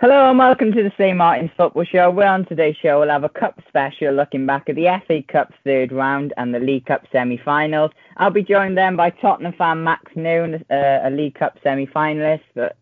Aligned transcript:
Hello 0.00 0.28
and 0.28 0.36
welcome 0.36 0.72
to 0.72 0.82
the 0.82 0.92
St 0.98 1.16
Martin's 1.16 1.52
Football 1.56 1.84
Show. 1.84 2.10
We're 2.10 2.26
on 2.26 2.44
today's 2.46 2.74
show, 2.82 2.98
we'll 2.98 3.10
have 3.10 3.22
a 3.22 3.28
cup 3.28 3.60
special 3.68 4.12
looking 4.12 4.44
back 4.44 4.68
at 4.68 4.74
the 4.74 5.00
FA 5.06 5.22
Cup 5.22 5.52
third 5.62 5.92
round 5.92 6.34
and 6.36 6.52
the 6.52 6.58
League 6.58 6.86
Cup 6.86 7.06
semi-finals. 7.12 7.92
I'll 8.16 8.30
be 8.30 8.42
joined 8.42 8.76
then 8.76 8.96
by 8.96 9.10
Tottenham 9.10 9.52
fan 9.52 9.84
Max 9.84 10.10
Noone, 10.16 10.64
uh, 10.68 11.00
a 11.04 11.10
League 11.10 11.36
Cup 11.36 11.58
semi-finalist. 11.62 12.42
But, 12.56 12.76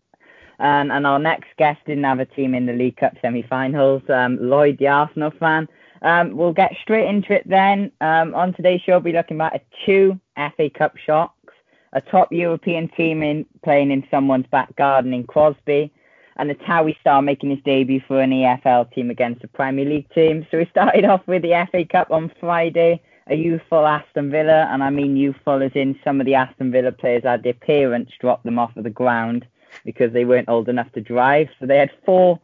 and, 0.57 0.91
our 0.91 1.19
next 1.19 1.49
guest 1.59 1.81
didn't 1.85 2.03
have 2.03 2.19
a 2.19 2.25
team 2.25 2.55
in 2.55 2.65
the 2.65 2.73
League 2.73 2.97
Cup 2.97 3.13
semi-finals, 3.21 4.01
um, 4.09 4.39
Lloyd, 4.41 4.79
the 4.79 4.87
Arsenal 4.87 5.31
fan. 5.39 5.69
Um, 6.01 6.35
we'll 6.35 6.51
get 6.51 6.73
straight 6.81 7.07
into 7.07 7.31
it 7.31 7.47
then. 7.47 7.91
Um, 8.01 8.33
on 8.33 8.55
today's 8.55 8.81
show, 8.81 8.93
we'll 8.93 9.01
be 9.01 9.13
looking 9.13 9.37
back 9.37 9.53
at 9.53 9.65
two 9.85 10.19
FA 10.35 10.67
Cup 10.71 10.97
shocks, 10.97 11.53
a 11.93 12.01
top 12.01 12.31
European 12.31 12.87
team 12.87 13.21
in 13.21 13.45
playing 13.63 13.91
in 13.91 14.03
someone's 14.09 14.47
back 14.47 14.75
garden 14.77 15.13
in 15.13 15.25
Crosby, 15.25 15.91
and 16.37 16.49
it's 16.49 16.61
how 16.63 16.83
Towie 16.83 16.99
Star 16.99 17.21
making 17.21 17.51
his 17.51 17.63
debut 17.63 18.01
for 18.07 18.21
an 18.21 18.31
EFL 18.31 18.91
team 18.91 19.09
against 19.09 19.43
a 19.43 19.47
Premier 19.47 19.85
League 19.85 20.09
team. 20.13 20.45
So 20.49 20.57
we 20.57 20.65
started 20.65 21.05
off 21.09 21.21
with 21.27 21.41
the 21.41 21.67
FA 21.71 21.85
Cup 21.85 22.11
on 22.11 22.31
Friday, 22.39 23.01
a 23.27 23.35
youthful 23.35 23.85
Aston 23.85 24.31
Villa, 24.31 24.67
and 24.71 24.83
I 24.83 24.89
mean 24.89 25.15
youthful 25.15 25.61
as 25.61 25.71
in 25.75 25.97
some 26.03 26.19
of 26.19 26.25
the 26.25 26.35
Aston 26.35 26.71
Villa 26.71 26.91
players 26.91 27.23
had 27.23 27.43
their 27.43 27.53
parents 27.53 28.11
drop 28.19 28.43
them 28.43 28.59
off 28.59 28.75
of 28.75 28.83
the 28.83 28.89
ground 28.89 29.45
because 29.85 30.13
they 30.13 30.25
weren't 30.25 30.49
old 30.49 30.69
enough 30.69 30.91
to 30.93 31.01
drive. 31.01 31.49
So 31.59 31.65
they 31.65 31.77
had 31.77 31.91
four 32.05 32.39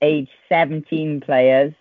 age 0.00 0.28
17 0.48 1.20
players, 1.20 1.72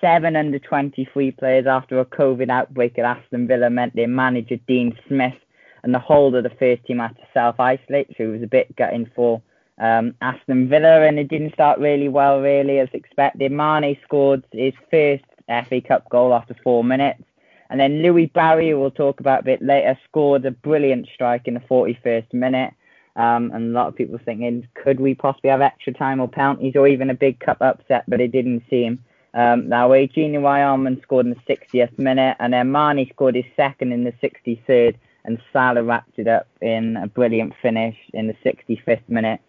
seven 0.00 0.36
under 0.36 0.58
23 0.58 1.30
players 1.32 1.66
after 1.66 2.00
a 2.00 2.04
COVID 2.04 2.50
outbreak 2.50 2.98
at 2.98 3.04
Aston 3.04 3.46
Villa 3.46 3.70
meant 3.70 3.94
their 3.94 4.08
manager 4.08 4.56
Dean 4.66 4.96
Smith 5.08 5.34
and 5.82 5.94
the 5.94 5.98
whole 5.98 6.34
of 6.34 6.42
the 6.42 6.50
first 6.50 6.84
team 6.84 6.98
had 6.98 7.16
to 7.16 7.22
self-isolate, 7.34 8.08
so 8.16 8.24
it 8.24 8.26
was 8.28 8.42
a 8.42 8.46
bit 8.46 8.74
gutting 8.76 9.10
for 9.14 9.42
um, 9.78 10.14
Aston 10.20 10.68
Villa, 10.68 11.02
and 11.02 11.18
it 11.18 11.28
didn't 11.28 11.54
start 11.54 11.78
really 11.78 12.08
well, 12.08 12.40
really, 12.40 12.78
as 12.78 12.88
expected. 12.92 13.52
Mane 13.52 13.96
scored 14.04 14.44
his 14.52 14.74
first 14.90 15.24
FA 15.48 15.80
Cup 15.80 16.08
goal 16.08 16.34
after 16.34 16.54
four 16.62 16.84
minutes. 16.84 17.22
And 17.70 17.80
then 17.80 18.02
Louie 18.02 18.26
Barry, 18.26 18.70
who 18.70 18.78
we'll 18.78 18.90
talk 18.90 19.20
about 19.20 19.40
a 19.40 19.44
bit 19.44 19.62
later, 19.62 19.98
scored 20.08 20.44
a 20.44 20.50
brilliant 20.50 21.08
strike 21.14 21.48
in 21.48 21.54
the 21.54 21.60
41st 21.60 22.34
minute. 22.34 22.74
Um, 23.16 23.50
and 23.52 23.70
a 23.70 23.74
lot 23.74 23.88
of 23.88 23.96
people 23.96 24.18
thinking, 24.22 24.68
could 24.74 25.00
we 25.00 25.14
possibly 25.14 25.50
have 25.50 25.60
extra 25.60 25.92
time 25.92 26.20
or 26.20 26.28
penalties 26.28 26.76
or 26.76 26.86
even 26.86 27.10
a 27.10 27.14
big 27.14 27.40
cup 27.40 27.60
upset? 27.60 28.04
But 28.08 28.20
it 28.20 28.32
didn't 28.32 28.64
seem 28.68 29.02
um, 29.34 29.68
that 29.70 29.88
way. 29.88 30.06
Gini 30.06 30.34
Wijnaldum 30.34 31.02
scored 31.02 31.26
in 31.26 31.34
the 31.34 31.54
60th 31.54 31.98
minute, 31.98 32.36
and 32.40 32.52
then 32.52 32.72
Mane 32.72 33.08
scored 33.10 33.34
his 33.34 33.44
second 33.56 33.92
in 33.92 34.04
the 34.04 34.12
63rd, 34.22 34.96
and 35.24 35.38
Salah 35.52 35.82
wrapped 35.82 36.18
it 36.18 36.28
up 36.28 36.48
in 36.60 36.96
a 36.96 37.06
brilliant 37.06 37.54
finish 37.62 37.96
in 38.12 38.28
the 38.28 38.36
65th 38.44 39.08
minute 39.08 39.40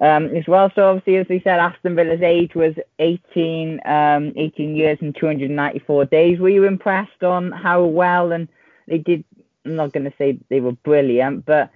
um, 0.00 0.26
as 0.36 0.46
well. 0.46 0.70
So 0.74 0.88
obviously, 0.88 1.16
as 1.16 1.26
we 1.28 1.40
said, 1.40 1.58
Aston 1.58 1.96
Villa's 1.96 2.22
age 2.22 2.54
was 2.54 2.74
18, 2.98 3.80
um, 3.84 4.32
18 4.36 4.76
years 4.76 4.98
and 5.00 5.14
294 5.18 6.04
days. 6.06 6.38
Were 6.38 6.48
you 6.48 6.64
impressed 6.64 7.22
on 7.22 7.52
how 7.52 7.84
well 7.84 8.32
and 8.32 8.48
they 8.86 8.98
did? 8.98 9.24
I'm 9.64 9.76
not 9.76 9.92
going 9.92 10.04
to 10.04 10.12
say 10.16 10.38
they 10.48 10.60
were 10.60 10.72
brilliant, 10.72 11.44
but 11.44 11.70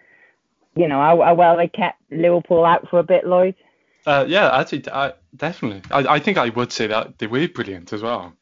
you 0.76 0.86
know 0.86 1.00
how, 1.00 1.20
how, 1.22 1.34
well 1.34 1.56
they 1.56 1.68
kept 1.68 2.00
Liverpool 2.10 2.64
out 2.64 2.88
for 2.88 2.98
a 3.00 3.04
bit, 3.04 3.26
Lloyd. 3.26 3.56
Uh, 4.06 4.24
yeah, 4.28 4.48
actually, 4.56 4.84
I, 4.90 5.12
definitely. 5.34 5.82
I, 5.90 6.14
I 6.14 6.18
think 6.20 6.38
I 6.38 6.48
would 6.50 6.72
say 6.72 6.86
that 6.86 7.18
they 7.18 7.26
were 7.26 7.48
brilliant 7.48 7.92
as 7.92 8.02
well, 8.02 8.32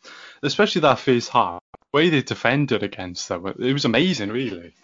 especially 0.42 0.82
that 0.82 0.98
first 0.98 1.30
half. 1.30 1.62
The 1.72 1.96
way 1.96 2.10
they 2.10 2.22
defended 2.22 2.82
against 2.82 3.28
them, 3.28 3.46
it 3.46 3.72
was 3.72 3.86
amazing, 3.86 4.28
really. 4.28 4.74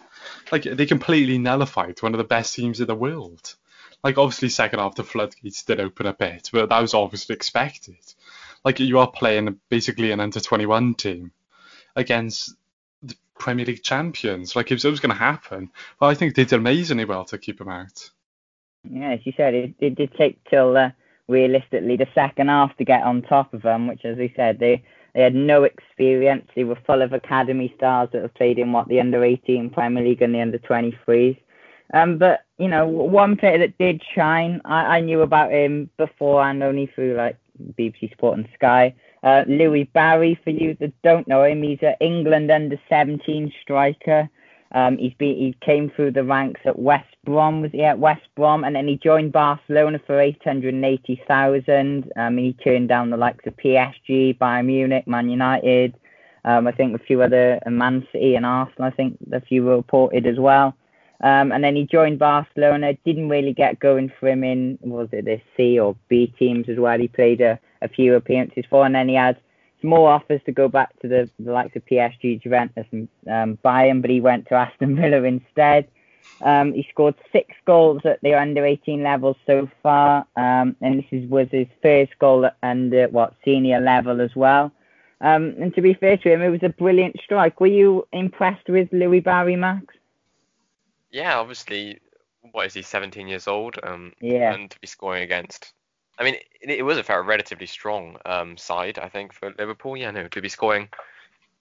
Like 0.51 0.63
they 0.63 0.85
completely 0.85 1.37
nullified 1.37 2.01
one 2.01 2.13
of 2.13 2.17
the 2.17 2.23
best 2.23 2.55
teams 2.55 2.81
in 2.81 2.87
the 2.87 2.95
world. 2.95 3.55
Like 4.05 4.19
obviously 4.19 4.49
second 4.49 4.77
half 4.77 4.93
the 4.93 5.03
floodgates 5.03 5.63
did 5.63 5.79
open 5.79 6.05
a 6.05 6.13
bit, 6.13 6.51
but 6.53 6.69
that 6.69 6.79
was 6.79 6.93
obviously 6.93 7.33
expected. 7.33 7.97
Like 8.63 8.79
you 8.79 8.99
are 8.99 9.09
playing 9.09 9.59
basically 9.67 10.11
an 10.11 10.19
under 10.19 10.39
21 10.39 10.93
team 10.93 11.31
against 11.95 12.53
the 13.01 13.15
Premier 13.39 13.65
League 13.65 13.81
champions. 13.81 14.55
Like 14.55 14.71
it 14.71 14.83
was 14.83 14.99
going 14.99 15.09
to 15.09 15.15
happen, 15.15 15.71
but 15.99 16.05
I 16.05 16.13
think 16.13 16.35
they 16.35 16.43
did 16.43 16.53
amazingly 16.53 17.05
well 17.05 17.25
to 17.25 17.39
keep 17.39 17.57
them 17.57 17.69
out. 17.69 18.11
Yeah, 18.87 19.13
as 19.13 19.21
you 19.23 19.33
said, 19.35 19.55
it, 19.55 19.73
it 19.79 19.95
did 19.95 20.13
take 20.13 20.37
till 20.51 20.77
uh, 20.77 20.91
realistically 21.27 21.97
the 21.97 22.07
second 22.13 22.49
half 22.49 22.77
to 22.77 22.85
get 22.85 23.01
on 23.01 23.23
top 23.23 23.55
of 23.55 23.63
them, 23.63 23.87
which, 23.87 24.05
as 24.05 24.19
we 24.19 24.31
said, 24.35 24.59
they 24.59 24.83
they 25.15 25.23
had 25.23 25.33
no 25.33 25.63
experience. 25.63 26.47
They 26.55 26.63
were 26.63 26.77
full 26.85 27.01
of 27.01 27.11
academy 27.11 27.73
stars 27.75 28.09
that 28.13 28.21
have 28.21 28.35
played 28.35 28.59
in 28.59 28.71
what 28.71 28.87
the 28.87 28.99
under 28.99 29.23
18 29.23 29.71
Premier 29.71 30.03
League 30.03 30.21
and 30.21 30.35
the 30.35 30.41
under 30.41 30.59
23s. 30.59 31.39
Um, 31.93 32.17
but 32.17 32.45
you 32.57 32.67
know, 32.67 32.87
one 32.87 33.37
player 33.37 33.57
that 33.59 33.77
did 33.77 34.01
shine, 34.13 34.61
I, 34.65 34.97
I 34.97 34.99
knew 35.01 35.21
about 35.21 35.51
him 35.51 35.89
before 35.97 36.43
and 36.43 36.63
only 36.63 36.87
through 36.87 37.15
like 37.15 37.37
BBC 37.77 38.11
Sport 38.13 38.37
and 38.37 38.47
Sky. 38.55 38.93
Uh, 39.23 39.43
Louie 39.47 39.85
Barry, 39.85 40.39
for 40.43 40.51
you 40.51 40.77
that 40.79 40.93
don't 41.01 41.27
know 41.27 41.43
him, 41.43 41.63
he's 41.63 41.79
an 41.81 41.95
England 41.99 42.51
under 42.51 42.79
17 42.89 43.51
striker. 43.61 44.29
Um, 44.71 44.97
he's 44.97 45.13
been, 45.13 45.35
he 45.35 45.55
came 45.61 45.89
through 45.89 46.11
the 46.11 46.23
ranks 46.23 46.61
at 46.65 46.77
West 46.77 47.15
Brom, 47.23 47.61
was 47.61 47.71
he 47.71 47.83
at 47.83 47.97
West 47.97 48.27
Brom, 48.35 48.63
and 48.63 48.75
then 48.75 48.87
he 48.87 48.97
joined 48.97 49.31
Barcelona 49.31 49.99
for 50.05 50.19
880,000. 50.19 52.11
Um, 52.15 52.37
he 52.37 52.53
turned 52.53 52.89
down 52.89 53.09
the 53.09 53.17
likes 53.17 53.47
of 53.47 53.55
PSG, 53.57 54.37
Bayern 54.37 54.65
Munich, 54.65 55.07
Man 55.07 55.29
United. 55.29 55.95
Um, 56.43 56.67
I 56.67 56.71
think 56.71 56.93
a 56.93 57.03
few 57.03 57.21
other, 57.21 57.59
Man 57.67 58.05
City 58.11 58.35
and 58.35 58.45
Arsenal, 58.45 58.87
I 58.87 58.91
think 58.91 59.17
a 59.31 59.41
few 59.41 59.63
were 59.63 59.77
reported 59.77 60.27
as 60.27 60.37
well. 60.39 60.75
Um, 61.21 61.51
and 61.51 61.63
then 61.63 61.75
he 61.75 61.85
joined 61.85 62.19
Barcelona. 62.19 62.93
Didn't 63.05 63.29
really 63.29 63.53
get 63.53 63.79
going 63.79 64.11
for 64.19 64.27
him 64.27 64.43
in 64.43 64.77
was 64.81 65.09
it 65.11 65.25
the 65.25 65.41
C 65.55 65.79
or 65.79 65.95
B 66.09 66.33
teams 66.37 66.67
as 66.69 66.77
well. 66.77 66.99
He 66.99 67.07
played 67.07 67.41
a, 67.41 67.59
a 67.81 67.87
few 67.87 68.15
appearances 68.15 68.65
for, 68.69 68.85
and 68.85 68.93
then 68.93 69.07
he 69.07 69.15
had 69.15 69.37
some 69.81 69.89
more 69.89 70.11
offers 70.11 70.41
to 70.45 70.51
go 70.51 70.67
back 70.67 70.97
to 70.99 71.07
the, 71.07 71.29
the 71.39 71.51
likes 71.51 71.75
of 71.75 71.85
PSG, 71.85 72.41
Juventus, 72.41 72.85
and 72.91 73.07
um, 73.29 73.57
Bayern, 73.63 74.01
but 74.01 74.09
he 74.09 74.21
went 74.21 74.47
to 74.47 74.55
Aston 74.55 74.95
Villa 74.95 75.23
instead. 75.23 75.87
Um, 76.41 76.73
he 76.73 76.85
scored 76.89 77.15
six 77.31 77.55
goals 77.65 78.01
at 78.03 78.19
the 78.21 78.33
under 78.33 78.65
18 78.65 79.03
level 79.03 79.37
so 79.45 79.69
far, 79.81 80.25
um, 80.35 80.75
and 80.81 80.99
this 80.99 81.05
is, 81.11 81.29
was 81.29 81.47
his 81.51 81.67
first 81.81 82.17
goal 82.19 82.45
at 82.45 82.57
under 82.63 83.07
what 83.09 83.35
senior 83.45 83.79
level 83.79 84.19
as 84.21 84.35
well. 84.35 84.71
Um, 85.21 85.55
and 85.59 85.73
to 85.75 85.81
be 85.81 85.93
fair 85.93 86.17
to 86.17 86.31
him, 86.31 86.41
it 86.41 86.49
was 86.49 86.63
a 86.63 86.69
brilliant 86.69 87.17
strike. 87.23 87.61
Were 87.61 87.67
you 87.67 88.07
impressed 88.11 88.67
with 88.67 88.89
Louie 88.91 89.21
Barry, 89.21 89.55
Max? 89.55 89.95
Yeah, 91.15 91.37
obviously, 91.37 91.99
what 92.51 92.65
is 92.65 92.73
he, 92.73 92.81
17 92.81 93.29
years 93.29 93.47
old? 93.47 93.79
Um, 93.83 94.11
yeah. 94.19 94.53
And 94.53 94.69
to 94.69 94.79
be 94.81 94.87
scoring 94.87 95.23
against, 95.23 95.73
I 96.19 96.25
mean, 96.25 96.35
it, 96.61 96.69
it 96.69 96.83
was 96.83 96.97
a 96.97 97.03
fairly 97.03 97.25
relatively 97.25 97.67
strong 97.67 98.17
um, 98.25 98.57
side, 98.57 98.99
I 98.99 99.07
think, 99.07 99.31
for 99.31 99.53
Liverpool. 99.57 99.95
Yeah, 99.95 100.11
no, 100.11 100.27
to 100.27 100.41
be 100.41 100.49
scoring 100.49 100.89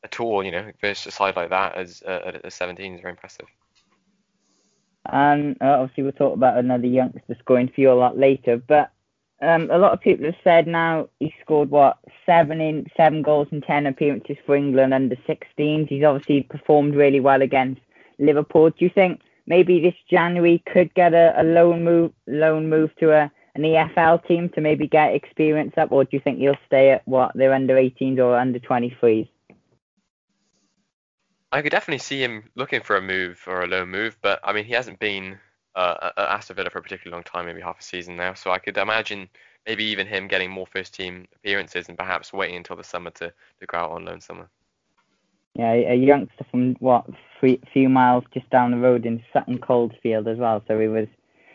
at 0.03 0.19
all, 0.19 0.45
you 0.45 0.51
know, 0.51 0.73
versus 0.81 1.07
a 1.07 1.11
side 1.13 1.37
like 1.37 1.51
that 1.51 1.77
as 1.77 2.03
uh, 2.05 2.41
at 2.43 2.53
17 2.53 2.95
is 2.95 3.01
very 3.01 3.13
impressive. 3.13 3.47
And 5.07 5.57
uh, 5.61 5.83
obviously, 5.83 6.03
we'll 6.03 6.13
talk 6.13 6.35
about 6.35 6.59
another 6.59 6.89
youngster 6.89 7.37
scoring 7.39 7.71
for 7.73 7.81
you 7.81 7.93
a 7.93 7.95
lot 7.95 8.19
later. 8.19 8.57
But 8.57 8.91
um, 9.41 9.71
a 9.71 9.79
lot 9.79 9.93
of 9.93 10.01
people 10.01 10.27
have 10.27 10.35
said 10.43 10.67
now 10.67 11.09
he 11.21 11.33
scored 11.41 11.71
what 11.71 11.99
seven 12.27 12.61
in 12.61 12.87
seven 12.97 13.23
goals 13.23 13.47
and 13.53 13.63
ten 13.63 13.87
appearances 13.87 14.37
for 14.45 14.57
England 14.57 14.93
under 14.93 15.15
16s. 15.29 15.89
He's 15.89 16.03
obviously 16.03 16.43
performed 16.43 16.97
really 16.97 17.21
well 17.21 17.41
against 17.41 17.83
Liverpool. 18.19 18.71
Do 18.71 18.85
you 18.85 18.91
think? 18.91 19.21
Maybe 19.47 19.81
this 19.81 19.95
January 20.11 20.63
could 20.73 20.93
get 20.95 21.15
a, 21.15 21.41
a 21.41 21.45
loan 21.45 21.85
move 21.85 22.13
loan 22.27 22.69
move 22.69 22.91
to 22.97 23.13
a 23.13 23.31
an 23.57 23.63
EFL 23.63 24.27
team 24.27 24.49
to 24.51 24.61
maybe 24.61 24.89
get 24.89 25.15
experience 25.15 25.75
up, 25.77 25.93
or 25.93 26.03
do 26.03 26.11
you 26.13 26.21
think 26.21 26.39
he'll 26.39 26.57
stay 26.67 26.91
at 26.91 27.07
what 27.07 27.31
they're 27.37 27.55
under 27.55 27.77
18s 27.77 28.19
or 28.19 28.37
under 28.37 28.59
23s? 28.59 29.29
I 31.53 31.63
could 31.63 31.71
definitely 31.71 32.01
see 32.01 32.21
him 32.21 32.51
looking 32.57 32.81
for 32.81 32.97
a 32.97 33.01
move 33.01 33.41
or 33.47 33.63
a 33.63 33.69
loan 33.69 33.91
move, 33.91 34.17
but 34.23 34.41
I 34.43 34.53
mean 34.53 34.65
he 34.65 34.73
hasn't 34.73 34.99
been 34.99 35.39
uh, 35.77 36.11
at 36.17 36.29
Aston 36.29 36.57
Villa 36.57 36.71
for 36.71 36.79
a 36.79 36.83
particularly 36.83 37.15
long 37.15 37.23
time, 37.23 37.47
maybe 37.47 37.61
half 37.61 37.79
a 37.79 37.83
season 37.83 38.17
now. 38.17 38.35
So 38.35 38.51
I 38.51 38.59
could 38.59 38.77
imagine 38.77 39.29
maybe 39.67 39.85
even 39.85 40.07
him 40.07 40.29
getting 40.29 40.51
more 40.51 40.67
first 40.67 40.95
team 40.95 41.27
appearances 41.37 41.89
and 41.89 41.97
perhaps 41.99 42.33
waiting 42.33 42.57
until 42.57 42.77
the 42.77 42.85
summer 42.85 43.11
to, 43.11 43.33
to 43.61 43.67
go 43.67 43.79
out 43.79 43.93
on 43.93 44.05
loan 44.05 44.21
somewhere. 44.21 44.49
Yeah, 45.55 45.73
a 45.73 45.95
youngster 45.95 46.45
from 46.51 46.75
what 46.81 47.07
few 47.73 47.89
miles 47.89 48.25
just 48.33 48.49
down 48.51 48.71
the 48.71 48.79
road 48.79 49.05
in 49.05 49.23
Sutton 49.33 49.59
Coldfield 49.59 50.27
as 50.27 50.39
well. 50.39 50.63
So 50.67 50.79
he 50.79 50.89
was 50.89 51.07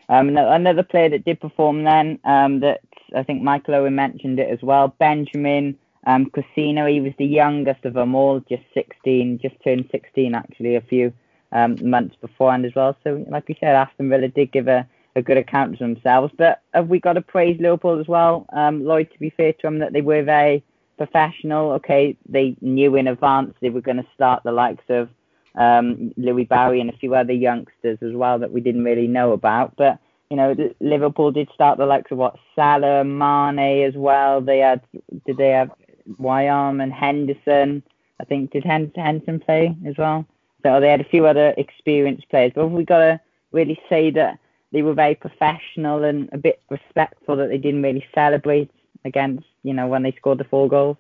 um, 0.08 0.38
another 0.38 0.84
player 0.84 1.10
that 1.10 1.26
did 1.26 1.40
perform 1.40 1.84
then. 1.84 2.20
Um, 2.24 2.60
that 2.60 2.82
I 3.16 3.24
think 3.24 3.42
Michael 3.42 3.76
Owen 3.76 3.96
mentioned 3.96 4.40
it 4.40 4.50
as 4.50 4.62
well. 4.62 4.94
Benjamin 5.00 5.78
um, 6.06 6.30
Cassino, 6.30 6.86
he 6.86 7.02
was 7.02 7.14
the 7.18 7.26
youngest 7.26 7.86
of 7.86 7.94
them 7.94 8.16
all, 8.16 8.40
just 8.42 8.64
16, 8.74 9.40
just 9.42 9.56
turned 9.64 9.88
16 9.92 10.34
actually 10.34 10.76
a 10.76 10.82
few 10.82 11.14
um, 11.52 11.78
months 11.82 12.16
beforehand 12.22 12.66
as 12.66 12.76
well. 12.76 12.96
So 13.04 13.26
like 13.30 13.48
we 13.48 13.58
said, 13.60 13.76
Aston 13.76 14.10
Villa 14.10 14.28
did 14.28 14.52
give 14.52 14.68
a, 14.68 14.88
a 15.16 15.22
good 15.22 15.38
account 15.38 15.74
of 15.74 15.80
themselves. 15.80 16.34
But 16.38 16.62
have 16.74 16.88
we 16.88 17.00
got 17.00 17.14
to 17.14 17.22
praise 17.22 17.60
Liverpool 17.60 18.00
as 18.00 18.08
well? 18.08 18.46
Um, 18.54 18.86
Lloyd, 18.86 19.12
to 19.12 19.20
be 19.20 19.32
fair 19.32 19.54
to 19.54 19.62
them, 19.64 19.80
that 19.80 19.94
they 19.94 20.02
were 20.02 20.24
very 20.24 20.64
professional. 21.00 21.72
Okay, 21.72 22.16
they 22.28 22.56
knew 22.62 22.96
in 22.96 23.08
advance 23.08 23.56
they 23.62 23.72
were 23.72 23.82
going 23.82 23.98
to 23.98 24.06
start 24.14 24.44
the 24.44 24.52
likes 24.52 24.84
of 24.90 25.10
um, 25.56 26.14
Louie 26.18 26.44
Barry 26.44 26.80
and 26.82 26.92
a 26.92 26.98
few 26.98 27.16
other 27.16 27.34
youngsters 27.34 27.98
as 28.02 28.14
well 28.14 28.38
that 28.40 28.52
we 28.52 28.62
didn't 28.62 28.84
really 28.84 29.08
know 29.08 29.32
about. 29.32 29.76
But 29.78 29.98
you 30.30 30.38
know, 30.38 30.56
Liverpool 30.80 31.32
did 31.32 31.50
start 31.54 31.80
the 31.80 31.88
likes 31.88 32.12
of 32.12 32.20
what 32.20 32.36
Salah, 32.56 33.04
Mane 33.04 33.88
as 33.88 33.96
well. 33.96 34.42
They 34.42 34.60
had, 34.60 34.82
did 35.26 35.38
they 35.38 35.50
have 35.50 35.72
Wyam 36.20 36.82
and 36.82 36.94
Henderson? 36.94 37.82
I 38.22 38.26
think 38.26 38.52
did 38.52 38.64
Henderson 38.64 39.40
play 39.40 39.76
as 39.88 39.96
well? 39.98 40.26
So 40.62 40.80
they 40.80 40.90
had 40.90 41.02
a 41.02 41.10
few 41.10 41.26
other 41.26 41.56
experienced 41.58 42.30
players. 42.30 42.52
But 42.54 42.68
we 42.68 42.84
got 42.84 43.00
to 43.00 43.20
really 43.52 43.80
say 43.90 44.12
that 44.12 44.38
they 44.72 44.84
were 44.84 44.94
very 44.94 45.16
professional 45.16 46.04
and 46.04 46.30
a 46.32 46.38
bit 46.38 46.62
respectful 46.70 47.36
that 47.38 47.48
they 47.48 47.58
didn't 47.58 47.82
really 47.82 48.06
celebrate 48.14 48.70
against, 49.06 49.46
you 49.64 49.74
know, 49.74 49.88
when 49.88 50.04
they 50.04 50.12
scored 50.12 50.38
the 50.38 50.44
four 50.44 50.68
goals. 50.68 50.98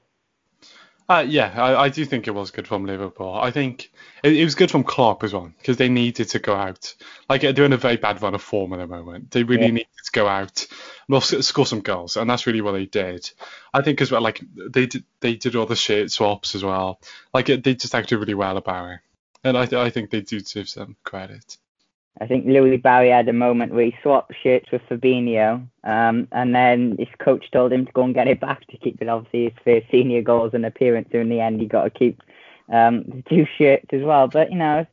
Uh, 1.09 1.25
yeah, 1.27 1.51
I, 1.55 1.85
I, 1.85 1.89
do 1.89 2.05
think 2.05 2.27
it 2.27 2.35
was 2.35 2.51
good 2.51 2.67
from 2.67 2.85
Liverpool. 2.85 3.33
I 3.33 3.49
think 3.49 3.91
it, 4.21 4.37
it 4.37 4.43
was 4.43 4.53
good 4.53 4.69
from 4.69 4.83
Klopp 4.83 5.23
as 5.23 5.33
well 5.33 5.51
because 5.57 5.77
they 5.77 5.89
needed 5.89 6.29
to 6.29 6.39
go 6.39 6.53
out. 6.53 6.93
Like 7.27 7.41
they're 7.41 7.65
in 7.65 7.73
a 7.73 7.77
very 7.77 7.97
bad 7.97 8.21
run 8.21 8.35
of 8.35 8.43
form 8.43 8.73
at 8.73 8.77
the 8.77 8.85
moment. 8.85 9.31
They 9.31 9.41
really 9.41 9.65
yeah. 9.65 9.71
needed 9.71 9.87
to 10.05 10.11
go 10.11 10.27
out 10.27 10.67
and 11.09 11.23
score 11.23 11.65
some 11.65 11.79
goals, 11.79 12.15
and 12.15 12.29
that's 12.29 12.45
really 12.45 12.61
what 12.61 12.73
they 12.73 12.85
did. 12.85 13.31
I 13.73 13.81
think 13.81 14.01
as 14.01 14.11
well, 14.11 14.21
like 14.21 14.39
they 14.55 14.85
did, 14.85 15.03
they 15.19 15.33
did 15.33 15.55
all 15.55 15.65
the 15.65 15.75
shirt 15.75 16.11
swaps 16.11 16.53
as 16.53 16.63
well. 16.63 17.01
Like 17.33 17.47
they 17.47 17.73
just 17.73 17.95
acted 17.95 18.19
really 18.19 18.35
well 18.35 18.57
about 18.57 18.91
it, 18.91 18.99
and 19.43 19.57
I, 19.57 19.63
I 19.63 19.89
think 19.89 20.11
they 20.11 20.21
do 20.21 20.39
deserve 20.39 20.69
some 20.69 20.95
credit. 21.03 21.57
I 22.21 22.27
think 22.27 22.45
Louie 22.45 22.77
Barry 22.77 23.09
had 23.09 23.29
a 23.29 23.33
moment 23.33 23.73
where 23.73 23.85
he 23.85 23.95
swapped 24.01 24.33
shirts 24.43 24.71
with 24.71 24.81
Fabinho, 24.89 25.65
um, 25.83 26.27
and 26.31 26.53
then 26.53 26.97
his 26.99 27.07
coach 27.19 27.49
told 27.51 27.71
him 27.71 27.85
to 27.85 27.91
go 27.93 28.03
and 28.03 28.13
get 28.13 28.27
it 28.27 28.41
back 28.41 28.67
to 28.67 28.77
keep 28.77 29.01
it. 29.01 29.07
Obviously, 29.07 29.45
his 29.45 29.53
first 29.63 29.89
senior 29.89 30.21
goals 30.21 30.53
and 30.53 30.65
appearance. 30.65 31.07
So 31.11 31.19
in 31.19 31.29
the 31.29 31.39
end, 31.39 31.61
he 31.61 31.65
got 31.65 31.83
to 31.83 31.89
keep 31.89 32.21
um, 32.71 33.03
the 33.03 33.23
two 33.29 33.47
shirts 33.57 33.87
as 33.93 34.01
well. 34.01 34.27
But 34.27 34.51
you 34.51 34.57
know, 34.57 34.85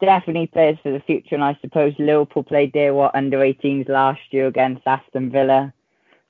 definitely 0.00 0.48
players 0.48 0.78
for 0.82 0.90
the 0.90 1.00
future. 1.00 1.36
And 1.36 1.44
I 1.44 1.56
suppose 1.60 1.94
Liverpool 1.98 2.42
played 2.42 2.72
their 2.72 2.92
what 2.92 3.14
under 3.14 3.38
18s 3.38 3.88
last 3.88 4.20
year 4.30 4.48
against 4.48 4.86
Aston 4.86 5.30
Villa 5.30 5.72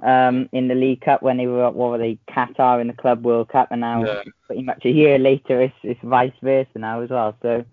um, 0.02 0.50
in 0.52 0.69
the 0.69 0.75
League 0.75 1.00
Cup 1.00 1.22
when 1.22 1.38
they 1.38 1.46
were 1.46 1.70
what 1.70 1.90
were 1.90 1.98
they 1.98 2.19
Qatar 2.28 2.82
in 2.82 2.88
the 2.88 2.92
Club 2.92 3.25
World 3.25 3.48
Cup, 3.48 3.69
and 3.70 3.81
now 3.81 4.04
yeah. 4.04 4.22
pretty 4.46 4.62
much 4.62 4.84
a 4.84 4.90
year 4.90 5.19
later, 5.19 5.62
it's, 5.62 5.75
it's 5.82 6.00
vice 6.02 6.32
versa 6.42 6.78
now 6.78 7.00
as 7.00 7.08
well. 7.08 7.34
So. 7.40 7.64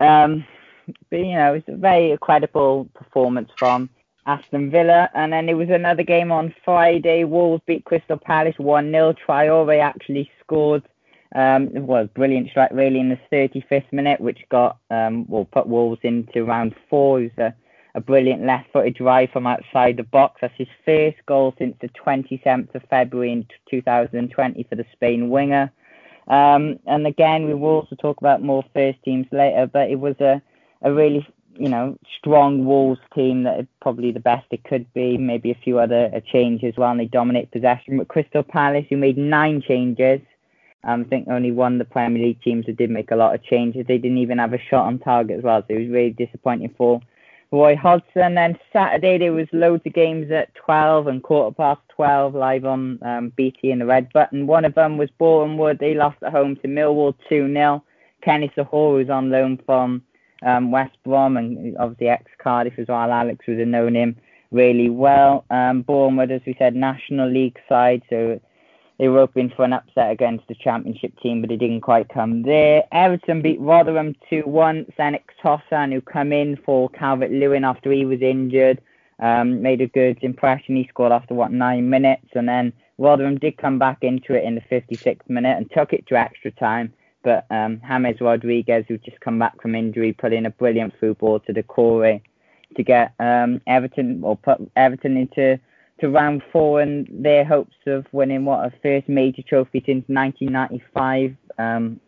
Um, 0.00 0.46
but 1.10 1.18
you 1.18 1.34
know, 1.34 1.54
it 1.54 1.64
was 1.66 1.74
a 1.74 1.78
very 1.78 2.16
credible 2.20 2.88
performance 2.94 3.50
from 3.58 3.90
Aston 4.26 4.70
Villa. 4.70 5.10
And 5.14 5.32
then 5.32 5.46
there 5.46 5.56
was 5.56 5.70
another 5.70 6.02
game 6.02 6.32
on 6.32 6.54
Friday. 6.64 7.24
Wolves 7.24 7.62
beat 7.66 7.84
Crystal 7.84 8.16
Palace 8.16 8.58
1 8.58 8.90
0. 8.90 9.14
Traore 9.26 9.80
actually 9.80 10.30
scored. 10.40 10.82
Um, 11.34 11.70
it 11.74 11.82
was 11.82 12.08
brilliant 12.14 12.48
strike 12.50 12.70
really 12.72 13.00
in 13.00 13.08
the 13.08 13.18
35th 13.32 13.92
minute, 13.92 14.20
which 14.20 14.38
got 14.50 14.78
um, 14.90 15.26
well 15.28 15.44
put 15.44 15.66
Wolves 15.66 16.00
into 16.02 16.44
round 16.44 16.74
four. 16.88 17.20
It 17.20 17.32
was 17.36 17.46
a, 17.46 17.54
a 17.96 18.00
brilliant 18.00 18.44
left-footed 18.44 18.94
drive 18.94 19.30
from 19.30 19.46
outside 19.46 19.96
the 19.96 20.04
box. 20.04 20.40
That's 20.40 20.54
his 20.56 20.68
first 20.84 21.16
goal 21.26 21.54
since 21.58 21.76
the 21.80 21.88
27th 21.88 22.74
of 22.74 22.82
February 22.88 23.32
in 23.32 23.46
2020 23.68 24.62
for 24.64 24.76
the 24.76 24.86
Spain 24.92 25.28
winger. 25.28 25.72
Um, 26.28 26.78
and 26.86 27.06
again, 27.06 27.46
we 27.46 27.54
will 27.54 27.80
also 27.80 27.96
talk 27.96 28.18
about 28.18 28.42
more 28.42 28.64
first 28.72 29.02
teams 29.04 29.26
later, 29.32 29.66
but 29.66 29.90
it 29.90 29.98
was 29.98 30.18
a 30.20 30.40
a 30.82 30.92
really 30.92 31.26
you 31.56 31.68
know 31.68 31.96
strong 32.18 32.64
Wolves 32.64 33.00
team 33.14 33.44
that 33.44 33.60
is 33.60 33.66
probably 33.80 34.12
the 34.12 34.20
best 34.20 34.46
it 34.50 34.64
could 34.64 34.92
be. 34.92 35.16
Maybe 35.16 35.50
a 35.50 35.60
few 35.62 35.78
other 35.78 36.10
uh, 36.14 36.20
changes 36.32 36.74
while 36.76 36.96
they 36.96 37.06
dominate 37.06 37.50
possession. 37.50 37.98
But 37.98 38.08
Crystal 38.08 38.42
Palace, 38.42 38.86
who 38.88 38.96
made 38.96 39.18
nine 39.18 39.62
changes, 39.66 40.20
um, 40.84 41.02
I 41.02 41.04
think 41.04 41.28
only 41.28 41.50
one 41.50 41.74
of 41.74 41.78
the 41.78 41.84
Premier 41.92 42.22
League 42.22 42.42
teams 42.42 42.66
that 42.66 42.76
did 42.76 42.90
make 42.90 43.10
a 43.10 43.16
lot 43.16 43.34
of 43.34 43.42
changes. 43.44 43.86
They 43.86 43.98
didn't 43.98 44.18
even 44.18 44.38
have 44.38 44.52
a 44.52 44.58
shot 44.58 44.86
on 44.86 44.98
target 44.98 45.38
as 45.38 45.44
well, 45.44 45.62
so 45.62 45.74
it 45.74 45.80
was 45.80 45.88
really 45.88 46.10
disappointing 46.10 46.74
for 46.76 47.00
Roy 47.50 47.76
Hodgson. 47.76 48.34
Then 48.34 48.58
Saturday 48.72 49.18
there 49.18 49.32
was 49.32 49.46
loads 49.52 49.82
of 49.86 49.94
games 49.94 50.30
at 50.30 50.54
12 50.56 51.06
and 51.06 51.22
quarter 51.22 51.54
past 51.54 51.80
12 51.90 52.34
live 52.34 52.64
on 52.64 52.98
um, 53.02 53.32
BT 53.36 53.70
and 53.70 53.80
the 53.80 53.86
Red 53.86 54.12
Button. 54.12 54.46
One 54.46 54.64
of 54.64 54.74
them 54.74 54.98
was 54.98 55.08
Boreham 55.18 55.56
Wood. 55.56 55.78
They 55.78 55.94
lost 55.94 56.22
at 56.22 56.32
home 56.32 56.56
to 56.56 56.68
Millwall 56.68 57.14
2 57.28 57.52
0. 57.52 57.84
Kenny 58.22 58.50
Zohore 58.56 58.96
was 58.96 59.10
on 59.10 59.30
loan 59.30 59.60
from 59.64 60.02
um, 60.44 60.70
West 60.70 60.96
Brom 61.04 61.36
and 61.36 61.76
obviously 61.78 62.08
ex 62.08 62.30
Cardiff 62.38 62.78
as 62.78 62.88
well. 62.88 63.10
Alex 63.10 63.46
would 63.46 63.58
have 63.58 63.68
known 63.68 63.94
him 63.94 64.16
really 64.50 64.88
well. 64.90 65.44
Um, 65.50 65.82
Bournemouth, 65.82 66.30
as 66.30 66.42
we 66.46 66.54
said, 66.58 66.74
National 66.74 67.28
League 67.28 67.58
side, 67.68 68.02
so 68.08 68.40
they 68.98 69.08
were 69.08 69.18
hoping 69.18 69.50
for 69.50 69.64
an 69.64 69.72
upset 69.72 70.12
against 70.12 70.46
the 70.46 70.54
Championship 70.54 71.18
team, 71.20 71.40
but 71.40 71.50
it 71.50 71.56
didn't 71.56 71.80
quite 71.80 72.08
come 72.08 72.42
there. 72.42 72.84
Everton 72.92 73.42
beat 73.42 73.60
Rotherham 73.60 74.14
2 74.30 74.42
1. 74.42 74.86
Cenk 74.98 75.20
Tosun, 75.42 75.92
who 75.92 76.00
come 76.00 76.32
in 76.32 76.56
for 76.64 76.88
Calvert 76.90 77.32
Lewin 77.32 77.64
after 77.64 77.90
he 77.90 78.04
was 78.04 78.22
injured, 78.22 78.80
um, 79.18 79.62
made 79.62 79.80
a 79.80 79.88
good 79.88 80.18
impression. 80.22 80.76
He 80.76 80.86
scored 80.88 81.12
after, 81.12 81.34
what, 81.34 81.50
nine 81.50 81.90
minutes, 81.90 82.28
and 82.34 82.48
then 82.48 82.72
Rotherham 82.98 83.38
did 83.38 83.56
come 83.56 83.80
back 83.80 83.98
into 84.02 84.34
it 84.34 84.44
in 84.44 84.54
the 84.54 84.60
56th 84.60 85.28
minute 85.28 85.56
and 85.56 85.70
took 85.72 85.92
it 85.92 86.06
to 86.06 86.16
extra 86.16 86.52
time. 86.52 86.92
But 87.24 87.46
um, 87.50 87.80
James 87.88 88.20
Rodriguez, 88.20 88.84
who's 88.86 89.00
just 89.00 89.18
come 89.20 89.38
back 89.38 89.60
from 89.60 89.74
injury, 89.74 90.12
put 90.12 90.32
in 90.32 90.46
a 90.46 90.50
brilliant 90.50 90.92
through 90.98 91.14
ball 91.14 91.40
to 91.40 91.52
the 91.52 91.62
Corey 91.62 92.22
to 92.76 92.82
get 92.82 93.14
um, 93.18 93.60
Everton 93.66 94.20
or 94.22 94.36
put 94.36 94.58
Everton 94.76 95.16
into 95.16 95.58
to 96.00 96.08
round 96.10 96.42
four 96.52 96.80
and 96.80 97.08
their 97.10 97.44
hopes 97.44 97.76
of 97.86 98.04
winning 98.12 98.44
what 98.44 98.64
a 98.64 98.72
first 98.82 99.08
major 99.08 99.42
trophy 99.42 99.82
since 99.86 100.04
1995 100.08 101.36
um, 101.58 102.00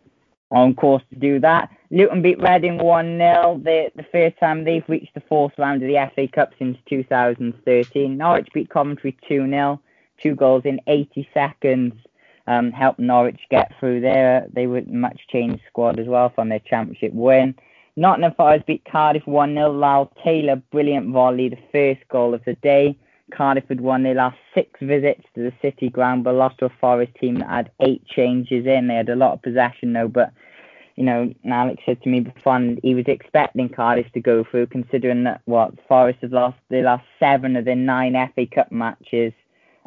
on 0.50 0.74
course 0.74 1.02
to 1.10 1.18
do 1.18 1.40
that. 1.40 1.70
Luton 1.90 2.20
beat 2.20 2.40
Reading 2.40 2.78
1 2.78 3.18
0, 3.18 3.60
the, 3.64 3.90
the 3.94 4.06
first 4.10 4.38
time 4.38 4.64
they've 4.64 4.88
reached 4.88 5.14
the 5.14 5.22
fourth 5.28 5.52
round 5.56 5.82
of 5.82 5.88
the 5.88 6.10
FA 6.14 6.28
Cup 6.28 6.52
since 6.58 6.76
2013. 6.88 8.16
Norwich 8.16 8.48
beat 8.52 8.68
Coventry 8.68 9.16
2 9.28 9.48
0, 9.48 9.80
two 10.20 10.34
goals 10.34 10.62
in 10.64 10.80
80 10.86 11.28
seconds 11.32 11.94
um, 12.46 12.72
helped 12.72 12.98
Norwich 12.98 13.40
get 13.50 13.72
through 13.78 14.00
there. 14.00 14.46
They 14.52 14.66
were 14.66 14.82
much 14.86 15.20
changed 15.30 15.62
squad 15.68 15.98
as 15.98 16.06
well 16.06 16.30
from 16.34 16.48
their 16.48 16.60
championship 16.60 17.12
win. 17.12 17.54
Nottingham 17.96 18.34
Forest 18.34 18.66
beat 18.66 18.84
Cardiff 18.90 19.26
1 19.26 19.54
0. 19.54 19.72
Lyle 19.72 20.12
Taylor, 20.22 20.56
brilliant 20.70 21.12
volley, 21.12 21.48
the 21.48 21.58
first 21.72 22.06
goal 22.08 22.34
of 22.34 22.44
the 22.44 22.54
day. 22.54 22.96
Cardiff 23.34 23.64
had 23.68 23.80
won 23.80 24.02
their 24.02 24.14
last 24.14 24.36
six 24.54 24.78
visits 24.80 25.22
to 25.34 25.42
the 25.42 25.52
City 25.60 25.88
ground, 25.88 26.22
but 26.22 26.34
lost 26.34 26.58
to 26.58 26.66
a 26.66 26.72
Forest 26.80 27.12
team 27.20 27.36
that 27.36 27.48
had 27.48 27.70
eight 27.80 28.06
changes 28.06 28.66
in. 28.66 28.86
They 28.86 28.94
had 28.94 29.08
a 29.08 29.16
lot 29.16 29.32
of 29.32 29.42
possession 29.42 29.92
though, 29.92 30.08
but 30.08 30.32
you 30.96 31.04
know, 31.04 31.32
Alex 31.44 31.82
said 31.84 32.02
to 32.02 32.08
me 32.08 32.20
before 32.20 32.58
he 32.82 32.94
was 32.94 33.04
expecting 33.06 33.68
Cardiff 33.68 34.10
to 34.12 34.20
go 34.20 34.44
through, 34.50 34.68
considering 34.68 35.24
that 35.24 35.42
what 35.44 35.74
Forest 35.88 36.20
have 36.22 36.32
lost 36.32 36.56
their 36.70 36.84
last 36.84 37.04
seven 37.18 37.56
of 37.56 37.64
their 37.66 37.76
nine 37.76 38.14
FA 38.34 38.46
Cup 38.46 38.72
matches 38.72 39.32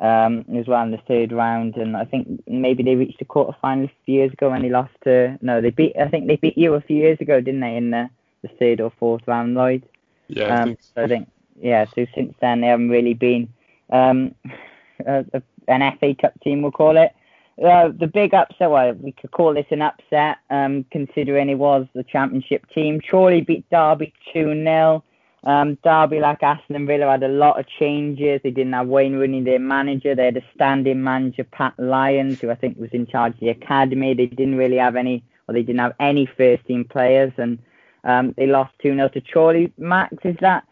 um, 0.01 0.45
as 0.55 0.67
well 0.67 0.83
in 0.83 0.91
the 0.91 1.01
third 1.07 1.31
round. 1.31 1.75
And 1.75 1.95
I 1.95 2.05
think 2.05 2.43
maybe 2.47 2.83
they 2.83 2.95
reached 2.95 3.19
the 3.19 3.25
quarter 3.25 3.57
final 3.61 3.85
a 3.85 3.91
few 4.05 4.15
years 4.15 4.33
ago 4.33 4.49
when 4.49 4.61
they 4.61 4.69
lost 4.69 4.93
to 5.03 5.37
no, 5.41 5.61
they 5.61 5.71
beat 5.71 5.95
I 5.99 6.07
think 6.07 6.27
they 6.27 6.37
beat 6.37 6.57
you 6.57 6.73
a 6.75 6.81
few 6.81 6.97
years 6.97 7.19
ago, 7.19 7.41
didn't 7.41 7.61
they, 7.61 7.75
in 7.75 7.91
the, 7.91 8.09
the 8.41 8.49
third 8.59 8.81
or 8.81 8.91
fourth 8.99 9.21
round, 9.27 9.55
Lloyd? 9.55 9.83
Yeah. 10.27 10.61
Um, 10.61 10.69
I 10.69 10.77
so. 10.95 11.03
I 11.03 11.07
think 11.07 11.29
yeah. 11.59 11.85
So 11.95 12.05
since 12.15 12.33
then 12.41 12.61
they 12.61 12.67
haven't 12.67 12.89
really 12.89 13.13
been 13.13 13.51
um, 13.91 14.35
a, 15.05 15.25
a, 15.33 15.41
an 15.67 15.97
FA 15.99 16.15
Cup 16.15 16.39
team, 16.41 16.61
we'll 16.61 16.71
call 16.71 16.97
it. 16.97 17.13
Uh, 17.63 17.89
the 17.89 18.07
big 18.07 18.33
upset, 18.33 18.69
well, 18.69 18.93
we 18.93 19.11
could 19.11 19.31
call 19.31 19.53
this 19.53 19.65
an 19.69 19.81
upset, 19.81 20.37
um, 20.49 20.85
considering 20.91 21.49
it 21.49 21.55
was 21.55 21.85
the 21.93 22.03
championship 22.03 22.65
team. 22.69 23.01
Chorley 23.01 23.41
beat 23.41 23.69
Derby 23.69 24.13
2 24.31 24.63
0. 24.63 25.03
Um, 25.43 25.77
Derby, 25.83 26.19
like 26.19 26.43
Aston 26.43 26.85
Villa, 26.85 27.11
had 27.11 27.23
a 27.23 27.29
lot 27.29 27.59
of 27.59 27.65
changes. 27.67 28.41
They 28.43 28.51
didn't 28.51 28.73
have 28.73 28.87
Wayne 28.87 29.15
Rooney, 29.15 29.41
their 29.41 29.59
manager. 29.59 30.13
They 30.13 30.25
had 30.25 30.37
a 30.37 30.43
standing 30.53 31.01
manager, 31.01 31.45
Pat 31.45 31.73
Lyons, 31.77 32.41
who 32.41 32.49
I 32.49 32.55
think 32.55 32.77
was 32.77 32.89
in 32.91 33.07
charge 33.07 33.33
of 33.33 33.39
the 33.39 33.49
academy. 33.49 34.13
They 34.13 34.25
didn't 34.25 34.57
really 34.57 34.77
have 34.77 34.95
any, 34.95 35.23
or 35.47 35.53
they 35.53 35.63
didn't 35.63 35.79
have 35.79 35.95
any 35.99 36.25
first 36.25 36.65
team 36.65 36.83
players, 36.83 37.31
and 37.37 37.59
um, 38.03 38.33
they 38.37 38.47
lost 38.47 38.73
2 38.81 38.93
0 38.93 39.09
to 39.09 39.21
Chorley. 39.21 39.71
Max, 39.77 40.13
is 40.25 40.35
that, 40.41 40.65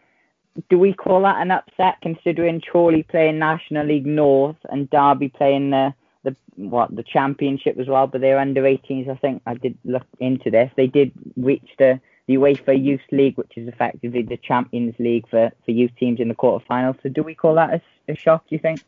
do 0.68 0.78
we 0.78 0.92
call 0.92 1.22
that 1.22 1.40
an 1.40 1.50
upset 1.50 1.96
considering 2.02 2.60
Chorley 2.60 3.04
playing 3.04 3.38
National 3.38 3.86
League 3.86 4.06
North 4.06 4.56
and 4.70 4.90
Derby 4.90 5.30
playing 5.30 5.70
the, 5.70 5.94
the 6.24 6.36
what 6.56 6.94
the 6.94 7.04
championship 7.04 7.78
as 7.78 7.86
well, 7.86 8.06
but 8.06 8.20
they're 8.20 8.38
under 8.38 8.62
18s. 8.62 9.08
I 9.08 9.14
think 9.16 9.40
I 9.46 9.54
did 9.54 9.78
look 9.84 10.06
into 10.20 10.50
this. 10.50 10.70
They 10.76 10.88
did 10.88 11.12
reach 11.36 11.70
the 11.78 12.00
the 12.28 12.34
UEFA 12.34 12.80
Youth 12.80 13.00
League, 13.10 13.36
which 13.38 13.52
is 13.56 13.66
effectively 13.66 14.22
the 14.22 14.36
Champions 14.36 14.94
League 14.98 15.26
for, 15.28 15.50
for 15.64 15.70
youth 15.70 15.90
teams 15.98 16.20
in 16.20 16.28
the 16.28 16.34
quarterfinals. 16.34 17.02
So 17.02 17.08
do 17.08 17.22
we 17.22 17.34
call 17.34 17.54
that 17.54 17.70
a, 17.74 18.12
a 18.12 18.14
shock, 18.14 18.44
do 18.48 18.54
you 18.54 18.58
think? 18.60 18.82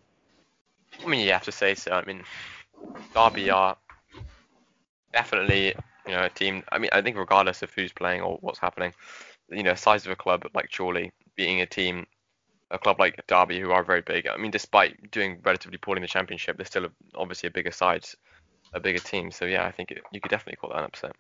I 1.03 1.09
mean, 1.09 1.27
you 1.27 1.33
have 1.33 1.45
to 1.45 1.53
say 1.53 1.75
so. 1.75 1.93
I 1.93 2.05
mean, 2.05 2.23
Derby 3.15 3.51
are 3.51 3.77
definitely, 5.15 5.75
you 6.07 6.13
know, 6.13 6.25
a 6.25 6.29
team. 6.29 6.63
I 6.71 6.79
mean, 6.79 6.91
I 6.93 7.01
think 7.01 7.17
regardless 7.17 7.63
of 7.63 7.73
who's 7.73 7.93
playing 7.93 8.21
or 8.21 8.37
what's 8.43 8.59
happening, 8.59 8.93
you 9.49 9.63
know, 9.63 9.75
size 9.75 10.05
of 10.05 10.13
a 10.13 10.17
club 10.17 10.47
like 10.55 10.71
Chorley 10.71 11.11
being 11.35 11.63
a 11.63 11.67
team, 11.67 12.07
a 12.71 12.79
club 12.79 13.01
like 13.01 13.27
Derby, 13.27 13.59
who 13.59 13.71
are 13.71 13.83
very 13.83 14.03
big. 14.03 14.29
I 14.29 14.37
mean, 14.37 14.51
despite 14.51 15.11
doing 15.11 15.41
relatively 15.43 15.79
poorly 15.79 16.01
in 16.01 16.03
the 16.03 16.09
championship, 16.09 16.59
they're 16.59 16.67
still 16.67 16.85
a, 16.85 16.91
obviously 17.15 17.47
a 17.47 17.53
bigger 17.53 17.73
side, 17.73 18.05
a 18.75 18.81
bigger 18.81 18.99
team. 18.99 19.31
So 19.31 19.47
yeah, 19.47 19.65
I 19.65 19.71
think 19.71 19.93
it, 19.93 20.03
you 20.13 20.21
could 20.21 20.31
definitely 20.31 20.57
call 20.57 20.71
that 20.71 20.81
an 20.81 20.85
upset. 20.85 21.17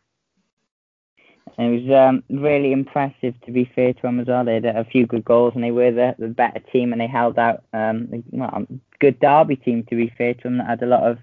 And 1.60 1.74
it 1.74 1.84
was 1.84 2.08
um, 2.08 2.40
really 2.40 2.72
impressive, 2.72 3.34
to 3.44 3.52
be 3.52 3.70
fair 3.74 3.92
to 3.92 4.00
them 4.00 4.18
as 4.18 4.28
well. 4.28 4.46
They 4.46 4.54
had 4.54 4.64
a 4.64 4.82
few 4.82 5.06
good 5.06 5.26
goals, 5.26 5.52
and 5.54 5.62
they 5.62 5.70
were 5.70 5.90
the, 5.90 6.14
the 6.18 6.28
better 6.28 6.60
team, 6.72 6.92
and 6.92 6.98
they 6.98 7.06
held 7.06 7.38
out. 7.38 7.64
Um, 7.74 8.24
well, 8.30 8.66
good 8.98 9.20
Derby 9.20 9.56
team, 9.56 9.84
to 9.90 9.94
be 9.94 10.10
fair 10.16 10.32
to 10.32 10.42
them, 10.42 10.56
that 10.56 10.68
had 10.68 10.82
a 10.82 10.86
lot 10.86 11.02
of 11.02 11.18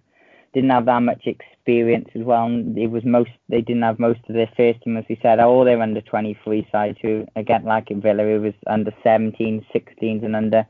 didn't 0.53 0.70
have 0.70 0.86
that 0.86 1.01
much 1.01 1.25
experience 1.25 2.10
as 2.13 2.22
well. 2.22 2.46
And 2.46 2.77
it 2.77 2.86
was 2.86 3.03
most 3.03 3.32
they 3.50 3.62
didn't 3.62 3.82
have 3.82 3.98
most 3.98 4.20
of 4.29 4.36
their 4.36 4.50
first 4.56 4.84
team, 4.84 4.96
as 4.98 5.06
we 5.10 5.17
said. 5.24 5.39
All 5.39 5.65
their 5.65 5.82
under 5.82 6.01
23 6.01 6.67
sides 6.72 7.00
who 7.01 7.25
again 7.36 7.65
like 7.65 7.89
in 7.89 8.00
Villa, 8.00 8.24
it 8.24 8.38
was 8.38 8.53
under 8.67 8.94
17, 9.01 9.65
16s, 9.74 10.24
and 10.24 10.36
under 10.36 10.67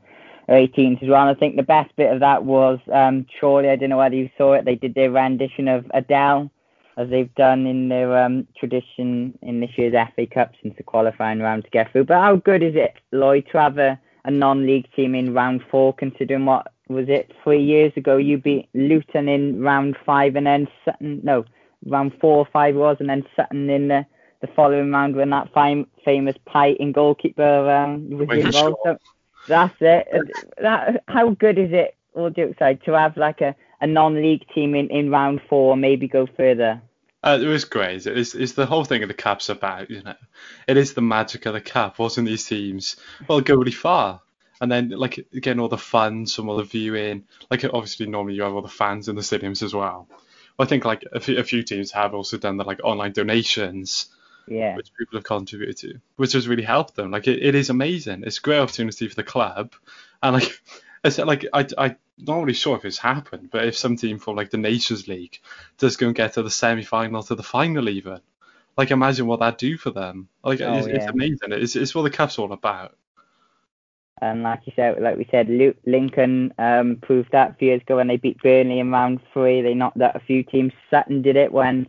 18s 0.48 1.02
as 1.02 1.10
well. 1.10 1.28
And 1.28 1.36
I 1.36 1.38
think 1.38 1.56
the 1.56 1.62
best 1.62 1.94
bit 1.96 2.10
of 2.10 2.20
that 2.20 2.42
was 2.42 2.78
um, 2.90 3.26
surely 3.38 3.68
I 3.68 3.76
don't 3.76 3.90
know 3.90 3.98
whether 3.98 4.16
you 4.16 4.30
saw 4.38 4.54
it. 4.54 4.64
They 4.64 4.76
did 4.76 4.94
their 4.94 5.10
rendition 5.10 5.68
of 5.68 5.84
Adele 5.92 6.50
as 6.98 7.08
they've 7.08 7.34
done 7.36 7.64
in 7.66 7.88
their 7.88 8.18
um, 8.18 8.46
tradition 8.58 9.38
in 9.42 9.60
this 9.60 9.70
year's 9.76 9.94
FA 10.16 10.26
Cup 10.26 10.52
since 10.60 10.74
the 10.76 10.82
qualifying 10.82 11.38
round 11.38 11.64
to 11.64 11.70
get 11.70 11.90
through. 11.92 12.04
But 12.04 12.20
how 12.20 12.36
good 12.36 12.62
is 12.62 12.74
it, 12.74 12.94
Lloyd, 13.12 13.46
to 13.52 13.58
have 13.58 13.78
a, 13.78 13.98
a 14.24 14.32
non-league 14.32 14.88
team 14.96 15.14
in 15.14 15.32
round 15.32 15.62
four, 15.70 15.94
considering 15.94 16.44
what 16.44 16.72
was 16.88 17.08
it 17.08 17.30
three 17.44 17.62
years 17.62 17.92
ago 17.96 18.16
you 18.16 18.36
beat 18.36 18.68
Luton 18.74 19.28
in 19.28 19.60
round 19.60 19.96
five 20.04 20.34
and 20.36 20.46
then 20.46 20.66
Sutton 20.84 21.20
no 21.22 21.44
round 21.86 22.12
four 22.20 22.38
or 22.38 22.48
five 22.52 22.74
was 22.74 22.96
and 22.98 23.08
then 23.08 23.24
Sutton 23.36 23.70
in 23.70 23.88
the, 23.88 24.04
the 24.40 24.48
following 24.48 24.90
round 24.90 25.14
when 25.14 25.30
that 25.30 25.52
fine, 25.52 25.86
famous 26.04 26.34
Pighton 26.46 26.92
goalkeeper 26.92 27.70
um, 27.70 28.10
was 28.10 28.28
involved. 28.30 28.76
So 28.84 28.98
that's 29.46 29.74
it. 29.80 30.08
That 30.60 31.04
how 31.06 31.30
good 31.30 31.58
is 31.58 31.72
it? 31.72 31.94
All 32.14 32.30
jokes 32.30 32.56
aside, 32.56 32.82
to 32.86 32.92
have 32.92 33.16
like 33.16 33.40
a, 33.40 33.54
a 33.80 33.86
non-league 33.86 34.44
team 34.52 34.74
in, 34.74 34.88
in 34.88 35.10
round 35.10 35.40
four, 35.48 35.76
maybe 35.76 36.08
go 36.08 36.26
further. 36.36 36.82
Uh, 37.28 37.38
it 37.38 37.46
was 37.46 37.66
great. 37.66 38.06
It's, 38.06 38.34
it's 38.34 38.52
the 38.52 38.64
whole 38.64 38.84
thing 38.84 39.02
of 39.02 39.08
the 39.08 39.14
cap's 39.14 39.50
about, 39.50 39.90
you 39.90 40.02
know. 40.02 40.14
It 40.66 40.78
is 40.78 40.94
the 40.94 41.02
magic 41.02 41.44
of 41.44 41.52
the 41.52 41.60
cap. 41.60 41.98
Watching 41.98 42.24
these 42.24 42.46
teams, 42.46 42.96
well, 43.28 43.42
go 43.42 43.54
really 43.56 43.70
far. 43.70 44.22
And 44.62 44.72
then, 44.72 44.88
like, 44.88 45.26
getting 45.34 45.60
all 45.60 45.68
the 45.68 45.76
fans 45.76 46.34
from 46.34 46.48
all 46.48 46.56
the 46.56 46.62
viewing. 46.62 47.24
Like, 47.50 47.64
obviously, 47.64 48.06
normally 48.06 48.34
you 48.34 48.42
have 48.42 48.54
all 48.54 48.62
the 48.62 48.68
fans 48.68 49.08
in 49.08 49.16
the 49.16 49.20
stadiums 49.20 49.62
as 49.62 49.74
well. 49.74 50.08
I 50.58 50.64
think, 50.64 50.86
like, 50.86 51.04
a 51.12 51.20
few, 51.20 51.36
a 51.36 51.44
few 51.44 51.62
teams 51.62 51.90
have 51.92 52.14
also 52.14 52.38
done 52.38 52.56
the, 52.56 52.64
like, 52.64 52.80
online 52.82 53.12
donations. 53.12 54.06
Yeah. 54.46 54.74
Which 54.76 54.88
people 54.98 55.18
have 55.18 55.24
contributed 55.24 55.76
to, 55.78 56.00
which 56.16 56.32
has 56.32 56.48
really 56.48 56.62
helped 56.62 56.96
them. 56.96 57.10
Like, 57.10 57.28
it, 57.28 57.42
it 57.42 57.54
is 57.54 57.68
amazing. 57.68 58.22
It's 58.24 58.38
a 58.38 58.40
great 58.40 58.58
opportunity 58.58 59.06
for 59.06 59.16
the 59.16 59.22
club. 59.22 59.74
And, 60.22 60.32
like, 60.32 60.58
it's 61.04 61.18
like, 61.18 61.44
I, 61.52 61.66
I 61.76 61.96
not 62.26 62.40
really 62.40 62.52
sure 62.52 62.76
if 62.76 62.84
it's 62.84 62.98
happened, 62.98 63.50
but 63.50 63.64
if 63.64 63.76
some 63.76 63.96
team 63.96 64.18
from 64.18 64.36
like 64.36 64.50
the 64.50 64.58
Nations 64.58 65.08
League 65.08 65.40
does 65.78 65.96
go 65.96 66.06
and 66.06 66.16
get 66.16 66.34
to 66.34 66.42
the 66.42 66.50
semi-final 66.50 67.22
to 67.24 67.34
the 67.34 67.42
final 67.42 67.88
even, 67.88 68.20
like 68.76 68.90
imagine 68.90 69.26
what 69.26 69.40
that 69.40 69.58
do 69.58 69.76
for 69.76 69.90
them. 69.90 70.28
Like 70.42 70.60
oh, 70.60 70.74
it's, 70.74 70.86
yeah. 70.86 70.94
it's, 70.94 71.06
amazing. 71.06 71.52
It's, 71.52 71.76
it's 71.76 71.94
what 71.94 72.02
the 72.02 72.10
cup's 72.10 72.38
all 72.38 72.52
about. 72.52 72.96
And 74.20 74.42
like 74.42 74.60
you 74.64 74.72
said, 74.74 75.00
like 75.00 75.16
we 75.16 75.28
said, 75.30 75.48
Luke, 75.48 75.76
Lincoln 75.86 76.52
um, 76.58 76.96
proved 77.00 77.30
that 77.32 77.52
a 77.52 77.54
few 77.54 77.68
years 77.68 77.82
ago 77.82 77.96
when 77.96 78.08
they 78.08 78.16
beat 78.16 78.42
Burnley 78.42 78.80
in 78.80 78.90
round 78.90 79.20
three. 79.32 79.62
They 79.62 79.74
knocked 79.74 80.00
out 80.00 80.16
a 80.16 80.20
few 80.20 80.42
teams. 80.42 80.72
Sutton 80.90 81.22
did 81.22 81.36
it 81.36 81.52
when 81.52 81.86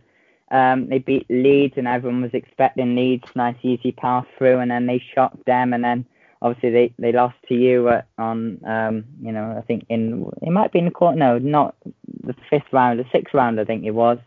um, 0.51 0.87
they 0.89 0.99
beat 0.99 1.25
Leeds, 1.29 1.73
and 1.77 1.87
everyone 1.87 2.21
was 2.21 2.33
expecting 2.33 2.95
Leeds 2.95 3.27
nice 3.35 3.57
easy 3.63 3.91
pass 3.91 4.25
through, 4.37 4.59
and 4.59 4.69
then 4.69 4.85
they 4.85 5.01
shocked 5.13 5.43
them, 5.45 5.73
and 5.73 5.83
then 5.83 6.05
obviously 6.41 6.69
they, 6.69 6.93
they 6.97 7.11
lost 7.11 7.35
to 7.47 7.55
you 7.55 7.89
on 8.17 8.59
um, 8.65 9.05
you 9.21 9.31
know 9.31 9.55
I 9.57 9.61
think 9.61 9.85
in 9.89 10.29
it 10.41 10.51
might 10.51 10.71
be 10.71 10.79
in 10.79 10.85
the 10.85 10.91
quarter 10.91 11.17
no 11.17 11.37
not 11.37 11.75
the 12.23 12.35
fifth 12.49 12.71
round 12.71 12.99
the 12.99 13.05
sixth 13.11 13.33
round 13.33 13.59
I 13.59 13.65
think 13.65 13.85
it 13.85 13.91
was. 13.91 14.19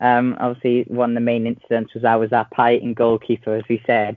Um, 0.00 0.36
obviously 0.40 0.84
one 0.88 1.10
of 1.10 1.14
the 1.14 1.20
main 1.20 1.46
incidents 1.46 1.94
was 1.94 2.04
I 2.04 2.16
was 2.16 2.30
that 2.30 2.50
Pighton 2.50 2.94
goalkeeper 2.94 3.54
as 3.54 3.64
we 3.68 3.82
said. 3.86 4.16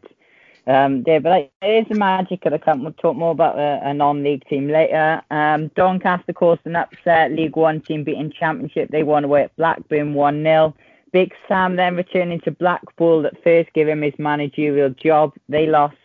Um, 0.68 1.04
yeah 1.06 1.20
but 1.20 1.30
like, 1.30 1.52
it 1.62 1.84
is 1.84 1.90
the 1.90 1.96
magic 1.96 2.46
of 2.46 2.52
the 2.52 2.60
club 2.60 2.82
we'll 2.82 2.94
talk 2.94 3.16
more 3.16 3.32
about 3.32 3.60
a, 3.60 3.80
a 3.84 3.94
non-league 3.94 4.48
team 4.48 4.68
later. 4.68 5.22
Um, 5.30 5.68
Doncaster 5.76 6.34
caused 6.34 6.62
an 6.66 6.76
upset 6.76 7.32
League 7.32 7.56
One 7.56 7.82
team 7.82 8.04
beating 8.04 8.32
Championship 8.32 8.90
they 8.90 9.04
won 9.04 9.24
away 9.24 9.44
at 9.44 9.56
Blackburn 9.58 10.16
1-0 10.16 10.74
Big 11.16 11.32
Sam 11.48 11.78
then 11.78 11.96
returning 11.96 12.42
to 12.42 12.52
Blackpool 12.52 13.22
that 13.22 13.42
first 13.42 13.72
gave 13.72 13.88
him 13.88 14.02
his 14.02 14.12
managerial 14.20 14.90
job. 14.90 15.32
They 15.48 15.66
lost 15.66 15.96
uh, 15.96 16.05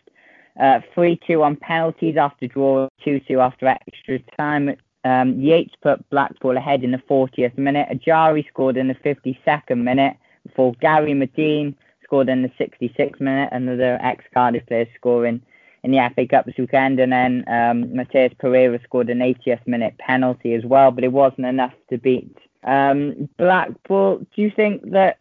3-2 0.59 1.43
on 1.43 1.57
penalties 1.57 2.17
after 2.17 2.47
draw, 2.47 2.89
2-2 3.05 3.39
after 3.39 3.67
extra 3.67 4.19
time. 4.39 4.77
Um, 5.05 5.41
Yates 5.41 5.75
put 5.83 6.09
Blackpool 6.11 6.57
ahead 6.57 6.85
in 6.85 6.91
the 6.91 6.99
40th 6.99 7.57
minute. 7.57 7.89
Ajayi 7.91 8.47
scored 8.49 8.77
in 8.77 8.89
the 8.89 8.95
52nd 8.95 9.79
minute 9.79 10.17
before 10.47 10.75
Gary 10.81 11.13
Madine 11.13 11.75
scored 12.05 12.29
in 12.29 12.43
the 12.43 12.51
66th 12.61 13.21
minute. 13.21 13.49
Another 13.53 13.99
ex-Cardiff 14.03 14.67
player 14.67 14.87
scoring 14.97 15.41
in 15.83 15.93
the 15.93 16.11
FA 16.15 16.27
Cup 16.27 16.45
this 16.45 16.57
weekend. 16.59 17.01
And 17.01 17.13
then 17.13 17.45
um, 17.47 17.85
Matheus 17.95 18.37
Pereira 18.39 18.79
scored 18.85 19.09
an 19.09 19.21
80th 19.21 19.67
minute 19.67 19.97
penalty 19.99 20.55
as 20.55 20.65
well, 20.65 20.91
but 20.91 21.05
it 21.05 21.13
wasn't 21.13 21.47
enough 21.47 21.73
to 21.89 21.97
beat 21.97 22.37
um, 22.65 23.29
Blackpool. 23.39 24.19
Do 24.35 24.43
you 24.43 24.51
think 24.51 24.91
that 24.91 25.19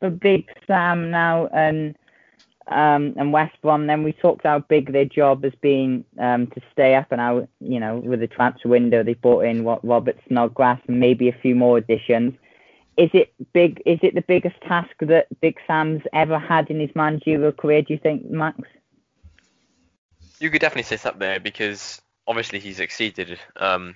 for 0.00 0.10
Big 0.10 0.48
Sam 0.66 1.10
now 1.10 1.46
and 1.48 1.94
um, 2.70 3.14
and 3.16 3.32
West 3.32 3.60
Brom. 3.62 3.86
Then 3.86 4.02
we 4.02 4.12
talked 4.12 4.46
how 4.46 4.60
big 4.60 4.92
their 4.92 5.04
job 5.04 5.44
has 5.44 5.54
been 5.60 6.04
um, 6.18 6.46
to 6.48 6.60
stay 6.72 6.94
up, 6.94 7.08
and 7.10 7.20
how 7.20 7.48
you 7.60 7.80
know 7.80 7.96
with 7.96 8.20
the 8.20 8.26
transfer 8.26 8.68
window 8.68 9.02
they 9.02 9.14
brought 9.14 9.44
in 9.44 9.64
what 9.64 9.84
Robert 9.86 10.16
Snodgrass 10.28 10.80
and 10.86 11.00
maybe 11.00 11.28
a 11.28 11.38
few 11.42 11.54
more 11.54 11.78
additions. 11.78 12.34
Is 12.96 13.10
it 13.12 13.32
big? 13.52 13.82
Is 13.86 13.98
it 14.02 14.14
the 14.14 14.22
biggest 14.22 14.60
task 14.62 14.90
that 15.00 15.26
Big 15.40 15.58
Sam's 15.66 16.02
ever 16.12 16.38
had 16.38 16.70
in 16.70 16.80
his 16.80 16.94
managerial 16.94 17.52
career? 17.52 17.82
Do 17.82 17.92
you 17.92 17.98
think, 17.98 18.30
Max? 18.30 18.60
You 20.38 20.50
could 20.50 20.60
definitely 20.60 20.84
sit 20.84 21.06
up 21.06 21.18
there 21.18 21.40
because 21.40 22.00
obviously 22.26 22.60
he's 22.60 22.80
exceeded 22.80 23.38
um, 23.56 23.94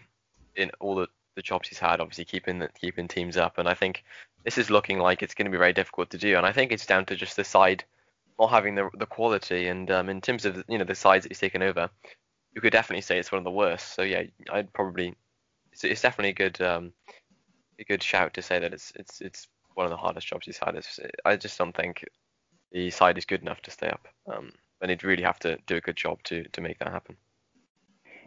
in 0.56 0.70
all 0.80 0.94
the, 0.94 1.08
the 1.36 1.42
jobs 1.42 1.68
he's 1.68 1.78
had. 1.78 2.00
Obviously 2.00 2.24
keeping 2.24 2.58
the, 2.58 2.68
keeping 2.80 3.08
teams 3.08 3.36
up, 3.36 3.58
and 3.58 3.68
I 3.68 3.74
think 3.74 4.04
this 4.44 4.58
is 4.58 4.70
looking 4.70 4.98
like 4.98 5.22
it's 5.22 5.34
going 5.34 5.46
to 5.46 5.50
be 5.50 5.58
very 5.58 5.72
difficult 5.72 6.10
to 6.10 6.18
do. 6.18 6.36
And 6.36 6.46
I 6.46 6.52
think 6.52 6.70
it's 6.72 6.86
down 6.86 7.04
to 7.06 7.16
just 7.16 7.36
the 7.36 7.44
side 7.44 7.84
not 8.38 8.50
having 8.50 8.74
the 8.74 8.90
the 8.98 9.06
quality. 9.06 9.68
And 9.68 9.90
um, 9.90 10.08
in 10.08 10.20
terms 10.20 10.44
of 10.44 10.64
you 10.68 10.78
know 10.78 10.84
the 10.84 10.94
sides 10.94 11.24
that 11.24 11.30
he's 11.30 11.40
taken 11.40 11.62
over, 11.62 11.90
you 12.54 12.60
could 12.60 12.72
definitely 12.72 13.02
say 13.02 13.18
it's 13.18 13.32
one 13.32 13.38
of 13.38 13.44
the 13.44 13.50
worst. 13.50 13.94
So 13.94 14.02
yeah, 14.02 14.24
I'd 14.52 14.72
probably 14.72 15.14
it's, 15.72 15.84
it's 15.84 16.02
definitely 16.02 16.30
a 16.30 16.50
good 16.50 16.60
um, 16.62 16.92
a 17.78 17.84
good 17.84 18.02
shout 18.02 18.34
to 18.34 18.42
say 18.42 18.58
that 18.58 18.72
it's 18.72 18.92
it's 18.96 19.20
it's 19.20 19.48
one 19.74 19.86
of 19.86 19.90
the 19.90 19.96
hardest 19.96 20.28
jobs 20.28 20.46
he's 20.46 20.58
had. 20.58 20.76
It's, 20.76 21.00
I 21.24 21.36
just 21.36 21.58
don't 21.58 21.76
think 21.76 22.04
the 22.72 22.90
side 22.90 23.18
is 23.18 23.24
good 23.24 23.42
enough 23.42 23.60
to 23.62 23.70
stay 23.70 23.88
up. 23.88 24.06
Um, 24.32 24.52
and 24.80 24.90
he'd 24.90 25.04
really 25.04 25.22
have 25.22 25.38
to 25.40 25.58
do 25.66 25.76
a 25.76 25.80
good 25.80 25.96
job 25.96 26.22
to 26.24 26.44
to 26.44 26.60
make 26.60 26.78
that 26.78 26.92
happen. 26.92 27.16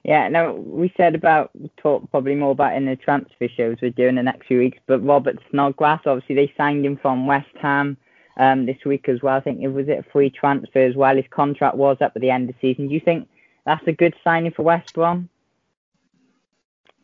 Yeah, 0.04 0.30
no, 0.30 0.54
we 0.54 0.94
said 0.96 1.16
about 1.16 1.52
talk 1.78 2.10
probably 2.12 2.36
more 2.36 2.52
about 2.52 2.76
in 2.76 2.86
the 2.86 2.96
transfer 2.96 3.48
shows 3.50 3.78
we're 3.82 3.92
doing 3.92 4.16
the 4.16 4.24
next 4.24 4.48
few 4.48 4.60
weeks. 4.60 4.80
But 4.88 5.06
Robert 5.06 5.38
Snodgrass, 5.52 6.02
obviously 6.06 6.36
they 6.36 6.54
signed 6.58 6.86
him 6.86 6.98
from 6.98 7.28
West 7.28 7.56
Ham 7.62 7.98
um, 8.38 8.66
this 8.66 8.78
week 8.86 9.10
as 9.10 9.22
well. 9.22 9.36
I 9.36 9.42
think 9.42 9.62
it 9.62 9.68
was 9.68 9.88
it 9.88 10.00
a 10.00 10.12
free 10.12 10.30
transfer 10.30 10.80
as 10.86 10.96
well. 10.96 11.16
His 11.16 11.26
contract 11.30 11.76
was 11.76 11.98
up 12.02 12.14
at 12.16 12.22
the 12.22 12.30
end 12.30 12.50
of 12.50 12.56
the 12.56 12.62
season. 12.62 12.88
Do 12.88 12.94
you 12.94 13.00
think 13.00 13.28
that's 13.66 13.86
a 13.88 13.92
good 13.92 14.16
signing 14.24 14.52
for 14.52 14.64
West 14.64 14.94
Brom? 14.94 15.30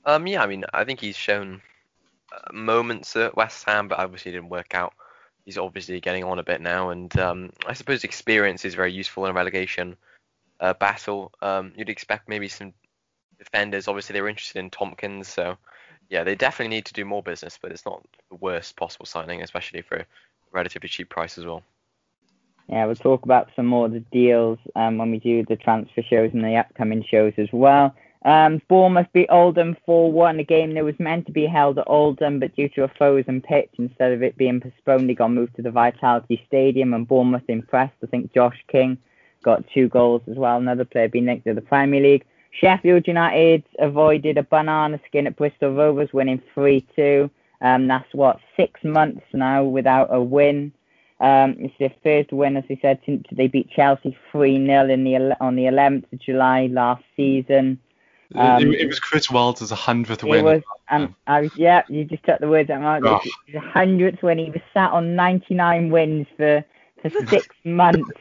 Um, 0.06 0.28
yeah, 0.28 0.44
I 0.44 0.48
mean, 0.48 0.66
I 0.74 0.84
think 0.84 1.00
he's 1.00 1.16
shown 1.16 1.62
uh, 2.32 2.54
moments 2.54 3.16
at 3.16 3.36
West 3.36 3.66
Ham, 3.66 3.88
but 3.88 4.00
obviously 4.00 4.32
didn't 4.32 4.50
work 4.50 4.76
out. 4.76 4.94
He's 5.46 5.58
obviously 5.58 6.00
getting 6.00 6.24
on 6.24 6.40
a 6.40 6.44
bit 6.44 6.62
now, 6.62 6.90
and 6.90 7.18
um, 7.20 7.52
I 7.66 7.74
suppose 7.74 8.04
experience 8.04 8.64
is 8.64 8.76
very 8.76 8.94
useful 8.94 9.26
in 9.26 9.32
a 9.32 9.34
relegation 9.34 9.98
uh, 10.60 10.74
battle. 10.74 11.32
Um, 11.42 11.74
you'd 11.76 11.90
expect 11.90 12.30
maybe 12.30 12.48
some 12.48 12.74
defenders. 13.38 13.88
Obviously, 13.88 14.14
they 14.14 14.22
were 14.22 14.30
interested 14.30 14.60
in 14.60 14.70
Tomkins, 14.70 15.28
so 15.28 15.58
yeah, 16.10 16.24
they 16.24 16.36
definitely 16.36 16.74
need 16.76 16.86
to 16.86 16.94
do 16.94 17.04
more 17.04 17.24
business, 17.24 17.58
but 17.62 17.72
it's 17.72 17.86
not 17.86 18.06
the 18.30 18.36
worst 18.36 18.78
possible 18.78 19.06
signing, 19.06 19.42
especially 19.42 19.82
for 19.82 20.06
relatively 20.54 20.90
cheap 20.90 21.10
price 21.10 21.38
as 21.38 21.46
well. 21.46 21.64
Yeah, 22.70 22.86
we'll 22.86 22.96
talk 22.96 23.26
about 23.26 23.50
some 23.56 23.66
more 23.66 23.88
of 23.88 23.92
the 23.92 24.00
deals 24.00 24.58
um, 24.76 24.98
when 24.98 25.12
we 25.12 25.20
do 25.20 25.44
the 25.44 25.58
transfer 25.58 26.02
shows 26.02 26.32
and 26.34 26.44
the 26.44 26.56
upcoming 26.56 27.04
shows 27.04 27.34
as 27.38 27.50
well. 27.52 27.94
Um, 28.26 28.62
Bournemouth 28.70 29.08
beat 29.14 29.28
Oldham 29.30 29.76
4-1, 29.86 30.40
a 30.40 30.44
game 30.44 30.74
that 30.76 30.86
was 30.86 30.98
meant 30.98 31.26
to 31.26 31.34
be 31.34 31.46
held 31.46 31.78
at 31.78 31.90
Oldham, 31.90 32.40
but 32.40 32.56
due 32.56 32.70
to 32.70 32.86
a 32.86 32.88
frozen 32.88 33.42
pitch, 33.42 33.70
instead 33.78 34.14
of 34.14 34.24
it 34.24 34.38
being 34.38 34.62
postponed, 34.62 35.10
it 35.10 35.16
got 35.16 35.32
moved 35.32 35.58
to 35.58 35.62
the 35.62 35.72
Vitality 35.72 36.42
Stadium, 36.48 36.94
and 36.94 37.06
Bournemouth 37.06 37.44
impressed. 37.50 37.98
I 38.02 38.08
think 38.08 38.34
Josh 38.34 38.64
King 38.70 38.98
got 39.44 39.66
two 39.74 39.90
goals 39.90 40.22
as 40.32 40.38
well, 40.38 40.58
another 40.58 40.86
player 40.86 41.10
being 41.10 41.26
linked 41.26 41.46
to 41.48 41.54
the 41.54 41.62
Premier 41.62 42.02
League. 42.02 42.24
Sheffield 42.52 43.08
United 43.08 43.64
avoided 43.80 44.38
a 44.38 44.44
banana 44.44 45.02
skin 45.06 45.28
at 45.28 45.36
Bristol 45.36 45.76
Rovers, 45.76 46.14
winning 46.14 46.42
3-2. 46.56 47.30
Um, 47.64 47.88
that's 47.88 48.14
what 48.14 48.40
six 48.58 48.84
months 48.84 49.24
now 49.34 49.64
without 49.64 50.14
a 50.14 50.22
win. 50.22 50.74
Um, 51.20 51.56
it's 51.60 51.74
their 51.80 51.94
first 52.04 52.34
win, 52.34 52.58
as 52.58 52.66
I 52.70 52.78
said, 52.82 53.00
since 53.06 53.24
they 53.32 53.48
beat 53.48 53.70
Chelsea 53.70 54.18
3 54.32 54.66
0 54.66 54.90
in 54.90 55.06
the 55.06 55.38
on 55.40 55.56
the 55.56 55.64
11th 55.64 56.12
of 56.12 56.20
July 56.20 56.68
last 56.70 57.04
season. 57.16 57.80
Um, 58.36 58.74
it, 58.74 58.82
it, 58.82 58.88
was 58.88 59.00
Chris 59.00 59.30
Wilder's 59.32 59.72
100th 59.72 60.28
win. 60.28 60.44
Was, 60.44 60.64
um, 60.90 61.16
I 61.28 61.42
was, 61.42 61.56
yeah, 61.56 61.84
you 61.88 62.04
just 62.04 62.24
took 62.26 62.40
the 62.40 62.50
words 62.50 62.70
out 62.70 62.78
of 62.78 62.82
my 62.82 63.00
mouth. 63.00 63.22
Oh. 63.26 63.32
His 63.46 63.56
100th 63.56 64.22
win. 64.22 64.40
He 64.40 64.50
was 64.50 64.62
sat 64.74 64.92
on 64.92 65.16
99 65.16 65.90
wins 65.90 66.28
for 66.36 66.66
for 67.02 67.10
six 67.28 67.48
months, 67.64 68.12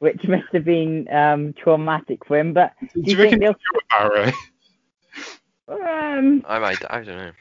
which 0.00 0.22
must 0.28 0.48
have 0.52 0.64
been 0.64 1.08
um, 1.14 1.54
traumatic 1.54 2.26
for 2.26 2.38
him. 2.38 2.52
But 2.52 2.74
Do 2.80 2.86
do 2.86 3.10
you 3.10 3.16
you 3.16 3.16
think 3.16 3.24
reckon 3.24 3.40
they'll? 3.40 3.54
you're 3.72 4.10
Barry? 4.10 4.32
Um, 5.68 6.44
I 6.48 6.58
might, 6.58 6.82
I 6.90 7.02
don't 7.02 7.16
know. 7.16 7.32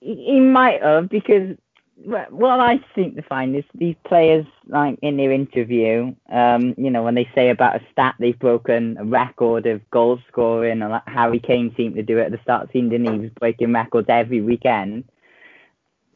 He 0.00 0.40
might 0.40 0.82
have 0.82 1.08
because 1.08 1.56
what 2.04 2.60
I 2.60 2.80
seem 2.94 3.16
to 3.16 3.22
find 3.22 3.56
is 3.56 3.64
these 3.74 3.96
players 4.06 4.46
like 4.68 4.98
in 5.02 5.16
their 5.16 5.32
interview, 5.32 6.14
um, 6.30 6.74
you 6.76 6.90
know, 6.90 7.02
when 7.02 7.14
they 7.14 7.28
say 7.34 7.50
about 7.50 7.76
a 7.76 7.84
stat 7.90 8.14
they've 8.18 8.38
broken 8.38 8.96
a 8.98 9.04
record 9.04 9.66
of 9.66 9.88
goal 9.90 10.20
scoring, 10.28 10.82
and 10.82 10.90
like 10.90 11.08
Harry 11.08 11.40
Kane 11.40 11.74
seemed 11.76 11.96
to 11.96 12.02
do 12.02 12.18
it 12.18 12.26
at 12.26 12.32
the 12.32 12.40
start 12.42 12.62
of 12.62 12.68
the 12.68 12.72
season, 12.74 12.90
didn't 12.90 13.06
he? 13.06 13.12
He 13.14 13.18
was 13.20 13.30
breaking 13.40 13.72
records 13.72 14.06
every 14.08 14.40
weekend. 14.40 15.04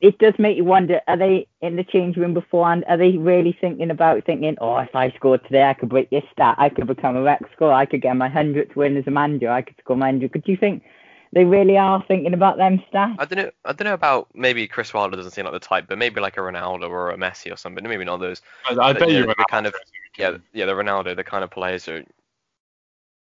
It 0.00 0.18
does 0.18 0.34
make 0.38 0.56
you 0.56 0.64
wonder: 0.64 1.00
Are 1.08 1.16
they 1.16 1.46
in 1.60 1.76
the 1.76 1.84
change 1.84 2.16
room 2.16 2.34
beforehand? 2.34 2.84
Are 2.88 2.96
they 2.96 3.16
really 3.18 3.56
thinking 3.60 3.90
about 3.90 4.24
thinking, 4.24 4.56
"Oh, 4.60 4.76
if 4.78 4.94
I 4.94 5.10
scored 5.12 5.42
today, 5.44 5.64
I 5.64 5.74
could 5.74 5.88
break 5.88 6.10
this 6.10 6.24
stat. 6.32 6.56
I 6.58 6.68
could 6.68 6.86
become 6.86 7.16
a 7.16 7.22
rec 7.22 7.42
scorer. 7.52 7.72
I 7.72 7.86
could 7.86 8.02
get 8.02 8.16
my 8.16 8.28
hundredth 8.28 8.76
win 8.76 8.96
as 8.96 9.06
a 9.06 9.10
manager. 9.10 9.50
I 9.50 9.62
could 9.62 9.76
score 9.80 9.96
my 9.96 10.06
hundred." 10.06 10.32
Could 10.32 10.46
you 10.46 10.56
think 10.56 10.84
they 11.32 11.44
really 11.44 11.78
are 11.78 12.04
thinking 12.06 12.34
about 12.34 12.58
them 12.58 12.82
stats? 12.92 13.16
I 13.18 13.24
don't 13.24 13.38
know. 13.38 13.50
I 13.64 13.72
don't 13.72 13.86
know 13.86 13.94
about 13.94 14.28
maybe 14.34 14.68
Chris 14.68 14.92
Wilder 14.92 15.16
doesn't 15.16 15.32
seem 15.32 15.46
like 15.46 15.54
the 15.54 15.60
type, 15.60 15.86
but 15.88 15.96
maybe 15.98 16.20
like 16.20 16.36
a 16.36 16.40
Ronaldo 16.40 16.90
or 16.90 17.10
a 17.10 17.16
Messi 17.16 17.50
or 17.50 17.56
something. 17.56 17.82
Maybe 17.88 18.04
not 18.04 18.18
those. 18.20 18.42
I, 18.68 18.72
I 18.72 18.92
But, 18.92 19.00
bet 19.00 19.08
you 19.10 19.18
you 19.18 19.26
know, 19.26 19.34
the 19.38 19.44
kind 19.48 19.66
of 19.66 19.74
yeah, 20.18 20.36
yeah, 20.52 20.66
the 20.66 20.72
Ronaldo, 20.72 21.16
the 21.16 21.24
kind 21.24 21.42
of 21.42 21.50
players 21.50 21.88
are 21.88 22.04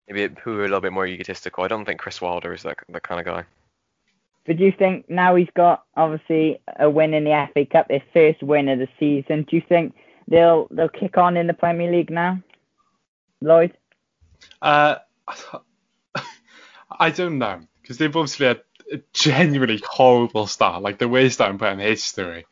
maybe 0.08 0.34
who 0.42 0.58
are 0.58 0.60
a 0.60 0.64
little 0.64 0.80
bit 0.80 0.92
more 0.92 1.06
egotistical. 1.06 1.62
I 1.62 1.68
don't 1.68 1.84
think 1.84 2.00
Chris 2.00 2.20
Wilder 2.20 2.52
is 2.52 2.64
that 2.64 2.78
that 2.88 3.04
kind 3.04 3.20
of 3.20 3.26
guy. 3.26 3.44
But 4.44 4.56
do 4.56 4.64
you 4.64 4.72
think 4.72 5.08
now 5.08 5.36
he's 5.36 5.50
got 5.54 5.84
obviously 5.96 6.60
a 6.80 6.90
win 6.90 7.14
in 7.14 7.22
the 7.22 7.48
FA 7.54 7.64
Cup, 7.64 7.86
his 7.88 8.02
first 8.12 8.42
win 8.42 8.68
of 8.68 8.80
the 8.80 8.88
season? 8.98 9.44
Do 9.48 9.54
you 9.54 9.62
think 9.68 9.94
they'll 10.26 10.66
they'll 10.72 10.88
kick 10.88 11.18
on 11.18 11.36
in 11.36 11.46
the 11.46 11.54
Premier 11.54 11.92
League 11.92 12.10
now, 12.10 12.42
Lloyd? 13.40 13.76
Uh, 14.60 14.96
I 16.98 17.10
don't 17.10 17.38
know 17.38 17.60
because 17.82 17.98
they've 17.98 18.14
obviously 18.16 18.46
had 18.46 18.62
a 18.92 19.00
genuinely 19.12 19.80
horrible 19.84 20.46
start, 20.46 20.82
like 20.82 20.98
the 20.98 21.08
worst 21.08 21.34
start 21.34 21.60
in 21.60 21.78
history. 21.78 22.46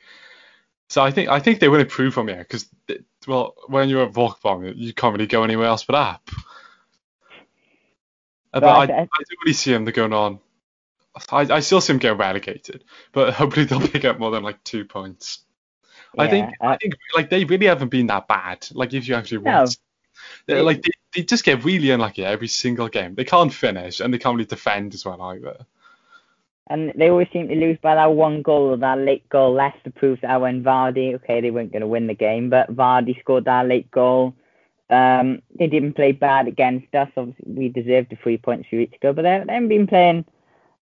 So 0.88 1.02
I 1.02 1.10
think 1.12 1.28
I 1.28 1.38
think 1.40 1.60
they 1.60 1.68
will 1.68 1.80
improve 1.80 2.14
from 2.14 2.28
here 2.28 2.38
because 2.38 2.68
well, 3.26 3.54
when 3.68 3.88
you're 3.88 4.04
at 4.04 4.12
Volkswagen, 4.12 4.74
you 4.76 4.92
can't 4.92 5.12
really 5.14 5.26
go 5.26 5.44
anywhere 5.44 5.66
else 5.66 5.84
but 5.84 5.94
up. 5.96 6.28
Uh, 8.52 8.60
but 8.60 8.66
I, 8.68 8.76
Right, 8.76 8.90
I 8.90 8.94
I- 9.02 9.06
don't 9.18 9.38
really 9.44 9.52
see 9.54 9.72
them 9.72 9.84
going 9.84 10.12
on. 10.12 10.40
I, 11.30 11.40
I 11.40 11.60
still 11.60 11.80
see 11.80 11.92
them 11.92 11.98
getting 12.00 12.18
relegated, 12.18 12.84
but 13.12 13.34
hopefully 13.34 13.66
they'll 13.66 13.86
pick 13.86 14.04
up 14.04 14.18
more 14.18 14.30
than 14.30 14.42
like 14.42 14.62
two 14.64 14.84
points. 14.84 15.44
I 16.18 16.28
think 16.28 16.50
Yeah, 16.50 16.52
I 16.60 16.76
think 16.76 16.94
like 17.14 17.30
they 17.30 17.44
really 17.44 17.66
haven't 17.66 17.90
been 17.90 18.08
that 18.08 18.28
bad. 18.28 18.66
Like 18.72 18.94
if 18.94 19.08
you 19.08 19.14
actually 19.14 19.38
No. 19.38 19.64
watch, 19.64 19.76
They're, 20.46 20.56
They- 20.56 20.62
like 20.62 20.82
they, 20.82 20.90
they 21.14 21.22
just 21.22 21.44
get 21.44 21.64
really 21.64 21.90
unlucky 21.90 22.24
every 22.24 22.48
single 22.48 22.88
game. 22.88 23.14
They 23.14 23.24
can't 23.24 23.52
finish 23.52 24.00
and 24.00 24.12
they 24.12 24.18
can't 24.18 24.36
really 24.36 24.46
defend 24.46 24.94
as 24.94 25.04
well 25.04 25.20
either. 25.22 25.66
And 26.68 26.92
they 26.94 27.10
always 27.10 27.26
seem 27.32 27.48
to 27.48 27.54
lose 27.56 27.78
by 27.82 27.96
that 27.96 28.12
one 28.12 28.42
goal 28.42 28.68
or 28.70 28.76
that 28.76 28.98
late 28.98 29.28
goal. 29.28 29.54
Leicester 29.54 29.90
proves 29.90 30.20
that 30.20 30.40
when 30.40 30.62
Vardy, 30.62 31.14
okay, 31.16 31.40
they 31.40 31.50
weren't 31.50 31.72
going 31.72 31.80
to 31.80 31.88
win 31.88 32.06
the 32.06 32.14
game, 32.14 32.48
but 32.48 32.72
Vardy 32.74 33.18
scored 33.18 33.46
that 33.46 33.66
late 33.66 33.90
goal. 33.90 34.34
Um, 34.88 35.42
they 35.58 35.66
didn't 35.66 35.94
play 35.94 36.12
bad 36.12 36.46
against 36.46 36.94
us. 36.94 37.10
Obviously, 37.16 37.52
we 37.52 37.68
deserved 37.68 38.10
the 38.10 38.16
three 38.16 38.38
points 38.38 38.68
a 38.72 38.76
week 38.76 38.94
ago, 38.94 39.12
but 39.12 39.22
they, 39.22 39.42
they 39.46 39.52
haven't 39.52 39.68
been 39.68 39.86
playing 39.88 40.24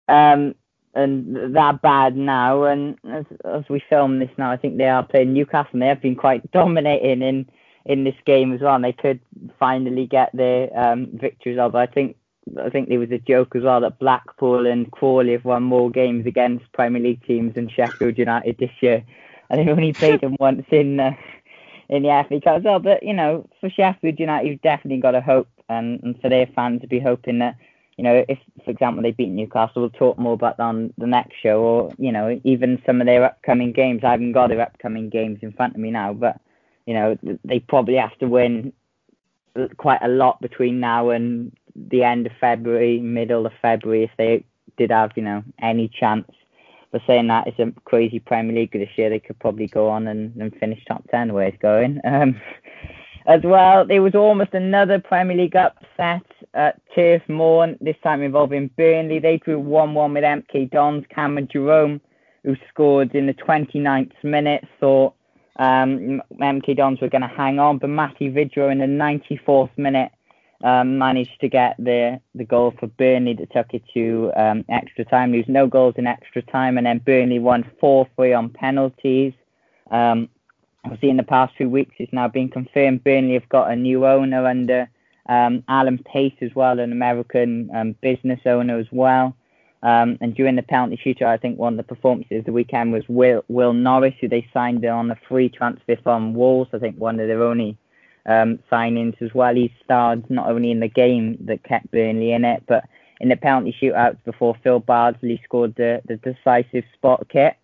um, 0.10 0.56
and 0.94 1.56
that 1.56 1.82
bad 1.82 2.18
now. 2.18 2.64
And 2.64 2.98
as, 3.10 3.26
as 3.46 3.64
we 3.70 3.82
film 3.90 4.20
this 4.20 4.32
now, 4.38 4.52
I 4.52 4.58
think 4.58 4.76
they 4.78 4.90
are 4.90 5.04
playing 5.04 5.32
Newcastle, 5.34 5.70
and 5.74 5.82
they 5.82 5.88
have 5.88 6.02
been 6.02 6.16
quite 6.16 6.52
dominating 6.52 7.22
in 7.22 7.50
in 7.88 8.04
this 8.04 8.16
game 8.26 8.54
as 8.54 8.62
well. 8.62 8.76
And 8.76 8.84
they 8.84 8.94
could 8.94 9.20
finally 9.58 10.06
get 10.06 10.30
their 10.34 10.70
um, 10.78 11.08
victories. 11.14 11.58
Although 11.58 11.80
I 11.80 11.88
think 11.88 12.16
I 12.62 12.70
think 12.70 12.90
there 12.90 13.00
was 13.00 13.12
a 13.12 13.18
joke 13.18 13.56
as 13.56 13.64
well 13.64 13.82
that 13.82 14.00
Blackpool 14.00 14.68
and 14.68 14.92
Crawley 14.92 15.32
have 15.32 15.46
won 15.46 15.64
more 15.64 15.90
games 15.90 16.26
against 16.26 16.72
Premier 16.74 17.02
League 17.02 17.26
teams 17.26 17.56
than 17.56 17.70
Sheffield 17.70 18.18
United 18.18 18.58
this 18.58 18.72
year. 18.82 19.04
And 19.50 19.60
they've 19.60 19.70
only 19.70 19.94
played 19.94 20.22
them 20.22 20.36
once 20.40 20.66
in 20.70 21.00
uh, 21.00 21.14
in 21.90 22.04
the 22.04 22.26
FA 22.28 22.42
Cup 22.42 22.58
as 22.58 22.64
well. 22.64 22.80
But 22.80 23.04
you 23.04 23.14
know, 23.14 23.48
for 23.60 23.70
Sheffield 23.70 24.20
United, 24.20 24.48
you've 24.48 24.62
definitely 24.62 25.02
got 25.02 25.12
to 25.12 25.22
hope, 25.22 25.50
and, 25.70 26.02
and 26.04 26.22
for 26.22 26.30
their 26.30 26.48
fans 26.48 26.82
to 26.82 26.88
be 26.88 27.00
hoping 27.00 27.40
that 27.40 27.56
you 27.98 28.04
know, 28.04 28.24
if 28.30 28.38
for 28.64 28.70
example 28.72 29.02
they 29.02 29.12
beat 29.12 29.30
Newcastle, 29.30 29.82
we'll 29.82 29.90
talk 29.90 30.20
more 30.20 30.34
about 30.34 30.58
that 30.58 30.64
on 30.64 30.94
the 30.98 31.08
next 31.08 31.36
show, 31.42 31.62
or 31.62 31.94
you 31.98 32.12
know, 32.12 32.40
even 32.44 32.82
some 32.86 33.02
of 33.02 33.08
their 33.08 33.26
upcoming 33.26 33.72
games. 33.72 34.04
I 34.04 34.12
haven't 34.12 34.34
got 34.34 34.50
their 34.50 34.62
upcoming 34.62 35.10
games 35.10 35.40
in 35.42 35.52
front 35.52 35.74
of 35.74 35.82
me 35.82 35.90
now, 35.90 36.14
but 36.14 36.40
you 36.88 36.94
know, 36.94 37.18
they 37.44 37.60
probably 37.60 37.96
have 37.96 38.18
to 38.20 38.28
win 38.28 38.74
quite 39.76 40.02
a 40.02 40.08
lot 40.08 40.42
between 40.42 40.80
now 40.80 41.10
and 41.10 41.56
the 41.76 42.04
end 42.04 42.26
of 42.26 42.32
February, 42.40 43.00
middle 43.00 43.46
of 43.46 43.52
February, 43.62 44.04
if 44.06 44.12
they 44.18 44.44
did 44.78 44.90
have, 44.90 45.12
you 45.16 45.22
know, 45.22 45.44
any 45.62 45.90
chance. 45.90 46.32
But 46.92 47.02
saying 47.06 47.28
that, 47.28 47.48
it's 47.48 47.60
a 47.60 47.74
crazy 47.84 48.20
Premier 48.20 48.56
League 48.56 48.72
this 48.72 48.90
year. 48.96 49.10
They 49.10 49.20
could 49.20 49.38
probably 49.40 49.68
go 49.68 49.90
on 49.90 50.08
and, 50.08 50.34
and 50.38 50.56
finish 50.56 50.84
top 50.86 51.04
10 51.12 51.34
where 51.34 51.48
it's 51.48 51.62
going. 51.62 52.00
Um, 52.08 52.42
as 53.26 53.42
well, 53.44 53.86
there 53.86 54.02
was 54.02 54.16
almost 54.16 54.54
another 54.54 55.00
Premier 55.00 55.36
League 55.36 55.58
upset 55.58 56.24
at 56.54 56.80
Turf 56.96 57.22
Moor, 57.28 57.76
this 57.82 57.98
time 58.02 58.24
involving 58.24 58.70
Burnley. 58.78 59.20
They 59.20 59.36
drew 59.36 59.60
1 59.60 59.94
1 59.94 60.14
with 60.14 60.24
MK 60.24 60.72
Dons. 60.72 61.04
Cameron 61.14 61.50
Jerome, 61.52 62.00
who 62.46 62.56
scored 62.70 63.14
in 63.14 63.28
the 63.28 63.34
29th 63.34 64.14
minute, 64.24 64.64
thought 64.80 65.14
um, 65.58 66.22
MK 66.40 66.78
Dons 66.78 67.02
were 67.02 67.10
going 67.10 67.22
to 67.22 67.28
hang 67.28 67.60
on, 67.60 67.78
but 67.78 67.90
Matty 67.90 68.30
Vydra 68.30 68.72
in 68.72 68.80
the 68.80 68.86
94th 68.86 69.76
minute 69.78 70.12
um, 70.64 70.98
managed 70.98 71.40
to 71.42 71.50
get 71.50 71.76
the 71.78 72.20
the 72.34 72.44
goal 72.44 72.74
for 72.80 72.88
Burnley 72.88 73.34
that 73.36 73.52
took 73.52 73.74
it 73.74 73.84
to 73.94 74.32
um, 74.36 74.66
extra 74.70 75.06
time. 75.06 75.32
There 75.32 75.40
was 75.40 75.48
no 75.48 75.68
goals 75.68 75.96
in 75.98 76.08
extra 76.08 76.42
time, 76.42 76.78
and 76.78 76.86
then 76.88 77.00
Burnley 77.00 77.40
won 77.40 77.70
4 77.80 78.08
3 78.16 78.34
on 78.34 78.50
penalties. 78.50 79.34
Um, 79.92 80.30
obviously, 80.84 81.10
in 81.10 81.18
the 81.18 81.24
past 81.24 81.56
few 81.56 81.70
weeks, 81.70 81.96
it's 82.00 82.14
now 82.14 82.28
been 82.28 82.50
confirmed 82.50 83.04
Burnley 83.04 83.34
have 83.34 83.50
got 83.50 83.72
a 83.72 83.76
new 83.76 84.06
owner 84.06 84.48
under 84.48 84.90
um, 85.30 85.64
Alan 85.68 86.00
Pace 86.00 86.38
as 86.42 86.56
well, 86.56 86.80
an 86.80 86.92
American 86.92 87.70
um, 87.74 87.96
business 88.02 88.40
owner 88.46 88.80
as 88.80 88.88
well. 88.92 89.36
Um, 89.84 90.18
and 90.22 90.34
during 90.34 90.56
the 90.56 90.64
penalty 90.64 91.00
shootout, 91.04 91.28
I 91.28 91.38
think 91.38 91.60
one 91.60 91.74
of 91.74 91.78
the 91.78 91.96
performances 91.96 92.44
the 92.46 92.52
weekend 92.52 92.94
was 92.94 93.04
Will 93.08 93.44
Will 93.48 93.74
Norris, 93.74 94.16
who 94.20 94.28
they 94.28 94.48
signed 94.54 94.84
on 94.86 95.12
a 95.12 95.20
free 95.28 95.50
transfer 95.50 95.96
from 96.02 96.34
Wolves. 96.34 96.72
I 96.74 96.80
think 96.80 96.98
one 96.98 97.20
of 97.20 97.28
their 97.28 97.44
only 97.44 97.78
um, 98.26 98.60
signings 98.72 99.22
as 99.22 99.34
well. 99.34 99.54
He 99.56 99.74
starred 99.84 100.30
not 100.30 100.50
only 100.50 100.72
in 100.72 100.80
the 100.80 100.88
game 100.88 101.38
that 101.42 101.64
kept 101.64 101.92
Burnley 101.92 102.34
in 102.34 102.44
it, 102.44 102.64
but 102.68 102.86
in 103.20 103.30
the 103.30 103.36
penalty 103.36 103.76
shootouts 103.80 104.18
before 104.26 104.56
Phil 104.64 104.80
Bardsley 104.80 105.42
scored 105.44 105.76
the, 105.76 106.02
the 106.08 106.18
decisive 106.18 106.84
spot 106.94 107.28
kick. 107.30 107.58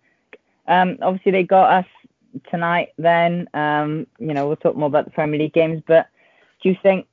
Um, 0.66 0.98
obviously, 1.02 1.32
they 1.32 1.42
got 1.42 1.70
us 1.70 1.86
tonight. 2.50 2.92
Then, 2.96 3.48
um, 3.54 4.06
you 4.18 4.34
know, 4.34 4.46
we'll 4.46 4.56
talk 4.56 4.76
more 4.76 4.88
about 4.88 5.04
the 5.04 5.10
Premier 5.10 5.38
League 5.38 5.52
games. 5.52 5.82
But 5.86 6.08
do 6.62 6.70
you 6.70 6.76
think 6.82 7.06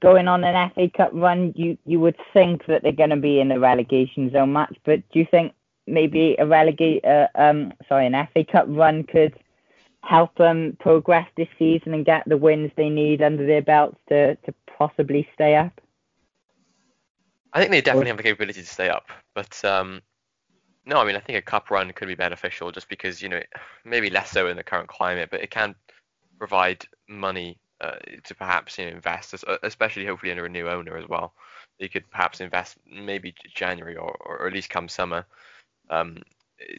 going 0.00 0.28
on 0.28 0.44
an 0.44 0.70
FA 0.74 0.90
Cup 0.90 1.10
run, 1.12 1.52
you 1.56 1.78
you 1.86 2.00
would 2.00 2.16
think 2.32 2.66
that 2.66 2.82
they're 2.82 2.92
going 2.92 3.10
to 3.10 3.16
be 3.16 3.40
in 3.40 3.52
a 3.52 3.58
relegation 3.58 4.30
zone 4.30 4.52
match? 4.52 4.76
But 4.84 5.08
do 5.10 5.18
you 5.18 5.26
think 5.30 5.52
maybe 5.86 6.36
a 6.38 6.46
relegate, 6.46 7.04
uh, 7.04 7.28
um, 7.34 7.72
sorry, 7.88 8.06
an 8.06 8.28
FA 8.32 8.44
Cup 8.44 8.66
run 8.68 9.04
could 9.04 9.34
help 10.02 10.34
them 10.36 10.76
progress 10.80 11.28
this 11.36 11.48
season 11.58 11.94
and 11.94 12.04
get 12.04 12.22
the 12.26 12.36
wins 12.36 12.70
they 12.76 12.90
need 12.90 13.22
under 13.22 13.46
their 13.46 13.62
belts 13.62 13.98
to, 14.08 14.36
to 14.36 14.54
possibly 14.66 15.28
stay 15.34 15.56
up? 15.56 15.80
I 17.52 17.60
think 17.60 17.70
they 17.70 17.80
definitely 17.80 18.08
have 18.08 18.16
the 18.16 18.22
capability 18.22 18.60
to 18.60 18.66
stay 18.66 18.88
up, 18.88 19.10
but 19.34 19.64
um, 19.64 20.02
no, 20.86 20.98
I 20.98 21.04
mean 21.04 21.14
I 21.14 21.20
think 21.20 21.38
a 21.38 21.42
cup 21.42 21.70
run 21.70 21.92
could 21.92 22.08
be 22.08 22.16
beneficial 22.16 22.72
just 22.72 22.88
because 22.88 23.22
you 23.22 23.28
know 23.28 23.40
maybe 23.84 24.10
less 24.10 24.30
so 24.30 24.48
in 24.48 24.56
the 24.56 24.64
current 24.64 24.88
climate, 24.88 25.28
but 25.30 25.40
it 25.40 25.50
can 25.50 25.74
provide 26.36 26.84
money 27.08 27.58
uh, 27.80 27.96
to 28.24 28.34
perhaps 28.34 28.78
you 28.78 28.86
know 28.86 28.92
invest, 28.92 29.34
especially 29.62 30.06
hopefully 30.06 30.30
under 30.30 30.46
a 30.46 30.50
new 30.50 30.68
owner 30.68 30.96
as 30.96 31.08
well. 31.08 31.34
You 31.78 31.88
could 31.88 32.08
perhaps 32.10 32.40
invest 32.40 32.76
maybe 32.90 33.34
January 33.54 33.96
or, 33.96 34.16
or 34.20 34.46
at 34.46 34.52
least 34.52 34.70
come 34.70 34.88
summer 34.88 35.26
um, 35.90 36.22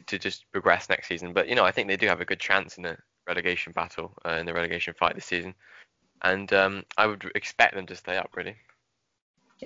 to 0.06 0.18
just 0.18 0.50
progress 0.52 0.88
next 0.88 1.08
season. 1.08 1.32
But 1.32 1.48
you 1.48 1.54
know 1.54 1.64
I 1.64 1.70
think 1.70 1.88
they 1.88 1.96
do 1.96 2.06
have 2.08 2.20
a 2.20 2.24
good 2.24 2.40
chance 2.40 2.76
in 2.76 2.82
the 2.82 2.96
relegation 3.26 3.72
battle 3.72 4.12
uh, 4.24 4.36
in 4.40 4.46
the 4.46 4.54
relegation 4.54 4.94
fight 4.98 5.14
this 5.14 5.26
season, 5.26 5.54
and 6.22 6.52
um, 6.52 6.84
I 6.96 7.06
would 7.06 7.30
expect 7.34 7.74
them 7.74 7.86
to 7.86 7.96
stay 7.96 8.16
up 8.16 8.30
really. 8.34 8.56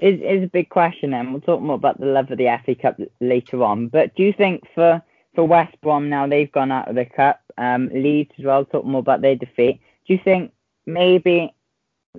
Is 0.00 0.20
is 0.20 0.44
a 0.44 0.48
big 0.48 0.68
question, 0.68 1.14
and 1.14 1.32
we'll 1.32 1.40
talk 1.40 1.60
more 1.60 1.74
about 1.74 1.98
the 1.98 2.06
love 2.06 2.30
of 2.30 2.38
the 2.38 2.60
FA 2.64 2.74
Cup 2.74 3.00
later 3.20 3.62
on. 3.62 3.88
But 3.88 4.14
do 4.14 4.22
you 4.22 4.32
think 4.32 4.64
for 4.74 5.02
for 5.34 5.44
West 5.44 5.80
Brom 5.80 6.08
now 6.08 6.26
they've 6.26 6.50
gone 6.50 6.72
out 6.72 6.88
of 6.88 6.96
the 6.96 7.04
cup, 7.04 7.40
um, 7.56 7.88
Leeds 7.92 8.32
as 8.38 8.44
well. 8.44 8.64
Talk 8.64 8.84
more 8.84 9.00
about 9.00 9.20
their 9.20 9.36
defeat. 9.36 9.80
Do 10.06 10.14
you 10.14 10.20
think 10.22 10.52
maybe 10.86 11.54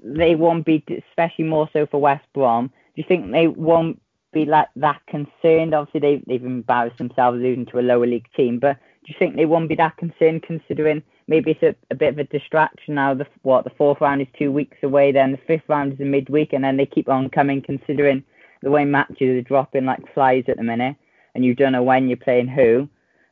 they 0.01 0.35
won't 0.35 0.65
be, 0.65 0.83
especially 1.09 1.45
more 1.45 1.69
so 1.73 1.85
for 1.85 1.99
West 1.99 2.25
Brom? 2.33 2.67
Do 2.67 3.01
you 3.01 3.05
think 3.07 3.31
they 3.31 3.47
won't 3.47 4.01
be 4.33 4.45
like 4.45 4.69
that 4.77 5.01
concerned? 5.07 5.73
Obviously, 5.73 5.99
they 5.99 6.23
they've 6.27 6.45
embarrassed 6.45 6.97
themselves 6.97 7.39
losing 7.39 7.65
to 7.67 7.79
a 7.79 7.81
lower 7.81 8.07
league 8.07 8.27
team, 8.35 8.59
but 8.59 8.77
do 9.05 9.11
you 9.11 9.15
think 9.17 9.35
they 9.35 9.45
won't 9.45 9.69
be 9.69 9.75
that 9.75 9.97
concerned 9.97 10.43
considering 10.43 11.03
maybe 11.27 11.51
it's 11.51 11.63
a, 11.63 11.75
a 11.89 11.95
bit 11.95 12.13
of 12.13 12.19
a 12.19 12.25
distraction 12.25 12.95
now. 12.95 13.13
The 13.13 13.25
what 13.41 13.63
the 13.63 13.71
fourth 13.71 14.01
round 14.01 14.21
is 14.21 14.27
two 14.37 14.51
weeks 14.51 14.77
away, 14.83 15.11
then 15.11 15.31
the 15.31 15.39
fifth 15.47 15.67
round 15.67 15.93
is 15.93 15.99
a 15.99 16.03
midweek, 16.03 16.53
and 16.53 16.63
then 16.63 16.77
they 16.77 16.85
keep 16.85 17.09
on 17.09 17.29
coming. 17.29 17.61
Considering 17.61 18.23
the 18.61 18.69
way 18.69 18.85
matches 18.85 19.39
are 19.39 19.41
dropping 19.41 19.85
like 19.85 20.13
flies 20.13 20.43
at 20.47 20.57
the 20.57 20.63
minute, 20.63 20.95
and 21.33 21.43
you 21.43 21.55
don't 21.55 21.71
know 21.71 21.83
when 21.83 22.07
you're 22.07 22.17
playing 22.17 22.47
who. 22.47 22.87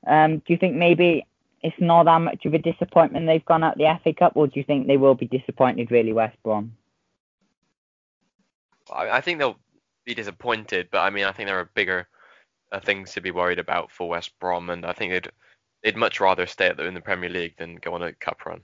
Um, 0.07 0.37
do 0.37 0.45
you 0.47 0.57
think 0.57 0.75
maybe 0.75 1.25
it's 1.61 1.75
not 1.79 2.05
that 2.05 2.19
much 2.19 2.45
of 2.45 2.53
a 2.53 2.57
disappointment 2.57 3.25
they've 3.25 3.45
gone 3.45 3.63
out 3.63 3.77
the 3.77 3.99
FA 4.03 4.13
Cup, 4.13 4.33
or 4.35 4.47
do 4.47 4.59
you 4.59 4.63
think 4.63 4.87
they 4.87 4.97
will 4.97 5.15
be 5.15 5.27
disappointed 5.27 5.91
really, 5.91 6.13
West 6.13 6.37
Brom? 6.43 6.73
I 8.91 9.21
think 9.21 9.37
they'll 9.37 9.59
be 10.05 10.15
disappointed, 10.15 10.87
but 10.91 10.99
I 10.99 11.11
mean, 11.11 11.25
I 11.25 11.31
think 11.31 11.47
there 11.47 11.59
are 11.59 11.69
bigger 11.75 12.07
uh, 12.71 12.79
things 12.79 13.13
to 13.13 13.21
be 13.21 13.31
worried 13.31 13.59
about 13.59 13.91
for 13.91 14.09
West 14.09 14.31
Brom, 14.39 14.69
and 14.69 14.85
I 14.85 14.93
think 14.93 15.11
they'd 15.11 15.31
they'd 15.83 15.95
much 15.95 16.19
rather 16.19 16.45
stay 16.45 16.73
the, 16.73 16.85
in 16.85 16.93
the 16.93 17.01
Premier 17.01 17.29
League 17.29 17.55
than 17.57 17.75
go 17.75 17.93
on 17.93 18.01
a 18.01 18.13
cup 18.13 18.45
run. 18.45 18.61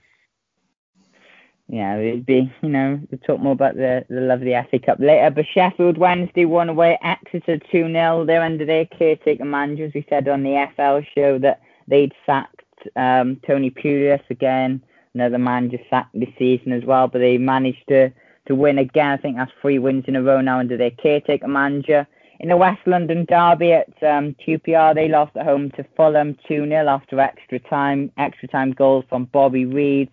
Yeah, 1.68 1.96
it'd 1.96 2.26
be, 2.26 2.52
you 2.62 2.68
know, 2.68 3.00
we'll 3.10 3.18
talk 3.20 3.40
more 3.40 3.52
about 3.52 3.74
the, 3.74 4.04
the 4.08 4.20
lovely 4.20 4.52
FA 4.70 4.78
Cup 4.78 5.00
later. 5.00 5.30
But 5.30 5.46
Sheffield 5.52 5.98
Wednesday 5.98 6.44
won 6.44 6.68
away 6.68 6.96
Exeter 7.02 7.58
2 7.58 7.92
0. 7.92 8.24
They're 8.24 8.42
under 8.42 8.64
their 8.64 8.86
caretaker 8.86 9.44
manager, 9.44 9.86
as 9.86 9.94
we 9.94 10.06
said 10.08 10.28
on 10.28 10.44
the 10.44 10.68
FL 10.76 11.00
show, 11.18 11.38
that 11.40 11.60
they'd 11.88 12.12
sacked 12.24 12.62
um, 12.96 13.40
Tony 13.46 13.70
Pulis 13.70 14.22
again, 14.30 14.82
another 15.14 15.38
manager 15.38 15.78
sacked 15.90 16.18
this 16.18 16.28
season 16.38 16.72
as 16.72 16.84
well. 16.84 17.08
But 17.08 17.18
they 17.18 17.38
managed 17.38 17.88
to, 17.88 18.12
to 18.46 18.54
win 18.54 18.78
again. 18.78 19.10
I 19.10 19.16
think 19.16 19.36
that's 19.36 19.52
three 19.60 19.78
wins 19.78 20.04
in 20.06 20.16
a 20.16 20.22
row 20.22 20.40
now 20.40 20.58
under 20.58 20.76
their 20.76 20.90
caretaker 20.90 21.48
manager 21.48 22.06
in 22.40 22.48
the 22.48 22.56
West 22.56 22.80
London 22.86 23.24
derby 23.24 23.72
at 23.72 23.88
um, 24.02 24.36
QPR, 24.46 24.94
they 24.94 25.08
lost 25.08 25.36
at 25.36 25.46
home 25.46 25.70
to 25.72 25.84
Fulham 25.96 26.36
2 26.46 26.68
0 26.68 26.88
after 26.88 27.20
extra 27.20 27.58
time. 27.58 28.12
Extra 28.18 28.48
time 28.48 28.72
goals 28.72 29.04
from 29.08 29.24
Bobby 29.26 29.64
Reid 29.64 30.10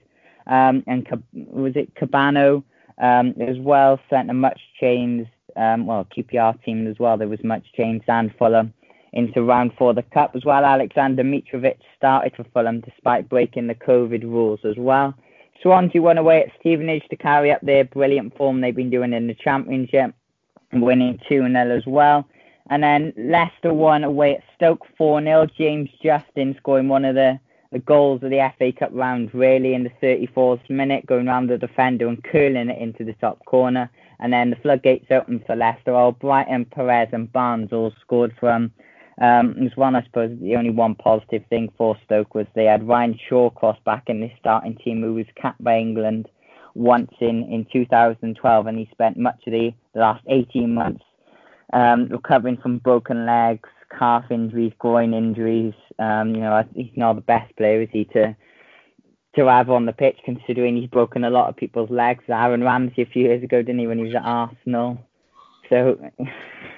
um, 0.48 0.84
and 0.88 1.06
was 1.34 1.74
it 1.76 1.94
Cabano 1.96 2.64
um, 3.02 3.34
as 3.42 3.58
well. 3.60 4.00
Sent 4.10 4.30
a 4.30 4.34
much 4.34 4.60
changed, 4.80 5.30
um, 5.56 5.86
well, 5.86 6.08
QPR 6.16 6.62
team 6.64 6.88
as 6.88 6.98
well. 6.98 7.18
There 7.18 7.28
was 7.28 7.44
much 7.44 7.66
change 7.76 8.04
and 8.08 8.34
Fulham 8.38 8.74
into 9.14 9.44
round 9.44 9.72
four 9.78 9.92
of 9.92 9.96
the 9.96 10.04
cup 10.04 10.36
as 10.36 10.44
well. 10.44 10.66
Alexander 10.66 11.24
Mitrovic 11.24 11.78
started 11.96 12.36
for 12.36 12.44
Fulham 12.46 12.82
despite 12.82 13.30
breaking 13.30 13.68
the 13.68 13.76
COVID 13.76 14.24
rules 14.24 14.60
as 14.66 14.76
well. 14.78 15.14
Swansea 15.62 16.02
won 16.02 16.18
away 16.18 16.42
at 16.44 16.52
Stevenage 16.60 17.08
to 17.10 17.16
carry 17.16 17.52
up 17.52 17.62
their 17.62 17.86
brilliant 17.86 18.36
form 18.36 18.60
they've 18.60 18.76
been 18.76 18.90
doing 18.90 19.14
in 19.14 19.28
the 19.28 19.36
Championship 19.36 20.14
winning 20.74 21.20
2 21.30 21.48
0 21.48 21.78
as 21.78 21.86
well. 21.86 22.28
And 22.70 22.82
then 22.82 23.14
Leicester 23.18 23.74
won 23.74 24.04
away 24.04 24.38
at 24.38 24.44
Stoke 24.56 24.86
4 24.98 25.22
0. 25.22 25.48
James 25.58 25.90
Justin 26.02 26.56
scoring 26.58 26.88
one 26.88 27.06
of 27.06 27.16
the, 27.16 27.40
the 27.72 27.80
goals 27.80 28.24
of 28.24 28.30
the 28.30 28.52
FA 28.58 28.72
Cup 28.72 28.90
round, 28.94 29.34
really, 29.34 29.74
in 29.74 29.84
the 29.84 29.92
34th 30.02 30.70
minute, 30.70 31.06
going 31.06 31.28
round 31.28 31.50
the 31.50 31.58
defender 31.58 32.08
and 32.08 32.24
curling 32.24 32.70
it 32.70 32.82
into 32.82 33.04
the 33.04 33.14
top 33.14 33.44
corner. 33.46 33.90
And 34.20 34.32
then 34.32 34.50
the 34.50 34.56
floodgates 34.58 35.12
opened 35.12 35.46
for 35.46 35.56
Leicester. 35.56 35.92
Albrighton, 35.92 36.72
Perez, 36.72 37.10
and 37.12 37.32
Barnes 37.32 37.74
all 37.74 37.94
scored 38.02 38.34
from. 38.40 38.72
Um, 39.22 39.56
there's 39.58 39.78
one, 39.78 39.96
I 39.96 40.04
suppose, 40.04 40.38
the 40.42 40.56
only 40.56 40.72
one 40.72 40.96
positive 40.96 41.44
thing 41.50 41.72
for 41.78 41.96
Stoke 42.06 42.34
was 42.34 42.48
they 42.56 42.66
had 42.66 42.88
Ryan 42.88 43.20
Shawcross 43.30 43.84
back 43.84 44.04
in 44.08 44.22
the 44.22 44.32
starting 44.40 44.76
team, 44.76 45.02
who 45.02 45.14
was 45.14 45.26
capped 45.40 45.64
by 45.64 45.78
England 45.78 46.28
once 46.74 47.12
in, 47.20 47.44
in 47.52 47.68
2012, 47.72 48.68
and 48.68 48.78
he 48.78 48.90
spent 48.92 49.18
much 49.18 49.40
of 49.46 49.54
the, 49.54 49.72
the 49.94 50.00
last 50.00 50.24
18 50.28 50.74
months 50.74 51.04
um, 51.74 52.08
recovering 52.10 52.58
from 52.58 52.78
broken 52.80 53.26
legs, 53.26 53.70
calf 53.98 54.26
injuries, 54.32 54.74
groin 54.80 55.14
injuries. 55.14 55.74
Um, 56.00 56.36
you 56.36 56.42
know, 56.42 56.64
he's 56.76 56.92
not 56.96 57.14
the 57.14 57.22
best 57.22 57.56
player, 57.58 57.82
is 57.82 57.90
he, 57.92 58.06
to 58.06 58.36
to 59.36 59.48
have 59.48 59.72
on 59.72 59.88
the 59.88 59.94
pitch, 59.94 60.18
considering 60.24 60.78
he's 60.78 60.90
broken 60.90 61.24
a 61.24 61.30
lot 61.30 61.50
of 61.50 61.56
people's 61.56 61.90
legs. 61.90 62.24
Aaron 62.30 62.64
Ramsey 62.64 63.02
a 63.02 63.08
few 63.08 63.24
years 63.24 63.44
ago, 63.44 63.64
didn't 63.64 63.80
he, 63.80 63.88
when 63.88 63.98
he 63.98 64.04
was 64.04 64.14
at 64.16 64.22
Arsenal? 64.24 65.00
So, 65.70 65.98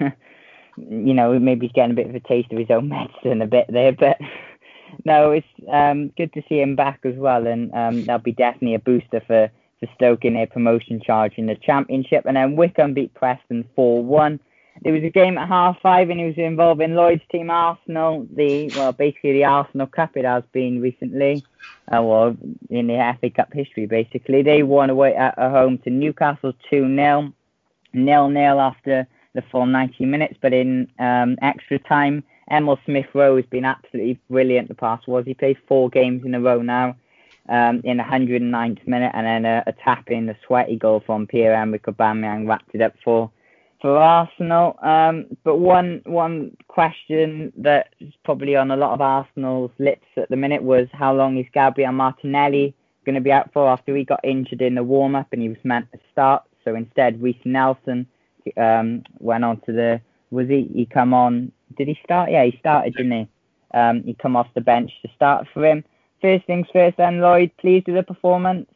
you 0.76 1.14
know, 1.14 1.38
maybe 1.38 1.66
he's 1.66 1.74
getting 1.74 1.92
a 1.92 1.94
bit 1.94 2.08
of 2.08 2.14
a 2.14 2.20
taste 2.20 2.52
of 2.52 2.58
his 2.58 2.70
own 2.70 2.88
medicine 2.90 3.42
a 3.42 3.46
bit 3.46 3.66
there, 3.68 3.92
but 3.92 4.18
no, 5.04 5.32
it's 5.32 5.46
um, 5.70 6.08
good 6.16 6.32
to 6.34 6.42
see 6.48 6.60
him 6.60 6.76
back 6.76 7.00
as 7.04 7.14
well, 7.16 7.46
and 7.46 7.72
um, 7.74 8.04
that'll 8.04 8.22
be 8.22 8.32
definitely 8.32 8.74
a 8.74 8.78
booster 8.78 9.22
for 9.26 9.50
for 9.80 9.88
Stoke 9.94 10.24
in 10.24 10.34
their 10.34 10.46
promotion 10.46 11.00
charge 11.00 11.34
in 11.36 11.46
the 11.46 11.56
Championship. 11.56 12.24
And 12.26 12.36
then 12.36 12.56
Wycombe 12.56 12.94
beat 12.94 13.14
Preston 13.14 13.68
4 13.74 14.04
1. 14.04 14.40
There 14.82 14.92
was 14.92 15.02
a 15.04 15.10
game 15.10 15.38
at 15.38 15.48
half 15.48 15.80
five 15.80 16.10
and 16.10 16.20
it 16.20 16.26
was 16.26 16.36
involving 16.36 16.94
Lloyd's 16.94 17.22
team 17.32 17.50
Arsenal, 17.50 18.26
the 18.34 18.70
well 18.76 18.92
basically 18.92 19.32
the 19.32 19.44
Arsenal 19.44 19.86
Cup 19.86 20.16
it 20.16 20.26
has 20.26 20.44
been 20.52 20.82
recently, 20.82 21.42
uh, 21.90 22.02
well 22.02 22.36
in 22.68 22.86
the 22.88 23.16
FA 23.20 23.30
Cup 23.30 23.52
history 23.54 23.86
basically. 23.86 24.42
They 24.42 24.62
won 24.62 24.90
away 24.90 25.14
at 25.14 25.34
home 25.38 25.78
to 25.78 25.90
Newcastle 25.90 26.52
2 26.68 26.94
0, 26.94 27.32
nil 27.94 28.28
nil 28.28 28.60
after 28.60 29.06
the 29.36 29.44
full 29.52 29.66
90 29.66 30.04
minutes, 30.04 30.34
but 30.40 30.52
in 30.52 30.88
um, 30.98 31.36
extra 31.42 31.78
time, 31.78 32.24
Emil 32.50 32.78
Smith 32.84 33.06
Rowe 33.14 33.36
has 33.36 33.46
been 33.46 33.64
absolutely 33.64 34.18
brilliant 34.30 34.68
the 34.68 34.74
past 34.74 35.06
was 35.08 35.24
he 35.24 35.34
played 35.34 35.58
four 35.68 35.88
games 35.88 36.24
in 36.24 36.34
a 36.34 36.40
row 36.40 36.62
now 36.62 36.96
um, 37.48 37.80
in 37.84 37.98
the 37.98 38.02
109th 38.02 38.86
minute, 38.86 39.12
and 39.14 39.26
then 39.26 39.44
a, 39.44 39.62
a 39.66 39.72
tap 39.72 40.10
in, 40.10 40.28
a 40.28 40.36
sweaty 40.46 40.76
goal 40.76 41.02
from 41.04 41.26
Pierre-Emerick 41.26 41.84
Aubameyang 41.84 42.48
wrapped 42.48 42.74
it 42.74 42.80
up 42.80 42.94
for 43.04 43.30
for 43.80 43.98
Arsenal. 43.98 44.78
Um, 44.82 45.26
but 45.44 45.56
one 45.56 46.00
one 46.06 46.56
question 46.68 47.52
that 47.58 47.90
is 48.00 48.12
probably 48.24 48.56
on 48.56 48.70
a 48.70 48.76
lot 48.76 48.94
of 48.94 49.00
Arsenal's 49.00 49.70
lips 49.78 50.06
at 50.16 50.28
the 50.30 50.36
minute 50.36 50.62
was 50.62 50.88
how 50.92 51.14
long 51.14 51.36
is 51.36 51.46
Gabriel 51.52 51.92
Martinelli 51.92 52.74
going 53.04 53.14
to 53.14 53.20
be 53.20 53.32
out 53.32 53.52
for 53.52 53.68
after 53.68 53.94
he 53.94 54.04
got 54.04 54.20
injured 54.24 54.62
in 54.62 54.74
the 54.74 54.82
warm 54.82 55.14
up 55.14 55.28
and 55.32 55.42
he 55.42 55.48
was 55.48 55.58
meant 55.62 55.90
to 55.92 55.98
start. 56.10 56.42
So 56.64 56.74
instead, 56.74 57.22
Reiss 57.22 57.36
Nelson 57.44 58.06
um, 58.56 59.04
went 59.18 59.44
on 59.44 59.60
to 59.62 59.72
the 59.72 60.00
was 60.30 60.48
he 60.48 60.68
he 60.72 60.86
come 60.86 61.14
on? 61.14 61.52
Did 61.76 61.88
he 61.88 61.98
start? 62.04 62.30
Yeah, 62.30 62.44
he 62.44 62.56
started, 62.58 62.94
didn't 62.94 63.12
he? 63.12 63.28
Um, 63.74 64.02
he 64.02 64.14
come 64.14 64.36
off 64.36 64.48
the 64.54 64.60
bench 64.60 64.90
to 65.02 65.08
start 65.14 65.46
for 65.52 65.64
him 65.64 65.84
first 66.20 66.46
things 66.46 66.66
first, 66.72 66.96
then 66.96 67.20
Lloyd, 67.20 67.50
pleased 67.58 67.86
with 67.86 67.96
the 67.96 68.02
performance? 68.02 68.68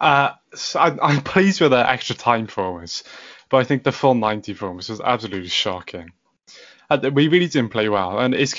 Uh, 0.00 0.30
so 0.54 0.80
I'm, 0.80 0.98
I'm 1.02 1.20
pleased 1.34 1.60
with 1.60 1.72
the 1.72 1.88
extra 1.88 2.14
time 2.16 2.46
performance, 2.46 3.04
but 3.48 3.58
I 3.58 3.64
think 3.64 3.82
the 3.82 3.92
full 3.92 4.14
90 4.14 4.52
performance 4.54 4.88
was 4.88 5.00
absolutely 5.00 5.48
shocking. 5.48 6.12
And 6.90 7.14
we 7.14 7.28
really 7.28 7.48
didn't 7.48 7.70
play 7.70 7.88
well, 7.88 8.18
and 8.18 8.34
it's 8.34 8.54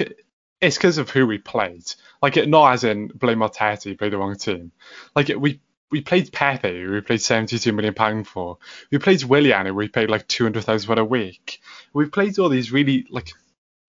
it's 0.62 0.78
because 0.78 1.00
of 1.00 1.10
who 1.10 1.26
we 1.26 1.40
played. 1.40 1.86
Like, 2.22 2.38
it, 2.38 2.48
not 2.48 2.74
as 2.74 2.84
in 2.84 3.08
blame 3.08 3.40
Arteta, 3.40 3.98
played 3.98 4.14
the 4.14 4.18
wrong 4.18 4.36
team. 4.36 4.72
Like, 5.16 5.30
it, 5.30 5.42
we 5.42 5.62
we 5.92 6.02
played 6.02 6.32
Pepe, 6.32 6.88
we 6.88 7.02
played 7.02 7.22
72 7.22 7.72
million 7.72 7.94
pound 7.94 8.28
for. 8.28 8.58
We 8.92 9.00
played 9.00 9.24
Willian, 9.24 9.66
who 9.66 9.74
we 9.74 9.88
paid 9.88 10.10
like 10.10 10.28
200,000 10.28 10.88
for 10.88 11.00
a 11.00 11.06
week. 11.06 11.62
We 11.94 12.06
played 12.06 12.38
all 12.40 12.50
these 12.50 12.72
really 12.72 13.08
like 13.10 13.32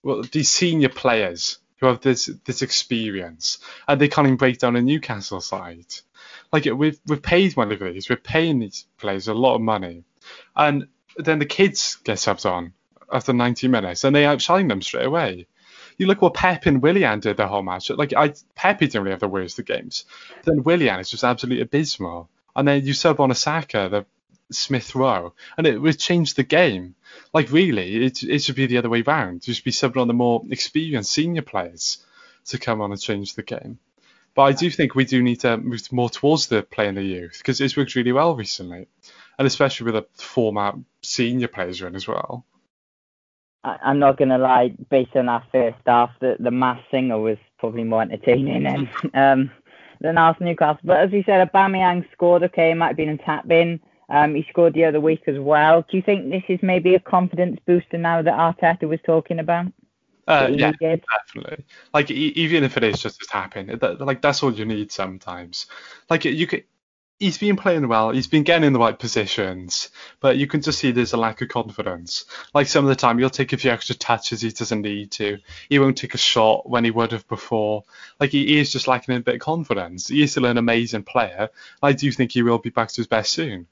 well 0.02 0.22
these 0.22 0.48
senior 0.48 0.88
players 0.88 1.58
who 1.78 1.86
have 1.86 2.00
this 2.00 2.26
this 2.44 2.62
experience, 2.62 3.58
and 3.86 4.00
they 4.00 4.08
can't 4.08 4.26
even 4.26 4.36
break 4.36 4.58
down 4.58 4.76
a 4.76 4.82
Newcastle 4.82 5.40
side. 5.40 5.86
Like 6.52 6.64
we've 6.64 6.98
we've 7.06 7.22
paid 7.22 7.56
one 7.56 7.70
of 7.72 7.78
these, 7.78 8.08
we're 8.08 8.16
paying 8.16 8.60
these 8.60 8.86
players 8.98 9.28
a 9.28 9.34
lot 9.34 9.56
of 9.56 9.60
money, 9.60 10.04
and 10.56 10.88
then 11.16 11.38
the 11.38 11.46
kids 11.46 11.96
get 12.04 12.18
subbed 12.18 12.48
on 12.50 12.72
after 13.12 13.32
90 13.32 13.68
minutes, 13.68 14.04
and 14.04 14.14
they 14.14 14.24
outshine 14.24 14.68
them 14.68 14.82
straight 14.82 15.06
away. 15.06 15.46
You 16.00 16.06
look 16.06 16.22
what 16.22 16.32
Pep 16.32 16.64
and 16.64 16.80
Willian 16.80 17.20
did 17.20 17.36
the 17.36 17.46
whole 17.46 17.62
match. 17.62 17.90
Like 17.90 18.14
I, 18.14 18.32
Pep 18.54 18.78
didn't 18.78 19.02
really 19.02 19.10
have 19.10 19.20
the 19.20 19.28
worst 19.28 19.58
of 19.58 19.66
games. 19.66 20.06
Then 20.44 20.62
Willian 20.62 20.98
is 20.98 21.10
just 21.10 21.24
absolutely 21.24 21.60
abysmal. 21.60 22.30
And 22.56 22.66
then 22.66 22.86
you 22.86 22.94
sub 22.94 23.20
on 23.20 23.30
a 23.30 23.34
the 23.34 24.06
Smith 24.50 24.94
Rowe, 24.94 25.34
and 25.58 25.66
it 25.66 25.76
would 25.76 25.98
change 25.98 26.32
the 26.32 26.42
game. 26.42 26.94
Like 27.34 27.52
really, 27.52 28.06
it 28.06 28.22
it 28.22 28.38
should 28.38 28.54
be 28.54 28.64
the 28.64 28.78
other 28.78 28.88
way 28.88 29.02
round. 29.02 29.46
You 29.46 29.52
should 29.52 29.64
be 29.64 29.72
subbing 29.72 30.00
on 30.00 30.08
the 30.08 30.14
more 30.14 30.42
experienced 30.48 31.12
senior 31.12 31.42
players 31.42 32.02
to 32.46 32.58
come 32.58 32.80
on 32.80 32.92
and 32.92 33.00
change 33.00 33.34
the 33.34 33.42
game. 33.42 33.78
But 34.34 34.42
I 34.44 34.52
do 34.52 34.70
think 34.70 34.94
we 34.94 35.04
do 35.04 35.22
need 35.22 35.40
to 35.40 35.58
move 35.58 35.92
more 35.92 36.08
towards 36.08 36.46
the 36.46 36.62
playing 36.62 36.94
the 36.94 37.02
youth 37.02 37.36
because 37.36 37.60
it's 37.60 37.76
worked 37.76 37.94
really 37.94 38.12
well 38.12 38.34
recently, 38.34 38.88
and 39.38 39.46
especially 39.46 39.92
with 39.92 40.02
the 40.02 40.22
format 40.22 40.76
senior 41.02 41.48
players 41.48 41.82
are 41.82 41.88
in 41.88 41.94
as 41.94 42.08
well. 42.08 42.46
I'm 43.64 43.98
not 43.98 44.16
gonna 44.16 44.38
lie, 44.38 44.74
based 44.88 45.16
on 45.16 45.28
our 45.28 45.42
first 45.52 45.78
half, 45.86 46.10
the 46.20 46.36
the 46.40 46.50
mass 46.50 46.80
singer 46.90 47.18
was 47.18 47.38
probably 47.58 47.84
more 47.84 48.02
entertaining 48.02 48.62
than 48.62 48.88
um, 49.14 49.50
than 50.00 50.18
Arsenal 50.18 50.50
Newcastle. 50.50 50.80
But 50.84 51.00
as 51.00 51.10
we 51.10 51.22
said, 51.24 51.46
Aubameyang 51.50 52.10
scored. 52.12 52.42
Okay, 52.44 52.72
might 52.74 52.88
have 52.88 52.96
been 52.96 53.10
a 53.10 53.18
tap 53.18 53.50
in. 53.50 53.80
Um, 54.08 54.34
he 54.34 54.44
scored 54.50 54.74
the 54.74 54.84
other 54.84 55.00
week 55.00 55.22
as 55.28 55.38
well. 55.38 55.82
Do 55.88 55.96
you 55.96 56.02
think 56.02 56.30
this 56.30 56.42
is 56.48 56.58
maybe 56.62 56.94
a 56.94 57.00
confidence 57.00 57.60
booster 57.64 57.96
now 57.96 58.22
that 58.22 58.34
Arteta 58.34 58.88
was 58.88 58.98
talking 59.04 59.38
about? 59.38 59.66
Uh, 60.26 60.48
yeah, 60.52 60.72
definitely. 60.80 61.64
Like 61.92 62.10
even 62.10 62.64
if 62.64 62.76
it 62.76 62.84
is 62.84 63.00
just 63.00 63.22
a 63.22 63.26
tap 63.26 63.56
in, 63.56 63.78
that, 63.78 64.00
like 64.00 64.22
that's 64.22 64.42
all 64.42 64.52
you 64.52 64.64
need 64.64 64.90
sometimes. 64.90 65.66
Like 66.08 66.24
you 66.24 66.46
could, 66.46 66.64
he's 67.20 67.38
been 67.38 67.56
playing 67.56 67.86
well. 67.86 68.10
He's 68.10 68.26
been 68.26 68.42
getting 68.42 68.66
in 68.66 68.72
the 68.72 68.78
right 68.78 68.98
positions, 68.98 69.90
but 70.18 70.38
you 70.38 70.46
can 70.46 70.62
just 70.62 70.78
see 70.78 70.90
there's 70.90 71.12
a 71.12 71.18
lack 71.18 71.42
of 71.42 71.48
confidence. 71.48 72.24
Like 72.54 72.66
some 72.66 72.84
of 72.84 72.88
the 72.88 72.96
time, 72.96 73.18
he'll 73.18 73.30
take 73.30 73.52
a 73.52 73.58
few 73.58 73.70
extra 73.70 73.94
touches 73.94 74.40
he 74.40 74.50
doesn't 74.50 74.80
need 74.80 75.12
to. 75.12 75.38
He 75.68 75.78
won't 75.78 75.98
take 75.98 76.14
a 76.14 76.18
shot 76.18 76.68
when 76.68 76.84
he 76.84 76.90
would 76.90 77.12
have 77.12 77.28
before. 77.28 77.84
Like 78.18 78.30
he 78.30 78.58
is 78.58 78.72
just 78.72 78.88
lacking 78.88 79.14
a 79.14 79.20
bit 79.20 79.36
of 79.36 79.40
confidence. 79.40 80.08
He 80.08 80.22
is 80.22 80.32
still 80.32 80.46
an 80.46 80.58
amazing 80.58 81.04
player. 81.04 81.50
I 81.82 81.92
do 81.92 82.10
think 82.10 82.32
he 82.32 82.42
will 82.42 82.58
be 82.58 82.70
back 82.70 82.88
to 82.88 82.96
his 82.96 83.06
best 83.06 83.32
soon. 83.32 83.68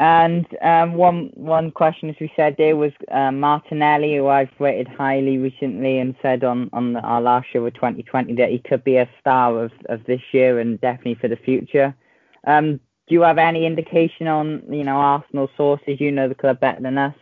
And 0.00 0.46
um, 0.62 0.94
one 0.94 1.30
one 1.34 1.70
question, 1.70 2.08
as 2.08 2.16
we 2.18 2.32
said 2.34 2.56
there, 2.56 2.74
was 2.74 2.92
uh, 3.10 3.30
Martinelli, 3.30 4.16
who 4.16 4.28
I've 4.28 4.48
rated 4.58 4.88
highly 4.88 5.36
recently 5.36 5.98
and 5.98 6.14
said 6.22 6.42
on, 6.42 6.70
on 6.72 6.96
our 6.96 7.20
last 7.20 7.48
show 7.52 7.66
of 7.66 7.74
2020 7.74 8.34
that 8.36 8.48
he 8.48 8.60
could 8.60 8.82
be 8.82 8.96
a 8.96 9.10
star 9.20 9.62
of, 9.62 9.72
of 9.90 10.02
this 10.06 10.22
year 10.32 10.58
and 10.58 10.80
definitely 10.80 11.16
for 11.16 11.28
the 11.28 11.36
future. 11.36 11.94
Um, 12.46 12.80
do 13.08 13.14
you 13.14 13.20
have 13.20 13.36
any 13.36 13.66
indication 13.66 14.26
on, 14.26 14.62
you 14.70 14.84
know, 14.84 14.96
Arsenal 14.96 15.50
sources, 15.54 16.00
you 16.00 16.10
know 16.10 16.28
the 16.28 16.34
club 16.34 16.60
better 16.60 16.80
than 16.80 16.96
us, 16.96 17.14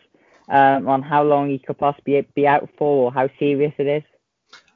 um, 0.49 0.87
on 0.87 1.03
how 1.03 1.25
long 1.25 1.51
he 1.51 1.59
could 1.59 1.79
possibly 1.79 2.25
be 2.37 2.47
out 2.47 2.69
for 2.79 3.07
or 3.07 3.13
how 3.13 3.29
serious 3.41 3.73
it 3.79 3.89
is? 3.89 4.05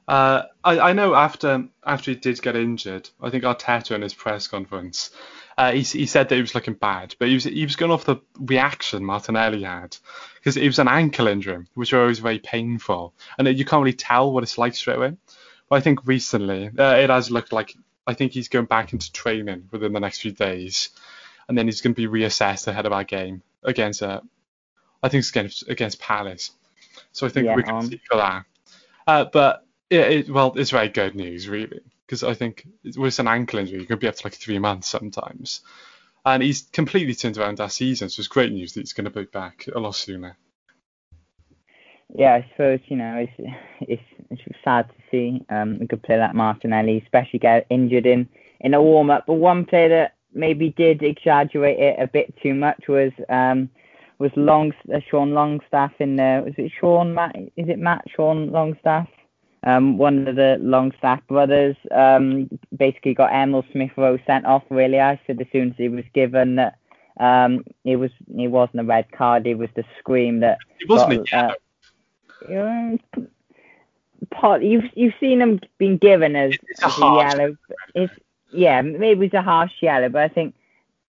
Uh, 0.09 0.43
I, 0.65 0.89
I 0.89 0.93
know 0.93 1.15
after 1.15 1.69
after 1.85 2.11
he 2.11 2.17
did 2.17 2.41
get 2.41 2.57
injured, 2.57 3.09
I 3.21 3.29
think 3.29 3.45
Arteta 3.45 3.95
in 3.95 4.01
his 4.01 4.13
press 4.13 4.47
conference 4.47 5.11
uh, 5.57 5.71
he, 5.71 5.81
he 5.81 6.05
said 6.05 6.29
that 6.29 6.35
he 6.35 6.41
was 6.41 6.55
looking 6.55 6.73
bad, 6.73 7.15
but 7.19 7.27
he 7.27 7.35
was 7.35 7.43
he 7.43 7.63
was 7.63 7.75
going 7.75 7.91
off 7.91 8.05
the 8.05 8.17
reaction 8.39 9.05
Martinelli 9.05 9.63
had 9.63 9.95
because 10.35 10.57
it 10.57 10.65
was 10.65 10.79
an 10.79 10.87
ankle 10.87 11.27
injury, 11.27 11.65
which 11.75 11.93
are 11.93 12.01
always 12.01 12.19
very 12.19 12.39
painful, 12.39 13.13
and 13.37 13.47
you 13.47 13.65
can't 13.65 13.83
really 13.83 13.93
tell 13.93 14.31
what 14.31 14.43
it's 14.43 14.57
like 14.57 14.75
straight 14.75 14.97
away. 14.97 15.15
But 15.69 15.75
I 15.75 15.79
think 15.81 16.05
recently 16.05 16.71
uh, 16.77 16.95
it 16.95 17.09
has 17.09 17.29
looked 17.29 17.53
like 17.53 17.75
I 18.07 18.13
think 18.13 18.31
he's 18.31 18.49
going 18.49 18.65
back 18.65 18.93
into 18.93 19.11
training 19.11 19.69
within 19.71 19.93
the 19.93 19.99
next 19.99 20.21
few 20.21 20.31
days, 20.31 20.89
and 21.47 21.57
then 21.57 21.67
he's 21.67 21.81
going 21.81 21.93
to 21.95 22.09
be 22.09 22.19
reassessed 22.19 22.67
ahead 22.67 22.85
of 22.85 22.93
our 22.93 23.03
game 23.03 23.43
against 23.63 24.01
uh, 24.01 24.21
I 25.03 25.09
think 25.09 25.19
it's 25.19 25.29
against 25.29 25.69
against 25.69 25.99
Palace. 25.99 26.51
So 27.11 27.27
I 27.27 27.29
think 27.29 27.45
yeah, 27.45 27.55
we 27.55 27.63
can 27.63 27.75
um, 27.75 27.87
see 27.87 28.01
for 28.09 28.17
that. 28.17 28.45
Uh, 29.05 29.25
but 29.25 29.65
it, 29.89 29.99
it, 29.99 30.29
well, 30.29 30.53
it's 30.55 30.71
very 30.71 30.89
good 30.89 31.15
news, 31.15 31.47
really 31.47 31.81
because 32.13 32.23
I 32.23 32.35
think 32.35 32.67
it 32.83 32.95
with 32.95 33.17
an 33.17 33.27
ankle 33.27 33.57
injury, 33.57 33.79
you 33.79 33.87
can 33.87 33.97
be 33.97 34.07
up 34.07 34.15
to 34.15 34.27
like 34.27 34.35
three 34.35 34.59
months 34.59 34.87
sometimes. 34.87 35.61
And 36.23 36.43
he's 36.43 36.61
completely 36.61 37.15
turned 37.15 37.39
around 37.39 37.57
that 37.57 37.71
season, 37.71 38.07
so 38.09 38.19
it's 38.19 38.27
great 38.27 38.51
news 38.51 38.73
that 38.73 38.81
he's 38.81 38.93
going 38.93 39.05
to 39.05 39.09
be 39.09 39.25
back 39.25 39.65
a 39.73 39.79
lot 39.79 39.95
sooner. 39.95 40.37
Yeah, 42.15 42.35
I 42.35 42.47
suppose 42.51 42.81
you 42.85 42.97
know 42.97 43.15
it's 43.17 43.57
it's, 43.81 44.03
it's 44.29 44.57
sad 44.63 44.89
to 44.89 44.95
see 45.09 45.43
um, 45.49 45.79
a 45.81 45.85
good 45.85 46.03
player 46.03 46.19
like 46.19 46.35
Martinelli, 46.35 47.01
especially 47.03 47.39
get 47.39 47.65
injured 47.71 48.05
in 48.05 48.29
in 48.59 48.75
a 48.75 48.81
warm 48.81 49.09
up. 49.09 49.25
But 49.25 49.35
one 49.35 49.65
player 49.65 49.89
that 49.89 50.15
maybe 50.33 50.69
did 50.69 51.01
exaggerate 51.01 51.79
it 51.79 51.99
a 51.99 52.05
bit 52.05 52.35
too 52.43 52.53
much 52.53 52.83
was 52.87 53.11
um, 53.29 53.71
was 54.19 54.31
Long 54.35 54.71
uh, 54.93 54.99
Sean 55.09 55.33
Longstaff 55.33 55.93
in 55.97 56.17
the 56.17 56.43
was 56.45 56.53
it 56.57 56.71
Sean 56.79 57.15
Matt 57.15 57.35
is 57.35 57.69
it 57.69 57.79
Matt 57.79 58.05
Sean 58.15 58.51
Longstaff 58.51 59.07
um, 59.63 59.97
one 59.97 60.27
of 60.27 60.35
the 60.35 60.57
Longstaff 60.59 61.25
brothers 61.27 61.75
um, 61.91 62.49
basically 62.75 63.13
got 63.13 63.31
Emil 63.31 63.65
Smith 63.71 63.91
Rowe 63.95 64.19
sent 64.25 64.45
off. 64.45 64.63
Really, 64.69 64.99
I 64.99 65.19
said 65.25 65.39
as 65.41 65.47
soon 65.51 65.71
as 65.71 65.77
he 65.77 65.89
was 65.89 66.05
given 66.13 66.55
that 66.55 66.77
um, 67.19 67.63
it 67.83 67.95
was 67.97 68.11
it 68.37 68.47
wasn't 68.47 68.81
a 68.81 68.83
red 68.83 69.11
card. 69.11 69.47
It 69.47 69.57
was 69.57 69.69
the 69.75 69.85
scream 69.99 70.41
that. 70.41 70.57
It 70.79 70.89
wasn't 70.89 71.29
got, 71.29 71.57
uh, 72.49 72.97
part, 74.31 74.63
you've 74.63 74.89
you've 74.95 75.13
seen 75.19 75.41
him 75.41 75.59
being 75.77 75.97
given 75.97 76.35
as, 76.35 76.53
it's 76.67 76.83
as 76.83 76.97
a, 76.99 77.05
a 77.05 77.17
yellow. 77.17 77.57
It's 77.95 78.13
yeah, 78.51 78.81
maybe 78.81 79.25
it's 79.25 79.33
a 79.33 79.41
harsh 79.41 79.71
yellow, 79.81 80.09
but 80.09 80.21
I 80.21 80.27
think 80.27 80.55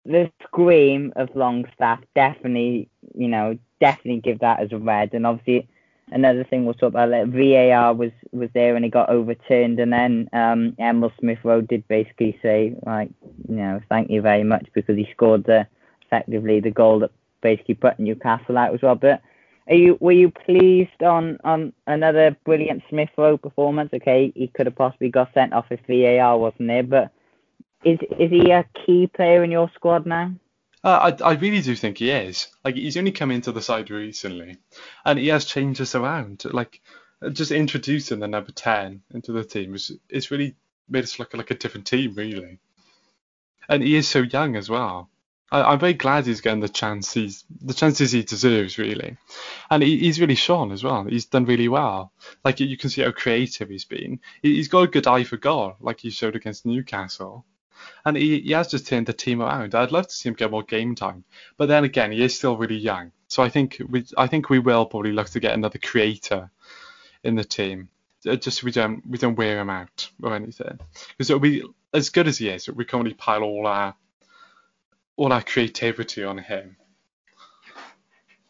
the 0.05 0.31
scream 0.45 1.13
of 1.17 1.35
Longstaff 1.35 2.01
definitely, 2.15 2.89
you 3.15 3.29
know, 3.29 3.59
definitely 3.81 4.21
give 4.21 4.41
that 4.41 4.61
as 4.61 4.73
a 4.73 4.79
red. 4.79 5.15
And 5.15 5.27
obviously, 5.27 5.69
another 6.13 6.45
thing 6.45 6.65
we'll 6.65 6.75
talk 6.75 6.91
about 6.91 7.09
like 7.09 7.27
VAR 7.29 7.95
was 7.95 8.13
was 8.33 8.51
there 8.55 8.77
and 8.77 8.85
it 8.85 8.91
got 8.91 9.09
overturned 9.09 9.81
and 9.81 9.93
then 9.93 10.29
um 10.33 10.77
Emil 10.79 11.13
Smith 11.19 11.39
Rowe 11.45 11.61
did 11.61 11.87
basically 11.89 12.39
say 12.43 12.75
like 12.87 13.11
you 13.49 13.57
know 13.57 13.81
thank 13.89 14.11
you 14.11 14.21
very 14.21 14.45
much 14.45 14.67
because 14.75 14.97
he 14.97 15.09
scored 15.13 15.45
the 15.45 15.67
effectively 16.07 16.61
the 16.61 16.71
goal 16.71 17.01
that 17.01 17.11
basically 17.41 17.75
put 17.75 17.99
Newcastle 17.99 18.59
out 18.59 18.75
as 18.75 18.83
well. 18.83 18.95
But 18.95 19.23
are 19.69 19.75
you 19.75 19.97
were 20.01 20.13
you 20.13 20.31
pleased 20.31 21.03
on 21.03 21.39
on 21.45 21.73
another 21.87 22.37
brilliant 22.45 22.83
Smith 22.89 23.11
Rowe 23.17 23.39
performance? 23.39 23.91
Okay 23.93 24.33
he 24.35 24.49
could 24.49 24.67
have 24.67 24.77
possibly 24.77 25.09
got 25.09 25.33
sent 25.35 25.53
off 25.53 25.67
if 25.71 25.81
VAR 25.89 26.39
wasn't 26.39 26.69
there 26.69 26.83
but 26.83 27.13
is 27.85 27.99
is 28.19 28.31
he 28.31 28.51
a 28.51 28.65
key 28.87 29.07
player 29.07 29.43
in 29.43 29.51
your 29.51 29.71
squad 29.75 30.07
now 30.07 30.33
uh, 30.85 31.15
I, 31.21 31.31
I 31.31 31.33
really 31.35 31.63
do 31.63 31.77
think 31.77 31.99
he 31.99 32.11
is. 32.11 32.49
Like 32.65 32.75
he's 32.75 32.97
only 32.97 33.13
come 33.13 33.31
into 33.31 33.53
the 33.53 33.63
side 33.63 33.91
recently, 33.91 34.59
and 35.05 35.19
he 35.19 35.29
has 35.29 35.45
changed 35.45 35.81
us 35.81 35.95
around. 35.95 36.45
Like 36.45 36.81
just 37.33 37.53
introducing 37.53 38.19
the 38.19 38.29
number 38.29 38.53
ten 38.53 39.03
into 39.13 39.33
the 39.33 39.45
team 39.45 39.75
is 39.75 40.31
really 40.31 40.57
made 40.89 41.05
us 41.05 41.19
look 41.19 41.35
like 41.35 41.51
a 41.51 41.57
different 41.57 41.87
team, 41.87 42.15
really. 42.15 42.59
And 43.69 43.83
he 43.83 43.95
is 43.95 44.09
so 44.09 44.23
young 44.23 44.57
as 44.57 44.69
well. 44.69 45.09
I, 45.53 45.75
am 45.75 45.79
very 45.79 45.93
glad 45.93 46.27
he's 46.27 46.41
getting 46.41 46.61
the 46.61 46.69
chance 46.69 47.13
he's 47.13 47.45
the 47.61 47.75
chances 47.75 48.11
he 48.11 48.25
deserves, 48.25 48.79
really. 48.79 49.19
And 49.71 49.83
he, 49.83 49.99
he's 49.99 50.21
really 50.21 50.35
shown 50.35 50.73
as 50.73 50.83
well. 50.83 51.05
He's 51.05 51.27
done 51.27 51.45
really 51.45 51.69
well. 51.69 52.13
Like 52.45 52.59
you 52.59 52.77
can 52.77 52.91
see 52.91 53.03
how 53.03 53.13
creative 53.13 53.69
he's 53.69 53.85
been. 53.85 54.21
He, 54.43 54.57
he's 54.57 54.69
got 54.69 54.85
a 54.85 54.89
good 54.89 55.07
eye 55.07 55.25
for 55.25 55.37
goal, 55.37 55.77
like 55.81 56.01
he 56.01 56.11
showed 56.11 56.35
against 56.35 56.67
Newcastle 56.67 57.45
and 58.05 58.17
he, 58.17 58.41
he 58.41 58.53
has 58.53 58.69
just 58.69 58.87
turned 58.87 59.07
the 59.07 59.13
team 59.13 59.41
around. 59.43 59.75
I'd 59.75 59.93
love 59.93 60.09
to 60.09 60.15
see 60.15 60.29
him 60.29 60.35
get 60.35 60.51
more 60.51 60.63
game 60.63 60.95
time, 60.95 61.25
but 61.57 61.67
then 61.67 61.85
again, 61.85 62.13
he 62.13 62.23
is 62.23 62.37
still 62.37 62.57
really 62.57 62.77
young. 62.77 63.13
So 63.29 63.43
I 63.43 63.49
think 63.49 63.81
we 63.89 64.05
I 64.17 64.27
think 64.27 64.51
we 64.51 64.59
will 64.59 64.87
probably 64.87 65.13
look 65.13 65.31
to 65.31 65.41
get 65.41 65.55
another 65.55 65.79
creator 65.79 66.51
in 67.25 67.35
the 67.35 67.45
team, 67.45 67.89
uh, 68.29 68.37
just 68.37 68.61
so 68.61 68.65
we 68.65 68.73
don't 68.73 69.07
we 69.09 69.19
don't 69.19 69.37
wear 69.37 69.61
him 69.61 69.71
out 69.71 70.11
or 70.23 70.35
anything. 70.35 70.79
Because 71.17 71.31
it'll 71.31 71.41
be 71.41 71.63
as 71.95 72.11
good 72.11 72.29
as 72.29 72.39
he 72.39 72.49
is, 72.49 72.69
we 72.69 72.85
can 72.85 72.99
only 72.99 73.15
pile 73.15 73.43
all 73.43 73.67
our 73.67 73.95
all 75.17 75.33
our 75.33 75.43
creativity 75.43 76.25
on 76.25 76.39
him. 76.39 76.77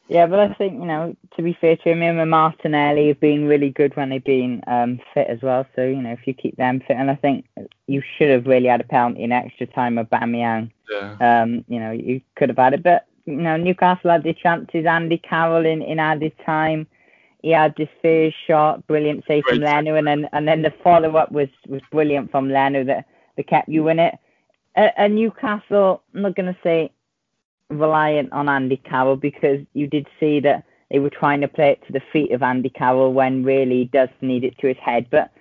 Yeah, 0.09 0.27
but 0.27 0.41
I 0.41 0.53
think 0.55 0.75
you 0.75 0.85
know 0.85 1.17
to 1.37 1.43
be 1.43 1.57
fair 1.61 1.77
to 1.77 1.89
him, 1.91 2.03
him 2.03 2.19
and 2.19 2.31
Martinelli 2.31 3.09
have 3.09 3.21
been 3.21 3.47
really 3.47 3.71
good 3.71 3.97
when 3.97 4.11
they've 4.11 4.23
been 4.23 4.63
um, 4.67 5.01
fit 5.15 5.29
as 5.29 5.41
well. 5.43 5.67
So 5.75 5.83
you 5.83 6.03
know 6.03 6.13
if 6.13 6.27
you 6.27 6.35
keep 6.35 6.57
them 6.57 6.81
fit, 6.81 6.97
and 6.97 7.11
I 7.11 7.15
think 7.15 7.47
you 7.87 8.03
should 8.17 8.31
have 8.31 8.47
really 8.47 8.67
had 8.67 8.81
a 8.81 8.85
penalty 8.85 9.23
in 9.23 9.33
extra 9.33 9.67
time 9.67 9.99
of 9.99 10.11
Bamiyang. 10.11 10.71
Yeah. 10.91 11.17
Um, 11.21 11.65
you 11.69 11.79
know 11.79 11.93
you 11.93 12.21
could 12.37 12.49
have 12.49 12.59
had 12.59 12.75
it, 12.75 12.83
but 12.83 13.07
you 13.27 13.37
know 13.37 13.57
Newcastle 13.57 14.11
had 14.11 14.25
their 14.25 14.35
chances. 14.35 14.87
Andy 14.87 15.19
Carroll 15.19 15.65
in, 15.65 15.83
in 15.83 15.99
added 15.99 16.33
time, 16.45 16.87
he 17.43 17.51
had 17.51 17.75
his 17.77 17.89
first 18.03 18.37
shot, 18.47 18.87
brilliant 18.87 19.25
save 19.27 19.45
Great. 19.45 19.57
from 19.57 19.65
Leno, 19.65 19.95
and 19.95 20.07
then 20.07 20.29
and 20.33 20.49
then 20.49 20.63
the 20.63 20.75
follow 20.83 21.17
up 21.17 21.31
was 21.31 21.49
was 21.69 21.81
brilliant 21.91 22.31
from 22.31 22.51
Leno 22.51 22.85
that 22.85 23.07
that 23.37 23.47
kept 23.47 23.69
you 23.69 23.89
in 23.89 23.99
it. 23.99 24.19
And 24.75 25.15
Newcastle, 25.15 26.03
I'm 26.15 26.23
not 26.23 26.35
gonna 26.35 26.57
say 26.63 26.93
reliant 27.79 28.33
on 28.33 28.49
Andy 28.49 28.77
Carroll 28.77 29.17
because 29.17 29.61
you 29.75 29.87
did 29.87 30.07
see 30.21 30.41
that 30.41 30.65
they 30.91 30.99
were 30.99 31.11
trying 31.11 31.41
to 31.41 31.49
play 31.49 31.71
it 31.71 31.87
to 31.87 31.93
the 31.93 32.03
feet 32.13 32.33
of 32.33 32.43
Andy 32.43 32.69
Carroll 32.69 33.13
when 33.13 33.45
really 33.45 33.79
he 33.79 33.85
does 33.87 34.11
need 34.21 34.45
it 34.45 34.59
to 34.59 34.69
his 34.69 34.77
head. 34.77 35.07
But 35.11 35.33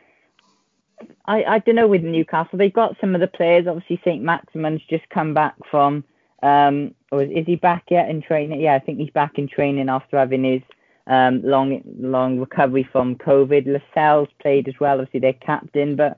I, 1.26 1.44
I 1.44 1.60
don't 1.60 1.76
know 1.76 1.88
with 1.88 2.04
Newcastle, 2.04 2.58
they've 2.58 2.74
got 2.74 2.96
some 3.02 3.16
of 3.16 3.22
the 3.22 3.28
players. 3.28 3.68
Obviously, 3.68 4.00
St. 4.06 4.24
Maximin's 4.24 4.82
just 4.90 5.08
come 5.10 5.34
back 5.34 5.56
from, 5.70 6.04
um, 6.42 6.96
or 7.12 7.24
is 7.24 7.46
he 7.46 7.56
back 7.56 7.84
yet 7.90 8.10
in 8.10 8.22
training? 8.22 8.62
Yeah, 8.62 8.76
I 8.76 8.80
think 8.80 8.98
he's 8.98 9.10
back 9.10 9.38
in 9.38 9.48
training 9.48 9.90
after 9.90 10.18
having 10.18 10.44
his 10.44 10.62
um, 11.08 11.42
long 11.44 11.82
long 12.00 12.40
recovery 12.40 12.88
from 12.90 13.16
COVID. 13.16 13.68
Lascelles 13.68 14.30
played 14.42 14.68
as 14.68 14.76
well, 14.80 15.00
obviously 15.00 15.20
their 15.20 15.34
captain. 15.34 15.96
But 15.96 16.18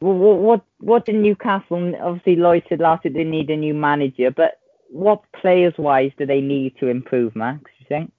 what 0.00 0.38
what 0.38 0.64
what 0.80 1.06
did 1.06 1.16
Newcastle? 1.16 1.94
Obviously, 2.00 2.36
Lloyd 2.36 2.64
said 2.68 2.80
last 2.80 3.04
week 3.04 3.14
they 3.14 3.24
need 3.24 3.50
a 3.50 3.56
new 3.56 3.74
manager, 3.74 4.30
but 4.30 4.58
what 4.92 5.22
players 5.32 5.74
wise 5.78 6.12
do 6.18 6.26
they 6.26 6.40
need 6.40 6.76
to 6.78 6.88
improve, 6.88 7.34
Max? 7.34 7.70
You 7.80 7.86
think? 7.88 8.12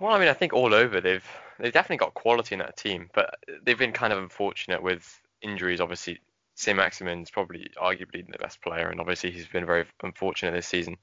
Well, 0.00 0.12
I 0.12 0.18
mean, 0.18 0.28
I 0.28 0.32
think 0.32 0.52
all 0.52 0.72
over 0.72 1.00
they've 1.00 1.26
they've 1.58 1.72
definitely 1.72 1.98
got 1.98 2.14
quality 2.14 2.54
in 2.54 2.60
that 2.60 2.76
team, 2.76 3.10
but 3.12 3.34
they've 3.62 3.78
been 3.78 3.92
kind 3.92 4.12
of 4.12 4.18
unfortunate 4.20 4.82
with 4.82 5.20
injuries. 5.42 5.80
Obviously, 5.80 6.20
St. 6.54 6.76
Maximin's 6.76 7.30
probably 7.30 7.68
arguably 7.76 8.26
the 8.26 8.38
best 8.38 8.62
player, 8.62 8.88
and 8.88 9.00
obviously 9.00 9.30
he's 9.30 9.48
been 9.48 9.66
very 9.66 9.84
unfortunate 10.02 10.52
this 10.52 10.66
season. 10.66 10.96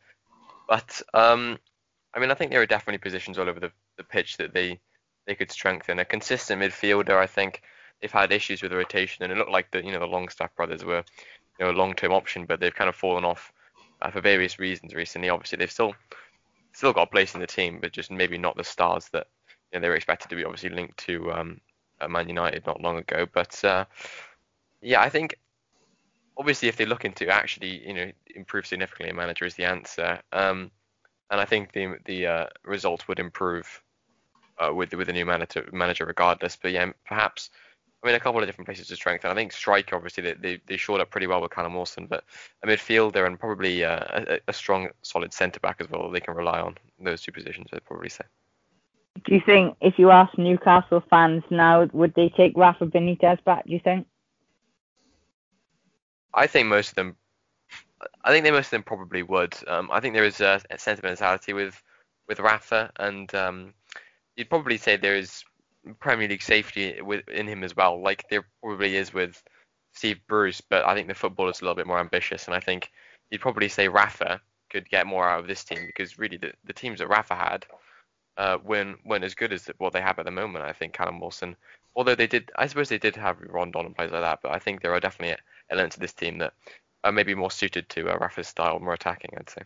But 0.67 1.01
um, 1.13 1.57
I 2.13 2.19
mean, 2.19 2.31
I 2.31 2.33
think 2.33 2.51
there 2.51 2.61
are 2.61 2.65
definitely 2.65 2.99
positions 2.99 3.37
all 3.37 3.49
over 3.49 3.59
the, 3.59 3.71
the 3.97 4.03
pitch 4.03 4.37
that 4.37 4.53
they 4.53 4.79
they 5.25 5.35
could 5.35 5.51
strengthen. 5.51 5.99
A 5.99 6.05
consistent 6.05 6.61
midfielder, 6.61 7.17
I 7.17 7.27
think 7.27 7.61
they've 8.01 8.11
had 8.11 8.31
issues 8.31 8.61
with 8.61 8.71
the 8.71 8.77
rotation, 8.77 9.23
and 9.23 9.31
it 9.31 9.37
looked 9.37 9.51
like 9.51 9.71
the 9.71 9.83
you 9.83 9.91
know 9.91 9.99
the 9.99 10.07
Longstaff 10.07 10.55
brothers 10.55 10.85
were 10.85 11.03
you 11.59 11.65
know 11.65 11.71
a 11.71 11.73
long 11.73 11.93
term 11.93 12.13
option, 12.13 12.45
but 12.45 12.61
they've 12.61 12.73
kind 12.73 12.89
of 12.89 12.95
fallen 12.95 13.25
off 13.25 13.51
uh, 14.01 14.11
for 14.11 14.21
various 14.21 14.59
reasons 14.59 14.93
recently. 14.93 15.29
Obviously, 15.29 15.57
they've 15.57 15.71
still 15.71 15.93
still 16.73 16.93
got 16.93 17.07
a 17.07 17.11
place 17.11 17.33
in 17.33 17.41
the 17.41 17.47
team, 17.47 17.79
but 17.81 17.91
just 17.91 18.11
maybe 18.11 18.37
not 18.37 18.55
the 18.55 18.63
stars 18.63 19.09
that 19.09 19.27
you 19.71 19.79
know, 19.79 19.81
they 19.81 19.89
were 19.89 19.95
expected 19.95 20.29
to 20.29 20.35
be. 20.35 20.43
Obviously 20.43 20.69
linked 20.69 20.97
to 20.97 21.31
um, 21.31 21.61
Man 22.07 22.27
United 22.27 22.65
not 22.65 22.81
long 22.81 22.97
ago, 22.97 23.25
but 23.33 23.63
uh, 23.65 23.85
yeah, 24.81 25.01
I 25.01 25.09
think 25.09 25.37
obviously, 26.37 26.69
if 26.69 26.75
they're 26.75 26.87
looking 26.87 27.13
to 27.13 27.27
actually, 27.27 27.85
you 27.85 27.93
know, 27.93 28.11
improve 28.35 28.67
significantly, 28.67 29.11
a 29.11 29.15
manager 29.15 29.45
is 29.45 29.55
the 29.55 29.65
answer. 29.65 30.19
Um, 30.31 30.71
and 31.29 31.41
I 31.41 31.45
think 31.45 31.73
the 31.73 31.97
the 32.05 32.27
uh, 32.27 32.45
results 32.63 33.07
would 33.07 33.19
improve 33.19 33.81
uh, 34.59 34.73
with 34.73 34.93
with 34.93 35.09
a 35.09 35.13
new 35.13 35.25
manager 35.25 35.67
manager 35.71 36.05
regardless. 36.05 36.55
But 36.55 36.71
yeah, 36.71 36.91
perhaps 37.05 37.49
I 38.03 38.07
mean 38.07 38.15
a 38.15 38.19
couple 38.19 38.41
of 38.41 38.47
different 38.47 38.67
places 38.67 38.87
to 38.87 38.95
strengthen. 38.95 39.31
I 39.31 39.33
think 39.33 39.51
striker 39.51 39.95
obviously 39.95 40.23
they 40.23 40.33
they, 40.33 40.61
they 40.67 40.77
shored 40.77 41.01
up 41.01 41.09
pretty 41.09 41.27
well 41.27 41.41
with 41.41 41.51
Callum 41.51 41.73
Wilson, 41.73 42.07
but 42.07 42.23
a 42.63 42.67
midfielder 42.67 43.25
and 43.25 43.39
probably 43.39 43.83
uh, 43.83 44.05
a, 44.11 44.39
a 44.47 44.53
strong 44.53 44.89
solid 45.01 45.33
centre 45.33 45.59
back 45.59 45.77
as 45.79 45.89
well 45.89 46.09
they 46.09 46.19
can 46.19 46.35
rely 46.35 46.59
on 46.59 46.75
those 46.99 47.21
two 47.21 47.31
positions. 47.31 47.67
I'd 47.73 47.85
probably 47.85 48.09
say. 48.09 48.25
Do 49.25 49.33
you 49.33 49.41
think 49.43 49.75
if 49.81 49.97
you 49.97 50.11
ask 50.11 50.37
Newcastle 50.37 51.03
fans 51.09 51.43
now, 51.49 51.89
would 51.91 52.13
they 52.13 52.29
take 52.29 52.53
Rafa 52.55 52.85
Benitez 52.85 53.43
back? 53.43 53.65
Do 53.65 53.73
you 53.73 53.79
think? 53.79 54.05
I 56.35 56.45
think 56.45 56.67
most 56.67 56.89
of 56.89 56.95
them 56.95 57.15
I 58.23 58.31
think 58.31 58.43
they 58.43 58.51
most 58.51 58.67
of 58.67 58.71
them 58.71 58.83
probably 58.83 59.23
would. 59.23 59.55
Um, 59.67 59.89
I 59.91 59.99
think 59.99 60.13
there 60.13 60.25
is 60.25 60.41
a, 60.41 60.61
a 60.69 60.77
sentimentality 60.77 61.53
with 61.53 61.81
with 62.27 62.39
Rafa, 62.39 62.91
and 62.97 63.33
um, 63.35 63.73
you'd 64.35 64.49
probably 64.49 64.77
say 64.77 64.97
there 64.97 65.15
is 65.15 65.43
Premier 65.95 66.27
League 66.27 66.41
safety 66.41 66.99
in 67.27 67.47
him 67.47 67.63
as 67.63 67.75
well, 67.75 68.01
like 68.01 68.25
there 68.29 68.45
probably 68.61 68.95
is 68.95 69.13
with 69.13 69.41
Steve 69.93 70.19
Bruce. 70.27 70.61
But 70.61 70.85
I 70.85 70.93
think 70.93 71.07
the 71.07 71.15
football 71.15 71.49
is 71.49 71.61
a 71.61 71.63
little 71.63 71.75
bit 71.75 71.87
more 71.87 71.99
ambitious, 71.99 72.45
and 72.45 72.55
I 72.55 72.59
think 72.59 72.91
you'd 73.29 73.41
probably 73.41 73.69
say 73.69 73.87
Rafa 73.87 74.41
could 74.69 74.89
get 74.89 75.07
more 75.07 75.27
out 75.27 75.39
of 75.39 75.47
this 75.47 75.63
team 75.63 75.85
because 75.85 76.19
really 76.19 76.37
the, 76.37 76.53
the 76.65 76.73
teams 76.73 76.99
that 76.99 77.07
Rafa 77.07 77.35
had 77.35 77.65
uh, 78.37 78.57
weren't, 78.63 78.99
weren't 79.05 79.23
as 79.23 79.35
good 79.35 79.53
as 79.53 79.69
what 79.77 79.93
they 79.93 80.01
have 80.01 80.19
at 80.19 80.25
the 80.25 80.31
moment. 80.31 80.65
I 80.65 80.73
think 80.73 80.93
Callum 80.93 81.19
Wilson, 81.19 81.55
although 81.95 82.15
they 82.15 82.27
did, 82.27 82.51
I 82.55 82.67
suppose 82.67 82.89
they 82.89 82.97
did 82.97 83.15
have 83.15 83.41
Rondon 83.41 83.85
and 83.85 83.95
players 83.95 84.11
like 84.11 84.21
that, 84.21 84.39
but 84.43 84.51
I 84.51 84.59
think 84.59 84.81
there 84.81 84.93
are 84.93 84.99
definitely 84.99 85.37
elements 85.69 85.95
of 85.95 86.01
this 86.01 86.13
team 86.13 86.37
that 86.39 86.53
are 87.03 87.11
maybe 87.11 87.35
more 87.35 87.51
suited 87.51 87.89
to 87.89 88.09
uh, 88.09 88.17
Rafa's 88.17 88.47
style, 88.47 88.79
more 88.79 88.93
attacking, 88.93 89.31
I'd 89.37 89.49
say. 89.49 89.61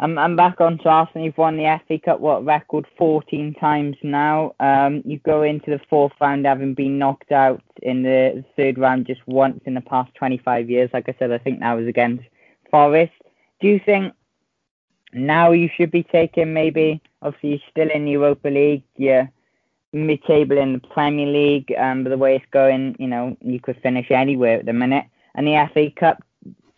I'm, 0.00 0.18
I'm 0.18 0.34
back 0.34 0.60
on 0.60 0.78
to 0.78 0.88
Arsenal. 0.88 1.24
You've 1.24 1.38
won 1.38 1.56
the 1.56 1.80
FA 1.86 1.98
Cup, 1.98 2.20
what 2.20 2.44
record, 2.44 2.86
14 2.98 3.54
times 3.54 3.96
now. 4.02 4.54
Um, 4.58 5.02
you 5.04 5.18
go 5.20 5.42
into 5.42 5.70
the 5.70 5.80
fourth 5.88 6.12
round 6.20 6.46
having 6.46 6.74
been 6.74 6.98
knocked 6.98 7.30
out 7.30 7.62
in 7.82 8.02
the 8.02 8.44
third 8.56 8.76
round 8.76 9.06
just 9.06 9.20
once 9.26 9.60
in 9.66 9.74
the 9.74 9.80
past 9.80 10.12
25 10.16 10.68
years. 10.68 10.90
Like 10.92 11.08
I 11.08 11.14
said, 11.18 11.30
I 11.30 11.38
think 11.38 11.60
that 11.60 11.74
was 11.74 11.86
against 11.86 12.24
Forest. 12.70 13.12
Do 13.60 13.68
you 13.68 13.80
think 13.84 14.12
now 15.12 15.52
you 15.52 15.70
should 15.76 15.92
be 15.92 16.02
taking 16.02 16.52
maybe, 16.52 17.00
obviously 17.22 17.50
you're 17.50 17.58
still 17.70 17.90
in 17.94 18.08
Europa 18.08 18.48
League, 18.48 18.82
you're 18.96 19.30
mid-table 19.92 20.58
in 20.58 20.72
the 20.72 20.88
Premier 20.88 21.26
League, 21.26 21.72
um, 21.78 22.02
but 22.02 22.10
the 22.10 22.18
way 22.18 22.34
it's 22.34 22.44
going, 22.50 22.96
you 22.98 23.06
know, 23.06 23.36
you 23.40 23.60
could 23.60 23.80
finish 23.80 24.10
anywhere 24.10 24.58
at 24.58 24.66
the 24.66 24.72
minute 24.72 25.04
and 25.36 25.46
the 25.46 25.68
FA 25.72 25.90
Cup. 25.92 26.22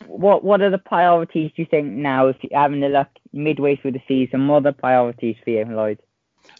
What 0.07 0.43
what 0.43 0.61
are 0.61 0.69
the 0.69 0.77
priorities 0.77 1.51
do 1.55 1.61
you 1.61 1.67
think 1.69 1.87
now 1.87 2.27
if 2.27 2.37
you're 2.41 2.59
having 2.59 2.83
a 2.83 2.89
look 2.89 3.09
midway 3.33 3.75
through 3.75 3.93
the 3.93 4.01
season? 4.07 4.47
What 4.47 4.57
are 4.57 4.71
the 4.71 4.73
priorities 4.73 5.35
for 5.43 5.51
you, 5.51 5.65
Lloyd? 5.65 5.99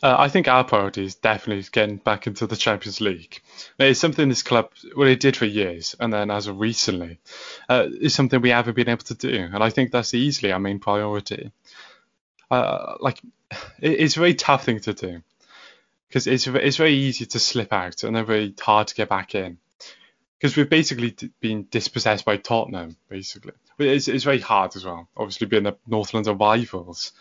Uh, 0.04 0.16
I 0.20 0.28
think 0.28 0.48
our 0.48 0.64
priority 0.64 1.06
is 1.06 1.16
definitely 1.16 1.66
getting 1.72 1.98
back 1.98 2.28
into 2.28 2.46
the 2.46 2.58
Champions 2.58 3.02
League. 3.02 3.42
It's 3.80 4.00
something 4.00 4.28
this 4.28 4.44
club, 4.44 4.72
well, 4.96 5.08
it 5.08 5.20
did 5.20 5.38
for 5.38 5.46
years, 5.46 5.96
and 6.00 6.12
then 6.12 6.30
as 6.30 6.48
of 6.48 6.60
recently, 6.60 7.20
uh, 7.70 7.88
something 8.08 8.42
we 8.42 8.50
haven't 8.50 8.76
been 8.76 8.90
able 8.90 9.06
to 9.06 9.16
do, 9.16 9.50
and 9.52 9.64
I 9.64 9.70
think 9.70 9.92
that's 9.92 10.14
easily 10.14 10.52
our 10.52 10.60
main 10.60 10.80
priority. 10.80 11.52
Uh, 12.52 12.96
like, 13.00 13.22
it, 13.80 14.00
it's 14.02 14.18
a 14.18 14.20
very 14.20 14.36
tough 14.36 14.66
thing 14.66 14.82
to 14.82 14.94
do 14.94 15.22
because 16.08 16.28
it's 16.28 16.48
it's 16.48 16.78
very 16.78 16.94
easy 16.94 17.26
to 17.26 17.40
slip 17.40 17.74
out 17.74 18.04
and 18.04 18.16
then 18.16 18.26
very 18.26 18.54
hard 18.60 18.88
to 18.88 18.96
get 18.96 19.10
back 19.10 19.36
in 19.36 19.58
because 20.40 20.56
we've 20.56 20.70
basically 20.70 21.16
been 21.40 21.68
dispossessed 21.72 22.26
by 22.26 22.38
Tottenham, 22.38 22.96
basically. 23.10 23.54
It's, 23.80 24.08
it's 24.08 24.24
very 24.24 24.40
hard 24.40 24.76
as 24.76 24.86
well, 24.86 25.08
obviously 25.18 25.48
being 25.48 25.64
the 25.64 25.78
North 25.88 26.14
London 26.14 26.38
rivals. 26.38 27.14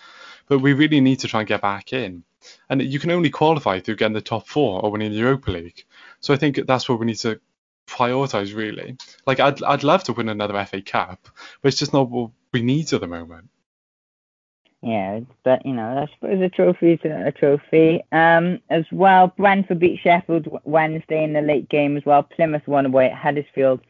But 0.49 0.59
we 0.59 0.75
really 0.75 1.01
need 1.01 1.21
to 1.21 1.29
try 1.29 1.41
and 1.41 1.49
get 1.49 1.63
back 1.63 1.93
in. 1.93 2.25
And 2.69 2.83
you 2.83 2.99
can 2.99 3.11
only 3.11 3.31
qualify 3.31 3.81
through 3.81 3.97
getting 3.97 4.15
the 4.15 4.21
top 4.21 4.47
four 4.47 4.81
or 4.83 4.91
winning 4.93 5.11
the 5.11 5.19
Europa 5.19 5.51
League. 5.51 5.85
So 6.21 6.35
I 6.35 6.37
think 6.37 6.61
that's 6.67 6.89
what 6.89 7.01
we 7.01 7.07
need 7.07 7.19
to 7.19 7.41
prioritise, 7.87 8.55
really. 8.55 8.97
Like, 9.27 9.41
I'd, 9.41 9.63
I'd 9.63 9.83
love 9.83 10.05
to 10.05 10.13
win 10.13 10.29
another 10.29 10.65
FA 10.65 10.83
Cup, 10.83 11.29
but 11.63 11.69
it's 11.69 11.79
just 11.79 11.93
not 11.93 12.11
what 12.11 12.31
we 12.53 12.63
need 12.63 12.93
at 12.93 13.01
the 13.01 13.07
moment. 13.07 13.49
Yeah, 14.87 15.19
but 15.43 15.67
you 15.67 15.73
know, 15.73 16.07
I 16.07 16.15
suppose 16.15 16.41
a 16.41 16.49
trophy 16.49 16.93
is 16.93 17.01
a 17.05 17.33
trophy. 17.33 18.05
Um, 18.13 18.61
as 18.71 18.85
well, 18.93 19.35
Brentford 19.37 19.81
beat 19.81 19.99
Sheffield 19.99 20.47
Wednesday 20.63 21.25
in 21.25 21.33
the 21.33 21.41
late 21.41 21.69
game 21.69 21.97
as 21.97 22.05
well. 22.07 22.23
Plymouth 22.23 22.69
won 22.69 22.87
away 22.87 23.07
at 23.07 23.19
Huddersfield 23.19 23.81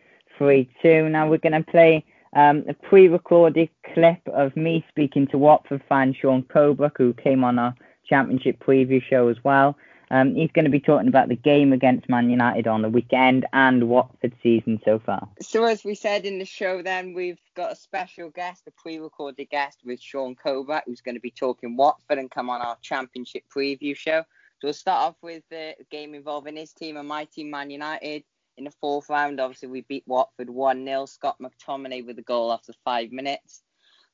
3-2. 0.41 1.11
Now 1.11 1.29
we're 1.29 1.37
going 1.37 1.53
to 1.63 1.71
play 1.71 2.03
um, 2.33 2.65
a 2.67 2.73
pre-recorded 2.73 3.69
clip 3.93 4.27
of 4.29 4.57
me 4.57 4.87
speaking 4.89 5.27
to 5.27 5.37
Watford 5.37 5.83
fan 5.87 6.15
Shaun 6.15 6.45
Kobrak, 6.45 6.93
who 6.97 7.13
came 7.13 7.45
on 7.45 7.59
our 7.59 7.75
championship 8.09 8.65
preview 8.65 9.03
show 9.03 9.29
as 9.29 9.37
well. 9.45 9.77
Um, 10.11 10.35
he's 10.35 10.51
going 10.53 10.65
to 10.65 10.71
be 10.71 10.81
talking 10.81 11.09
about 11.09 11.29
the 11.29 11.37
game 11.37 11.73
against 11.73 12.09
Man 12.09 12.31
United 12.31 12.67
on 12.67 12.83
the 12.83 12.89
weekend 12.89 13.47
and 13.53 13.89
Watford 13.89 14.35
season 14.43 14.81
so 14.85 14.99
far. 14.99 15.29
So, 15.41 15.65
as 15.65 15.85
we 15.85 15.95
said 15.95 16.25
in 16.25 16.39
the 16.39 16.45
show, 16.45 16.83
then 16.83 17.13
we've 17.13 17.41
got 17.55 17.73
a 17.73 17.77
special 17.77 18.31
guest, 18.31 18.63
a 18.67 18.71
pre-recorded 18.71 19.49
guest 19.51 19.81
with 19.85 20.01
Shaun 20.01 20.37
Kobrak, 20.37 20.83
who's 20.87 21.01
going 21.01 21.17
to 21.17 21.21
be 21.21 21.31
talking 21.31 21.77
Watford 21.77 22.19
and 22.19 22.31
come 22.31 22.51
on 22.51 22.61
our 22.61 22.77
championship 22.83 23.45
preview 23.55 23.97
show. 23.97 24.23
So 24.61 24.69
we'll 24.69 24.75
start 24.75 25.03
off 25.03 25.17
with 25.23 25.43
the 25.51 25.75
game 25.91 26.15
involving 26.15 26.57
his 26.57 26.73
team 26.73 26.97
and 26.97 27.09
my 27.09 27.25
team, 27.25 27.51
Man 27.51 27.71
United. 27.71 28.25
In 28.57 28.65
the 28.65 28.71
fourth 28.71 29.11
round, 29.11 29.39
obviously 29.39 29.69
we 29.69 29.83
beat 29.83 30.05
Watford 30.07 30.49
1-0. 30.49 31.09
Scott 31.09 31.37
McTominay 31.43 32.07
with 32.07 32.19
a 32.19 32.23
goal 32.23 32.51
after 32.51 32.73
five 32.85 33.13
minutes 33.13 33.63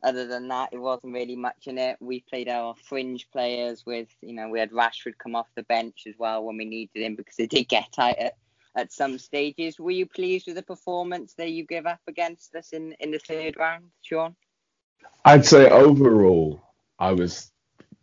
other 0.02 0.26
than 0.26 0.48
that, 0.48 0.70
it 0.72 0.78
wasn't 0.78 1.14
really 1.14 1.36
much 1.36 1.66
in 1.66 1.78
it. 1.78 1.96
We 2.00 2.20
played 2.20 2.48
our 2.48 2.74
fringe 2.84 3.28
players 3.30 3.84
with, 3.86 4.08
you 4.20 4.34
know, 4.34 4.48
we 4.48 4.58
had 4.58 4.70
Rashford 4.70 5.18
come 5.18 5.36
off 5.36 5.48
the 5.54 5.62
bench 5.64 6.04
as 6.06 6.14
well 6.18 6.44
when 6.44 6.56
we 6.56 6.64
needed 6.64 7.02
him 7.02 7.14
because 7.14 7.38
it 7.38 7.50
did 7.50 7.68
get 7.68 7.92
tight 7.92 8.18
at, 8.18 8.36
at 8.74 8.92
some 8.92 9.18
stages. 9.18 9.78
Were 9.78 9.90
you 9.90 10.06
pleased 10.06 10.46
with 10.46 10.56
the 10.56 10.62
performance 10.62 11.34
that 11.34 11.50
you 11.50 11.64
gave 11.64 11.86
up 11.86 12.00
against 12.08 12.54
us 12.54 12.72
in, 12.72 12.92
in 13.00 13.10
the 13.10 13.18
third 13.18 13.56
round, 13.56 13.84
Shaun? 14.02 14.34
I'd 15.24 15.46
say 15.46 15.68
overall, 15.68 16.62
I 16.98 17.12
was 17.12 17.50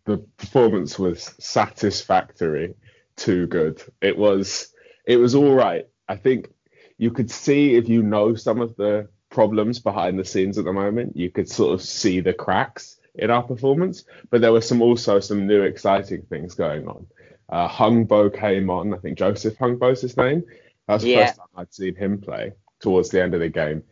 the 0.05 0.17
performance 0.37 0.97
was 0.97 1.35
satisfactory, 1.39 2.75
too 3.15 3.47
good. 3.47 3.83
It 4.01 4.17
was 4.17 4.73
it 5.05 5.17
was 5.17 5.35
all 5.35 5.53
right. 5.53 5.87
I 6.07 6.15
think 6.15 6.49
you 6.97 7.11
could 7.11 7.29
see 7.29 7.75
if 7.75 7.87
you 7.89 8.01
know 8.03 8.35
some 8.35 8.61
of 8.61 8.75
the 8.75 9.09
problems 9.29 9.79
behind 9.79 10.19
the 10.19 10.25
scenes 10.25 10.57
at 10.57 10.65
the 10.65 10.73
moment. 10.73 11.15
You 11.15 11.29
could 11.29 11.49
sort 11.49 11.73
of 11.73 11.81
see 11.81 12.19
the 12.19 12.33
cracks 12.33 12.97
in 13.15 13.29
our 13.29 13.43
performance, 13.43 14.03
but 14.29 14.41
there 14.41 14.51
were 14.51 14.61
some 14.61 14.81
also 14.81 15.19
some 15.19 15.47
new 15.47 15.61
exciting 15.61 16.23
things 16.23 16.55
going 16.55 16.87
on. 16.87 17.07
Uh, 17.47 17.67
Hungbo 17.67 18.35
came 18.35 18.69
on. 18.69 18.93
I 18.93 18.97
think 18.97 19.17
Joseph 19.17 19.57
Hungbo's 19.57 20.01
his 20.01 20.15
name. 20.17 20.43
That's 20.87 21.03
the 21.03 21.11
yeah. 21.11 21.25
first 21.27 21.37
time 21.37 21.47
I'd 21.55 21.73
seen 21.73 21.95
him 21.95 22.19
play 22.19 22.53
towards 22.79 23.09
the 23.09 23.21
end 23.21 23.33
of 23.33 23.39
the 23.39 23.49
game. 23.49 23.83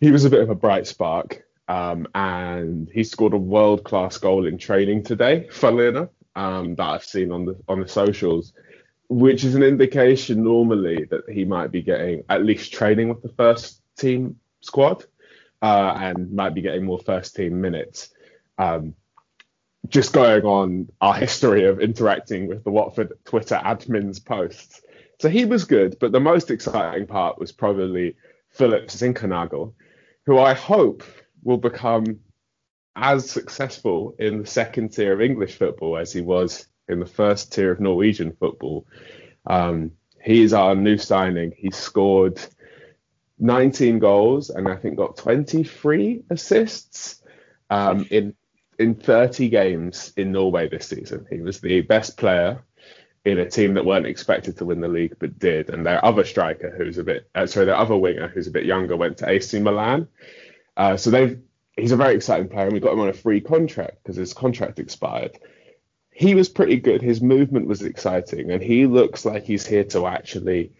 He 0.00 0.10
was 0.10 0.24
a 0.24 0.30
bit 0.30 0.40
of 0.40 0.50
a 0.50 0.54
bright 0.54 0.86
spark, 0.86 1.44
um, 1.68 2.06
and 2.14 2.88
he 2.92 3.04
scored 3.04 3.32
a 3.32 3.38
world 3.38 3.84
class 3.84 4.18
goal 4.18 4.46
in 4.46 4.58
training 4.58 5.04
today. 5.04 5.48
Funnily 5.50 5.88
enough, 5.88 6.10
um, 6.36 6.74
that 6.76 6.86
I've 6.86 7.04
seen 7.04 7.32
on 7.32 7.46
the 7.46 7.56
on 7.68 7.80
the 7.80 7.88
socials, 7.88 8.52
which 9.08 9.44
is 9.44 9.54
an 9.54 9.62
indication 9.62 10.44
normally 10.44 11.04
that 11.10 11.28
he 11.30 11.44
might 11.44 11.70
be 11.70 11.82
getting 11.82 12.24
at 12.28 12.44
least 12.44 12.72
training 12.72 13.08
with 13.08 13.22
the 13.22 13.30
first 13.30 13.80
team 13.96 14.38
squad 14.64 15.04
uh, 15.62 15.96
and 15.98 16.32
might 16.32 16.54
be 16.54 16.62
getting 16.62 16.84
more 16.84 16.98
first 16.98 17.36
team 17.36 17.60
minutes. 17.60 18.10
Um, 18.58 18.94
just 19.88 20.12
going 20.12 20.44
on 20.44 20.88
our 21.00 21.14
history 21.14 21.64
of 21.64 21.80
interacting 21.80 22.46
with 22.46 22.64
the 22.64 22.70
Watford 22.70 23.12
Twitter 23.24 23.60
admin's 23.62 24.18
posts. 24.18 24.80
So 25.20 25.28
he 25.28 25.44
was 25.44 25.64
good, 25.64 25.98
but 26.00 26.12
the 26.12 26.20
most 26.20 26.50
exciting 26.50 27.06
part 27.06 27.38
was 27.38 27.52
probably 27.52 28.16
Philip 28.50 28.88
Zinckernagel, 28.88 29.74
who 30.26 30.38
I 30.38 30.54
hope 30.54 31.02
will 31.42 31.58
become 31.58 32.20
as 32.96 33.28
successful 33.28 34.14
in 34.18 34.40
the 34.40 34.46
second 34.46 34.90
tier 34.90 35.12
of 35.12 35.20
English 35.20 35.56
football 35.56 35.96
as 35.96 36.12
he 36.12 36.20
was 36.20 36.66
in 36.88 37.00
the 37.00 37.06
first 37.06 37.52
tier 37.52 37.72
of 37.72 37.80
Norwegian 37.80 38.32
football. 38.32 38.86
Um, 39.46 39.92
he 40.22 40.42
is 40.42 40.54
our 40.54 40.74
new 40.74 40.96
signing. 40.96 41.52
He 41.56 41.70
scored 41.70 42.40
19 43.38 43.98
goals 43.98 44.50
and 44.50 44.68
I 44.68 44.76
think 44.76 44.96
got 44.96 45.16
23 45.16 46.22
assists 46.30 47.22
um, 47.70 48.06
in 48.10 48.34
in 48.78 48.94
30 48.94 49.48
games 49.50 50.12
in 50.16 50.32
Norway 50.32 50.68
this 50.68 50.88
season. 50.88 51.26
He 51.30 51.40
was 51.40 51.60
the 51.60 51.82
best 51.82 52.16
player 52.16 52.64
in 53.24 53.38
a 53.38 53.48
team 53.48 53.74
that 53.74 53.86
weren't 53.86 54.06
expected 54.06 54.58
to 54.58 54.64
win 54.64 54.80
the 54.80 54.88
league 54.88 55.16
but 55.18 55.38
did. 55.38 55.70
And 55.70 55.86
their 55.86 56.04
other 56.04 56.24
striker, 56.24 56.74
who's 56.76 56.98
a 56.98 57.04
bit 57.04 57.28
uh, 57.34 57.46
sorry, 57.46 57.66
their 57.66 57.76
other 57.76 57.96
winger, 57.96 58.28
who's 58.28 58.46
a 58.46 58.52
bit 58.52 58.64
younger, 58.64 58.96
went 58.96 59.18
to 59.18 59.28
AC 59.28 59.58
Milan. 59.60 60.08
Uh, 60.76 60.96
so 60.96 61.10
they've 61.10 61.40
he's 61.76 61.92
a 61.92 61.96
very 61.96 62.14
exciting 62.14 62.48
player, 62.48 62.66
and 62.66 62.72
we 62.72 62.80
got 62.80 62.92
him 62.92 63.00
on 63.00 63.08
a 63.08 63.12
free 63.12 63.40
contract 63.40 63.98
because 64.02 64.16
his 64.16 64.32
contract 64.32 64.78
expired. 64.78 65.38
He 66.10 66.34
was 66.34 66.48
pretty 66.48 66.76
good. 66.76 67.02
His 67.02 67.20
movement 67.20 67.66
was 67.66 67.82
exciting, 67.82 68.50
and 68.50 68.62
he 68.62 68.86
looks 68.86 69.24
like 69.24 69.44
he's 69.44 69.66
here 69.66 69.84
to 69.84 70.06
actually 70.06 70.72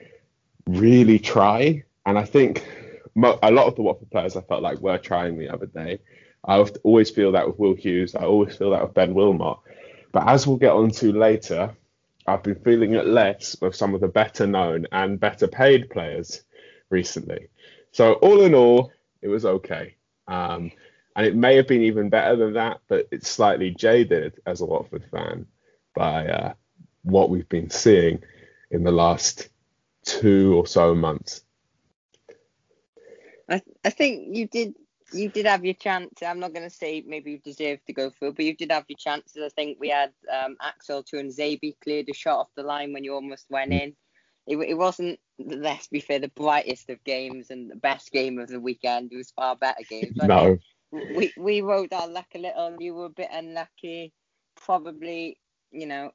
really 0.67 1.19
try 1.19 1.85
and 2.07 2.19
I 2.19 2.25
think 2.25 2.67
mo- 3.15 3.39
a 3.43 3.51
lot 3.51 3.67
of 3.67 3.77
the 3.77 3.83
Watford 3.83 4.11
players 4.11 4.37
I 4.37 4.43
felt 4.43 4.63
like 4.63 4.81
were 4.81 4.99
trying 4.99 5.39
the 5.39 5.51
other 5.51 5.67
day. 5.67 6.01
I 6.45 6.59
always 6.85 7.11
feel 7.11 7.33
that 7.33 7.47
with 7.47 7.59
Will 7.59 7.75
Hughes. 7.75 8.15
I 8.15 8.25
always 8.25 8.57
feel 8.57 8.71
that 8.71 8.83
with 8.83 8.95
Ben 8.95 9.15
Wilmot. 9.15 9.59
But 10.13 10.29
as 10.29 10.47
we'll 10.47 10.59
get 10.59 10.73
on 10.73 10.91
to 10.93 11.13
later, 11.13 11.75
I've 12.27 12.43
been 12.43 12.57
feeling 12.57 12.95
it 12.95 13.07
less 13.07 13.57
with 13.61 13.75
some 13.77 13.95
of 13.95 14.01
the 14.01 14.09
better 14.09 14.47
known 14.47 14.87
and 14.93 15.21
better 15.21 15.47
paid 15.49 15.91
players 15.91 16.43
recently. 16.91 17.49
So 17.93 18.15
all 18.15 18.43
in 18.43 18.55
all, 18.55 18.93
it 19.23 19.29
was 19.29 19.45
okay. 19.47 19.97
Um, 20.29 20.71
and 21.17 21.27
it 21.27 21.37
may 21.37 21.57
have 21.57 21.69
been 21.69 21.83
even 21.83 22.11
better 22.11 22.37
than 22.37 22.55
that, 22.55 22.81
but 22.89 23.09
it's 23.13 23.29
slightly 23.31 23.71
jaded 23.71 24.35
as 24.47 24.61
a 24.61 24.67
Watford 24.67 25.05
fan 25.11 25.47
by 25.95 26.27
uh, 26.29 26.55
what 27.03 27.31
we've 27.31 27.49
been 27.49 27.71
seeing 27.71 28.21
in 28.71 28.85
the 28.85 28.93
last 28.93 29.49
two 30.05 30.55
or 30.57 30.67
so 30.67 30.95
months. 30.95 31.44
I, 33.49 33.63
I 33.85 33.91
think 33.91 34.37
you 34.37 34.47
did 34.47 34.75
you 35.13 35.29
did 35.29 35.47
have 35.47 35.65
your 35.65 35.75
chance. 35.75 36.23
I'm 36.27 36.41
not 36.41 36.55
going 36.55 36.69
to 36.69 36.75
say 36.75 37.05
maybe 37.07 37.33
you 37.33 37.39
deserved 37.39 37.87
to 37.87 37.93
go 37.93 38.11
through, 38.11 38.35
but 38.35 38.45
you 38.45 38.57
did 38.57 38.73
have 38.73 38.85
your 38.89 38.97
chances. 38.99 39.43
I 39.45 39.49
think 39.51 39.79
we 39.81 39.91
had 39.91 40.13
um, 40.33 40.57
Axel 40.63 41.05
Tuanzebe 41.05 41.77
cleared 41.83 42.09
a 42.09 42.15
shot 42.15 42.39
off 42.41 42.49
the 42.57 42.63
line 42.63 42.93
when 42.93 43.05
you 43.05 43.15
almost 43.15 43.47
went 43.51 43.73
in. 43.73 43.95
It, 44.47 44.57
it 44.57 44.75
wasn't, 44.75 45.19
let's 45.39 45.89
be 45.89 46.01
fair, 46.01 46.19
the 46.19 46.29
brightest 46.29 46.91
of 46.91 47.03
games 47.05 47.51
and 47.51 47.71
the 47.71 47.77
best 47.77 48.11
game 48.13 48.39
of 48.39 48.49
the 48.49 48.61
weekend. 48.61 49.13
It 49.13 49.17
was 49.17 49.31
far 49.31 49.57
better 49.57 49.85
games. 49.89 50.17
no. 50.17 50.57
We, 50.91 51.33
we 51.37 51.61
rode 51.61 51.93
our 51.93 52.07
luck 52.09 52.29
a 52.35 52.39
little. 52.39 52.77
You 52.79 52.95
were 52.95 53.07
a 53.07 53.11
bit 53.11 53.29
unlucky. 53.33 54.13
Probably, 54.57 55.39
you 55.73 55.87
know, 55.87 56.13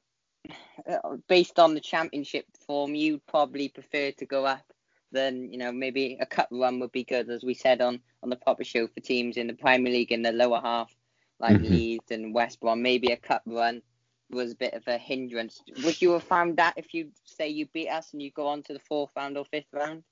based 1.28 1.58
on 1.58 1.74
the 1.74 1.80
championship 1.80 2.46
form, 2.66 2.94
you'd 2.94 3.26
probably 3.26 3.68
prefer 3.68 4.12
to 4.12 4.26
go 4.26 4.46
up 4.46 4.64
than 5.12 5.52
you 5.52 5.58
know 5.58 5.72
maybe 5.72 6.18
a 6.20 6.26
cup 6.26 6.48
run 6.50 6.80
would 6.80 6.92
be 6.92 7.04
good, 7.04 7.28
as 7.30 7.42
we 7.42 7.54
said 7.54 7.80
on 7.80 8.00
on 8.22 8.30
the 8.30 8.36
proper 8.36 8.64
show 8.64 8.86
for 8.86 9.00
teams 9.00 9.36
in 9.36 9.46
the 9.46 9.54
Premier 9.54 9.92
League 9.92 10.12
in 10.12 10.22
the 10.22 10.32
lower 10.32 10.60
half, 10.60 10.94
like 11.38 11.56
mm-hmm. 11.56 11.72
Leeds 11.72 12.10
and 12.10 12.34
West 12.34 12.60
Brom. 12.60 12.82
Maybe 12.82 13.12
a 13.12 13.16
cup 13.16 13.42
run 13.46 13.82
was 14.30 14.52
a 14.52 14.56
bit 14.56 14.74
of 14.74 14.86
a 14.86 14.98
hindrance. 14.98 15.62
Would 15.84 16.00
you 16.00 16.12
have 16.12 16.22
found 16.22 16.56
that 16.58 16.74
if 16.76 16.94
you 16.94 17.10
say 17.24 17.48
you 17.48 17.66
beat 17.66 17.88
us 17.88 18.12
and 18.12 18.22
you 18.22 18.30
go 18.30 18.46
on 18.48 18.62
to 18.64 18.72
the 18.72 18.78
fourth 18.78 19.10
round 19.16 19.36
or 19.36 19.44
fifth 19.44 19.72
round? 19.72 20.04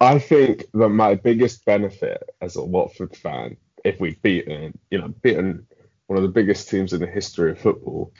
I 0.00 0.18
think 0.18 0.64
that 0.72 0.88
my 0.88 1.14
biggest 1.14 1.64
benefit 1.64 2.22
as 2.40 2.56
a 2.56 2.64
Watford 2.64 3.14
fan, 3.16 3.56
if 3.84 4.00
we'd 4.00 4.20
beaten, 4.22 4.76
you 4.90 4.98
know, 4.98 5.08
beaten 5.08 5.66
one 6.06 6.16
of 6.16 6.22
the 6.22 6.30
biggest 6.30 6.68
teams 6.68 6.92
in 6.92 7.00
the 7.00 7.06
history 7.06 7.52
of 7.52 7.60
football, 7.60 8.12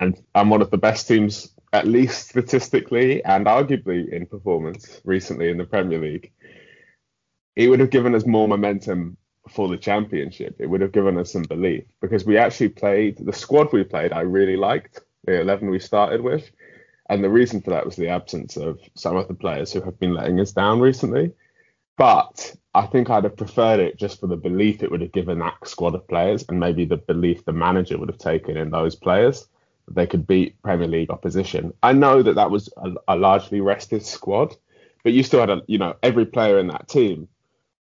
and 0.00 0.20
I'm 0.34 0.48
one 0.48 0.62
of 0.62 0.70
the 0.70 0.78
best 0.78 1.06
teams 1.06 1.50
at 1.72 1.86
least 1.86 2.28
statistically 2.28 3.22
and 3.24 3.46
arguably 3.46 4.08
in 4.10 4.26
performance 4.26 5.00
recently 5.04 5.50
in 5.50 5.58
the 5.58 5.64
Premier 5.64 5.98
League, 5.98 6.32
it 7.56 7.68
would 7.68 7.80
have 7.80 7.90
given 7.90 8.14
us 8.14 8.26
more 8.26 8.48
momentum 8.48 9.16
for 9.50 9.68
the 9.68 9.76
championship. 9.76 10.56
It 10.58 10.66
would 10.66 10.80
have 10.80 10.92
given 10.92 11.18
us 11.18 11.32
some 11.32 11.42
belief 11.42 11.84
because 12.00 12.24
we 12.24 12.38
actually 12.38 12.70
played 12.70 13.18
the 13.18 13.32
squad 13.32 13.72
we 13.72 13.84
played. 13.84 14.12
I 14.12 14.20
really 14.20 14.56
liked 14.56 15.00
the 15.24 15.40
11 15.40 15.68
we 15.68 15.78
started 15.78 16.20
with. 16.20 16.50
And 17.10 17.24
the 17.24 17.30
reason 17.30 17.62
for 17.62 17.70
that 17.70 17.86
was 17.86 17.96
the 17.96 18.08
absence 18.08 18.56
of 18.56 18.78
some 18.94 19.16
of 19.16 19.28
the 19.28 19.34
players 19.34 19.72
who 19.72 19.80
have 19.80 19.98
been 19.98 20.14
letting 20.14 20.40
us 20.40 20.52
down 20.52 20.80
recently. 20.80 21.32
But 21.96 22.54
I 22.74 22.86
think 22.86 23.10
I'd 23.10 23.24
have 23.24 23.36
preferred 23.36 23.80
it 23.80 23.98
just 23.98 24.20
for 24.20 24.26
the 24.26 24.36
belief 24.36 24.82
it 24.82 24.90
would 24.90 25.00
have 25.00 25.12
given 25.12 25.38
that 25.40 25.66
squad 25.66 25.94
of 25.94 26.06
players 26.06 26.44
and 26.48 26.60
maybe 26.60 26.84
the 26.84 26.98
belief 26.98 27.44
the 27.44 27.52
manager 27.52 27.98
would 27.98 28.10
have 28.10 28.18
taken 28.18 28.56
in 28.56 28.70
those 28.70 28.94
players 28.94 29.48
they 29.94 30.06
could 30.06 30.26
beat 30.26 30.60
Premier 30.62 30.86
League 30.86 31.10
opposition. 31.10 31.72
I 31.82 31.92
know 31.92 32.22
that 32.22 32.34
that 32.34 32.50
was 32.50 32.68
a, 32.76 32.92
a, 33.08 33.16
largely 33.16 33.60
rested 33.60 34.04
squad, 34.04 34.56
but 35.02 35.12
you 35.12 35.22
still 35.22 35.40
had 35.40 35.50
a, 35.50 35.62
you 35.66 35.78
know, 35.78 35.96
every 36.02 36.26
player 36.26 36.58
in 36.58 36.68
that 36.68 36.88
team. 36.88 37.28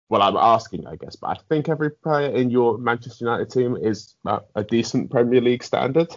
Well, 0.08 0.22
I'm 0.22 0.36
asking, 0.36 0.86
I 0.86 0.96
guess, 0.96 1.16
but 1.16 1.28
I 1.28 1.40
think 1.48 1.68
every 1.68 1.90
player 1.90 2.34
in 2.34 2.50
your 2.50 2.78
Manchester 2.78 3.24
United 3.24 3.50
team 3.50 3.76
is 3.76 4.14
a, 4.26 4.40
a 4.56 4.64
decent 4.64 5.10
Premier 5.10 5.40
League 5.40 5.62
standard. 5.62 6.08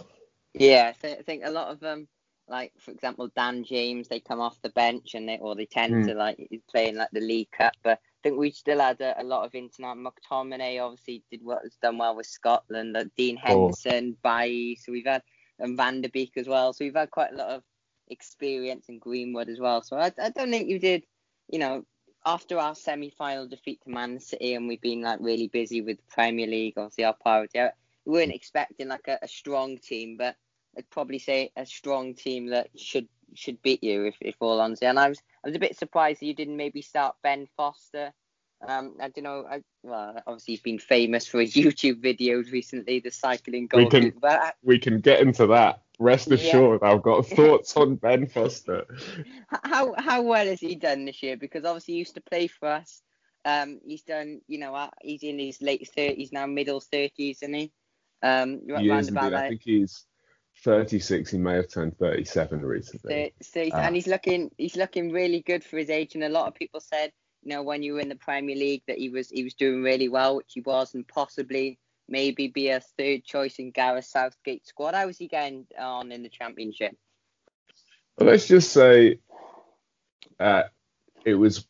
Yeah, 0.52 0.92
I 1.02 1.22
think 1.22 1.44
a 1.44 1.50
lot 1.50 1.68
of 1.68 1.80
them, 1.80 2.08
like 2.48 2.72
for 2.78 2.90
example, 2.90 3.30
Dan 3.36 3.64
James, 3.64 4.08
they 4.08 4.20
come 4.20 4.40
off 4.40 4.60
the 4.62 4.70
bench 4.70 5.14
and 5.14 5.28
they 5.28 5.38
or 5.38 5.54
they 5.54 5.66
tend 5.66 5.94
mm. 5.94 6.06
to 6.08 6.14
like 6.14 6.48
playing 6.68 6.96
like 6.96 7.10
the 7.12 7.20
League 7.20 7.50
Cup, 7.52 7.74
but 7.82 7.98
I 7.98 8.28
think 8.28 8.38
we 8.38 8.50
still 8.50 8.80
had 8.80 9.00
a, 9.00 9.20
a 9.20 9.24
lot 9.24 9.44
of 9.44 9.54
international. 9.54 10.12
McTominay 10.12 10.82
obviously 10.82 11.22
did 11.30 11.44
what 11.44 11.62
was 11.62 11.76
done 11.82 11.98
well 11.98 12.16
with 12.16 12.26
Scotland. 12.26 12.96
Uh, 12.96 13.04
Dean 13.16 13.36
Henderson, 13.36 14.16
oh. 14.24 14.74
so 14.78 14.92
we've 14.92 15.06
had 15.06 15.22
and 15.58 15.76
Van 15.76 16.00
der 16.00 16.08
Beek 16.08 16.32
as 16.36 16.48
well. 16.48 16.72
So 16.72 16.84
we've 16.84 16.94
had 16.94 17.10
quite 17.10 17.32
a 17.32 17.36
lot 17.36 17.50
of 17.50 17.62
experience 18.08 18.88
in 18.88 18.98
Greenwood 18.98 19.48
as 19.48 19.60
well. 19.60 19.82
So 19.82 19.96
I, 19.96 20.12
I 20.20 20.30
don't 20.30 20.50
think 20.50 20.68
you 20.68 20.78
did, 20.78 21.04
you 21.48 21.58
know, 21.58 21.84
after 22.26 22.58
our 22.58 22.74
semi-final 22.74 23.48
defeat 23.48 23.80
to 23.82 23.90
Man 23.90 24.18
City 24.18 24.54
and 24.54 24.66
we've 24.66 24.80
been 24.80 25.02
like 25.02 25.18
really 25.20 25.48
busy 25.48 25.82
with 25.82 25.98
the 25.98 26.12
Premier 26.14 26.46
League, 26.46 26.74
obviously 26.76 27.04
our 27.04 27.16
priority. 27.20 27.58
Uh, 27.58 27.68
we 28.04 28.12
weren't 28.12 28.34
expecting 28.34 28.88
like 28.88 29.08
a, 29.08 29.18
a 29.22 29.28
strong 29.28 29.78
team, 29.78 30.16
but 30.16 30.36
I'd 30.76 30.90
probably 30.90 31.18
say 31.18 31.52
a 31.56 31.66
strong 31.66 32.14
team 32.14 32.48
that 32.48 32.68
should 32.76 33.08
should 33.36 33.60
beat 33.62 33.82
you 33.82 34.04
if, 34.04 34.16
if 34.20 34.36
all 34.40 34.60
honesty. 34.60 34.86
And 34.86 34.98
I 34.98 35.08
was 35.08 35.18
I 35.44 35.48
was 35.48 35.56
a 35.56 35.60
bit 35.60 35.78
surprised 35.78 36.20
that 36.20 36.26
you 36.26 36.34
didn't 36.34 36.56
maybe 36.56 36.82
start 36.82 37.16
Ben 37.22 37.48
Foster 37.56 38.12
um, 38.66 38.94
I 39.00 39.08
don't 39.08 39.24
know. 39.24 39.46
I, 39.48 39.62
well, 39.82 40.22
obviously 40.26 40.54
he's 40.54 40.60
been 40.60 40.78
famous 40.78 41.26
for 41.26 41.40
his 41.40 41.54
YouTube 41.54 42.02
videos 42.02 42.52
recently, 42.52 43.00
the 43.00 43.10
cycling 43.10 43.66
goal. 43.66 43.80
We 43.80 43.88
can, 43.88 44.12
I, 44.22 44.52
we 44.62 44.78
can 44.78 45.00
get 45.00 45.20
into 45.20 45.46
that. 45.48 45.82
Rest 46.00 46.30
assured, 46.30 46.80
yeah. 46.82 46.90
I've 46.90 47.02
got 47.02 47.26
thoughts 47.26 47.76
on 47.76 47.96
Ben 47.96 48.26
Foster. 48.26 48.84
How 49.62 49.94
how 49.96 50.22
well 50.22 50.46
has 50.46 50.60
he 50.60 50.74
done 50.74 51.04
this 51.04 51.22
year? 51.22 51.36
Because 51.36 51.64
obviously 51.64 51.94
he 51.94 51.98
used 51.98 52.14
to 52.16 52.20
play 52.20 52.48
for 52.48 52.68
us. 52.68 53.00
Um, 53.44 53.80
he's 53.84 54.02
done, 54.02 54.40
you 54.48 54.58
know, 54.58 54.74
uh, 54.74 54.90
he's 55.02 55.22
in 55.22 55.38
his 55.38 55.62
late 55.62 55.88
thirties 55.94 56.32
now, 56.32 56.46
middle 56.46 56.80
thirties, 56.80 57.42
isn't 57.42 57.54
he? 57.54 57.72
Um, 58.22 58.62
he 58.66 58.90
is 58.90 59.08
indeed. 59.08 59.34
I 59.34 59.48
think 59.50 59.62
he's 59.62 60.04
36. 60.62 61.30
He 61.30 61.38
may 61.38 61.54
have 61.56 61.68
turned 61.68 61.96
37 61.98 62.60
recently. 62.60 63.34
So, 63.42 63.62
so 63.62 63.76
uh, 63.76 63.80
and 63.80 63.94
he's 63.94 64.06
looking, 64.06 64.50
he's 64.56 64.76
looking 64.76 65.12
really 65.12 65.42
good 65.42 65.62
for 65.62 65.76
his 65.76 65.90
age. 65.90 66.14
And 66.14 66.24
a 66.24 66.28
lot 66.28 66.48
of 66.48 66.54
people 66.54 66.80
said 66.80 67.12
you 67.44 67.50
know, 67.50 67.62
when 67.62 67.82
you 67.82 67.94
were 67.94 68.00
in 68.00 68.08
the 68.08 68.16
Premier 68.16 68.56
League 68.56 68.82
that 68.88 68.98
he 68.98 69.10
was 69.10 69.28
he 69.28 69.44
was 69.44 69.54
doing 69.54 69.82
really 69.82 70.08
well, 70.08 70.36
which 70.36 70.52
he 70.54 70.60
was, 70.62 70.94
and 70.94 71.06
possibly 71.06 71.78
maybe 72.08 72.48
be 72.48 72.70
a 72.70 72.80
third 72.80 73.24
choice 73.24 73.56
in 73.58 73.70
Gareth 73.70 74.06
Southgate 74.06 74.66
squad. 74.66 74.94
How 74.94 75.06
was 75.06 75.18
he 75.18 75.28
getting 75.28 75.66
on 75.78 76.10
in 76.10 76.22
the 76.22 76.28
Championship? 76.30 76.96
Well, 78.18 78.30
let's 78.30 78.46
just 78.46 78.72
say 78.72 79.18
uh, 80.40 80.64
it 81.24 81.34
was. 81.34 81.66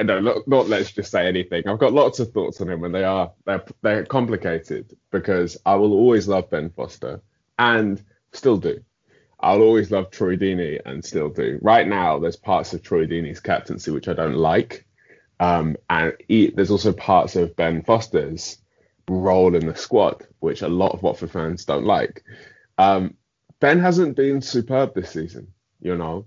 No, 0.00 0.20
not, 0.20 0.46
not 0.46 0.68
let's 0.68 0.92
just 0.92 1.10
say 1.10 1.26
anything. 1.26 1.66
I've 1.66 1.80
got 1.80 1.92
lots 1.92 2.20
of 2.20 2.30
thoughts 2.30 2.60
on 2.60 2.68
him, 2.68 2.84
and 2.84 2.94
they 2.94 3.02
are 3.02 3.32
they're 3.46 3.64
they're 3.82 4.04
complicated 4.04 4.96
because 5.10 5.56
I 5.64 5.74
will 5.74 5.92
always 5.92 6.28
love 6.28 6.50
Ben 6.50 6.70
Foster 6.70 7.20
and 7.58 8.00
still 8.32 8.58
do. 8.58 8.84
I'll 9.40 9.62
always 9.62 9.90
love 9.90 10.10
Troy 10.10 10.36
Deeney 10.36 10.80
and 10.84 11.04
still 11.04 11.30
do. 11.30 11.58
Right 11.62 11.86
now, 11.86 12.18
there's 12.18 12.36
parts 12.36 12.74
of 12.74 12.82
Troy 12.82 13.06
Deeney's 13.06 13.40
captaincy 13.40 13.90
which 13.90 14.08
I 14.08 14.12
don't 14.12 14.34
like. 14.34 14.84
Um, 15.40 15.76
and 15.88 16.14
he, 16.26 16.50
there's 16.50 16.70
also 16.70 16.92
parts 16.92 17.36
of 17.36 17.54
Ben 17.56 17.82
Foster's 17.82 18.58
role 19.08 19.54
in 19.54 19.66
the 19.66 19.76
squad, 19.76 20.26
which 20.40 20.62
a 20.62 20.68
lot 20.68 20.92
of 20.92 21.02
Watford 21.02 21.30
fans 21.30 21.64
don't 21.64 21.84
like. 21.84 22.24
Um, 22.76 23.14
ben 23.60 23.78
hasn't 23.78 24.16
been 24.16 24.40
superb 24.40 24.94
this 24.94 25.10
season, 25.10 25.48
you 25.80 25.96
know. 25.96 26.26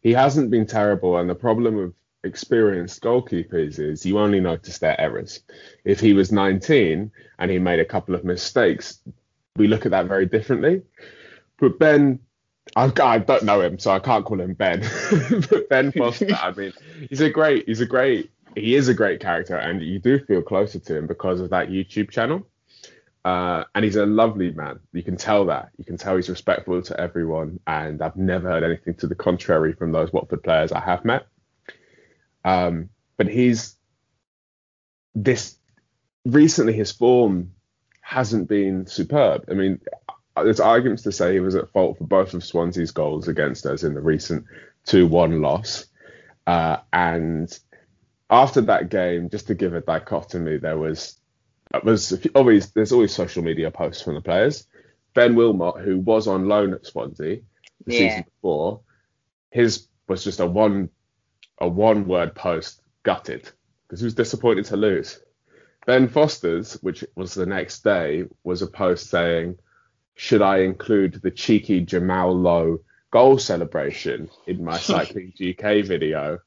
He 0.00 0.12
hasn't 0.12 0.50
been 0.50 0.66
terrible, 0.66 1.16
and 1.16 1.28
the 1.28 1.34
problem 1.34 1.76
with 1.76 1.94
experienced 2.24 3.02
goalkeepers 3.02 3.78
is 3.78 4.06
you 4.06 4.18
only 4.18 4.40
notice 4.40 4.78
their 4.78 5.00
errors. 5.00 5.40
If 5.84 6.00
he 6.00 6.12
was 6.12 6.32
19 6.32 7.10
and 7.38 7.50
he 7.50 7.58
made 7.58 7.80
a 7.80 7.84
couple 7.84 8.14
of 8.14 8.24
mistakes, 8.24 9.00
we 9.56 9.68
look 9.68 9.84
at 9.84 9.90
that 9.90 10.06
very 10.06 10.26
differently. 10.26 10.82
But 11.58 11.78
Ben, 11.78 12.20
I, 12.76 12.92
I 13.02 13.18
don't 13.18 13.44
know 13.44 13.60
him, 13.60 13.78
so 13.78 13.90
I 13.90 13.98
can't 13.98 14.24
call 14.24 14.40
him 14.40 14.54
Ben. 14.54 14.80
but 15.50 15.68
Ben 15.68 15.92
Foster, 15.92 16.34
I 16.34 16.52
mean, 16.52 16.72
he's 17.08 17.20
a 17.20 17.30
great, 17.30 17.66
he's 17.66 17.80
a 17.80 17.86
great 17.86 18.30
he 18.54 18.74
is 18.74 18.88
a 18.88 18.94
great 18.94 19.20
character, 19.20 19.56
and 19.56 19.82
you 19.82 19.98
do 19.98 20.18
feel 20.24 20.42
closer 20.42 20.78
to 20.78 20.96
him 20.96 21.06
because 21.06 21.40
of 21.40 21.50
that 21.50 21.68
YouTube 21.68 22.10
channel. 22.10 22.46
Uh, 23.24 23.62
and 23.74 23.84
he's 23.84 23.96
a 23.96 24.04
lovely 24.04 24.50
man. 24.50 24.80
You 24.92 25.02
can 25.02 25.16
tell 25.16 25.46
that. 25.46 25.70
You 25.78 25.84
can 25.84 25.96
tell 25.96 26.16
he's 26.16 26.28
respectful 26.28 26.82
to 26.82 27.00
everyone, 27.00 27.60
and 27.66 28.02
I've 28.02 28.16
never 28.16 28.48
heard 28.48 28.64
anything 28.64 28.94
to 28.94 29.06
the 29.06 29.14
contrary 29.14 29.74
from 29.74 29.92
those 29.92 30.12
Watford 30.12 30.42
players 30.42 30.72
I 30.72 30.80
have 30.80 31.04
met. 31.04 31.26
Um, 32.44 32.88
but 33.16 33.28
he's 33.28 33.76
this 35.14 35.56
recently 36.24 36.72
his 36.72 36.90
form 36.90 37.52
hasn't 38.00 38.48
been 38.48 38.86
superb. 38.86 39.44
I 39.48 39.54
mean, 39.54 39.80
there's 40.36 40.60
arguments 40.60 41.02
to 41.04 41.12
say 41.12 41.32
he 41.32 41.40
was 41.40 41.54
at 41.54 41.70
fault 41.70 41.98
for 41.98 42.04
both 42.04 42.34
of 42.34 42.44
Swansea's 42.44 42.90
goals 42.90 43.28
against 43.28 43.66
us 43.66 43.84
in 43.84 43.94
the 43.94 44.00
recent 44.00 44.46
2-1 44.86 45.40
loss, 45.40 45.86
uh, 46.46 46.78
and 46.92 47.56
after 48.32 48.62
that 48.62 48.88
game, 48.88 49.28
just 49.28 49.46
to 49.48 49.54
give 49.54 49.74
a 49.74 49.82
dichotomy, 49.82 50.56
there 50.56 50.78
was 50.78 51.20
was 51.84 52.26
always 52.34 52.72
there's 52.72 52.92
always 52.92 53.14
social 53.14 53.44
media 53.44 53.70
posts 53.70 54.02
from 54.02 54.14
the 54.14 54.22
players. 54.22 54.66
Ben 55.14 55.34
Wilmot, 55.34 55.82
who 55.82 55.98
was 55.98 56.26
on 56.26 56.48
loan 56.48 56.72
at 56.72 56.86
Swansea 56.86 57.40
the 57.84 57.92
yeah. 57.92 57.98
season 57.98 58.24
before, 58.24 58.80
his 59.50 59.86
was 60.08 60.24
just 60.24 60.40
a 60.40 60.46
one 60.46 60.88
a 61.58 61.68
one 61.68 62.08
word 62.08 62.34
post, 62.34 62.80
gutted. 63.02 63.48
because 63.86 64.00
he 64.00 64.06
was 64.06 64.14
disappointed 64.14 64.64
to 64.64 64.76
lose. 64.78 65.20
Ben 65.84 66.08
Foster's, 66.08 66.74
which 66.82 67.04
was 67.14 67.34
the 67.34 67.46
next 67.46 67.84
day, 67.84 68.24
was 68.44 68.62
a 68.62 68.66
post 68.66 69.10
saying, 69.10 69.58
"Should 70.14 70.40
I 70.40 70.60
include 70.60 71.20
the 71.20 71.30
cheeky 71.30 71.80
Jamal 71.80 72.34
Lowe 72.34 72.78
goal 73.10 73.36
celebration 73.36 74.30
in 74.46 74.64
my 74.64 74.78
cycling 74.90 75.34
GK 75.38 75.84
video?" 75.86 76.38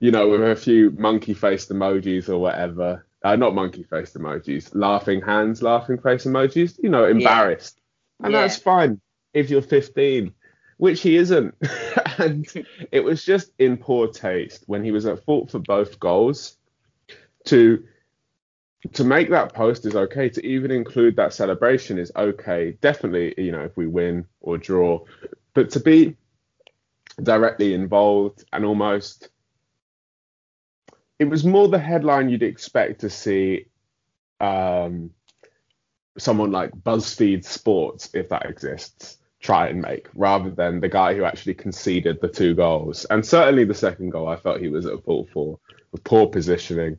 You 0.00 0.10
know, 0.10 0.28
with 0.28 0.42
a 0.42 0.56
few 0.56 0.90
monkey 0.90 1.34
faced 1.34 1.70
emojis 1.70 2.28
or 2.28 2.38
whatever. 2.38 3.04
Uh, 3.24 3.34
not 3.34 3.52
monkey 3.52 3.82
faced 3.82 4.14
emojis, 4.14 4.70
laughing 4.74 5.20
hands, 5.20 5.60
laughing 5.60 5.98
face 5.98 6.24
emojis. 6.24 6.78
You 6.80 6.88
know, 6.88 7.04
embarrassed, 7.04 7.80
yeah. 8.20 8.26
and 8.26 8.32
yeah. 8.32 8.42
that's 8.42 8.56
fine 8.58 9.00
if 9.34 9.50
you're 9.50 9.62
15, 9.62 10.32
which 10.76 11.00
he 11.00 11.16
isn't. 11.16 11.54
and 12.18 12.46
it 12.92 13.00
was 13.00 13.24
just 13.24 13.50
in 13.58 13.76
poor 13.76 14.08
taste 14.08 14.64
when 14.66 14.84
he 14.84 14.90
was 14.90 15.06
at 15.06 15.24
fault 15.24 15.50
for 15.50 15.58
both 15.58 15.98
goals 15.98 16.56
to 17.46 17.84
to 18.92 19.04
make 19.04 19.30
that 19.30 19.52
post 19.52 19.84
is 19.86 19.96
okay 19.96 20.28
to 20.28 20.44
even 20.46 20.70
include 20.70 21.16
that 21.16 21.32
celebration 21.32 21.98
is 21.98 22.12
okay 22.14 22.76
definitely 22.80 23.34
you 23.36 23.50
know 23.50 23.62
if 23.62 23.76
we 23.76 23.86
win 23.86 24.24
or 24.40 24.56
draw 24.56 25.02
but 25.52 25.70
to 25.70 25.80
be 25.80 26.16
directly 27.22 27.74
involved 27.74 28.44
and 28.52 28.64
almost 28.64 29.30
it 31.18 31.24
was 31.24 31.44
more 31.44 31.68
the 31.68 31.78
headline 31.78 32.28
you'd 32.28 32.42
expect 32.42 33.00
to 33.00 33.10
see 33.10 33.66
um, 34.40 35.10
someone 36.16 36.50
like 36.50 36.70
BuzzFeed 36.72 37.44
Sports, 37.44 38.10
if 38.14 38.28
that 38.28 38.46
exists, 38.46 39.18
try 39.40 39.68
and 39.68 39.80
make, 39.80 40.08
rather 40.14 40.50
than 40.50 40.80
the 40.80 40.88
guy 40.88 41.14
who 41.14 41.24
actually 41.24 41.54
conceded 41.54 42.20
the 42.20 42.28
two 42.28 42.54
goals. 42.54 43.04
And 43.06 43.24
certainly 43.24 43.64
the 43.64 43.74
second 43.74 44.10
goal, 44.10 44.28
I 44.28 44.36
felt 44.36 44.60
he 44.60 44.68
was 44.68 44.86
at 44.86 45.04
fault 45.04 45.28
for, 45.32 45.58
with 45.92 46.04
poor 46.04 46.26
positioning 46.26 46.98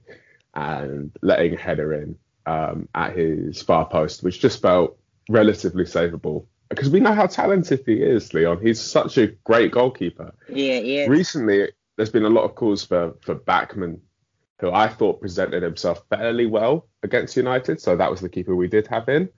and 0.54 1.12
letting 1.22 1.54
a 1.54 1.58
header 1.58 1.94
in 1.94 2.18
um, 2.46 2.88
at 2.96 3.16
his 3.16 3.62
far 3.62 3.86
post, 3.86 4.24
which 4.24 4.40
just 4.40 4.62
felt 4.62 4.98
relatively 5.30 5.86
savable. 5.86 6.46
Because 6.70 6.90
we 6.90 7.00
know 7.00 7.14
how 7.14 7.26
talented 7.26 7.84
he 7.86 7.96
is, 7.96 8.34
Leon. 8.34 8.60
He's 8.62 8.80
such 8.80 9.18
a 9.18 9.28
great 9.28 9.72
goalkeeper. 9.72 10.34
Yeah, 10.50 10.80
yeah. 10.80 11.06
Recently, 11.08 11.70
there's 11.96 12.12
been 12.12 12.26
a 12.26 12.30
lot 12.30 12.44
of 12.44 12.54
calls 12.56 12.86
for 12.86 13.16
for 13.22 13.36
Bachmann, 13.36 14.00
who 14.60 14.72
I 14.72 14.88
thought 14.88 15.22
presented 15.22 15.64
himself 15.64 16.03
fairly 16.10 16.45
well 16.45 16.88
against 17.03 17.38
United. 17.38 17.82
So 17.82 17.95
that 17.95 18.12
was 18.12 18.22
the 18.22 18.30
keeper 18.30 18.55
we 18.55 18.68
did 18.68 18.88
have 18.88 19.07
in 19.10 19.30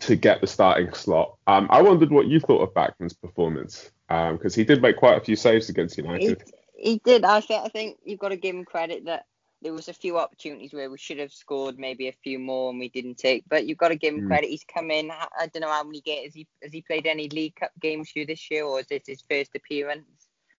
to 0.00 0.16
get 0.16 0.40
the 0.40 0.46
starting 0.46 0.92
slot. 0.92 1.36
Um, 1.46 1.68
I 1.70 1.82
wondered 1.82 2.10
what 2.10 2.26
you 2.26 2.40
thought 2.40 2.62
of 2.62 2.74
Bachmann's 2.74 3.14
performance 3.14 3.90
because 4.08 4.56
um, 4.56 4.60
he 4.60 4.64
did 4.64 4.82
make 4.82 4.96
quite 4.96 5.16
a 5.16 5.24
few 5.24 5.36
saves 5.36 5.68
against 5.68 5.96
United. 5.96 6.44
He, 6.76 6.92
he 6.92 7.00
did. 7.04 7.24
I 7.24 7.40
think 7.40 7.64
I 7.64 7.68
think 7.68 7.98
you've 8.04 8.20
got 8.20 8.28
to 8.28 8.36
give 8.36 8.54
him 8.54 8.64
credit 8.64 9.06
that 9.06 9.24
there 9.62 9.72
was 9.72 9.88
a 9.88 9.94
few 9.94 10.18
opportunities 10.18 10.74
where 10.74 10.90
we 10.90 10.98
should 10.98 11.18
have 11.18 11.32
scored 11.32 11.78
maybe 11.78 12.08
a 12.08 12.14
few 12.22 12.38
more 12.38 12.70
and 12.70 12.78
we 12.78 12.90
didn't 12.90 13.16
take. 13.16 13.44
But 13.48 13.66
you've 13.66 13.78
got 13.78 13.88
to 13.88 13.96
give 13.96 14.14
him 14.14 14.22
mm. 14.22 14.26
credit. 14.26 14.50
He's 14.50 14.64
come 14.64 14.90
in. 14.90 15.10
I 15.10 15.46
don't 15.46 15.62
know 15.62 15.72
how 15.72 15.82
many 15.82 16.02
games 16.02 16.26
has 16.26 16.34
he 16.34 16.46
has 16.62 16.72
he 16.72 16.82
played 16.82 17.06
any 17.06 17.28
League 17.30 17.56
Cup 17.56 17.72
games 17.80 18.12
you 18.14 18.26
this 18.26 18.50
year, 18.50 18.64
or 18.64 18.80
is 18.80 18.86
this 18.86 19.06
his 19.06 19.24
first 19.28 19.52
appearance? 19.54 20.04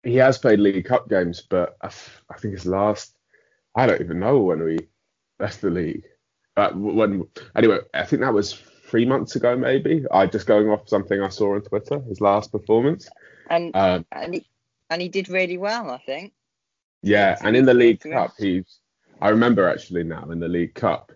He 0.03 0.15
has 0.15 0.37
played 0.37 0.59
League 0.59 0.85
Cup 0.85 1.09
games, 1.09 1.43
but 1.47 1.77
I, 1.81 1.91
I 2.29 2.37
think 2.39 2.53
his 2.53 2.65
last. 2.65 3.16
I 3.77 3.85
don't 3.85 4.01
even 4.01 4.19
know 4.19 4.39
when 4.39 4.63
we 4.63 4.79
left 5.39 5.61
the 5.61 5.69
league. 5.69 6.03
Uh, 6.57 6.71
when 6.73 7.27
anyway, 7.55 7.77
I 7.93 8.05
think 8.05 8.23
that 8.23 8.33
was 8.33 8.53
three 8.87 9.05
months 9.05 9.35
ago, 9.35 9.55
maybe. 9.55 10.03
I 10.11 10.25
just 10.25 10.47
going 10.47 10.67
off 10.69 10.89
something 10.89 11.21
I 11.21 11.29
saw 11.29 11.53
on 11.53 11.61
Twitter. 11.61 11.99
His 12.01 12.19
last 12.19 12.51
performance. 12.51 13.07
And 13.51 13.75
um, 13.75 14.05
and 14.11 14.33
he 14.33 14.47
and 14.89 14.99
he 14.99 15.09
did 15.09 15.29
really 15.29 15.59
well, 15.59 15.91
I 15.91 15.99
think. 15.99 16.33
Yeah, 17.03 17.37
and 17.41 17.55
in 17.55 17.65
the 17.65 17.75
League 17.75 18.01
Cup, 18.01 18.31
he's 18.39 18.79
I 19.21 19.29
remember 19.29 19.69
actually 19.69 20.03
now 20.03 20.27
in 20.31 20.39
the 20.39 20.47
League 20.47 20.73
Cup, 20.73 21.11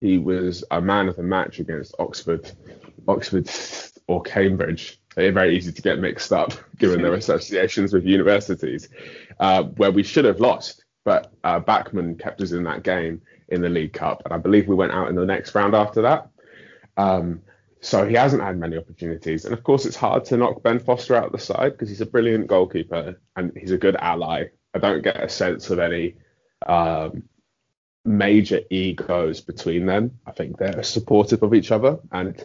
he 0.00 0.18
was 0.18 0.64
a 0.72 0.80
man 0.80 1.08
of 1.08 1.14
the 1.14 1.22
match 1.22 1.60
against 1.60 1.94
Oxford, 2.00 2.50
Oxford 3.06 3.48
or 4.08 4.20
Cambridge. 4.22 5.00
They're 5.14 5.30
very 5.30 5.56
easy 5.56 5.70
to 5.70 5.82
get 5.82 6.00
mixed 6.00 6.32
up 6.32 6.54
given 6.78 7.02
their 7.02 7.14
associations 7.22 7.92
with 7.92 8.04
universities, 8.04 8.88
uh, 9.38 9.62
where 9.62 9.92
we 9.92 10.02
should 10.02 10.24
have 10.24 10.40
lost. 10.40 10.84
But 11.10 11.32
uh, 11.42 11.58
Bachmann 11.58 12.14
kept 12.14 12.40
us 12.40 12.52
in 12.52 12.62
that 12.62 12.84
game 12.84 13.20
in 13.48 13.62
the 13.62 13.68
League 13.68 13.94
Cup, 13.94 14.22
and 14.24 14.32
I 14.32 14.38
believe 14.38 14.68
we 14.68 14.76
went 14.76 14.92
out 14.92 15.08
in 15.08 15.16
the 15.16 15.26
next 15.26 15.56
round 15.56 15.74
after 15.74 16.02
that. 16.02 16.28
Um, 16.96 17.42
so 17.80 18.06
he 18.06 18.14
hasn't 18.14 18.44
had 18.44 18.56
many 18.60 18.76
opportunities, 18.76 19.44
and 19.44 19.52
of 19.52 19.64
course 19.64 19.86
it's 19.86 19.96
hard 19.96 20.24
to 20.26 20.36
knock 20.36 20.62
Ben 20.62 20.78
Foster 20.78 21.16
out 21.16 21.24
of 21.24 21.32
the 21.32 21.40
side 21.40 21.72
because 21.72 21.88
he's 21.88 22.00
a 22.00 22.06
brilliant 22.06 22.46
goalkeeper 22.46 23.20
and 23.34 23.50
he's 23.56 23.72
a 23.72 23.76
good 23.76 23.96
ally. 23.96 24.44
I 24.72 24.78
don't 24.78 25.02
get 25.02 25.20
a 25.20 25.28
sense 25.28 25.68
of 25.70 25.80
any 25.80 26.14
um, 26.64 27.24
major 28.04 28.60
egos 28.70 29.40
between 29.40 29.86
them. 29.86 30.16
I 30.28 30.30
think 30.30 30.58
they're 30.58 30.84
supportive 30.84 31.42
of 31.42 31.54
each 31.54 31.72
other, 31.72 31.98
and 32.12 32.40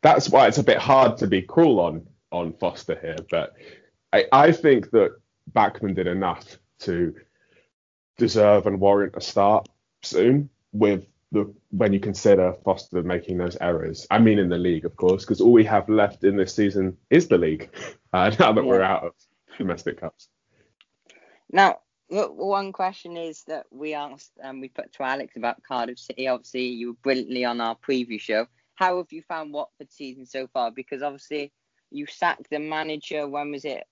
that's 0.00 0.28
why 0.28 0.46
it's 0.46 0.58
a 0.58 0.62
bit 0.62 0.78
hard 0.78 1.16
to 1.16 1.26
be 1.26 1.42
cruel 1.42 1.80
on 1.80 2.06
on 2.30 2.52
Foster 2.52 2.96
here. 3.02 3.18
But 3.28 3.56
I, 4.12 4.26
I 4.30 4.52
think 4.52 4.92
that 4.92 5.16
Bachmann 5.48 5.94
did 5.94 6.06
enough 6.06 6.56
to 6.82 7.12
deserve 8.16 8.66
and 8.66 8.80
warrant 8.80 9.14
a 9.16 9.20
start 9.20 9.68
soon 10.02 10.48
with 10.72 11.06
the 11.32 11.52
when 11.70 11.92
you 11.92 12.00
consider 12.00 12.54
Foster 12.64 13.02
making 13.02 13.38
those 13.38 13.56
errors. 13.60 14.06
I 14.10 14.18
mean 14.18 14.38
in 14.38 14.48
the 14.48 14.58
league, 14.58 14.84
of 14.84 14.96
course, 14.96 15.24
because 15.24 15.40
all 15.40 15.52
we 15.52 15.64
have 15.64 15.88
left 15.88 16.24
in 16.24 16.36
this 16.36 16.54
season 16.54 16.96
is 17.10 17.28
the 17.28 17.38
league. 17.38 17.70
Uh, 18.12 18.34
now 18.38 18.50
that 18.50 18.64
yeah. 18.64 18.70
we're 18.70 18.80
out 18.80 19.04
of 19.04 19.12
domestic 19.58 20.00
cups. 20.00 20.28
Now, 21.52 21.80
one 22.08 22.72
question 22.72 23.16
is 23.16 23.42
that 23.44 23.66
we 23.70 23.92
asked 23.92 24.32
and 24.38 24.50
um, 24.50 24.60
we 24.60 24.68
put 24.68 24.92
to 24.94 25.02
Alex 25.02 25.36
about 25.36 25.62
Cardiff 25.62 25.98
City. 25.98 26.28
Obviously, 26.28 26.66
you 26.66 26.88
were 26.88 26.98
brilliantly 27.02 27.44
on 27.44 27.60
our 27.60 27.76
preview 27.76 28.20
show. 28.20 28.46
How 28.74 28.98
have 28.98 29.12
you 29.12 29.22
found 29.22 29.52
Watford 29.52 29.92
season 29.92 30.24
so 30.24 30.46
far? 30.46 30.70
Because 30.70 31.02
obviously, 31.02 31.52
you 31.90 32.06
sacked 32.06 32.48
the 32.48 32.58
manager. 32.58 33.28
When 33.28 33.50
was 33.50 33.64
it? 33.64 33.84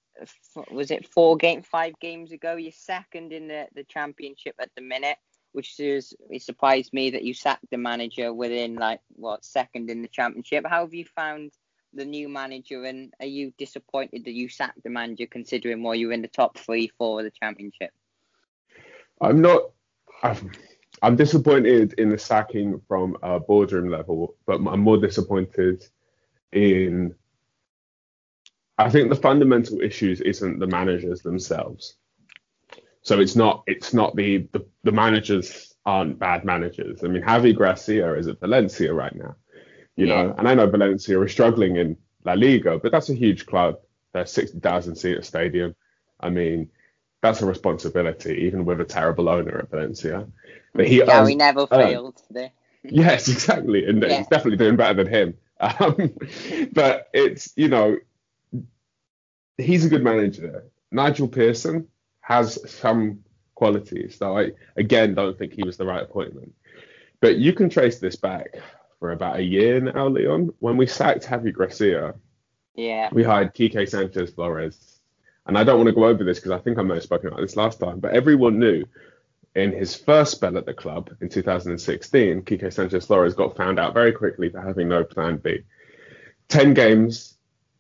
Was 0.71 0.91
it 0.91 1.09
four 1.09 1.37
game, 1.37 1.63
five 1.63 1.95
games 2.01 2.33
ago? 2.33 2.57
You're 2.57 2.73
second 2.73 3.33
in 3.33 3.49
the, 3.49 3.67
the 3.75 3.85
championship 3.85 4.55
at 4.61 4.71
the 4.77 4.83
minute, 4.83 5.17
which 5.53 5.79
is 5.81 6.15
it 6.31 6.43
surprised 6.43 6.93
me 6.93 7.11
that 7.11 7.25
you 7.25 7.35
sacked 7.35 7.71
the 7.71 7.79
manager 7.79 8.33
within 8.33 8.77
like 8.77 9.01
what 9.17 9.45
second 9.45 9.91
in 9.91 10.03
the 10.03 10.09
championship. 10.09 10.65
How 10.67 10.83
have 10.83 10.95
you 10.95 11.05
found 11.05 11.53
the 11.93 12.05
new 12.05 12.29
manager, 12.29 12.85
and 12.85 13.13
are 13.21 13.27
you 13.27 13.53
disappointed 13.59 14.25
that 14.25 14.35
you 14.35 14.49
sacked 14.49 14.83
the 14.83 14.91
manager 14.91 15.27
considering 15.27 15.83
why 15.83 15.95
you're 15.95 16.13
in 16.13 16.23
the 16.23 16.29
top 16.29 16.59
three, 16.59 16.91
four 16.99 17.21
of 17.21 17.25
the 17.25 17.31
championship? 17.31 17.91
I'm 19.21 19.41
not. 19.41 19.71
I'm, 20.23 20.51
I'm 21.03 21.17
disappointed 21.17 21.95
in 21.99 22.11
the 22.11 22.19
sacking 22.19 22.81
from 22.89 23.17
a 23.23 23.39
boardroom 23.41 23.91
level, 23.91 24.37
but 24.47 24.55
I'm 24.55 24.81
more 24.81 24.99
disappointed 24.99 25.85
in. 26.53 27.15
I 28.79 28.91
think 28.91 29.09
the 29.09 29.17
fundamental 29.17 29.81
issues 29.81 30.21
isn't 30.21 30.59
the 30.59 30.67
managers 30.67 31.23
themselves. 31.23 31.95
So 33.03 33.21
it's 33.21 33.37
not 33.37 33.63
it's 33.67 33.93
not 33.93 34.17
the 34.17 34.49
the, 34.53 34.67
the 34.83 34.93
managers 34.93 35.75
aren't 35.87 36.19
bad 36.19 36.45
managers. 36.45 37.05
I 37.05 37.09
mean, 37.09 37.23
Javi 37.23 37.55
Gracia 37.55 38.15
is 38.15 38.27
at 38.27 38.41
Valencia 38.41 38.93
right 38.93 39.15
now, 39.15 39.37
you 39.97 40.07
yeah. 40.07 40.23
know, 40.23 40.35
and 40.39 40.49
I 40.49 40.55
know 40.55 40.67
Valencia 40.67 41.21
are 41.21 41.29
struggling 41.29 41.77
in 41.77 41.97
La 42.25 42.33
Liga, 42.33 42.79
but 42.79 42.91
that's 42.91 43.11
a 43.11 43.15
huge 43.15 43.45
club. 43.47 43.77
They're 44.13 44.25
60,000 44.25 44.97
seat 44.97 45.25
stadium. 45.25 45.75
I 46.21 46.31
mean, 46.31 46.71
that's 47.21 47.43
a 47.43 47.47
responsibility, 47.47 48.45
even 48.47 48.65
with 48.65 48.81
a 48.81 48.85
terrible 48.85 49.29
owner 49.29 49.59
at 49.59 49.71
Valencia. 49.71 50.27
But 50.75 50.89
he 50.89 50.99
yeah, 50.99 51.25
we 51.25 51.35
never 51.35 51.67
failed 51.67 52.17
today. 52.27 52.53
yes, 52.83 53.29
exactly, 53.29 53.87
and 53.87 54.03
yeah. 54.03 54.19
he's 54.19 54.27
definitely 54.29 54.59
doing 54.59 54.77
better 54.77 55.05
than 55.05 55.13
him. 55.13 55.35
Um, 55.61 56.13
but 56.73 57.09
it's 57.15 57.53
you 57.57 57.69
know, 57.69 57.97
he's 59.59 59.85
a 59.85 59.89
good 59.89 60.05
manager. 60.05 60.65
Nigel 60.91 61.29
Pearson 61.29 61.89
has 62.21 62.59
some 62.71 63.25
qualities, 63.55 64.19
though 64.19 64.39
I 64.39 64.53
again 64.77 65.15
don't 65.15 65.39
think 65.39 65.53
he 65.53 65.63
was 65.63 65.77
the 65.77 65.87
right 65.87 66.03
appointment. 66.03 66.55
But 67.21 67.37
you 67.37 67.53
can 67.53 67.71
trace 67.71 67.99
this 67.99 68.17
back 68.17 68.57
for 68.99 69.13
about 69.13 69.37
a 69.37 69.43
year 69.43 69.81
now, 69.81 70.09
Leon. 70.09 70.53
When 70.59 70.77
we 70.77 70.87
sacked 70.87 71.27
Javi 71.27 71.53
Gracia, 71.53 72.15
yeah, 72.75 73.09
we 73.13 73.23
hired 73.23 73.55
Quique 73.55 73.89
Sanchez 73.89 74.31
Flores 74.31 74.95
and 75.47 75.59
I 75.59 75.65
don't 75.65 75.77
want 75.77 75.89
to 75.89 75.95
go 75.95 76.07
over 76.07 76.25
this 76.25 76.39
because 76.39 76.53
I 76.53 76.59
think 76.59 76.79
I 76.79 76.83
may 76.83 76.95
have 76.95 77.03
spoken 77.03 77.29
about 77.29 77.41
this 77.41 77.57
last 77.57 77.79
time, 77.81 78.01
but 78.01 78.15
everyone 78.15 78.59
knew 78.59 78.85
in 79.55 79.73
his 79.73 79.95
first 79.95 80.33
spell 80.33 80.57
at 80.57 80.67
the 80.67 80.75
club 80.75 81.11
in 81.21 81.29
2016, 81.29 82.43
Quique 82.43 82.73
Sanchez 82.73 83.07
Flores 83.07 83.35
got 83.35 83.57
found 83.57 83.79
out 83.79 83.95
very 83.95 84.13
quickly 84.13 84.49
for 84.49 84.61
having 84.61 84.89
no 84.89 85.05
plan 85.05 85.37
B. 85.37 85.63
10 86.49 86.75
games 86.75 87.34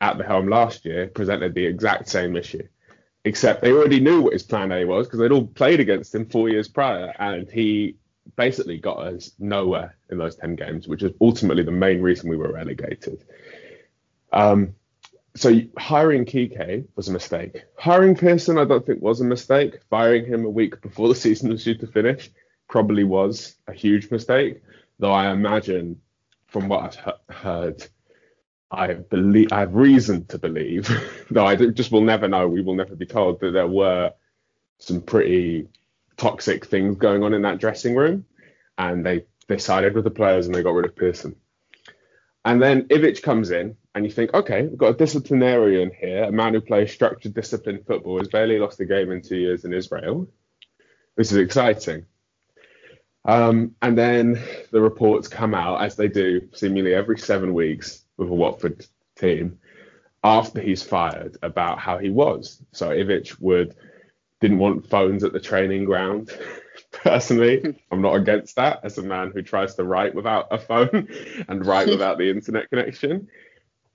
at 0.05 0.19
the 0.19 0.25
helm 0.25 0.49
last 0.49 0.85
year 0.85 1.07
presented 1.09 1.55
the 1.55 1.65
exact 1.65 2.09
same 2.09 2.37
issue, 2.37 2.67
except 3.25 3.63
they 3.63 3.73
already 3.73 4.01
knew 4.01 4.21
what 4.21 4.35
his 4.35 4.43
plan 4.43 4.71
A 4.71 4.85
was 4.85 5.07
because 5.07 5.19
they'd 5.19 5.33
all 5.33 5.47
played 5.47 5.81
against 5.81 6.15
him 6.15 6.27
four 6.27 6.51
years 6.51 6.69
prior, 6.69 7.15
and 7.19 7.49
he 7.51 7.97
basically 8.37 8.79
got 8.79 8.99
us 8.99 9.33
nowhere 9.39 9.97
in 10.11 10.19
those 10.19 10.37
10 10.37 10.57
games, 10.57 10.87
which 10.87 11.03
is 11.03 11.13
ultimately 11.21 11.63
the 11.63 11.71
main 11.71 12.03
reason 12.03 12.29
we 12.29 12.37
were 12.37 12.53
relegated. 12.53 13.25
Um, 14.33 14.75
so 15.37 15.61
hiring 15.79 16.27
Quique 16.27 16.85
was 16.97 17.09
a 17.09 17.13
mistake. 17.13 17.65
Hiring 17.79 18.15
Pearson, 18.15 18.59
I 18.59 18.65
don't 18.65 18.85
think 18.85 19.01
was 19.01 19.21
a 19.21 19.25
mistake. 19.25 19.79
Firing 19.89 20.27
him 20.27 20.45
a 20.45 20.51
week 20.51 20.81
before 20.83 21.09
the 21.09 21.15
season 21.25 21.49
was 21.49 21.65
due 21.65 21.77
to 21.77 21.87
finish 21.87 22.31
probably 22.69 23.05
was 23.05 23.57
a 23.69 23.73
huge 23.73 24.11
mistake. 24.11 24.63
Though 24.99 25.13
I 25.13 25.31
imagine, 25.31 26.01
from 26.47 26.69
what 26.69 26.99
I've 27.07 27.37
heard, 27.37 27.87
I 28.75 28.95
believe 28.95 29.53
I 29.53 29.61
have 29.61 29.75
reason 29.75 30.27
to 30.27 30.39
believe, 30.39 30.89
though 31.31 31.47
I 31.47 31.57
just 31.57 31.93
will 31.93 32.03
never 32.03 32.29
know. 32.29 32.49
We 32.49 32.63
will 32.63 32.75
never 32.75 32.95
be 32.95 33.07
told 33.07 33.41
that 33.41 33.53
there 33.53 33.67
were 33.67 34.13
some 34.79 35.01
pretty 35.01 35.69
toxic 36.17 36.67
things 36.67 36.97
going 36.97 37.23
on 37.23 37.35
in 37.35 37.43
that 37.43 37.59
dressing 37.59 37.95
room, 37.95 38.27
and 38.79 39.05
they 39.05 39.25
they 39.49 39.59
sided 39.59 39.95
with 39.95 40.05
the 40.05 40.11
players 40.11 40.47
and 40.47 40.55
they 40.55 40.63
got 40.63 40.75
rid 40.75 40.87
of 40.87 40.97
Pearson. 40.97 41.37
And 42.45 42.61
then 42.61 42.89
Ivic 42.89 43.23
comes 43.23 43.51
in, 43.51 43.77
and 43.95 44.05
you 44.05 44.11
think, 44.11 44.35
okay, 44.35 44.63
we've 44.63 44.79
got 44.79 44.95
a 44.95 44.99
disciplinarian 44.99 45.91
here, 45.99 46.25
a 46.25 46.33
man 46.33 46.53
who 46.53 46.61
plays 46.61 46.93
structured, 46.93 47.35
disciplined 47.35 47.87
football, 47.87 48.19
has 48.19 48.29
barely 48.29 48.59
lost 48.59 48.81
a 48.81 48.85
game 48.85 49.11
in 49.11 49.23
two 49.23 49.37
years 49.37 49.65
in 49.65 49.73
Israel. 49.73 50.29
This 51.17 51.33
is 51.33 51.39
exciting. 51.39 52.07
Um, 53.25 53.75
and 53.81 53.97
then 53.97 54.43
the 54.71 54.83
reports 54.83 55.29
come 55.29 55.55
out, 55.55 55.83
as 55.83 55.97
they 55.97 56.09
do 56.09 56.49
seemingly 56.53 56.93
every 56.93 57.19
seven 57.19 57.55
weeks 57.55 58.04
with 58.17 58.29
a 58.29 58.35
Watford 58.35 58.87
team, 59.17 59.59
after 60.23 60.61
he's 60.61 60.83
fired 60.83 61.37
about 61.43 61.79
how 61.79 61.99
he 61.99 62.11
was. 62.11 62.63
So 62.73 62.89
Ivic 62.89 63.41
would 63.41 63.75
didn't 64.41 64.59
want 64.59 64.89
phones 64.91 65.25
at 65.25 65.33
the 65.33 65.41
training 65.41 65.85
ground. 65.85 66.31
Personally, 66.93 67.81
I'm 67.91 68.03
not 68.03 68.17
against 68.17 68.57
that 68.57 68.81
as 68.83 68.99
a 68.99 69.03
man 69.03 69.33
who 69.33 69.43
tries 69.43 69.75
to 69.77 69.85
write 69.85 70.15
without 70.15 70.49
a 70.51 70.59
phone 70.59 71.09
and 71.49 71.65
write 71.65 71.89
without 71.89 72.19
the 72.19 72.31
internet 72.31 72.69
connection. 72.69 73.29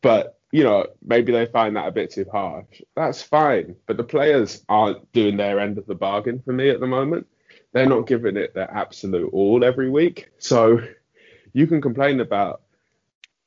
But 0.02 0.40
you 0.52 0.64
know, 0.64 0.88
maybe 1.06 1.32
they 1.32 1.46
find 1.46 1.76
that 1.76 1.88
a 1.88 1.92
bit 1.92 2.12
too 2.12 2.26
harsh. 2.32 2.82
That's 2.96 3.22
fine. 3.22 3.76
But 3.86 3.98
the 3.98 4.04
players 4.04 4.64
aren't 4.68 5.12
doing 5.14 5.38
their 5.38 5.60
end 5.60 5.78
of 5.78 5.86
the 5.86 5.94
bargain 5.94 6.42
for 6.44 6.52
me 6.54 6.70
at 6.70 6.80
the 6.80 6.88
moment. 6.88 7.28
They're 7.72 7.86
not 7.86 8.08
giving 8.08 8.36
it 8.36 8.56
their 8.56 8.72
absolute 8.72 9.32
all 9.32 9.64
every 9.64 9.92
week. 9.92 10.30
So 10.40 10.80
you 11.54 11.68
can 11.68 11.82
complain 11.82 12.20
about 12.20 12.62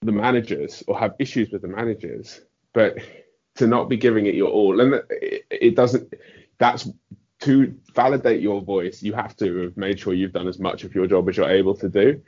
the 0.02 0.12
managers 0.12 0.82
or 0.86 0.98
have 0.98 1.14
issues 1.18 1.50
with 1.50 1.62
the 1.62 1.68
managers, 1.68 2.40
but 2.72 2.98
to 3.56 3.66
not 3.66 3.88
be 3.88 3.96
giving 3.96 4.26
it 4.26 4.34
your 4.34 4.50
all, 4.50 4.80
and 4.80 4.94
it, 5.10 5.44
it 5.50 5.76
doesn't. 5.76 6.12
That's 6.58 6.88
to 7.40 7.74
validate 7.94 8.40
your 8.40 8.62
voice. 8.62 9.02
You 9.02 9.12
have 9.14 9.36
to 9.38 9.62
have 9.62 9.76
made 9.76 9.98
sure 9.98 10.14
you've 10.14 10.32
done 10.32 10.48
as 10.48 10.58
much 10.58 10.84
of 10.84 10.94
your 10.94 11.06
job 11.06 11.28
as 11.28 11.36
you're 11.36 11.50
able 11.50 11.74
to 11.76 11.88
do, 11.88 12.20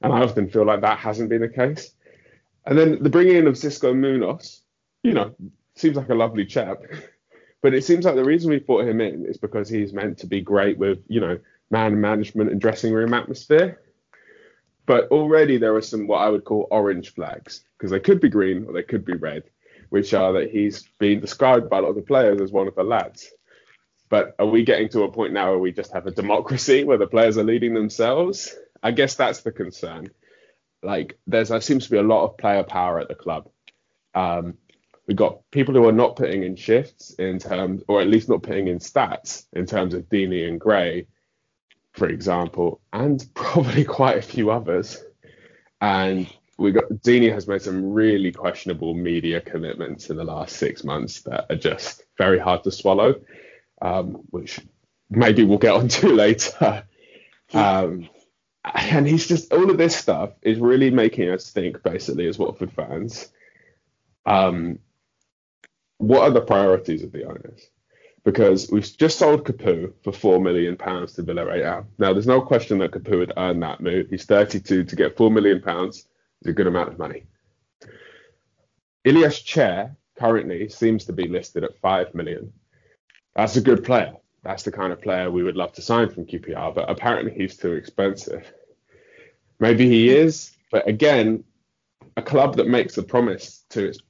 and 0.00 0.12
I 0.12 0.22
often 0.22 0.48
feel 0.48 0.64
like 0.64 0.80
that 0.82 0.98
hasn't 0.98 1.30
been 1.30 1.42
the 1.42 1.48
case. 1.48 1.94
And 2.66 2.78
then 2.78 3.02
the 3.02 3.10
bringing 3.10 3.36
in 3.36 3.46
of 3.46 3.54
Xisco 3.54 3.96
Munoz, 3.96 4.62
you 5.02 5.12
know, 5.12 5.34
seems 5.74 5.96
like 5.96 6.10
a 6.10 6.14
lovely 6.14 6.44
chap, 6.44 6.78
but 7.60 7.74
it 7.74 7.84
seems 7.84 8.04
like 8.04 8.14
the 8.14 8.24
reason 8.24 8.50
we 8.50 8.58
brought 8.58 8.86
him 8.86 9.00
in 9.00 9.26
is 9.26 9.36
because 9.36 9.68
he's 9.68 9.92
meant 9.92 10.18
to 10.18 10.26
be 10.26 10.40
great 10.40 10.78
with, 10.78 10.98
you 11.08 11.20
know, 11.20 11.38
man 11.70 12.00
management 12.00 12.50
and 12.50 12.60
dressing 12.60 12.92
room 12.92 13.14
atmosphere. 13.14 13.80
But 14.86 15.08
already 15.10 15.58
there 15.58 15.74
are 15.76 15.82
some 15.82 16.06
what 16.06 16.18
I 16.18 16.28
would 16.28 16.44
call 16.44 16.66
orange 16.70 17.14
flags 17.14 17.64
because 17.78 17.90
they 17.90 18.00
could 18.00 18.20
be 18.20 18.28
green 18.28 18.64
or 18.66 18.72
they 18.72 18.82
could 18.82 19.04
be 19.04 19.14
red, 19.14 19.44
which 19.90 20.12
are 20.14 20.32
that 20.34 20.50
he's 20.50 20.84
been 20.98 21.20
described 21.20 21.70
by 21.70 21.78
a 21.78 21.82
lot 21.82 21.90
of 21.90 21.96
the 21.96 22.02
players 22.02 22.40
as 22.40 22.50
one 22.50 22.68
of 22.68 22.74
the 22.74 22.82
lads. 22.82 23.30
But 24.08 24.34
are 24.38 24.46
we 24.46 24.64
getting 24.64 24.88
to 24.90 25.04
a 25.04 25.12
point 25.12 25.32
now 25.32 25.50
where 25.50 25.58
we 25.58 25.72
just 25.72 25.92
have 25.92 26.06
a 26.06 26.10
democracy 26.10 26.84
where 26.84 26.98
the 26.98 27.06
players 27.06 27.38
are 27.38 27.44
leading 27.44 27.74
themselves? 27.74 28.54
I 28.82 28.90
guess 28.90 29.14
that's 29.14 29.40
the 29.42 29.52
concern. 29.52 30.10
Like 30.82 31.18
there's 31.26 31.48
there 31.50 31.60
seems 31.60 31.84
to 31.84 31.90
be 31.90 31.98
a 31.98 32.02
lot 32.02 32.24
of 32.24 32.36
player 32.36 32.64
power 32.64 32.98
at 32.98 33.08
the 33.08 33.14
club. 33.14 33.48
Um, 34.14 34.58
we've 35.06 35.16
got 35.16 35.48
people 35.50 35.74
who 35.74 35.88
are 35.88 35.92
not 35.92 36.16
putting 36.16 36.42
in 36.42 36.56
shifts 36.56 37.14
in 37.14 37.38
terms, 37.38 37.82
or 37.88 38.00
at 38.00 38.08
least 38.08 38.28
not 38.28 38.42
putting 38.42 38.68
in 38.68 38.80
stats 38.80 39.46
in 39.52 39.66
terms 39.66 39.94
of 39.94 40.08
Deeney 40.08 40.48
and 40.48 40.60
Gray, 40.60 41.06
for 41.92 42.08
example, 42.08 42.80
and 42.92 43.24
probably 43.34 43.84
quite 43.84 44.18
a 44.18 44.22
few 44.22 44.50
others. 44.50 45.02
And 45.80 46.32
we 46.58 46.72
got 46.72 46.84
Deeney 46.90 47.32
has 47.32 47.48
made 47.48 47.62
some 47.62 47.92
really 47.92 48.32
questionable 48.32 48.94
media 48.94 49.40
commitments 49.40 50.10
in 50.10 50.16
the 50.16 50.24
last 50.24 50.56
six 50.56 50.84
months 50.84 51.22
that 51.22 51.46
are 51.50 51.56
just 51.56 52.04
very 52.18 52.38
hard 52.38 52.62
to 52.64 52.70
swallow, 52.70 53.20
um, 53.80 54.22
which 54.30 54.60
maybe 55.10 55.44
we'll 55.44 55.58
get 55.58 55.74
onto 55.74 56.08
later. 56.12 56.84
Um, 57.52 58.08
and 58.64 59.06
he's 59.06 59.26
just 59.26 59.52
all 59.52 59.70
of 59.70 59.78
this 59.78 59.96
stuff 59.96 60.30
is 60.42 60.58
really 60.58 60.90
making 60.90 61.28
us 61.30 61.50
think, 61.50 61.82
basically, 61.82 62.28
as 62.28 62.38
Watford 62.38 62.72
fans, 62.72 63.28
um, 64.24 64.78
what 65.98 66.22
are 66.22 66.30
the 66.30 66.40
priorities 66.40 67.02
of 67.02 67.12
the 67.12 67.24
owners? 67.24 67.68
Because 68.24 68.70
we've 68.70 68.96
just 68.96 69.18
sold 69.18 69.44
Capoue 69.44 69.94
for 70.04 70.12
four 70.12 70.40
million 70.40 70.76
pounds 70.76 71.14
to 71.14 71.22
Villarreal. 71.22 71.86
Now, 71.98 72.12
there's 72.12 72.26
no 72.26 72.40
question 72.40 72.78
that 72.78 72.92
Capoue 72.92 73.18
would 73.18 73.32
earn 73.36 73.60
that 73.60 73.80
move. 73.80 74.10
He's 74.10 74.24
32 74.24 74.84
to 74.84 74.96
get 74.96 75.16
four 75.16 75.30
million 75.30 75.60
pounds 75.60 76.06
is 76.42 76.48
a 76.48 76.52
good 76.52 76.68
amount 76.68 76.88
of 76.88 76.98
money. 76.98 77.24
Ilias 79.04 79.40
Chair 79.40 79.96
currently 80.16 80.68
seems 80.68 81.04
to 81.06 81.12
be 81.12 81.26
listed 81.26 81.64
at 81.64 81.78
five 81.80 82.14
million. 82.14 82.52
That's 83.34 83.56
a 83.56 83.60
good 83.60 83.84
player 83.84 84.14
that's 84.42 84.64
the 84.64 84.72
kind 84.72 84.92
of 84.92 85.00
player 85.00 85.30
we 85.30 85.42
would 85.42 85.56
love 85.56 85.72
to 85.74 85.82
sign 85.82 86.08
from 86.08 86.26
QPR, 86.26 86.74
but 86.74 86.90
apparently 86.90 87.32
he's 87.32 87.56
too 87.56 87.72
expensive. 87.72 88.52
Maybe 89.60 89.88
he 89.88 90.10
is, 90.10 90.50
but 90.70 90.88
again, 90.88 91.44
a 92.16 92.22
club 92.22 92.56
that 92.56 92.66
makes 92.66 92.98
a 92.98 93.02
promise 93.02 93.64
to 93.70 93.86
its 93.86 94.00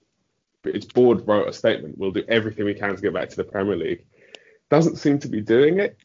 its 0.64 0.86
board 0.86 1.26
wrote 1.26 1.48
a 1.48 1.52
statement, 1.52 1.98
we'll 1.98 2.10
do 2.10 2.24
everything 2.28 2.64
we 2.64 2.74
can 2.74 2.94
to 2.94 3.02
get 3.02 3.14
back 3.14 3.30
to 3.30 3.36
the 3.36 3.44
Premier 3.44 3.76
League, 3.76 4.04
doesn't 4.70 4.96
seem 4.96 5.18
to 5.20 5.28
be 5.28 5.40
doing 5.40 5.78
it. 5.78 5.96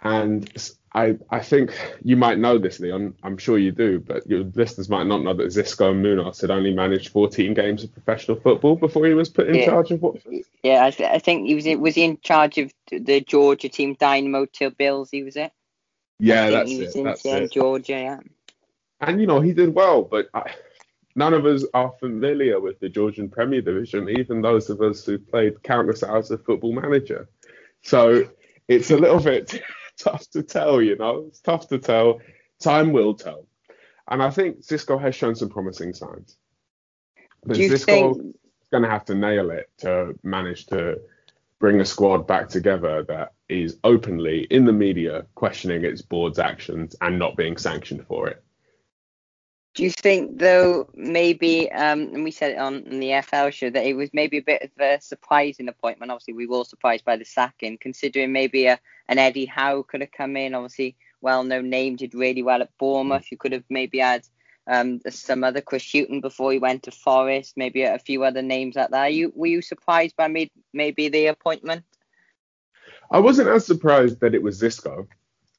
And 0.00 0.50
I, 0.94 1.18
I 1.30 1.40
think 1.40 1.72
you 2.04 2.16
might 2.16 2.38
know 2.38 2.58
this, 2.58 2.78
Leon. 2.78 3.14
I'm 3.22 3.36
sure 3.38 3.58
you 3.58 3.72
do, 3.72 3.98
but 3.98 4.26
your 4.28 4.44
listeners 4.54 4.88
might 4.88 5.06
not 5.06 5.22
know 5.22 5.34
that 5.34 5.46
Xisco 5.46 5.96
Munoz 5.96 6.40
had 6.40 6.50
only 6.50 6.72
managed 6.72 7.08
14 7.08 7.52
games 7.54 7.82
of 7.82 7.92
professional 7.92 8.38
football 8.38 8.76
before 8.76 9.06
he 9.06 9.14
was 9.14 9.28
put 9.28 9.48
in 9.48 9.56
yeah. 9.56 9.64
charge 9.64 9.90
of 9.90 10.02
what? 10.02 10.16
Yeah, 10.62 10.84
I, 10.84 10.90
th- 10.90 11.10
I, 11.10 11.18
think 11.18 11.46
he 11.46 11.54
was 11.54 11.66
in, 11.66 11.80
was 11.80 11.96
he 11.96 12.04
in 12.04 12.18
charge 12.20 12.58
of 12.58 12.72
the 12.90 13.20
Georgia 13.22 13.68
team, 13.68 13.96
Dinamo 13.96 14.46
Tbilisi. 14.46 15.08
He 15.10 15.22
was 15.24 15.36
it. 15.36 15.52
Yeah, 16.20 16.50
that's 16.50 16.70
it. 16.70 16.94
In, 16.94 17.04
that's 17.04 17.24
it. 17.24 17.50
Georgia, 17.50 17.92
yeah. 17.92 18.20
And 19.00 19.20
you 19.20 19.26
know 19.26 19.40
he 19.40 19.52
did 19.52 19.74
well, 19.74 20.02
but 20.02 20.28
I, 20.32 20.54
none 21.14 21.34
of 21.34 21.46
us 21.46 21.64
are 21.74 21.92
familiar 22.00 22.60
with 22.60 22.80
the 22.80 22.88
Georgian 22.88 23.28
Premier 23.28 23.60
Division, 23.60 24.08
even 24.08 24.42
those 24.42 24.70
of 24.70 24.80
us 24.80 25.04
who 25.04 25.18
played 25.18 25.62
countless 25.62 26.02
hours 26.02 26.30
of 26.30 26.44
Football 26.44 26.72
Manager. 26.72 27.28
So 27.82 28.28
it's 28.68 28.90
a 28.90 28.96
little 28.96 29.20
bit. 29.20 29.62
tough 29.98 30.28
to 30.30 30.42
tell, 30.42 30.82
you 30.82 30.96
know. 30.96 31.24
It's 31.28 31.40
tough 31.40 31.68
to 31.68 31.78
tell. 31.78 32.20
Time 32.60 32.92
will 32.92 33.14
tell. 33.14 33.46
And 34.08 34.22
I 34.22 34.30
think 34.30 34.60
Xisco 34.60 35.00
has 35.00 35.14
shown 35.14 35.34
some 35.34 35.48
promising 35.48 35.94
signs. 35.94 36.36
But 37.44 37.56
Xisco 37.56 37.84
think... 37.84 38.36
is 38.62 38.68
going 38.70 38.82
to 38.82 38.90
have 38.90 39.04
to 39.06 39.14
nail 39.14 39.50
it 39.50 39.70
to 39.78 40.14
manage 40.22 40.66
to 40.66 41.00
bring 41.58 41.80
a 41.80 41.84
squad 41.84 42.26
back 42.26 42.48
together 42.48 43.04
that 43.04 43.32
is 43.48 43.78
openly 43.84 44.42
in 44.50 44.64
the 44.64 44.72
media 44.72 45.26
questioning 45.34 45.84
its 45.84 46.02
board's 46.02 46.38
actions 46.38 46.94
and 47.00 47.18
not 47.18 47.36
being 47.36 47.56
sanctioned 47.56 48.06
for 48.06 48.28
it. 48.28 48.43
Do 49.74 49.82
you 49.82 49.90
think, 49.90 50.38
though, 50.38 50.88
maybe, 50.94 51.70
um, 51.72 52.02
and 52.14 52.22
we 52.22 52.30
said 52.30 52.52
it 52.52 52.58
on, 52.58 52.84
the 52.84 53.20
FL 53.22 53.50
show, 53.50 53.70
that 53.70 53.84
it 53.84 53.96
was 53.96 54.10
maybe 54.12 54.38
a 54.38 54.42
bit 54.42 54.62
of 54.62 54.70
a 54.78 55.00
surprising 55.00 55.68
appointment? 55.68 56.12
Obviously, 56.12 56.34
we 56.34 56.46
were 56.46 56.58
all 56.58 56.64
surprised 56.64 57.04
by 57.04 57.16
the 57.16 57.24
sacking, 57.24 57.76
considering 57.78 58.32
maybe 58.32 58.66
a, 58.66 58.78
an 59.08 59.18
Eddie 59.18 59.46
Howe 59.46 59.82
could 59.82 60.00
have 60.00 60.12
come 60.12 60.36
in. 60.36 60.54
Obviously, 60.54 60.96
well-known 61.20 61.70
name, 61.70 61.96
did 61.96 62.14
really 62.14 62.42
well 62.42 62.62
at 62.62 62.76
Bournemouth. 62.78 63.26
You 63.32 63.36
could 63.36 63.50
have 63.50 63.64
maybe 63.68 63.98
had 63.98 64.24
um, 64.68 65.00
some 65.10 65.42
other 65.42 65.60
Chris 65.60 65.90
Hughton 65.90 66.20
before 66.20 66.52
he 66.52 66.58
went 66.58 66.84
to 66.84 66.92
Forest, 66.92 67.54
maybe 67.56 67.82
a 67.82 67.98
few 67.98 68.22
other 68.22 68.42
names 68.42 68.76
like 68.76 68.90
that. 68.90 69.12
You 69.12 69.32
were 69.34 69.48
you 69.48 69.60
surprised 69.60 70.16
by 70.16 70.28
maybe 70.72 71.08
the 71.08 71.26
appointment? 71.26 71.84
I 73.10 73.18
wasn't 73.18 73.48
as 73.48 73.66
surprised 73.66 74.20
that 74.20 74.34
it 74.34 74.42
was 74.42 74.60
Xisco 74.60 75.08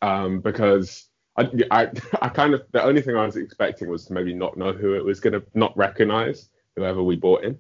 um, 0.02 0.40
because 0.40 1.08
I, 1.38 1.50
I, 1.72 1.92
I 2.22 2.30
kind 2.30 2.54
of 2.54 2.64
the 2.72 2.84
only 2.84 3.02
thing 3.02 3.16
I 3.16 3.26
was 3.26 3.36
expecting 3.36 3.90
was 3.90 4.06
to 4.06 4.14
maybe 4.14 4.34
not 4.34 4.58
know 4.58 4.72
who 4.72 4.94
it 4.96 5.04
was 5.04 5.20
going 5.20 5.34
to 5.34 5.44
not 5.54 5.76
recognize 5.78 6.50
whoever 6.76 7.04
we 7.04 7.16
bought 7.16 7.44
in. 7.44 7.60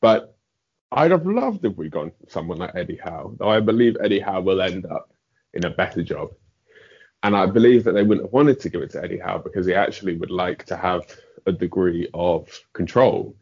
But 0.00 0.36
I'd 0.92 1.10
have 1.10 1.26
loved 1.26 1.64
if 1.64 1.76
we 1.76 1.88
gone 1.88 2.12
someone 2.28 2.58
like 2.58 2.74
Eddie 2.74 3.00
Howe, 3.02 3.34
though 3.38 3.48
I 3.48 3.60
believe 3.60 3.96
Eddie 4.00 4.20
Howe 4.20 4.40
will 4.40 4.60
end 4.60 4.86
up 4.86 5.12
in 5.54 5.64
a 5.64 5.70
better 5.70 6.02
job. 6.02 6.30
And 7.22 7.36
I 7.36 7.46
believe 7.46 7.84
that 7.84 7.92
they 7.92 8.02
wouldn't 8.02 8.26
have 8.26 8.32
wanted 8.32 8.60
to 8.60 8.68
give 8.68 8.82
it 8.82 8.90
to 8.90 9.02
Eddie 9.02 9.18
Howe 9.18 9.38
because 9.38 9.66
he 9.66 9.74
actually 9.74 10.16
would 10.16 10.30
like 10.30 10.64
to 10.66 10.76
have 10.76 11.02
a 11.46 11.52
degree 11.52 12.08
of 12.14 12.48
control 12.72 13.34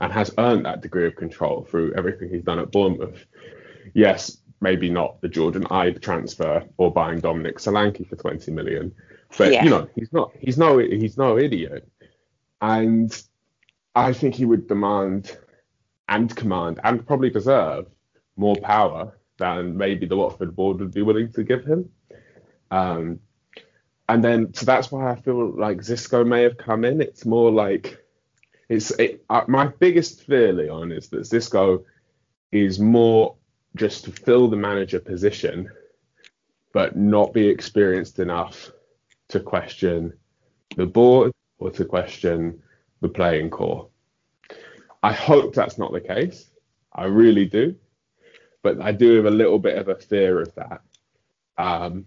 and 0.00 0.12
has 0.12 0.34
earned 0.38 0.66
that 0.66 0.82
degree 0.82 1.06
of 1.06 1.16
control 1.16 1.64
through 1.64 1.94
everything 1.94 2.28
he's 2.28 2.42
done 2.42 2.58
at 2.58 2.72
Bournemouth. 2.72 3.24
Yes, 3.94 4.38
maybe 4.60 4.90
not 4.90 5.20
the 5.20 5.28
Jordan 5.28 5.64
Ibe 5.64 6.00
transfer 6.00 6.64
or 6.76 6.92
buying 6.92 7.20
Dominic 7.20 7.58
Solanke 7.58 8.08
for 8.08 8.16
20 8.16 8.50
million. 8.50 8.94
But 9.36 9.52
yeah. 9.52 9.64
you 9.64 9.70
know, 9.70 9.88
he's 9.94 10.12
not 10.12 10.32
he's 10.38 10.58
no 10.58 10.78
he's 10.78 11.18
no 11.18 11.38
idiot. 11.38 11.88
And 12.60 13.10
I 13.94 14.12
think 14.12 14.34
he 14.34 14.44
would 14.44 14.68
demand 14.68 15.36
and 16.08 16.34
command 16.34 16.80
and 16.84 17.06
probably 17.06 17.30
deserve 17.30 17.86
more 18.36 18.56
power 18.56 19.18
than 19.38 19.76
maybe 19.76 20.06
the 20.06 20.16
Watford 20.16 20.54
board 20.54 20.80
would 20.80 20.94
be 20.94 21.02
willing 21.02 21.32
to 21.32 21.42
give 21.42 21.64
him. 21.64 21.90
Um, 22.70 23.20
and 24.08 24.22
then 24.22 24.54
so 24.54 24.66
that's 24.66 24.92
why 24.92 25.10
I 25.10 25.16
feel 25.16 25.58
like 25.58 25.78
Xisco 25.78 26.26
may 26.26 26.42
have 26.42 26.56
come 26.56 26.84
in. 26.84 27.00
It's 27.00 27.24
more 27.24 27.50
like 27.50 28.04
it's 28.68 28.90
it, 28.92 29.24
uh, 29.30 29.42
my 29.48 29.66
biggest 29.66 30.24
fear, 30.24 30.52
Leon, 30.52 30.92
is 30.92 31.08
that 31.08 31.20
Xisco 31.20 31.84
is 32.52 32.78
more 32.78 33.36
just 33.76 34.04
to 34.04 34.12
fill 34.12 34.48
the 34.48 34.56
manager 34.56 35.00
position, 35.00 35.70
but 36.72 36.96
not 36.96 37.32
be 37.32 37.48
experienced 37.48 38.18
enough 38.18 38.70
to 39.28 39.40
question 39.40 40.12
the 40.76 40.86
board 40.86 41.32
or 41.58 41.70
to 41.70 41.84
question 41.84 42.62
the 43.00 43.08
playing 43.08 43.50
core. 43.50 43.88
I 45.02 45.12
hope 45.12 45.54
that's 45.54 45.78
not 45.78 45.92
the 45.92 46.00
case. 46.00 46.50
I 46.92 47.04
really 47.04 47.44
do. 47.44 47.76
But 48.62 48.80
I 48.80 48.92
do 48.92 49.16
have 49.16 49.26
a 49.26 49.30
little 49.30 49.58
bit 49.58 49.76
of 49.76 49.88
a 49.88 49.96
fear 49.96 50.40
of 50.40 50.54
that. 50.54 50.80
Um, 51.58 52.06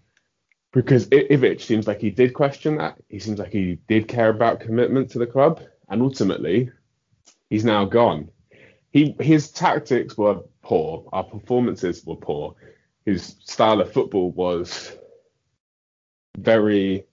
because 0.72 1.08
Ivic 1.08 1.62
seems 1.62 1.88
like 1.88 2.02
he 2.02 2.10
did 2.10 2.34
question 2.34 2.78
that. 2.78 2.98
He 3.08 3.20
seems 3.20 3.40
like 3.40 3.52
he 3.52 3.78
did 3.88 4.08
care 4.08 4.30
about 4.30 4.60
commitment 4.60 5.12
to 5.12 5.20
the 5.20 5.28
club. 5.28 5.62
And 5.90 6.02
ultimately, 6.02 6.72
he's 7.50 7.64
now 7.64 7.86
gone. 7.86 8.30
He 8.98 9.16
His 9.20 9.52
tactics 9.52 10.18
were 10.18 10.40
poor. 10.64 11.08
Our 11.14 11.24
performances 11.24 12.04
were 12.04 12.16
poor. 12.16 12.56
His 13.06 13.36
style 13.46 13.80
of 13.80 13.94
football 13.94 14.32
was 14.32 14.92
very 16.36 17.06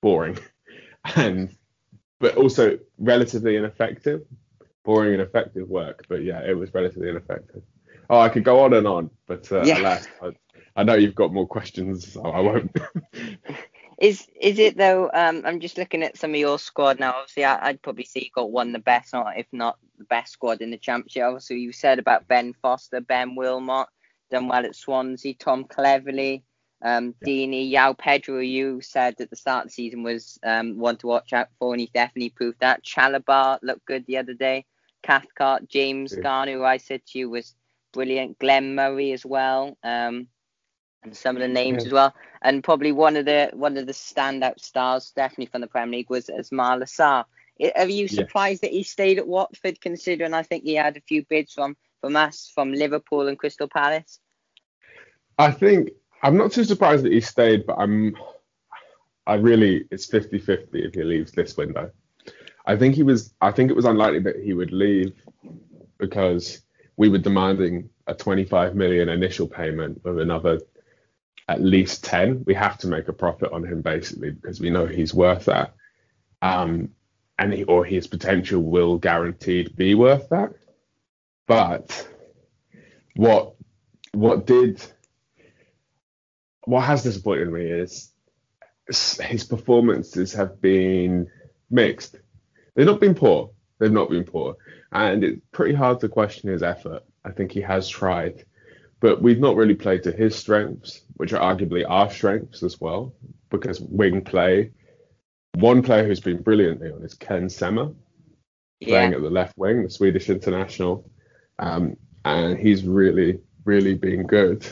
boring 0.00 0.38
and 1.16 1.56
but 2.20 2.36
also 2.36 2.78
relatively 2.98 3.56
ineffective. 3.56 4.22
Boring 4.84 5.14
and 5.14 5.22
effective 5.22 5.68
work, 5.68 6.06
but 6.08 6.22
yeah, 6.22 6.40
it 6.48 6.56
was 6.56 6.72
relatively 6.72 7.08
ineffective. 7.08 7.62
Oh, 8.08 8.20
I 8.20 8.28
could 8.28 8.44
go 8.44 8.60
on 8.60 8.72
and 8.72 8.86
on, 8.86 9.10
but 9.26 9.50
uh, 9.50 9.64
yeah. 9.64 9.80
alas, 9.80 10.06
I, 10.22 10.30
I, 10.76 10.84
know 10.84 10.94
you've 10.94 11.16
got 11.16 11.32
more 11.32 11.48
questions, 11.48 12.12
so 12.12 12.22
I 12.22 12.38
won't. 12.38 12.76
is 13.98 14.26
is 14.40 14.58
it 14.58 14.76
though? 14.76 15.10
Um, 15.12 15.42
I'm 15.44 15.60
just 15.60 15.78
looking 15.78 16.02
at 16.02 16.16
some 16.16 16.30
of 16.30 16.36
your 16.36 16.58
squad 16.58 17.00
now. 17.00 17.14
Obviously, 17.14 17.44
I, 17.44 17.70
would 17.70 17.82
probably 17.82 18.04
say 18.04 18.20
you 18.20 18.30
got 18.34 18.50
one 18.50 18.68
of 18.68 18.72
the 18.74 18.78
best, 18.80 19.14
or 19.14 19.32
if 19.34 19.46
not 19.52 19.78
the 19.98 20.04
best 20.04 20.32
squad 20.32 20.60
in 20.60 20.70
the 20.70 20.76
championship. 20.76 21.22
Obviously, 21.24 21.60
you 21.60 21.72
said 21.72 21.98
about 21.98 22.28
Ben 22.28 22.54
Foster, 22.60 23.00
Ben 23.00 23.34
Wilmot, 23.34 23.88
done 24.30 24.48
well 24.48 24.66
at 24.66 24.76
Swansea, 24.76 25.34
Tom 25.34 25.64
Cleverley, 25.64 26.42
um, 26.82 27.14
yeah. 27.22 27.28
Deeney, 27.28 27.72
João 27.72 27.96
Pedro, 27.96 28.40
you 28.40 28.80
said 28.82 29.14
at 29.18 29.30
the 29.30 29.36
start 29.36 29.64
of 29.64 29.70
the 29.70 29.74
season 29.74 30.02
was 30.02 30.38
um, 30.44 30.78
one 30.78 30.96
to 30.98 31.06
watch 31.06 31.32
out 31.32 31.48
for, 31.58 31.72
and 31.72 31.80
he 31.80 31.90
definitely 31.94 32.30
proved 32.30 32.60
that. 32.60 32.84
Chalobah 32.84 33.58
looked 33.62 33.86
good 33.86 34.04
the 34.06 34.18
other 34.18 34.34
day. 34.34 34.66
Cathcart, 35.02 35.68
James 35.68 36.12
yeah. 36.14 36.22
Garner, 36.22 36.52
who 36.52 36.64
I 36.64 36.76
said 36.76 37.00
to 37.06 37.18
you 37.18 37.30
was 37.30 37.54
brilliant. 37.92 38.38
Glenn 38.38 38.74
Murray 38.74 39.12
as 39.12 39.24
well. 39.24 39.78
Um, 39.82 40.28
and 41.06 41.16
some 41.16 41.36
of 41.36 41.40
the 41.40 41.48
names 41.48 41.82
yeah. 41.82 41.86
as 41.86 41.92
well. 41.92 42.14
And 42.42 42.62
probably 42.62 42.92
one 42.92 43.16
of 43.16 43.24
the 43.24 43.50
one 43.54 43.76
of 43.78 43.86
the 43.86 43.92
standout 43.92 44.60
stars, 44.60 45.12
definitely 45.16 45.46
from 45.46 45.62
the 45.62 45.66
Premier 45.66 45.98
League, 45.98 46.10
was 46.10 46.26
Ismaila 46.26 46.84
Sarr. 46.84 47.24
Are 47.74 47.88
you 47.88 48.06
surprised 48.06 48.62
yeah. 48.62 48.68
that 48.68 48.74
he 48.74 48.82
stayed 48.82 49.18
at 49.18 49.26
Watford, 49.26 49.80
considering 49.80 50.34
I 50.34 50.42
think 50.42 50.64
he 50.64 50.74
had 50.74 50.96
a 50.96 51.00
few 51.00 51.24
bids 51.24 51.54
from 51.54 51.76
from 52.02 52.16
us, 52.16 52.50
from 52.54 52.72
Liverpool 52.72 53.28
and 53.28 53.38
Crystal 53.38 53.68
Palace? 53.68 54.20
I 55.38 55.50
think 55.50 55.90
I'm 56.22 56.36
not 56.36 56.52
too 56.52 56.64
surprised 56.64 57.04
that 57.04 57.12
he 57.12 57.20
stayed, 57.20 57.66
but 57.66 57.76
I'm 57.78 58.14
I 59.26 59.34
really 59.34 59.86
it's 59.90 60.06
50-50 60.06 60.68
if 60.72 60.94
he 60.94 61.02
leaves 61.02 61.32
this 61.32 61.56
window. 61.56 61.90
I 62.66 62.76
think 62.76 62.94
he 62.94 63.02
was 63.02 63.32
I 63.40 63.52
think 63.52 63.70
it 63.70 63.76
was 63.76 63.86
unlikely 63.86 64.20
that 64.20 64.40
he 64.42 64.52
would 64.52 64.72
leave 64.72 65.14
because 65.98 66.60
we 66.98 67.08
were 67.08 67.18
demanding 67.18 67.88
a 68.06 68.14
25 68.14 68.74
million 68.74 69.08
initial 69.08 69.46
payment 69.46 70.02
with 70.04 70.18
another 70.18 70.60
at 71.48 71.62
least 71.62 72.04
10. 72.04 72.44
We 72.46 72.54
have 72.54 72.78
to 72.78 72.88
make 72.88 73.08
a 73.08 73.12
profit 73.12 73.52
on 73.52 73.64
him 73.64 73.82
basically 73.82 74.30
because 74.30 74.60
we 74.60 74.70
know 74.70 74.86
he's 74.86 75.14
worth 75.14 75.46
that. 75.46 75.74
Um, 76.42 76.90
and 77.38 77.52
he, 77.52 77.64
or 77.64 77.84
his 77.84 78.06
potential 78.06 78.62
will 78.62 78.98
guaranteed 78.98 79.76
be 79.76 79.94
worth 79.94 80.28
that. 80.30 80.54
But 81.46 82.08
what 83.14 83.54
what 84.12 84.46
did 84.46 84.82
what 86.64 86.84
has 86.84 87.02
disappointed 87.02 87.52
me 87.52 87.66
is 87.66 88.10
his 88.88 89.44
performances 89.44 90.32
have 90.32 90.60
been 90.60 91.28
mixed. 91.70 92.16
They've 92.74 92.86
not 92.86 93.00
been 93.00 93.14
poor. 93.14 93.50
They've 93.78 93.92
not 93.92 94.10
been 94.10 94.24
poor. 94.24 94.56
And 94.92 95.24
it's 95.24 95.40
pretty 95.52 95.74
hard 95.74 96.00
to 96.00 96.08
question 96.08 96.50
his 96.50 96.62
effort. 96.62 97.02
I 97.24 97.30
think 97.30 97.52
he 97.52 97.60
has 97.60 97.88
tried. 97.88 98.44
But 99.06 99.22
we've 99.22 99.38
not 99.38 99.54
really 99.54 99.76
played 99.76 100.02
to 100.02 100.10
his 100.10 100.34
strengths, 100.34 101.02
which 101.14 101.32
are 101.32 101.38
arguably 101.38 101.84
our 101.88 102.10
strengths 102.10 102.64
as 102.64 102.80
well, 102.80 103.14
because 103.50 103.80
wing 103.80 104.20
play. 104.22 104.72
One 105.54 105.80
player 105.80 106.04
who's 106.04 106.18
been 106.18 106.42
brilliantly 106.42 106.90
on 106.90 107.04
is 107.04 107.14
Ken 107.14 107.48
Sema, 107.48 107.92
playing 108.82 109.10
yeah. 109.12 109.16
at 109.16 109.22
the 109.22 109.30
left 109.30 109.56
wing, 109.56 109.84
the 109.84 109.90
Swedish 109.90 110.28
international. 110.28 111.08
Um, 111.60 111.96
and 112.24 112.58
he's 112.58 112.82
really, 112.82 113.38
really 113.64 113.94
been 113.94 114.26
good. 114.26 114.66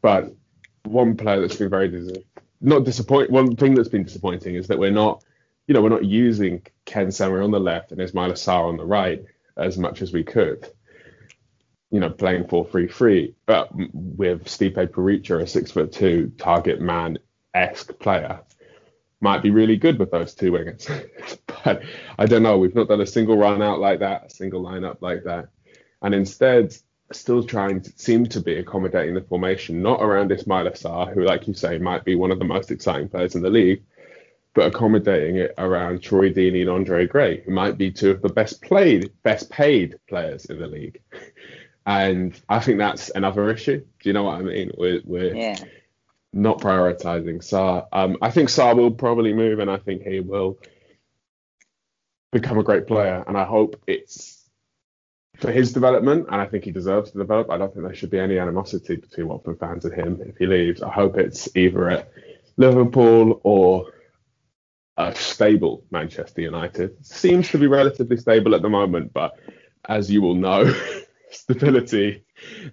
But 0.00 0.34
one 0.84 1.14
player 1.14 1.42
that's 1.42 1.56
been 1.56 1.68
very 1.68 1.88
dis- 1.88 2.24
not 2.62 2.84
disappointing. 2.84 3.34
One 3.34 3.54
thing 3.54 3.74
that's 3.74 3.90
been 3.90 4.04
disappointing 4.04 4.54
is 4.54 4.66
that 4.68 4.78
we're 4.78 4.92
not, 4.92 5.22
you 5.66 5.74
know, 5.74 5.82
we're 5.82 5.90
not 5.90 6.06
using 6.06 6.62
Ken 6.86 7.12
Sema 7.12 7.44
on 7.44 7.50
the 7.50 7.60
left 7.60 7.92
and 7.92 8.00
Ismaila 8.00 8.32
Sarr 8.32 8.66
on 8.66 8.78
the 8.78 8.86
right 8.86 9.22
as 9.58 9.76
much 9.76 10.00
as 10.00 10.10
we 10.10 10.24
could. 10.24 10.66
You 11.90 12.00
know, 12.00 12.10
playing 12.10 12.44
4-3-3, 12.44 13.34
but 13.46 13.70
with 13.74 14.44
Stipe 14.44 14.88
Perica, 14.88 15.42
a 15.42 15.46
six 15.46 15.72
foot 15.72 15.92
two 15.92 16.32
target 16.38 16.80
man 16.80 17.18
esque 17.52 17.98
player, 17.98 18.40
might 19.20 19.42
be 19.42 19.50
really 19.50 19.76
good 19.76 19.98
with 19.98 20.10
those 20.10 20.34
two 20.34 20.52
wingers. 20.52 20.88
but 21.64 21.82
I 22.18 22.26
don't 22.26 22.44
know. 22.44 22.58
We've 22.58 22.74
not 22.74 22.88
done 22.88 23.00
a 23.00 23.06
single 23.06 23.36
run 23.36 23.60
out 23.60 23.80
like 23.80 24.00
that, 24.00 24.26
a 24.26 24.30
single 24.30 24.62
lineup 24.62 24.98
like 25.00 25.24
that, 25.24 25.48
and 26.00 26.14
instead 26.14 26.74
still 27.12 27.42
trying 27.42 27.80
to 27.82 27.92
seem 27.96 28.26
to 28.26 28.40
be 28.40 28.54
accommodating 28.54 29.14
the 29.14 29.20
formation, 29.20 29.82
not 29.82 30.02
around 30.02 30.30
Ismaila 30.30 30.80
Sarr, 30.80 31.12
who, 31.12 31.24
like 31.24 31.48
you 31.48 31.54
say, 31.54 31.78
might 31.78 32.04
be 32.04 32.14
one 32.14 32.30
of 32.30 32.38
the 32.38 32.44
most 32.44 32.70
exciting 32.70 33.08
players 33.08 33.34
in 33.34 33.42
the 33.42 33.50
league, 33.50 33.82
but 34.54 34.66
accommodating 34.66 35.36
it 35.36 35.54
around 35.58 36.02
Troy 36.02 36.32
Deeney 36.32 36.62
and 36.62 36.70
Andre 36.70 37.06
Gray, 37.06 37.40
who 37.40 37.52
might 37.52 37.78
be 37.78 37.90
two 37.90 38.10
of 38.10 38.22
the 38.22 38.28
best 38.28 38.62
played, 38.62 39.12
best 39.22 39.50
paid 39.50 39.98
players 40.08 40.46
in 40.46 40.58
the 40.58 40.66
league. 40.66 41.00
And 41.86 42.38
I 42.48 42.60
think 42.60 42.78
that's 42.78 43.10
another 43.10 43.50
issue. 43.50 43.78
Do 43.78 44.08
you 44.08 44.12
know 44.12 44.24
what 44.24 44.38
I 44.38 44.42
mean? 44.42 44.70
We're, 44.76 45.00
we're 45.04 45.34
yeah. 45.34 45.56
not 46.32 46.58
prioritizing 46.58 47.38
Sarr. 47.38 47.86
Um, 47.92 48.16
I 48.20 48.30
think 48.30 48.48
Sarr 48.48 48.76
will 48.76 48.90
probably 48.90 49.32
move, 49.32 49.58
and 49.58 49.70
I 49.70 49.78
think 49.78 50.02
he 50.02 50.20
will 50.20 50.58
become 52.32 52.58
a 52.58 52.62
great 52.62 52.86
player. 52.86 53.24
And 53.26 53.36
I 53.36 53.44
hope 53.44 53.80
it's 53.86 54.40
for 55.40 55.50
his 55.50 55.72
development, 55.72 56.26
and 56.30 56.40
I 56.40 56.46
think 56.46 56.64
he 56.64 56.70
deserves 56.70 57.10
to 57.12 57.18
develop. 57.18 57.50
I 57.50 57.56
don't 57.56 57.72
think 57.72 57.86
there 57.86 57.94
should 57.94 58.10
be 58.10 58.18
any 58.18 58.38
animosity 58.38 58.96
between 58.96 59.28
Watford 59.28 59.58
fans 59.58 59.84
and 59.84 59.94
him 59.94 60.20
if 60.24 60.36
he 60.36 60.46
leaves. 60.46 60.82
I 60.82 60.90
hope 60.90 61.16
it's 61.16 61.48
either 61.56 61.88
at 61.88 62.12
Liverpool 62.58 63.40
or 63.42 63.92
a 64.98 65.14
stable 65.14 65.82
Manchester 65.90 66.42
United. 66.42 67.04
Seems 67.04 67.48
to 67.50 67.58
be 67.58 67.66
relatively 67.66 68.18
stable 68.18 68.54
at 68.54 68.60
the 68.60 68.68
moment, 68.68 69.14
but 69.14 69.38
as 69.88 70.10
you 70.10 70.20
will 70.20 70.34
know, 70.34 70.72
stability 71.30 72.24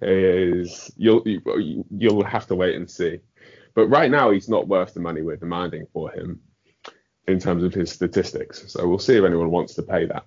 is 0.02 0.90
you'll 0.96 1.22
you'll 1.26 2.24
have 2.24 2.46
to 2.48 2.54
wait 2.54 2.76
and 2.76 2.90
see. 2.90 3.20
But 3.74 3.86
right 3.86 4.10
now, 4.10 4.30
he's 4.30 4.48
not 4.48 4.66
worth 4.66 4.94
the 4.94 5.00
money 5.00 5.22
we're 5.22 5.36
demanding 5.36 5.86
for 5.92 6.10
him 6.10 6.40
in 7.28 7.38
terms 7.38 7.62
of 7.62 7.74
his 7.74 7.92
statistics. 7.92 8.72
So 8.72 8.86
we'll 8.88 8.98
see 8.98 9.16
if 9.16 9.24
anyone 9.24 9.50
wants 9.50 9.74
to 9.74 9.82
pay 9.82 10.06
that. 10.06 10.24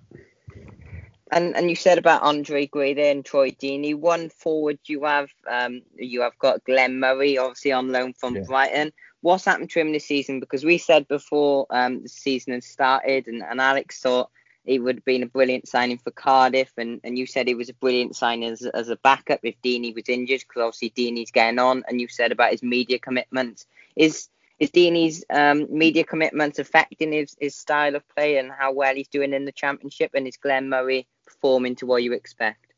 And 1.30 1.56
and 1.56 1.68
you 1.70 1.76
said 1.76 1.98
about 1.98 2.22
Andre 2.22 2.66
Gray 2.66 2.94
there 2.94 3.10
and 3.10 3.24
Troy 3.24 3.50
Deeney. 3.50 3.94
One 3.94 4.28
forward 4.28 4.78
you 4.84 5.04
have 5.04 5.30
um 5.50 5.82
you 5.96 6.20
have 6.22 6.38
got 6.38 6.64
Glenn 6.64 7.00
Murray, 7.00 7.38
obviously 7.38 7.72
on 7.72 7.90
loan 7.90 8.12
from 8.12 8.36
yeah. 8.36 8.42
Brighton. 8.46 8.92
What's 9.22 9.44
happened 9.44 9.70
to 9.70 9.80
him 9.80 9.92
this 9.92 10.04
season? 10.04 10.40
Because 10.40 10.64
we 10.64 10.78
said 10.78 11.08
before 11.08 11.66
um 11.70 12.02
the 12.02 12.08
season 12.08 12.52
had 12.52 12.64
started 12.64 13.26
and, 13.28 13.42
and 13.42 13.60
Alex 13.60 14.00
thought 14.00 14.30
he 14.64 14.78
would 14.78 14.96
have 14.96 15.04
been 15.04 15.22
a 15.22 15.26
brilliant 15.26 15.68
signing 15.68 15.98
for 15.98 16.10
Cardiff, 16.10 16.72
and, 16.76 17.00
and 17.04 17.18
you 17.18 17.26
said 17.26 17.48
he 17.48 17.54
was 17.54 17.68
a 17.68 17.74
brilliant 17.74 18.14
signing 18.14 18.50
as, 18.50 18.62
as 18.62 18.88
a 18.88 18.96
backup 18.96 19.40
if 19.42 19.60
Deeney 19.62 19.94
was 19.94 20.08
injured, 20.08 20.40
because 20.40 20.62
obviously 20.62 20.90
Deeney's 20.90 21.30
getting 21.32 21.58
on, 21.58 21.82
and 21.88 22.00
you 22.00 22.08
said 22.08 22.32
about 22.32 22.52
his 22.52 22.62
media 22.62 22.98
commitments. 22.98 23.66
Is 23.96 24.28
is 24.58 24.70
Deeney's 24.70 25.24
um, 25.28 25.66
media 25.76 26.04
commitments 26.04 26.60
affecting 26.60 27.10
his, 27.12 27.36
his 27.40 27.56
style 27.56 27.96
of 27.96 28.08
play 28.10 28.36
and 28.36 28.52
how 28.52 28.72
well 28.72 28.94
he's 28.94 29.08
doing 29.08 29.32
in 29.32 29.44
the 29.44 29.52
championship, 29.52 30.12
and 30.14 30.28
is 30.28 30.36
Glenn 30.36 30.68
Murray 30.68 31.08
performing 31.26 31.74
to 31.76 31.86
what 31.86 32.04
you 32.04 32.12
expect? 32.12 32.72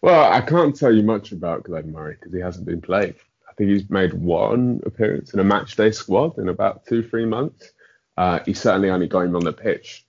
Well, 0.00 0.32
I 0.32 0.40
can't 0.40 0.76
tell 0.76 0.94
you 0.94 1.02
much 1.02 1.32
about 1.32 1.64
Glenn 1.64 1.90
Murray 1.90 2.14
because 2.14 2.32
he 2.32 2.40
hasn't 2.40 2.66
been 2.66 2.80
playing. 2.80 3.14
I 3.48 3.52
think 3.54 3.70
he's 3.70 3.90
made 3.90 4.14
one 4.14 4.80
appearance 4.86 5.34
in 5.34 5.40
a 5.40 5.44
matchday 5.44 5.92
squad 5.92 6.38
in 6.38 6.48
about 6.48 6.86
two, 6.86 7.02
three 7.02 7.26
months. 7.26 7.72
Uh, 8.16 8.38
he's 8.46 8.60
certainly 8.60 8.90
only 8.90 9.08
going 9.08 9.34
on 9.34 9.42
the 9.42 9.52
pitch 9.52 10.06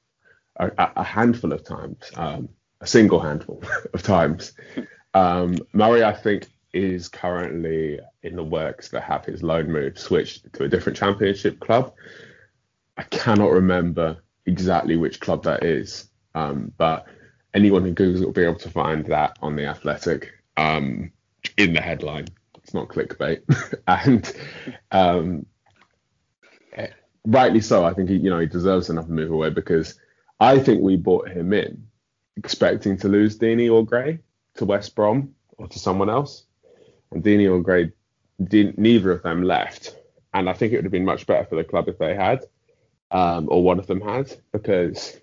a, 0.58 0.92
a 0.98 1.04
handful 1.04 1.54
of 1.54 1.64
times. 1.64 2.12
Um, 2.16 2.50
a 2.82 2.88
single 2.88 3.20
handful 3.20 3.64
of 3.94 4.04
times. 4.04 4.54
Um, 5.14 5.58
Murray, 5.74 6.04
I 6.04 6.14
think, 6.14 6.48
is 6.74 7.08
currently 7.08 8.00
in 8.24 8.36
the 8.36 8.44
works 8.44 8.90
to 8.90 9.00
have 9.00 9.26
his 9.26 9.44
loan 9.44 9.72
move 9.72 9.98
switched 9.98 10.52
to 10.54 10.64
a 10.64 10.68
different 10.68 10.98
championship 10.98 11.60
club. 11.60 11.94
I 12.98 13.04
cannot 13.04 13.52
remember 13.52 14.18
exactly 14.46 14.98
which 14.98 15.20
club 15.20 15.44
that 15.44 15.64
is, 15.64 16.10
um, 16.36 16.72
but 16.78 17.08
anyone 17.54 17.84
who 17.84 17.94
Googles 17.94 18.24
will 18.24 18.32
be 18.32 18.44
able 18.44 18.60
to 18.60 18.70
find 18.70 19.06
that 19.06 19.38
on 19.42 19.56
the 19.56 19.66
Athletic 19.66 20.32
um, 20.58 21.12
in 21.58 21.74
the 21.74 21.82
headline. 21.82 22.28
It's 22.58 22.74
not 22.74 22.88
clickbait, 22.88 23.42
and 23.88 24.34
um, 24.92 25.46
rightly 27.26 27.62
so. 27.62 27.84
I 27.84 27.94
think 27.94 28.10
he, 28.10 28.16
you 28.16 28.30
know, 28.30 28.40
he 28.40 28.48
deserves 28.48 28.90
another 28.90 29.12
move 29.12 29.32
away 29.32 29.50
because 29.50 30.00
I 30.40 30.60
think 30.60 30.82
we 30.82 30.98
bought 30.98 31.30
him 31.30 31.54
in 31.54 31.88
expecting 32.36 32.98
to 32.98 33.08
lose 33.08 33.38
Deeney 33.38 33.72
or 33.72 33.86
Gray 33.86 34.20
to 34.56 34.66
West 34.66 34.96
Brom 34.96 35.36
or 35.58 35.68
to 35.68 35.80
someone 35.80 36.10
else, 36.10 36.46
and 37.12 37.24
Deeney 37.24 37.50
or 37.50 37.62
Gray, 37.62 37.92
didn't, 38.44 38.78
neither 38.78 39.12
of 39.12 39.24
them 39.24 39.44
left, 39.44 39.96
and 40.34 40.50
I 40.50 40.54
think 40.54 40.74
it 40.74 40.78
would 40.78 40.86
have 40.86 40.92
been 40.92 41.06
much 41.06 41.28
better 41.28 41.46
for 41.46 41.56
the 41.56 41.64
club 41.64 41.88
if 41.88 42.00
they 42.00 42.16
had, 42.16 42.46
um, 43.12 43.48
or 43.50 43.64
one 43.64 43.80
of 43.80 43.88
them 43.88 44.02
had, 44.02 44.36
because 44.52 45.16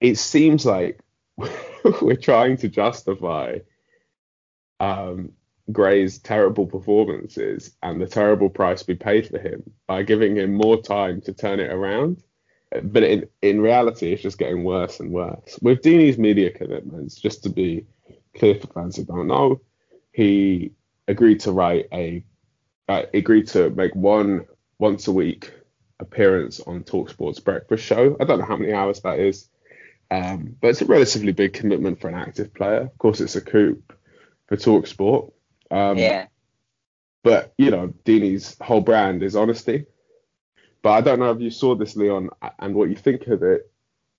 it 0.00 0.16
seems 0.16 0.64
like 0.64 1.00
we're 2.00 2.16
trying 2.16 2.56
to 2.58 2.68
justify 2.68 3.58
um, 4.80 5.32
Gray's 5.70 6.18
terrible 6.18 6.66
performances 6.66 7.74
and 7.82 8.00
the 8.00 8.06
terrible 8.06 8.50
price 8.50 8.86
we 8.86 8.94
paid 8.94 9.28
for 9.28 9.38
him 9.38 9.62
by 9.86 10.02
giving 10.02 10.36
him 10.36 10.54
more 10.54 10.80
time 10.80 11.20
to 11.22 11.32
turn 11.32 11.60
it 11.60 11.72
around. 11.72 12.22
But 12.82 13.02
in, 13.04 13.28
in 13.42 13.60
reality, 13.60 14.12
it's 14.12 14.22
just 14.22 14.38
getting 14.38 14.64
worse 14.64 15.00
and 15.00 15.10
worse. 15.10 15.58
With 15.62 15.82
Deeney's 15.82 16.18
media 16.18 16.50
commitments, 16.50 17.16
just 17.16 17.42
to 17.44 17.48
be 17.48 17.86
clear 18.36 18.56
for 18.56 18.66
fans 18.68 18.96
who 18.96 19.04
don't 19.04 19.28
know, 19.28 19.60
he 20.12 20.72
agreed 21.06 21.40
to 21.40 21.52
write 21.52 21.88
a 21.92 22.24
uh, 22.88 23.02
agreed 23.14 23.48
to 23.48 23.70
make 23.70 23.94
one 23.94 24.46
once 24.78 25.06
a 25.06 25.12
week 25.12 25.52
appearance 26.00 26.60
on 26.60 26.84
Talksport's 26.84 27.40
breakfast 27.40 27.84
show. 27.84 28.16
I 28.20 28.24
don't 28.24 28.38
know 28.38 28.44
how 28.44 28.56
many 28.56 28.72
hours 28.72 29.00
that 29.00 29.18
is, 29.18 29.48
um, 30.10 30.56
but 30.60 30.68
it's 30.68 30.82
a 30.82 30.86
relatively 30.86 31.32
big 31.32 31.52
commitment 31.52 32.00
for 32.00 32.08
an 32.08 32.14
active 32.14 32.52
player. 32.52 32.80
Of 32.80 32.98
course, 32.98 33.20
it's 33.20 33.36
a 33.36 33.40
coup 33.40 33.82
for 34.46 34.56
Talksport. 34.56 35.32
Um, 35.70 35.98
yeah. 35.98 36.26
But 37.22 37.54
you 37.56 37.70
know, 37.70 37.94
Deeney's 38.04 38.56
whole 38.60 38.82
brand 38.82 39.22
is 39.22 39.36
honesty. 39.36 39.86
But 40.84 40.90
I 40.90 41.00
don't 41.00 41.18
know 41.18 41.30
if 41.30 41.40
you 41.40 41.50
saw 41.50 41.74
this, 41.74 41.96
Leon, 41.96 42.28
and 42.58 42.74
what 42.74 42.90
you 42.90 42.94
think 42.94 43.26
of 43.28 43.42
it. 43.42 43.72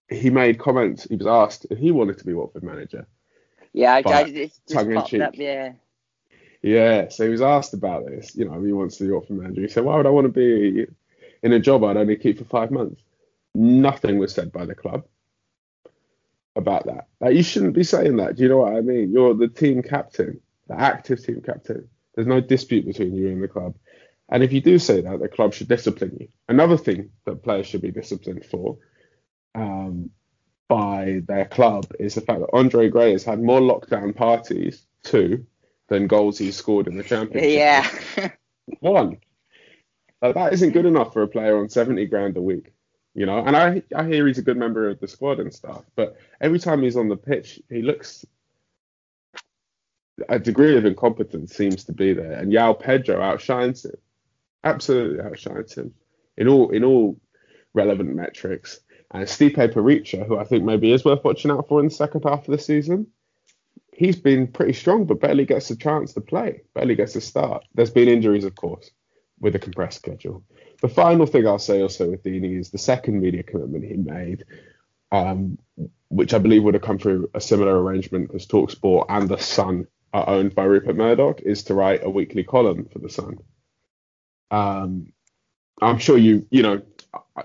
He 0.09 0.31
made 0.31 0.57
comments. 0.57 1.03
He 1.03 1.15
was 1.15 1.27
asked 1.27 1.67
if 1.69 1.77
he 1.77 1.91
wanted 1.91 2.17
to 2.17 2.25
be 2.25 2.33
Watford 2.33 2.63
manager. 2.63 3.05
Yeah, 3.71 3.93
I, 3.93 4.03
I 4.03 4.31
just, 4.31 4.67
popped 4.67 5.13
up. 5.13 5.35
Yeah. 5.37 5.73
Yeah, 6.63 7.09
so 7.09 7.23
he 7.23 7.29
was 7.29 7.43
asked 7.43 7.75
about 7.75 8.07
this. 8.07 8.35
You 8.35 8.45
know, 8.45 8.63
he 8.63 8.71
wants 8.73 8.97
to 8.97 9.03
be 9.03 9.11
Watford 9.11 9.37
manager. 9.37 9.61
He 9.61 9.67
said, 9.67 9.85
"Why 9.85 9.95
would 9.95 10.07
I 10.07 10.09
want 10.09 10.25
to 10.25 10.29
be 10.29 10.87
in 11.43 11.53
a 11.53 11.59
job 11.59 11.83
I'd 11.83 11.97
only 11.97 12.15
keep 12.15 12.39
for 12.39 12.45
five 12.45 12.71
months?" 12.71 12.99
Nothing 13.53 14.17
was 14.17 14.33
said 14.33 14.51
by 14.51 14.65
the 14.65 14.73
club 14.73 15.05
about 16.55 16.87
that. 16.87 17.09
Like, 17.19 17.35
you 17.35 17.43
shouldn't 17.43 17.75
be 17.75 17.83
saying 17.83 18.17
that. 18.17 18.37
Do 18.37 18.43
you 18.43 18.49
know 18.49 18.57
what 18.57 18.73
I 18.73 18.81
mean? 18.81 19.11
You're 19.11 19.35
the 19.35 19.47
team 19.47 19.83
captain 19.83 20.41
the 20.67 20.79
active 20.79 21.23
team 21.23 21.41
captain. 21.41 21.87
There's 22.15 22.27
no 22.27 22.41
dispute 22.41 22.85
between 22.85 23.13
you 23.13 23.29
and 23.29 23.43
the 23.43 23.47
club. 23.47 23.75
And 24.29 24.43
if 24.43 24.51
you 24.51 24.61
do 24.61 24.79
say 24.79 25.01
that, 25.01 25.19
the 25.19 25.27
club 25.27 25.53
should 25.53 25.67
discipline 25.67 26.17
you. 26.19 26.27
Another 26.47 26.77
thing 26.77 27.11
that 27.25 27.43
players 27.43 27.67
should 27.67 27.81
be 27.81 27.91
disciplined 27.91 28.45
for 28.45 28.77
um, 29.53 30.09
by 30.67 31.21
their 31.27 31.45
club 31.45 31.85
is 31.99 32.15
the 32.15 32.21
fact 32.21 32.39
that 32.39 32.49
Andre 32.53 32.89
Gray 32.89 33.11
has 33.11 33.23
had 33.23 33.41
more 33.41 33.59
lockdown 33.59 34.15
parties, 34.15 34.85
two, 35.03 35.45
than 35.89 36.07
goals 36.07 36.37
he 36.39 36.51
scored 36.51 36.87
in 36.87 36.97
the 36.97 37.03
championship. 37.03 37.51
Yeah. 38.17 38.29
One. 38.79 39.17
Like, 40.21 40.33
that 40.35 40.53
isn't 40.53 40.71
good 40.71 40.87
enough 40.87 41.13
for 41.13 41.21
a 41.21 41.27
player 41.27 41.59
on 41.59 41.69
70 41.69 42.07
grand 42.07 42.37
a 42.37 42.41
week. 42.41 42.73
You 43.13 43.25
know, 43.25 43.37
and 43.45 43.55
I 43.55 43.81
I 43.95 44.03
hear 44.03 44.27
he's 44.27 44.39
a 44.39 44.41
good 44.41 44.57
member 44.57 44.89
of 44.89 44.99
the 44.99 45.07
squad 45.07 45.39
and 45.39 45.53
stuff, 45.53 45.83
but 45.95 46.17
every 46.41 46.59
time 46.59 46.83
he's 46.83 46.97
on 46.97 47.07
the 47.07 47.15
pitch, 47.15 47.61
he 47.69 47.81
looks 47.81 48.25
a 50.27 50.37
degree 50.37 50.77
of 50.77 50.85
incompetence 50.85 51.55
seems 51.55 51.85
to 51.85 51.93
be 51.93 52.11
there, 52.11 52.33
and 52.33 52.51
João 52.51 52.77
Pedro 52.77 53.21
outshines 53.21 53.85
him. 53.85 53.95
Absolutely 54.65 55.23
outshines 55.23 55.75
him 55.75 55.93
in 56.37 56.47
all 56.47 56.71
in 56.71 56.83
all 56.83 57.17
relevant 57.73 58.15
metrics. 58.15 58.79
And 59.11 59.25
Stipe 59.25 59.73
Perica, 59.73 60.25
who 60.25 60.37
I 60.37 60.43
think 60.43 60.63
maybe 60.63 60.91
is 60.91 61.05
worth 61.05 61.23
watching 61.23 61.51
out 61.51 61.67
for 61.67 61.79
in 61.79 61.87
the 61.87 61.93
second 61.93 62.23
half 62.23 62.47
of 62.47 62.51
the 62.51 62.57
season, 62.57 63.07
he's 63.93 64.15
been 64.17 64.47
pretty 64.47 64.73
strong, 64.73 65.05
but 65.05 65.21
barely 65.21 65.45
gets 65.45 65.69
a 65.69 65.77
chance 65.77 66.13
to 66.13 66.21
play, 66.21 66.63
barely 66.73 66.95
gets 66.95 67.15
a 67.15 67.21
start. 67.21 67.63
There's 67.75 67.91
been 67.91 68.09
injuries, 68.09 68.43
of 68.43 68.55
course, 68.55 68.89
with 69.39 69.55
a 69.55 69.59
compressed 69.59 69.99
schedule. 69.99 70.43
The 70.81 70.89
final 70.89 71.25
thing 71.25 71.47
I'll 71.47 71.59
say 71.59 71.81
also 71.81 72.09
with 72.09 72.23
Deeney 72.23 72.59
is 72.59 72.71
the 72.71 72.77
second 72.77 73.21
media 73.21 73.43
commitment 73.43 73.85
he 73.85 73.95
made, 73.95 74.43
um, 75.11 75.59
which 76.09 76.33
I 76.33 76.39
believe 76.39 76.63
would 76.63 76.73
have 76.73 76.83
come 76.83 76.99
through 76.99 77.29
a 77.33 77.39
similar 77.39 77.81
arrangement 77.81 78.31
as 78.33 78.47
Talksport 78.47 79.05
and 79.09 79.29
the 79.29 79.37
Sun 79.37 79.87
are 80.13 80.27
owned 80.27 80.55
by 80.55 80.63
Rupert 80.63 80.95
Murdoch 80.95 81.41
is 81.41 81.63
to 81.63 81.73
write 81.73 82.03
a 82.03 82.09
weekly 82.09 82.43
column 82.43 82.85
for 82.91 82.99
the 82.99 83.09
Sun. 83.09 83.37
Um, 84.51 85.13
I'm 85.81 85.97
sure 85.97 86.17
you 86.17 86.47
you 86.49 86.63
know 86.63 86.81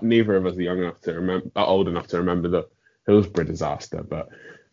neither 0.01 0.35
of 0.35 0.45
us 0.45 0.57
are 0.57 0.61
young 0.61 0.79
enough 0.79 1.01
to 1.01 1.13
remember, 1.13 1.51
are 1.55 1.67
old 1.67 1.87
enough 1.87 2.07
to 2.07 2.17
remember 2.17 2.47
the 2.47 2.67
Hillsborough 3.05 3.45
disaster, 3.45 4.03
but 4.03 4.29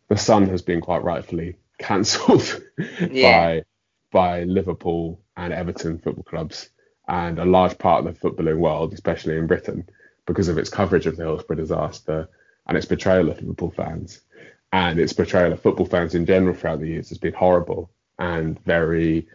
the 0.09 0.17
Sun 0.17 0.49
has 0.49 0.63
been 0.63 0.81
quite 0.81 1.03
rightfully 1.03 1.57
cancelled 1.79 2.63
yeah. 3.11 3.33
by 3.33 3.65
by 4.11 4.43
Liverpool 4.45 5.21
and 5.37 5.53
Everton 5.53 5.99
football 5.99 6.25
clubs 6.25 6.71
and 7.09 7.39
a 7.39 7.45
large 7.45 7.79
part 7.79 8.05
of 8.05 8.13
the 8.13 8.21
footballing 8.21 8.59
world, 8.59 8.93
especially 8.93 9.37
in 9.37 9.47
Britain, 9.47 9.89
because 10.27 10.49
of 10.49 10.59
its 10.59 10.71
coverage 10.71 11.07
of 11.07 11.17
the 11.17 11.25
Hillsborough 11.25 11.57
disaster 11.57 12.29
and 12.67 12.77
its 12.77 12.87
betrayal 12.87 13.31
of 13.31 13.41
Liverpool 13.41 13.71
fans 13.71 14.21
and 14.73 14.99
its 15.01 15.13
portrayal 15.13 15.53
of 15.53 15.63
football 15.63 15.87
fans 15.87 16.15
in 16.15 16.27
general 16.27 16.55
throughout 16.55 16.81
the 16.81 16.89
years 16.89 17.09
has 17.09 17.19
been 17.19 17.33
horrible 17.33 17.91
and 18.19 18.63
very 18.65 19.27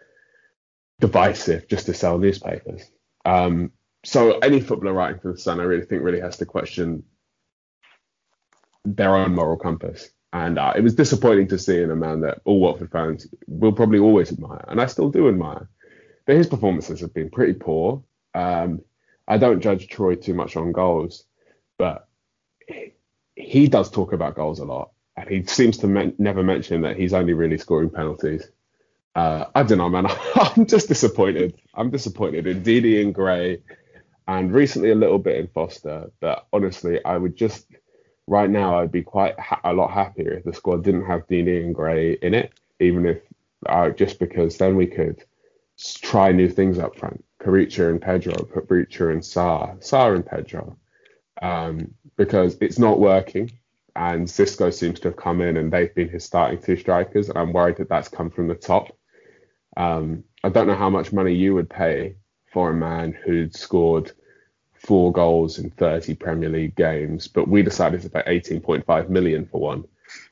divisive 1.00 1.68
just 1.68 1.86
to 1.88 1.94
sell 1.94 2.18
newspapers. 2.18 2.90
Um, 3.26 3.72
so 4.04 4.40
any 4.40 4.60
footballer 4.60 4.94
writing 4.94 5.20
for 5.20 5.32
the 5.32 5.38
Sun, 5.38 5.60
I 5.60 5.64
really 5.64 5.86
think, 5.86 6.04
really 6.04 6.20
has 6.20 6.38
to 6.38 6.46
question 6.46 7.04
their 8.86 9.16
own 9.16 9.34
moral 9.34 9.58
compass. 9.58 10.10
And 10.34 10.58
uh, 10.58 10.74
it 10.76 10.82
was 10.82 10.96
disappointing 10.96 11.48
to 11.50 11.60
see 11.60 11.82
in 11.82 11.92
a 11.92 11.96
man 11.96 12.22
that 12.22 12.42
all 12.44 12.60
Watford 12.60 12.92
fans 12.92 13.28
will 13.48 13.72
probably 13.72 14.00
always 14.00 14.32
admire, 14.32 14.66
and 14.68 14.82
I 14.82 14.88
still 14.88 15.10
do 15.10 15.30
admire. 15.30 15.70
But 16.26 16.38
his 16.38 16.48
performances 16.48 17.02
have 17.02 17.14
been 17.14 17.30
pretty 17.30 17.54
poor. 17.54 18.04
Um, 18.34 18.82
I 19.28 19.38
don't 19.38 19.62
judge 19.62 19.88
Troy 19.88 20.16
too 20.16 20.34
much 20.34 20.56
on 20.56 20.72
goals, 20.72 21.26
but 21.78 22.08
he 23.36 23.68
does 23.68 23.92
talk 23.92 24.12
about 24.12 24.36
goals 24.36 24.60
a 24.60 24.66
lot 24.66 24.92
and 25.16 25.30
he 25.30 25.44
seems 25.44 25.78
to 25.80 26.14
never 26.18 26.44
mention 26.44 26.82
that 26.82 26.98
he's 26.98 27.14
only 27.14 27.34
really 27.34 27.58
scoring 27.58 27.90
penalties. 27.90 28.50
Uh, 29.16 29.46
I 29.54 29.64
don't 29.64 29.78
know, 29.78 29.90
man. 29.90 30.08
I'm 30.36 30.66
just 30.66 30.88
disappointed. 30.88 31.60
I'm 31.74 31.90
disappointed 31.92 32.48
in 32.48 32.64
Deeney 32.64 33.02
and 33.02 33.14
Gray, 33.14 33.60
and 34.28 34.52
recently 34.54 34.92
a 34.92 34.96
little 34.96 35.20
bit 35.20 35.38
in 35.38 35.48
Foster. 35.48 36.12
But 36.20 36.48
honestly, 36.52 37.04
I 37.06 37.18
would 37.18 37.36
just 37.36 37.68
right 38.28 38.50
now 38.50 38.80
I'd 38.80 38.92
be 38.92 39.04
quite 39.04 39.40
ha- 39.40 39.62
a 39.64 39.74
lot 39.74 39.92
happier 39.92 40.32
if 40.34 40.44
the 40.46 40.54
squad 40.54 40.84
didn't 40.84 41.06
have 41.06 41.28
Deeney 41.28 41.64
and 41.64 41.76
Gray 41.76 42.14
in 42.14 42.34
it, 42.34 42.54
even 42.80 43.06
if 43.06 43.20
uh, 43.68 43.90
just 43.92 44.20
because 44.20 44.58
then 44.58 44.76
we 44.76 44.88
could 44.88 45.24
try 46.02 46.32
new 46.32 46.50
things 46.50 46.80
up 46.80 46.98
front. 46.98 47.24
Perica 47.40 47.90
and 47.90 48.02
Pedro, 48.02 48.34
Perica 48.34 49.12
and 49.12 49.22
Sarr, 49.22 49.78
Sarr 49.80 50.16
and 50.16 50.26
Pedro, 50.26 50.78
um, 51.42 51.94
because 52.16 52.58
it's 52.62 52.80
not 52.80 53.00
working 53.00 53.52
and 53.96 54.28
Xisco 54.28 54.74
seems 54.74 55.00
to 55.02 55.10
have 55.10 55.18
come 55.18 55.42
in 55.42 55.58
and 55.58 55.72
they've 55.72 55.94
been 55.94 56.10
his 56.10 56.24
starting 56.24 56.60
two 56.62 56.76
strikers, 56.78 57.30
and 57.30 57.38
I'm 57.38 57.54
worried 57.54 57.78
that 57.78 57.90
that's 57.90 58.08
come 58.08 58.30
from 58.30 58.48
the 58.48 58.56
top. 58.56 58.96
Um, 59.78 60.24
I 60.44 60.50
don't 60.50 60.68
know 60.68 60.76
how 60.76 60.90
much 60.90 61.14
money 61.14 61.34
you 61.34 61.54
would 61.56 61.70
pay 61.70 62.16
for 62.52 62.70
a 62.70 62.74
man 62.74 63.14
who'd 63.14 63.56
scored 63.56 64.12
four 64.74 65.12
goals 65.12 65.58
in 65.60 65.70
30 65.72 66.16
Premier 66.16 66.50
League 66.50 66.76
games, 66.76 67.28
but 67.28 67.48
we 67.48 67.64
decided 67.64 68.02
to 68.02 68.10
pay 68.10 68.22
18.5 68.22 69.10
million 69.10 69.46
for 69.46 69.62
one, 69.62 69.86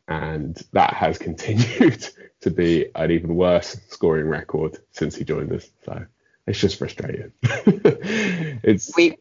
and 0.08 0.62
that 0.74 0.94
has 0.94 1.18
continued 1.18 2.08
to 2.42 2.52
be 2.52 2.88
an 2.96 3.12
even 3.12 3.36
worse 3.36 3.78
scoring 3.90 4.28
record 4.28 4.78
since 4.92 5.16
he 5.16 5.24
joined 5.24 5.54
us. 5.54 5.70
So 5.86 6.06
it's 6.46 6.60
just 6.60 6.78
frustrating. 6.78 7.32
it's 7.44 8.96
we 8.96 9.18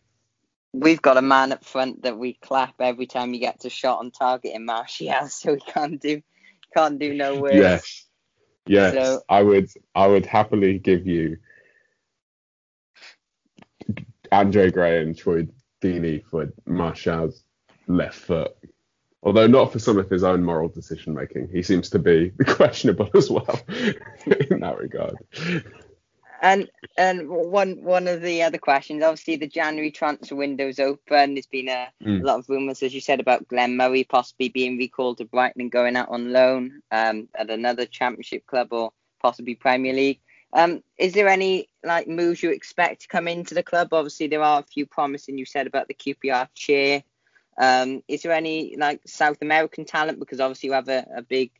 we've 0.73 1.03
got 1.03 1.17
a 1.17 1.23
man 1.23 1.53
up 1.53 1.65
front 1.65 2.03
that 2.03 2.19
we 2.19 2.35
clap 2.35 2.81
every 2.81 3.07
time 3.07 3.33
he 3.33 3.39
gets 3.39 3.65
a 3.65 3.71
shot 3.71 4.01
on 4.01 4.11
target 4.11 4.55
in 4.55 4.65
Martial, 4.65 5.15
so 5.29 5.55
he 5.55 5.61
can't 5.61 6.01
do 6.01 6.23
can't 6.75 6.99
do 6.99 7.15
no 7.15 7.41
worse. 7.41 7.55
Yes, 7.55 8.07
yes, 8.67 8.95
so, 8.95 9.23
I 9.29 9.43
would 9.43 9.71
I 9.95 10.07
would 10.07 10.27
happily 10.27 10.79
give 10.79 11.07
you 11.07 11.39
Andre 14.33 14.71
Gray 14.71 15.03
and 15.03 15.17
Troy 15.17 15.49
Deeney 15.83 16.25
for 16.25 16.53
Martial's 16.67 17.43
left 17.87 18.19
foot 18.19 18.57
Although 19.23 19.49
not 19.49 19.73
for 19.73 19.79
some 19.79 19.99
of 19.99 20.09
his 20.09 20.25
own 20.25 20.43
moral 20.43 20.69
decision 20.69 21.13
making, 21.13 21.49
he 21.53 21.63
seems 21.63 21.91
to 21.91 21.99
be 21.99 22.31
questionable 22.47 23.11
as 23.15 23.31
well 23.31 23.61
in 23.69 24.61
that 24.61 24.79
regard. 24.79 25.17
And 26.43 26.71
and 26.97 27.29
one 27.29 27.83
one 27.83 28.09
of 28.09 28.23
the 28.23 28.43
other 28.43 28.57
questions, 28.57 29.03
obviously 29.03 29.37
the 29.37 29.47
January 29.47 29.91
transfer 29.91 30.35
window's 30.35 30.79
open. 30.79 31.35
There's 31.35 31.47
been 31.47 31.69
a, 31.69 31.89
mm. 32.03 32.23
lot 32.23 32.39
of 32.39 32.49
rumours, 32.49 32.83
as 32.83 32.95
you 32.95 33.01
said, 33.01 33.21
about 33.21 33.47
Glenn 33.47 33.77
Murray 33.77 34.05
possibly 34.05 34.49
being 34.49 34.79
recalled 34.79 35.19
to 35.19 35.27
Brighton 35.27 35.61
and 35.61 35.71
going 35.71 35.97
out 35.97 36.09
on 36.09 36.33
loan 36.33 36.81
um, 36.91 37.29
at 37.35 37.51
another 37.51 37.85
Championship 37.85 38.47
club 38.47 38.69
or 38.73 38.93
possibly 39.21 39.55
Premier 39.55 39.93
League. 39.93 40.21
Um, 40.53 40.83
is 40.99 41.13
there 41.13 41.29
any 41.29 41.69
like 41.85 42.09
moves 42.09 42.43
you 42.43 42.51
expect 42.51 43.03
to 43.03 43.09
come 43.09 43.29
into 43.29 43.55
the 43.55 43.63
club? 43.63 43.93
Obviously, 43.93 44.27
there 44.27 44.43
are 44.43 44.61
a 44.61 44.65
few 44.65 44.87
promising. 44.87 45.39
You 45.39 45.45
said 45.45 45.67
about 45.67 45.89
the 45.89 45.95
QPR 45.95 46.49
chair. 46.55 47.03
Um, 47.59 48.03
is 48.09 48.23
there 48.23 48.33
any 48.33 48.77
like 48.79 49.01
South 49.07 49.43
American 49.43 49.85
talent? 49.85 50.19
Because 50.19 50.41
obviously 50.41 50.69
you 50.69 50.73
have 50.73 50.89
a, 50.89 51.07
a 51.17 51.23
big, 51.23 51.51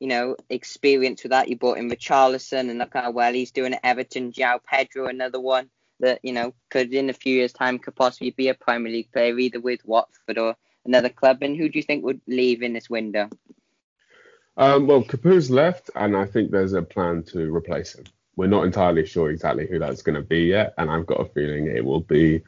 you 0.00 0.08
know, 0.08 0.36
experience 0.50 1.22
with 1.22 1.30
that. 1.30 1.48
You 1.48 1.56
brought 1.56 1.78
in 1.78 1.90
Richarlison 1.90 2.70
and 2.70 2.78
look 2.78 2.92
how 2.94 3.10
well 3.10 3.32
he's 3.32 3.50
doing 3.50 3.74
at 3.74 3.80
Everton. 3.84 4.32
João 4.32 4.60
Pedro, 4.64 5.06
another 5.06 5.40
one 5.40 5.70
that 6.00 6.20
you 6.22 6.32
know 6.32 6.54
could 6.70 6.92
in 6.92 7.08
a 7.08 7.14
few 7.14 7.34
years' 7.34 7.52
time 7.52 7.78
could 7.78 7.94
possibly 7.94 8.30
be 8.30 8.48
a 8.48 8.54
Premier 8.54 8.92
League 8.92 9.12
player, 9.12 9.38
either 9.38 9.60
with 9.60 9.84
Watford 9.84 10.38
or 10.38 10.56
another 10.84 11.08
club. 11.08 11.38
And 11.42 11.56
who 11.56 11.68
do 11.68 11.78
you 11.78 11.82
think 11.82 12.04
would 12.04 12.20
leave 12.26 12.62
in 12.62 12.72
this 12.72 12.90
window? 12.90 13.30
Um, 14.58 14.86
well, 14.86 15.02
Capoue's 15.02 15.50
left, 15.50 15.90
and 15.94 16.16
I 16.16 16.24
think 16.24 16.50
there's 16.50 16.72
a 16.72 16.82
plan 16.82 17.22
to 17.24 17.54
replace 17.54 17.94
him. 17.94 18.04
We're 18.36 18.46
not 18.46 18.64
entirely 18.64 19.06
sure 19.06 19.30
exactly 19.30 19.66
who 19.66 19.78
that's 19.78 20.02
going 20.02 20.14
to 20.14 20.26
be 20.26 20.44
yet, 20.44 20.74
and 20.78 20.90
I've 20.90 21.06
got 21.06 21.20
a 21.20 21.26
feeling 21.26 21.66
it 21.66 21.84
will 21.84 22.00
be 22.00 22.42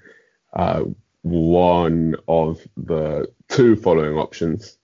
uh, 0.52 0.84
one 1.22 2.16
of 2.26 2.60
the 2.76 3.30
two 3.48 3.76
following 3.76 4.16
options 4.16 4.78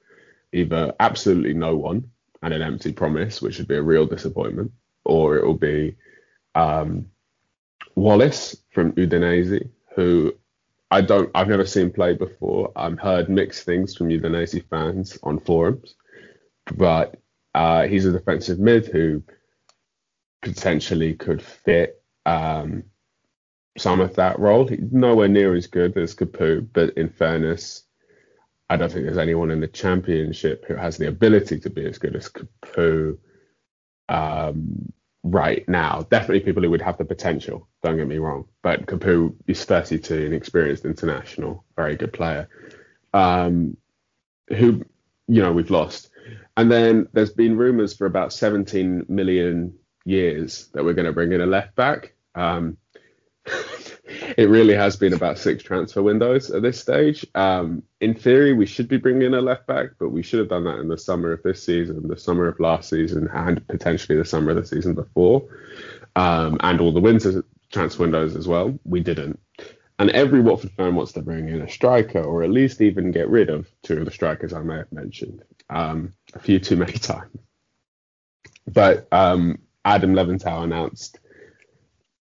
either 0.52 0.94
absolutely 1.00 1.52
no 1.52 1.76
one 1.76 2.10
and 2.44 2.52
an 2.52 2.62
empty 2.62 2.92
promise, 2.92 3.40
which 3.40 3.58
would 3.58 3.66
be 3.66 3.76
a 3.76 3.82
real 3.82 4.06
disappointment, 4.06 4.70
or 5.04 5.36
it 5.36 5.46
will 5.46 5.54
be 5.54 5.96
um, 6.54 7.06
Wallace 7.94 8.54
from 8.70 8.92
Udinese, 8.92 9.70
who 9.96 10.34
I 10.90 11.00
don't, 11.00 11.30
I've 11.34 11.48
never 11.48 11.64
seen 11.64 11.90
play 11.90 12.12
before. 12.12 12.70
I've 12.76 12.98
heard 12.98 13.30
mixed 13.30 13.64
things 13.64 13.96
from 13.96 14.10
Udinese 14.10 14.68
fans 14.68 15.18
on 15.22 15.40
forums, 15.40 15.94
but 16.76 17.16
uh, 17.54 17.86
he's 17.86 18.04
a 18.04 18.12
defensive 18.12 18.58
mid 18.58 18.86
who 18.86 19.22
potentially 20.42 21.14
could 21.14 21.40
fit 21.40 22.02
um, 22.26 22.84
some 23.78 24.00
of 24.00 24.16
that 24.16 24.38
role. 24.38 24.68
He's 24.68 24.92
nowhere 24.92 25.28
near 25.28 25.54
as 25.54 25.66
good 25.66 25.96
as 25.96 26.14
Capoue, 26.14 26.68
but 26.74 26.90
in 26.98 27.08
fairness, 27.08 27.84
I 28.70 28.76
don't 28.76 28.90
think 28.90 29.04
there's 29.04 29.18
anyone 29.18 29.50
in 29.50 29.60
the 29.60 29.68
championship 29.68 30.64
who 30.66 30.74
has 30.74 30.96
the 30.96 31.08
ability 31.08 31.60
to 31.60 31.70
be 31.70 31.86
as 31.86 31.98
good 31.98 32.16
as 32.16 32.28
Capoue 32.28 33.18
um, 34.08 34.92
right 35.22 35.68
now. 35.68 36.06
Definitely 36.10 36.40
people 36.40 36.62
who 36.62 36.70
would 36.70 36.82
have 36.82 36.96
the 36.96 37.04
potential, 37.04 37.68
don't 37.82 37.96
get 37.96 38.08
me 38.08 38.18
wrong. 38.18 38.46
But 38.62 38.86
Capoue 38.86 39.34
is 39.46 39.64
32, 39.64 40.26
an 40.26 40.32
experienced 40.32 40.84
international, 40.84 41.64
very 41.76 41.96
good 41.96 42.12
player, 42.12 42.48
um, 43.12 43.76
who, 44.48 44.84
you 45.28 45.42
know, 45.42 45.52
we've 45.52 45.70
lost. 45.70 46.10
And 46.56 46.70
then 46.70 47.08
there's 47.12 47.32
been 47.32 47.58
rumours 47.58 47.94
for 47.94 48.06
about 48.06 48.32
17 48.32 49.06
million 49.08 49.74
years 50.04 50.68
that 50.72 50.84
we're 50.84 50.94
going 50.94 51.06
to 51.06 51.12
bring 51.12 51.32
in 51.32 51.40
a 51.40 51.46
left 51.46 51.74
back. 51.74 52.14
Um, 52.34 52.78
it 53.46 54.48
really 54.48 54.74
has 54.74 54.96
been 54.96 55.12
about 55.12 55.38
six 55.38 55.62
transfer 55.62 56.02
windows 56.02 56.50
at 56.50 56.62
this 56.62 56.80
stage. 56.80 57.26
Um, 57.34 57.82
in 58.00 58.14
theory, 58.14 58.52
we 58.52 58.66
should 58.66 58.88
be 58.88 58.96
bringing 58.96 59.22
in 59.22 59.34
a 59.34 59.40
left 59.40 59.66
back, 59.66 59.90
but 59.98 60.10
we 60.10 60.22
should 60.22 60.40
have 60.40 60.48
done 60.48 60.64
that 60.64 60.78
in 60.78 60.88
the 60.88 60.98
summer 60.98 61.32
of 61.32 61.42
this 61.42 61.62
season, 61.62 62.08
the 62.08 62.16
summer 62.16 62.46
of 62.46 62.60
last 62.60 62.88
season, 62.88 63.28
and 63.32 63.66
potentially 63.66 64.18
the 64.18 64.24
summer 64.24 64.50
of 64.50 64.56
the 64.56 64.66
season 64.66 64.94
before, 64.94 65.46
um, 66.16 66.58
and 66.60 66.80
all 66.80 66.92
the 66.92 67.00
winter 67.00 67.44
transfer 67.70 68.02
windows 68.02 68.36
as 68.36 68.48
well. 68.48 68.78
We 68.84 69.00
didn't. 69.00 69.38
And 69.98 70.10
every 70.10 70.40
Watford 70.40 70.72
fan 70.72 70.96
wants 70.96 71.12
to 71.12 71.22
bring 71.22 71.48
in 71.48 71.62
a 71.62 71.68
striker, 71.68 72.22
or 72.22 72.42
at 72.42 72.50
least 72.50 72.80
even 72.80 73.12
get 73.12 73.28
rid 73.28 73.48
of 73.48 73.68
two 73.82 73.98
of 73.98 74.04
the 74.04 74.10
strikers 74.10 74.52
I 74.52 74.60
may 74.60 74.78
have 74.78 74.92
mentioned 74.92 75.42
um, 75.70 76.12
a 76.34 76.38
few 76.40 76.58
too 76.58 76.76
many 76.76 76.92
times. 76.94 77.38
But 78.66 79.06
um, 79.12 79.58
Adam 79.84 80.14
Leventhal 80.14 80.64
announced 80.64 81.20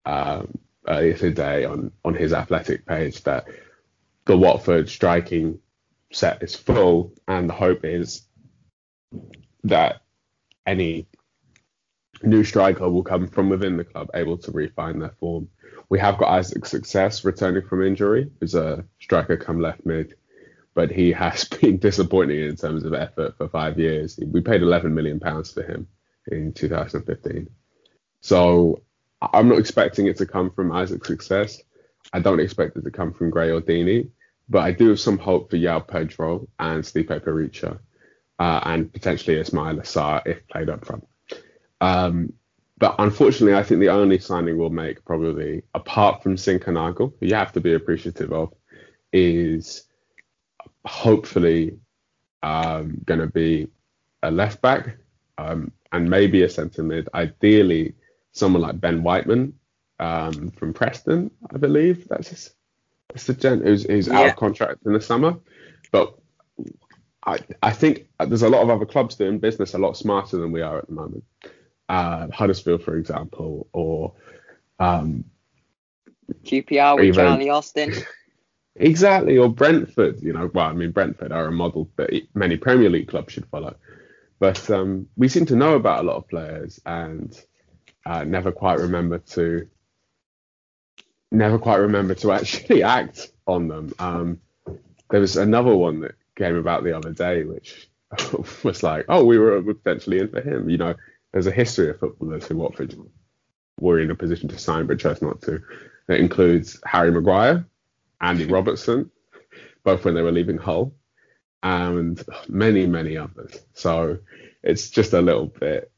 um, 0.07 0.59
Uh, 0.87 0.93
earlier 0.93 1.16
today 1.16 1.64
on 1.64 1.91
on 2.05 2.14
his 2.14 2.32
athletic 2.32 2.85
page 2.85 3.22
that 3.22 3.49
the 4.26 4.37
Watford 4.37 4.89
striking 4.89 5.59
set 6.12 6.43
is 6.43 6.55
full, 6.55 7.12
and 7.26 7.49
the 7.49 7.55
hope 7.55 7.85
is 7.85 8.22
that 9.64 10.03
any 10.66 11.07
new 12.22 12.45
striker 12.45 12.91
will 12.91 13.03
come 13.03 13.26
from 13.26 13.49
within 13.49 13.76
the 13.76 13.85
club, 13.85 14.11
able 14.14 14.37
to 14.39 14.51
refine 14.51 14.99
their 14.99 15.14
form. 15.20 15.49
We 15.89 15.99
have 16.01 16.18
got 16.18 16.28
Isaac 16.28 16.66
Success 16.66 17.24
returning 17.24 17.66
from 17.66 17.82
injury, 17.82 18.30
who's 18.41 18.55
a 18.55 18.85
striker 19.01 19.37
come 19.37 19.61
left 19.61 19.85
mid, 19.87 20.14
but 20.74 20.91
he 20.91 21.12
has 21.12 21.45
been 21.61 21.78
disappointing 21.78 22.41
in 22.41 22.57
terms 22.57 22.85
of 22.85 22.95
effort 22.95 23.37
for 23.37 23.49
five 23.49 23.78
years. 23.78 24.18
We 24.18 24.41
paid 24.41 24.62
11 24.62 24.95
million 24.95 25.20
pounds 25.20 25.53
for 25.53 25.62
him 25.62 25.87
in 26.26 26.53
2015. 26.53 27.49
So 28.20 28.82
I'm 29.33 29.49
not 29.49 29.59
expecting 29.59 30.07
it 30.07 30.16
to 30.18 30.27
come 30.27 30.51
from 30.51 30.72
Isaac 30.72 31.05
Success. 31.05 31.62
I 32.12 32.20
don't 32.20 32.41
expect 32.41 32.77
it 32.77 32.85
to 32.85 32.91
come 32.91 33.12
from 33.12 33.31
Gray 33.31 33.51
or 33.51 33.61
Deeney, 33.61 34.11
but 34.49 34.61
I 34.61 34.72
do 34.72 34.89
have 34.91 35.01
some 35.01 35.18
hope 35.18 35.51
for 35.51 35.57
João 35.57 35.87
Pedro 35.87 36.49
and 36.59 36.85
Stipe 36.85 37.20
Perica, 37.20 37.79
uh, 38.39 38.61
and 38.64 38.93
potentially 38.93 39.37
Ismaila 39.37 39.83
Sarr 39.83 40.22
if 40.27 40.47
played 40.49 40.68
up 40.68 40.85
front. 40.85 41.07
Um, 41.81 42.33
but 42.79 42.97
unfortunately, 42.99 43.55
I 43.55 43.62
think 43.62 43.81
the 43.81 43.89
only 43.89 44.18
signing 44.18 44.59
we'll 44.59 44.70
make, 44.70 45.05
probably 45.05 45.62
apart 45.75 46.22
from 46.22 46.37
Zinckernagel, 46.37 47.14
who 47.18 47.27
you 47.27 47.35
have 47.35 47.53
to 47.53 47.61
be 47.61 47.75
appreciative 47.75 48.33
of, 48.33 48.53
is 49.12 49.85
hopefully 50.85 51.79
um, 52.43 53.01
going 53.05 53.20
to 53.20 53.29
be 53.29 53.68
a 54.22 54.31
left 54.31 54.61
back 54.61 54.99
um, 55.39 55.72
and 55.93 56.11
maybe 56.11 56.43
a 56.43 56.49
centre 56.49 56.83
mid. 56.83 57.09
Ideally, 57.14 57.95
someone 58.35 58.61
like 58.61 58.80
Ben 58.80 59.03
Whiteman 59.03 59.55
um, 59.99 60.51
from 60.51 60.74
Preston, 60.74 61.30
I 61.53 61.57
believe. 61.57 62.07
That's 62.09 62.28
his, 62.28 62.55
that's 63.09 63.24
the 63.24 63.35
gent 63.35 63.64
who's, 63.64 63.85
who's 63.85 64.09
yeah. 64.09 64.18
out 64.18 64.26
of 64.28 64.37
contract 64.37 64.80
in 64.85 64.93
the 64.93 65.01
summer. 65.01 65.39
But 65.91 66.18
I, 67.24 67.39
I 67.62 67.70
think 67.70 68.09
there's 68.18 68.43
a 68.43 68.49
lot 68.49 68.62
of 68.62 68.70
other 68.70 68.85
clubs 68.85 69.14
doing 69.14 69.39
business 69.39 69.74
a 69.74 69.78
lot 69.78 69.97
smarter 69.97 70.37
than 70.37 70.53
we 70.53 70.61
are 70.61 70.78
at 70.78 70.89
the 70.89 70.95
moment. 70.95 71.24
Uh, 71.89 72.28
Huddersfield, 72.32 72.82
for 72.82 72.97
example, 72.97 73.68
or 73.72 74.14
um, 74.78 75.24
QPR 76.45 76.97
with 76.97 77.05
even, 77.07 77.14
Charlie 77.14 77.51
Austin. 77.51 77.95
exactly, 78.76 79.39
or 79.39 79.49
Brentford. 79.49 80.20
You 80.22 80.32
know, 80.32 80.51
well, 80.53 80.66
I 80.66 80.72
mean, 80.72 80.91
Brentford 80.91 81.30
are 81.30 81.47
a 81.47 81.53
model 81.53 81.89
that 81.97 82.11
many 82.35 82.57
Premier 82.57 82.91
League 82.91 83.09
clubs 83.09 83.32
should 83.32 83.47
follow. 83.47 83.76
But 84.41 84.68
um, 84.70 85.07
we 85.16 85.28
seem 85.28 85.47
to 85.47 85.57
know 85.57 85.74
about 85.74 86.01
a 86.01 86.07
lot 86.07 86.16
of 86.16 86.28
players, 86.28 86.80
and 86.85 87.39
uh, 88.07 88.25
never 88.25 88.53
quite 88.53 88.79
remember 88.79 89.19
to 89.19 89.69
never 91.31 91.59
quite 91.59 91.77
remember 91.77 92.15
to 92.15 92.33
actually 92.39 92.83
act 92.83 93.29
on 93.47 93.69
them. 93.69 93.93
Um, 93.99 94.41
there 95.11 95.21
was 95.21 95.37
another 95.37 95.75
one 95.75 96.01
that 96.01 96.15
came 96.37 96.57
about 96.57 96.85
the 96.85 96.97
other 96.97 97.13
day, 97.13 97.45
which 97.45 97.89
was 98.65 98.83
like, 98.83 99.07
oh, 99.09 99.25
we 99.25 99.39
were 99.39 99.63
potentially 99.63 100.21
in 100.21 100.29
for 100.29 100.41
him. 100.41 100.69
You 100.71 100.79
know, 100.79 100.95
there's 101.33 101.47
a 101.47 101.53
history 101.53 101.91
of 101.91 101.99
footballers 101.99 102.47
who 102.47 102.57
Watford 102.57 102.95
were 103.81 104.01
in 104.01 104.11
a 104.11 104.15
position 104.15 104.49
to 104.49 104.59
sign 104.59 104.87
but 104.87 105.01
chose 105.01 105.21
not 105.21 105.43
to. 105.43 105.61
It 106.09 106.21
includes 106.21 106.81
Harry 106.85 107.11
Maguire, 107.11 107.67
Andy 108.21 108.47
Robertson, 108.47 109.11
both 109.85 110.05
when 110.05 110.15
they 110.15 110.23
were 110.23 110.33
leaving 110.33 110.59
Hull, 110.59 110.95
and 111.63 112.23
many, 112.49 112.87
many 112.87 113.17
others. 113.17 113.59
So 113.73 114.19
it's 114.63 114.91
just 114.91 115.13
a 115.13 115.23
little 115.23 115.47
bit 115.47 115.91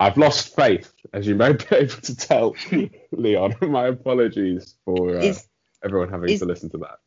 I've 0.00 0.16
lost 0.16 0.54
faith, 0.54 0.92
as 1.12 1.26
you 1.26 1.34
may 1.34 1.52
be 1.54 1.64
able 1.72 2.00
to 2.02 2.16
tell, 2.16 2.54
Leon. 3.12 3.56
My 3.62 3.88
apologies 3.88 4.76
for 4.84 5.16
uh, 5.16 5.20
is, 5.20 5.46
everyone 5.84 6.10
having 6.10 6.30
is, 6.30 6.40
to 6.40 6.46
listen 6.46 6.70
to 6.70 6.78
that. 6.78 6.98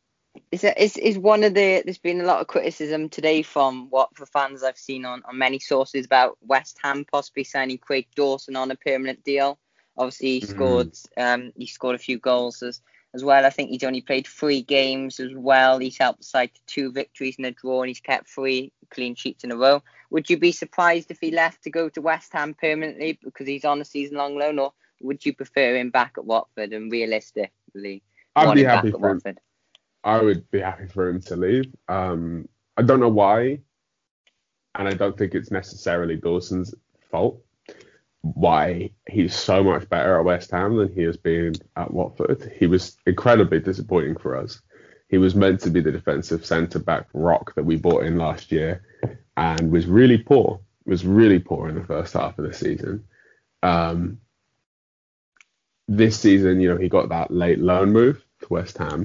Is, 0.50 0.64
is 0.64 0.96
is 0.96 1.18
one 1.18 1.44
of 1.44 1.54
the 1.54 1.82
there's 1.84 1.98
been 1.98 2.20
a 2.20 2.24
lot 2.24 2.40
of 2.40 2.46
criticism 2.46 3.08
today 3.08 3.42
from 3.42 3.90
Watford 3.90 4.28
fans 4.28 4.62
I've 4.62 4.78
seen 4.78 5.04
on, 5.04 5.22
on 5.26 5.36
many 5.36 5.58
sources 5.58 6.06
about 6.06 6.38
West 6.40 6.78
Ham 6.82 7.04
possibly 7.10 7.44
signing 7.44 7.78
Craig 7.78 8.06
Dawson 8.14 8.56
on 8.56 8.70
a 8.70 8.76
permanent 8.76 9.24
deal. 9.24 9.58
Obviously 9.96 10.38
he 10.38 10.40
mm-hmm. 10.40 10.54
scored 10.54 10.98
um 11.18 11.52
he 11.56 11.66
scored 11.66 11.96
a 11.96 11.98
few 11.98 12.18
goals 12.18 12.62
as 12.62 12.80
as 13.14 13.22
well. 13.22 13.44
I 13.44 13.50
think 13.50 13.70
he's 13.70 13.84
only 13.84 14.00
played 14.00 14.26
three 14.26 14.62
games 14.62 15.20
as 15.20 15.32
well. 15.34 15.78
He's 15.78 15.98
helped 15.98 16.20
the 16.20 16.24
side 16.24 16.54
to 16.54 16.60
two 16.66 16.92
victories 16.92 17.36
and 17.36 17.46
a 17.46 17.50
draw, 17.50 17.82
and 17.82 17.88
he's 17.88 18.00
kept 18.00 18.28
three 18.28 18.72
clean 18.90 19.14
sheets 19.14 19.44
in 19.44 19.52
a 19.52 19.56
row. 19.56 19.82
Would 20.12 20.28
you 20.28 20.36
be 20.36 20.52
surprised 20.52 21.10
if 21.10 21.20
he 21.22 21.30
left 21.30 21.62
to 21.62 21.70
go 21.70 21.88
to 21.88 22.02
West 22.02 22.34
Ham 22.34 22.52
permanently 22.52 23.18
because 23.24 23.46
he's 23.46 23.64
on 23.64 23.80
a 23.80 23.84
season-long 23.84 24.36
loan, 24.36 24.58
or 24.58 24.74
would 25.00 25.24
you 25.24 25.32
prefer 25.32 25.74
him 25.74 25.88
back 25.88 26.16
at 26.18 26.26
Watford? 26.26 26.74
And 26.74 26.92
realistically, 26.92 28.02
I'd 28.36 28.54
be 28.54 28.62
happy 28.62 28.90
for 28.90 29.10
him. 29.10 29.22
I 30.04 30.20
would 30.20 30.50
be 30.50 30.60
happy 30.60 30.86
for 30.86 31.08
him 31.08 31.22
to 31.22 31.36
leave. 31.36 31.64
Um, 31.88 32.46
I 32.76 32.82
don't 32.82 33.00
know 33.00 33.08
why, 33.08 33.60
and 34.74 34.86
I 34.86 34.92
don't 34.92 35.16
think 35.16 35.34
it's 35.34 35.50
necessarily 35.50 36.16
Dawson's 36.16 36.74
fault 37.10 37.42
why 38.20 38.90
he's 39.08 39.34
so 39.34 39.64
much 39.64 39.88
better 39.88 40.18
at 40.18 40.24
West 40.24 40.50
Ham 40.50 40.76
than 40.76 40.92
he 40.92 41.02
has 41.02 41.16
been 41.16 41.54
at 41.74 41.90
Watford. 41.90 42.52
He 42.56 42.66
was 42.66 42.98
incredibly 43.06 43.60
disappointing 43.60 44.16
for 44.16 44.36
us. 44.36 44.60
He 45.08 45.16
was 45.16 45.34
meant 45.34 45.60
to 45.60 45.70
be 45.70 45.80
the 45.80 45.90
defensive 45.90 46.44
centre 46.44 46.78
back 46.78 47.08
rock 47.14 47.54
that 47.54 47.64
we 47.64 47.76
bought 47.76 48.04
in 48.04 48.18
last 48.18 48.52
year 48.52 48.82
and 49.36 49.70
was 49.70 49.86
really 49.86 50.18
poor. 50.18 50.60
Was 50.84 51.04
really 51.04 51.38
poor 51.38 51.68
in 51.68 51.76
the 51.76 51.84
first 51.84 52.14
half 52.14 52.38
of 52.38 52.44
the 52.44 52.52
season. 52.52 53.04
Um, 53.62 54.18
this 55.88 56.18
season, 56.18 56.60
you 56.60 56.68
know, 56.68 56.76
he 56.76 56.88
got 56.88 57.10
that 57.10 57.30
late 57.30 57.58
loan 57.58 57.92
move 57.92 58.24
to 58.40 58.46
West 58.48 58.78
Ham. 58.78 59.04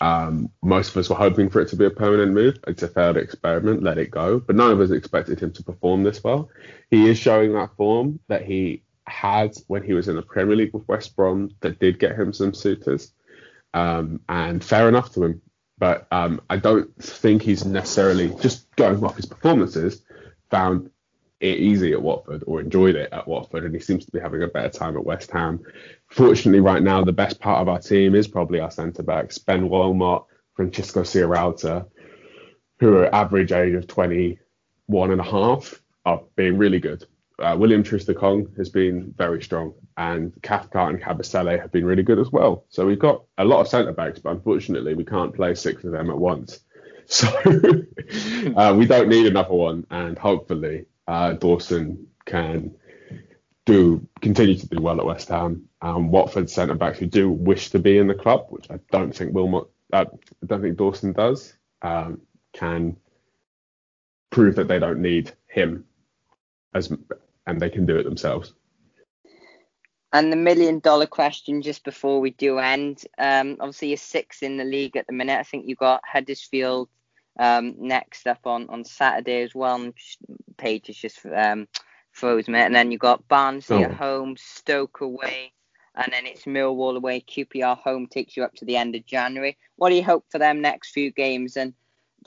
Um, 0.00 0.50
most 0.62 0.90
of 0.90 0.96
us 0.96 1.08
were 1.08 1.16
hoping 1.16 1.48
for 1.48 1.60
it 1.60 1.68
to 1.68 1.76
be 1.76 1.84
a 1.84 1.90
permanent 1.90 2.32
move. 2.32 2.58
It's 2.66 2.82
a 2.82 2.88
failed 2.88 3.16
experiment, 3.16 3.82
let 3.82 3.98
it 3.98 4.10
go. 4.10 4.40
But 4.40 4.56
none 4.56 4.72
of 4.72 4.80
us 4.80 4.90
expected 4.90 5.40
him 5.40 5.52
to 5.52 5.62
perform 5.62 6.02
this 6.02 6.24
well. 6.24 6.50
He 6.90 7.08
is 7.08 7.18
showing 7.18 7.52
that 7.52 7.76
form 7.76 8.18
that 8.28 8.44
he 8.44 8.82
had 9.06 9.54
when 9.68 9.82
he 9.82 9.92
was 9.92 10.08
in 10.08 10.16
the 10.16 10.22
Premier 10.22 10.56
League 10.56 10.74
with 10.74 10.88
West 10.88 11.14
Brom 11.14 11.50
that 11.60 11.78
did 11.78 12.00
get 12.00 12.18
him 12.18 12.32
some 12.32 12.52
suitors. 12.52 13.12
Um, 13.74 14.20
and 14.28 14.62
fair 14.62 14.88
enough 14.88 15.12
to 15.14 15.24
him. 15.24 15.42
But 15.78 16.06
um, 16.10 16.40
I 16.50 16.56
don't 16.56 16.94
think 17.02 17.42
he's 17.42 17.64
necessarily, 17.64 18.34
just 18.40 18.71
going 18.82 19.04
off 19.04 19.16
his 19.16 19.26
performances, 19.26 20.02
found 20.50 20.90
it 21.40 21.58
easy 21.58 21.92
at 21.92 22.02
Watford 22.02 22.44
or 22.46 22.60
enjoyed 22.60 22.96
it 22.96 23.12
at 23.12 23.26
Watford, 23.26 23.64
and 23.64 23.74
he 23.74 23.80
seems 23.80 24.04
to 24.04 24.12
be 24.12 24.20
having 24.20 24.42
a 24.42 24.48
better 24.48 24.68
time 24.68 24.96
at 24.96 25.04
West 25.04 25.30
Ham. 25.30 25.60
Fortunately, 26.08 26.60
right 26.60 26.82
now, 26.82 27.04
the 27.04 27.12
best 27.12 27.40
part 27.40 27.60
of 27.60 27.68
our 27.68 27.78
team 27.78 28.14
is 28.14 28.28
probably 28.28 28.60
our 28.60 28.70
centre 28.70 29.02
backs, 29.02 29.38
Ben 29.38 29.68
Wilmot, 29.68 30.22
Francisco 30.54 31.02
Sierralta, 31.02 31.86
who 32.80 32.96
are 32.96 33.14
average 33.14 33.52
age 33.52 33.74
of 33.74 33.86
21 33.86 35.10
and 35.10 35.20
a 35.20 35.24
half, 35.24 35.80
are 36.04 36.22
being 36.36 36.58
really 36.58 36.80
good. 36.80 37.04
Uh, 37.38 37.56
William 37.58 37.82
Troost-Ekong 37.82 38.56
has 38.56 38.68
been 38.68 39.14
very 39.16 39.42
strong, 39.42 39.74
and 39.96 40.32
Cathcart 40.42 40.94
and 40.94 41.02
Kabasele 41.02 41.60
have 41.60 41.72
been 41.72 41.84
really 41.84 42.02
good 42.02 42.18
as 42.18 42.30
well. 42.30 42.64
So 42.68 42.86
we've 42.86 42.98
got 42.98 43.24
a 43.38 43.44
lot 43.44 43.60
of 43.60 43.68
centre 43.68 43.92
backs, 43.92 44.18
but 44.18 44.30
unfortunately, 44.30 44.94
we 44.94 45.04
can't 45.04 45.34
play 45.34 45.54
six 45.54 45.82
of 45.84 45.92
them 45.92 46.10
at 46.10 46.18
once. 46.18 46.60
So 47.08 47.28
uh, 48.56 48.74
we 48.76 48.86
don't 48.86 49.08
need 49.08 49.26
another 49.26 49.54
one, 49.54 49.86
and 49.90 50.18
hopefully 50.18 50.86
uh, 51.06 51.34
Dawson 51.34 52.06
can 52.24 52.74
do 53.66 54.06
continue 54.20 54.56
to 54.56 54.68
do 54.68 54.80
well 54.80 54.98
at 54.98 55.06
West 55.06 55.28
Ham. 55.28 55.68
Um, 55.82 56.10
Watford 56.10 56.48
centre 56.48 56.74
backs 56.74 56.98
who 56.98 57.06
do 57.06 57.30
wish 57.30 57.70
to 57.70 57.78
be 57.78 57.98
in 57.98 58.06
the 58.06 58.14
club, 58.14 58.46
which 58.50 58.70
I 58.70 58.78
don't 58.90 59.14
think 59.14 59.34
Wilmot, 59.34 59.68
uh, 59.92 60.04
I 60.42 60.46
don't 60.46 60.62
think 60.62 60.76
Dawson 60.78 61.12
does, 61.12 61.54
um, 61.82 62.20
can 62.52 62.96
prove 64.30 64.56
that 64.56 64.68
they 64.68 64.78
don't 64.78 65.02
need 65.02 65.32
him 65.46 65.84
as 66.74 66.92
and 67.46 67.60
they 67.60 67.70
can 67.70 67.86
do 67.86 67.96
it 67.96 68.04
themselves. 68.04 68.54
And 70.12 70.30
the 70.30 70.36
million 70.36 70.78
dollar 70.78 71.06
question 71.06 71.62
just 71.62 71.84
before 71.84 72.20
we 72.20 72.30
do 72.30 72.58
end, 72.58 73.04
um, 73.18 73.56
obviously 73.60 73.88
you're 73.88 73.96
six 73.96 74.42
in 74.42 74.58
the 74.58 74.64
league 74.64 74.96
at 74.96 75.06
the 75.06 75.12
minute. 75.14 75.38
I 75.38 75.42
think 75.42 75.66
you 75.66 75.74
got 75.74 76.02
Huddersfield 76.06 76.88
um, 77.38 77.74
next 77.78 78.26
up 78.26 78.46
on, 78.46 78.68
on 78.68 78.84
Saturday 78.84 79.42
as 79.42 79.54
well. 79.54 79.92
Page 80.58 80.90
is 80.90 80.98
just 80.98 81.24
um, 81.24 81.66
froze 82.10 82.48
me. 82.48 82.58
And 82.58 82.74
then 82.74 82.90
you 82.90 82.98
got 82.98 83.26
Barnsley 83.28 83.84
oh. 83.84 83.88
at 83.88 83.94
home, 83.94 84.36
Stoke 84.36 85.00
away, 85.00 85.52
and 85.94 86.12
then 86.12 86.26
it's 86.26 86.44
Millwall 86.44 86.96
away. 86.96 87.20
QPR 87.20 87.78
home 87.78 88.06
takes 88.06 88.36
you 88.36 88.44
up 88.44 88.54
to 88.56 88.64
the 88.64 88.76
end 88.76 88.94
of 88.94 89.06
January. 89.06 89.56
What 89.76 89.88
do 89.90 89.96
you 89.96 90.04
hope 90.04 90.26
for 90.30 90.38
them 90.38 90.60
next 90.60 90.92
few 90.92 91.10
games? 91.10 91.56
And 91.56 91.72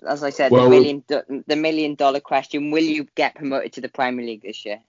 as 0.07 0.23
I 0.23 0.31
said, 0.31 0.51
well, 0.51 0.65
the 0.65 0.69
million 0.71 1.03
the 1.47 1.55
million 1.55 1.95
dollar 1.95 2.19
question: 2.19 2.71
Will 2.71 2.83
you 2.83 3.07
get 3.15 3.35
promoted 3.35 3.73
to 3.73 3.81
the 3.81 3.89
Premier 3.89 4.25
League 4.25 4.41
this 4.41 4.65
year? 4.65 4.81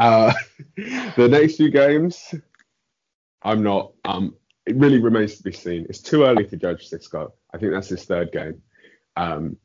Uh, 0.00 0.32
the 0.76 1.28
next 1.30 1.56
few 1.56 1.70
games, 1.70 2.34
I'm 3.42 3.62
not. 3.62 3.92
Um, 4.04 4.34
it 4.66 4.76
really 4.76 4.98
remains 4.98 5.36
to 5.36 5.42
be 5.42 5.52
seen. 5.52 5.86
It's 5.88 6.00
too 6.00 6.24
early 6.24 6.46
to 6.46 6.56
judge 6.56 6.88
Xisco. 6.88 7.32
I 7.52 7.58
think 7.58 7.72
that's 7.72 7.88
his 7.88 8.04
third 8.04 8.32
game 8.32 8.62
um, 9.16 9.56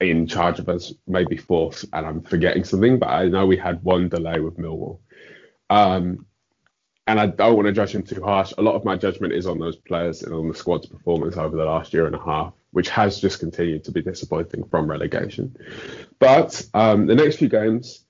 in 0.00 0.26
charge 0.26 0.58
of 0.58 0.68
us, 0.68 0.92
maybe 1.06 1.36
fourth, 1.36 1.84
and 1.92 2.06
I'm 2.06 2.22
forgetting 2.22 2.64
something, 2.64 2.98
but 2.98 3.08
I 3.08 3.28
know 3.28 3.46
we 3.46 3.56
had 3.56 3.82
one 3.84 4.08
delay 4.08 4.40
with 4.40 4.58
Millwall. 4.58 4.98
Um, 5.70 6.26
and 7.06 7.18
I 7.18 7.26
don't 7.26 7.54
want 7.54 7.66
to 7.66 7.72
judge 7.72 7.94
him 7.94 8.02
too 8.02 8.22
harsh. 8.22 8.52
A 8.58 8.62
lot 8.62 8.74
of 8.74 8.84
my 8.84 8.96
judgment 8.96 9.32
is 9.32 9.46
on 9.46 9.58
those 9.58 9.76
players 9.76 10.22
and 10.22 10.34
on 10.34 10.48
the 10.48 10.54
squad's 10.54 10.86
performance 10.86 11.36
over 11.36 11.56
the 11.56 11.64
last 11.64 11.94
year 11.94 12.06
and 12.06 12.14
a 12.14 12.22
half, 12.22 12.52
which 12.72 12.90
has 12.90 13.20
just 13.20 13.40
continued 13.40 13.84
to 13.84 13.92
be 13.92 14.02
disappointing 14.02 14.64
from 14.64 14.90
relegation. 14.90 15.56
But 16.18 16.66
um, 16.74 17.06
the 17.06 17.14
next 17.14 17.36
few 17.36 17.48
games, 17.48 18.04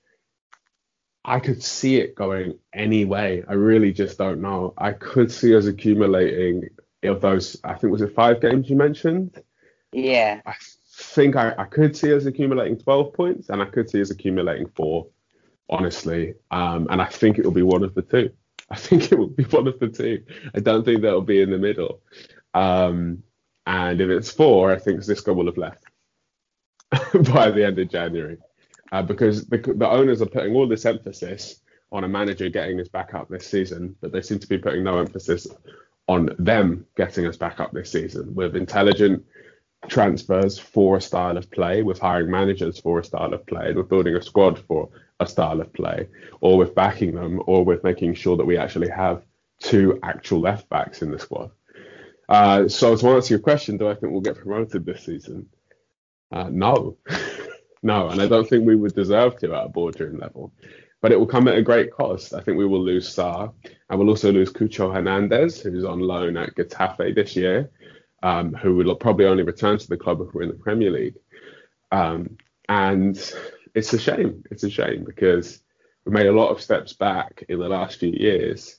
I 1.29 1.39
could 1.39 1.61
see 1.61 1.97
it 1.97 2.15
going 2.15 2.57
any 2.73 3.05
way. 3.05 3.43
I 3.47 3.53
really 3.53 3.93
just 3.93 4.17
don't 4.17 4.41
know. 4.41 4.73
I 4.79 4.93
could 4.93 5.31
see 5.31 5.55
us 5.55 5.67
accumulating 5.67 6.69
of 7.03 7.21
those. 7.21 7.55
I 7.63 7.75
think 7.75 7.91
was 7.91 8.01
it 8.01 8.15
five 8.15 8.41
games 8.41 8.67
you 8.67 8.75
mentioned. 8.75 9.39
Yeah. 9.93 10.41
I 10.47 10.55
think 10.91 11.35
I, 11.35 11.53
I 11.55 11.65
could 11.65 11.95
see 11.95 12.11
us 12.15 12.25
accumulating 12.25 12.79
12 12.79 13.13
points 13.13 13.49
and 13.49 13.61
I 13.61 13.65
could 13.65 13.91
see 13.91 14.01
us 14.01 14.09
accumulating 14.09 14.69
four, 14.69 15.05
honestly. 15.69 16.33
Um, 16.49 16.87
and 16.89 16.99
I 16.99 17.05
think 17.05 17.37
it 17.37 17.45
will 17.45 17.51
be 17.51 17.61
one 17.61 17.83
of 17.83 17.93
the 17.93 18.01
two. 18.01 18.31
I 18.71 18.75
think 18.87 19.11
it 19.11 19.19
will 19.19 19.27
be 19.27 19.43
one 19.43 19.67
of 19.67 19.77
the 19.77 19.87
two. 19.87 20.23
I 20.55 20.61
don't 20.61 20.83
think 20.83 21.03
that'll 21.03 21.21
be 21.21 21.43
in 21.43 21.51
the 21.51 21.59
middle. 21.59 22.01
Um, 22.55 23.21
and 23.67 24.01
if 24.01 24.09
it's 24.09 24.31
four, 24.31 24.71
I 24.71 24.79
think 24.79 25.01
Xisco 25.01 25.35
will 25.35 25.45
have 25.45 25.59
left 25.59 25.83
by 27.31 27.51
the 27.51 27.67
end 27.67 27.77
of 27.77 27.87
January. 27.87 28.39
Uh, 28.91 29.01
because 29.01 29.45
the, 29.45 29.57
the 29.57 29.87
owners 29.87 30.21
are 30.21 30.27
putting 30.27 30.55
all 30.55 30.67
this 30.67 30.85
emphasis 30.85 31.61
on 31.91 32.03
a 32.03 32.07
manager 32.07 32.49
getting 32.49 32.79
us 32.79 32.87
back 32.87 33.13
up 33.13 33.29
this 33.29 33.47
season, 33.47 33.95
but 34.01 34.11
they 34.11 34.21
seem 34.21 34.39
to 34.39 34.47
be 34.47 34.57
putting 34.57 34.83
no 34.83 34.97
emphasis 34.99 35.47
on 36.07 36.35
them 36.39 36.85
getting 36.95 37.25
us 37.27 37.37
back 37.37 37.59
up 37.59 37.71
this 37.71 37.91
season 37.91 38.33
with 38.33 38.55
intelligent 38.55 39.23
transfers 39.87 40.57
for 40.57 40.97
a 40.97 41.01
style 41.01 41.37
of 41.37 41.49
play, 41.51 41.83
with 41.83 41.99
hiring 41.99 42.29
managers 42.29 42.79
for 42.79 42.99
a 42.99 43.03
style 43.03 43.33
of 43.33 43.45
play, 43.45 43.73
with 43.73 43.89
building 43.89 44.15
a 44.15 44.21
squad 44.21 44.59
for 44.67 44.89
a 45.19 45.27
style 45.27 45.61
of 45.61 45.71
play, 45.73 46.07
or 46.41 46.57
with 46.57 46.75
backing 46.75 47.13
them, 47.13 47.41
or 47.45 47.63
with 47.63 47.83
making 47.83 48.13
sure 48.13 48.37
that 48.37 48.45
we 48.45 48.57
actually 48.57 48.89
have 48.89 49.23
two 49.59 49.99
actual 50.03 50.39
left 50.39 50.67
backs 50.69 51.01
in 51.01 51.11
the 51.11 51.19
squad. 51.19 51.51
Uh, 52.27 52.67
so 52.67 52.95
to 52.95 53.09
answer 53.09 53.33
your 53.33 53.39
question, 53.39 53.77
do 53.77 53.87
I 53.87 53.95
think 53.95 54.11
we'll 54.11 54.21
get 54.21 54.37
promoted 54.37 54.85
this 54.85 55.03
season? 55.03 55.47
Uh, 56.31 56.49
no, 56.51 56.97
no, 57.81 58.09
and 58.09 58.21
I 58.21 58.27
don't 58.27 58.47
think 58.47 58.65
we 58.65 58.75
would 58.75 58.95
deserve 58.95 59.37
to 59.39 59.55
at 59.55 59.65
a 59.65 59.69
boardroom 59.69 60.19
level. 60.19 60.53
But 61.01 61.13
it 61.13 61.19
will 61.19 61.27
come 61.27 61.47
at 61.47 61.57
a 61.57 61.61
great 61.61 61.93
cost. 61.93 62.33
I 62.33 62.41
think 62.41 62.57
we 62.57 62.67
will 62.67 62.83
lose 62.83 63.07
Sarr, 63.07 63.53
and 63.89 63.99
we'll 63.99 64.09
also 64.09 64.33
lose 64.33 64.51
Cucho 64.51 64.93
Hernandez, 64.93 65.61
who's 65.61 65.85
on 65.85 65.99
loan 66.01 66.35
at 66.35 66.55
Getafe 66.55 67.15
this 67.15 67.35
year 67.37 67.71
um, 68.23 68.53
who 68.53 68.75
will 68.75 68.95
probably 68.95 69.25
only 69.25 69.43
return 69.43 69.77
to 69.77 69.87
the 69.87 69.97
club 69.97 70.21
if 70.21 70.33
we're 70.33 70.43
in 70.43 70.49
the 70.49 70.55
Premier 70.55 70.91
League. 70.91 71.15
Um, 71.91 72.37
and 72.67 73.17
it's 73.73 73.93
a 73.93 73.99
shame. 73.99 74.43
It's 74.51 74.63
a 74.63 74.69
shame 74.69 75.03
because 75.05 75.61
we 76.05 76.11
made 76.11 76.27
a 76.27 76.31
lot 76.33 76.49
of 76.49 76.61
steps 76.61 76.93
back 76.93 77.43
in 77.49 77.59
the 77.59 77.69
last 77.69 77.99
few 77.99 78.11
years 78.11 78.77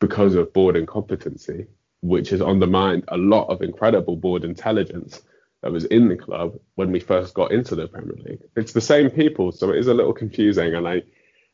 because 0.00 0.34
of 0.34 0.52
board 0.52 0.76
incompetency, 0.76 1.66
which 2.00 2.30
has 2.30 2.42
undermined 2.42 3.04
a 3.08 3.16
lot 3.16 3.46
of 3.48 3.62
incredible 3.62 4.16
board 4.16 4.44
intelligence 4.44 5.22
that 5.62 5.72
was 5.72 5.84
in 5.84 6.08
the 6.08 6.16
club 6.16 6.58
when 6.76 6.92
we 6.92 7.00
first 7.00 7.34
got 7.34 7.52
into 7.52 7.74
the 7.74 7.88
Premier 7.88 8.16
League. 8.24 8.42
It's 8.56 8.72
the 8.72 8.80
same 8.80 9.10
people, 9.10 9.52
so 9.52 9.70
it 9.70 9.78
is 9.78 9.88
a 9.88 9.94
little 9.94 10.12
confusing. 10.12 10.74
And 10.74 10.86
I, 10.86 11.02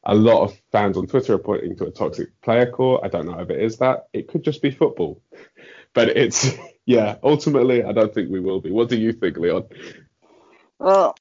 a 0.04 0.14
lot 0.14 0.42
of 0.44 0.60
fans 0.72 0.96
on 0.96 1.06
Twitter 1.06 1.34
are 1.34 1.38
pointing 1.38 1.76
to 1.76 1.86
a 1.86 1.90
toxic 1.90 2.40
player 2.42 2.70
core. 2.70 3.04
I 3.04 3.08
don't 3.08 3.26
know 3.26 3.38
if 3.40 3.50
it 3.50 3.62
is 3.62 3.78
that. 3.78 4.08
It 4.12 4.28
could 4.28 4.44
just 4.44 4.62
be 4.62 4.70
football, 4.70 5.22
but 5.94 6.10
it's 6.10 6.54
yeah, 6.86 7.16
ultimately, 7.22 7.82
I 7.82 7.92
don't 7.92 8.12
think 8.12 8.30
we 8.30 8.40
will 8.40 8.60
be. 8.60 8.70
What 8.70 8.88
do 8.88 8.96
you 8.96 9.12
think, 9.12 9.38
Leon? 9.38 9.64
Well, 10.78 11.16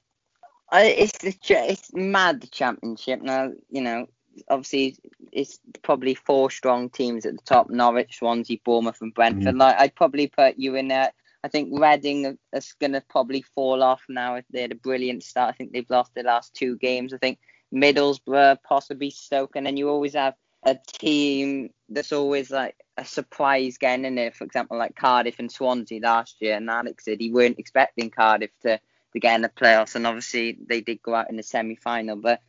I, 0.70 0.86
it's 0.86 1.18
the 1.20 1.36
it's 1.70 1.94
mad 1.94 2.42
the 2.42 2.48
championship 2.48 3.22
now. 3.22 3.52
You 3.70 3.82
know, 3.82 4.08
obviously 4.50 4.98
it's 5.32 5.60
probably 5.84 6.16
four 6.16 6.52
strong 6.52 6.90
teams 6.90 7.26
at 7.26 7.34
the 7.34 7.44
top: 7.44 7.70
Norwich, 7.70 8.18
Swansea, 8.18 8.58
Bournemouth, 8.66 9.02
and 9.02 9.14
Brentford. 9.14 9.56
Mm. 9.56 9.60
Like 9.60 9.76
I'd 9.80 9.96
probably 9.96 10.28
put 10.28 10.58
you 10.58 10.76
in 10.76 10.90
there. 10.90 11.14
I 11.44 11.50
think 11.50 11.78
Reading 11.78 12.38
is 12.54 12.74
going 12.80 12.94
to 12.94 13.02
probably 13.02 13.42
fall 13.42 13.84
off 13.84 14.04
now 14.08 14.36
if 14.36 14.46
they 14.50 14.62
had 14.62 14.72
a 14.72 14.76
brilliant 14.76 15.24
start. 15.24 15.50
I 15.50 15.58
think 15.58 15.74
they've 15.74 15.90
lost 15.90 16.16
their 16.16 16.24
last 16.24 16.54
two 16.54 16.78
games. 16.78 17.14
I 17.14 17.18
think 17.18 17.40
Middlesbrough, 17.74 18.60
possibly 18.64 19.10
Stoke, 19.10 19.56
and 19.56 19.66
then 19.66 19.76
you 19.76 19.90
always 19.90 20.14
have 20.14 20.36
a 20.64 20.78
team 20.88 21.70
that's 21.90 22.14
always 22.14 22.50
like 22.50 22.76
a 22.98 23.04
surprise 23.04 23.78
getting 23.78 24.06
in 24.06 24.16
there. 24.16 24.32
For 24.32 24.46
example, 24.46 24.78
like 24.78 24.96
Cardiff 24.96 25.40
and 25.40 25.52
Swansea 25.52 26.00
last 26.02 26.38
year, 26.40 26.56
and 26.56 26.70
Alex 26.70 27.06
said 27.06 27.20
he 27.20 27.32
weren't 27.32 27.60
expecting 27.60 28.10
Cardiff 28.10 28.52
to, 28.62 28.80
to 29.12 29.20
get 29.20 29.36
in 29.36 29.42
the 29.42 29.50
playoffs, 29.50 29.96
and 29.96 30.08
obviously 30.08 30.58
they 30.66 30.80
did 30.80 31.02
go 31.02 31.14
out 31.14 31.30
in 31.30 31.36
the 31.36 31.44
semi 31.44 31.76
final. 31.76 32.16
But 32.16 32.42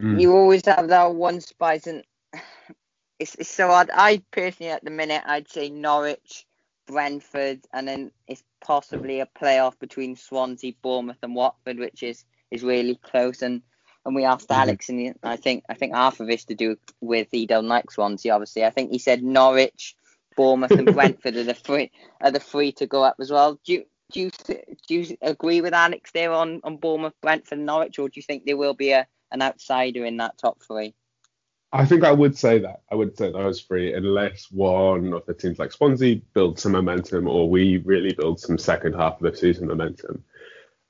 mm. 0.00 0.20
you 0.20 0.36
always 0.36 0.66
have 0.66 0.88
that 0.88 1.14
one 1.14 1.40
surprise, 1.40 1.86
and 1.86 2.04
it's, 3.18 3.34
it's 3.36 3.50
so 3.50 3.70
odd. 3.70 3.88
I 3.94 4.22
personally, 4.30 4.72
at 4.72 4.84
the 4.84 4.90
minute, 4.90 5.22
I'd 5.24 5.48
say 5.48 5.70
Norwich, 5.70 6.46
Brentford, 6.86 7.60
and 7.72 7.86
then 7.86 8.10
it's 8.26 8.42
possibly 8.64 9.20
a 9.20 9.26
playoff 9.26 9.78
between 9.78 10.16
Swansea, 10.16 10.72
Bournemouth, 10.82 11.18
and 11.22 11.34
Watford, 11.34 11.78
which 11.78 12.02
is 12.02 12.24
is 12.50 12.62
really 12.62 12.96
close. 12.96 13.42
And 13.42 13.62
and 14.04 14.14
we 14.14 14.24
asked 14.24 14.48
mm-hmm. 14.48 14.60
Alex, 14.60 14.88
and 14.88 15.14
I 15.22 15.36
think 15.36 15.64
I 15.68 15.74
think 15.74 15.94
half 15.94 16.20
of 16.20 16.30
it's 16.30 16.46
to 16.46 16.54
do 16.54 16.76
with 17.00 17.28
he 17.30 17.46
don't 17.46 17.68
like 17.68 17.90
Swansea. 17.90 18.32
Obviously, 18.32 18.64
I 18.64 18.70
think 18.70 18.90
he 18.90 18.98
said 18.98 19.22
Norwich, 19.22 19.96
Bournemouth, 20.36 20.70
and 20.70 20.86
Brentford 20.94 21.36
are 21.36 21.44
the 21.44 21.54
three 21.54 21.90
are 22.20 22.30
the 22.30 22.40
three 22.40 22.72
to 22.72 22.86
go 22.86 23.02
up 23.02 23.16
as 23.20 23.30
well. 23.30 23.58
Do 23.64 23.72
you 23.74 23.84
do 24.12 24.20
you, 24.20 24.30
do 24.88 24.94
you 24.94 25.16
agree 25.20 25.60
with 25.60 25.74
Alex 25.74 26.12
there 26.12 26.32
on 26.32 26.60
on 26.64 26.76
Bournemouth, 26.76 27.14
Brentford, 27.20 27.58
and 27.58 27.66
Norwich, 27.66 27.98
or 27.98 28.08
do 28.08 28.14
you 28.16 28.22
think 28.22 28.44
there 28.44 28.56
will 28.56 28.74
be 28.74 28.92
a 28.92 29.06
an 29.32 29.42
outsider 29.42 30.04
in 30.04 30.18
that 30.18 30.38
top 30.38 30.62
three? 30.62 30.94
I 31.72 31.84
think 31.84 32.04
I 32.04 32.12
would 32.12 32.36
say 32.36 32.58
that. 32.60 32.82
I 32.90 32.94
would 32.94 33.16
say 33.16 33.30
those 33.32 33.60
three, 33.60 33.92
unless 33.92 34.50
one 34.50 35.12
of 35.12 35.26
the 35.26 35.34
teams 35.34 35.58
like 35.58 35.72
Swansea 35.72 36.20
builds 36.32 36.62
some 36.62 36.72
momentum 36.72 37.26
or 37.28 37.50
we 37.50 37.78
really 37.78 38.14
build 38.14 38.40
some 38.40 38.56
second 38.56 38.94
half 38.94 39.20
of 39.20 39.30
the 39.30 39.36
season 39.36 39.68
momentum. 39.68 40.22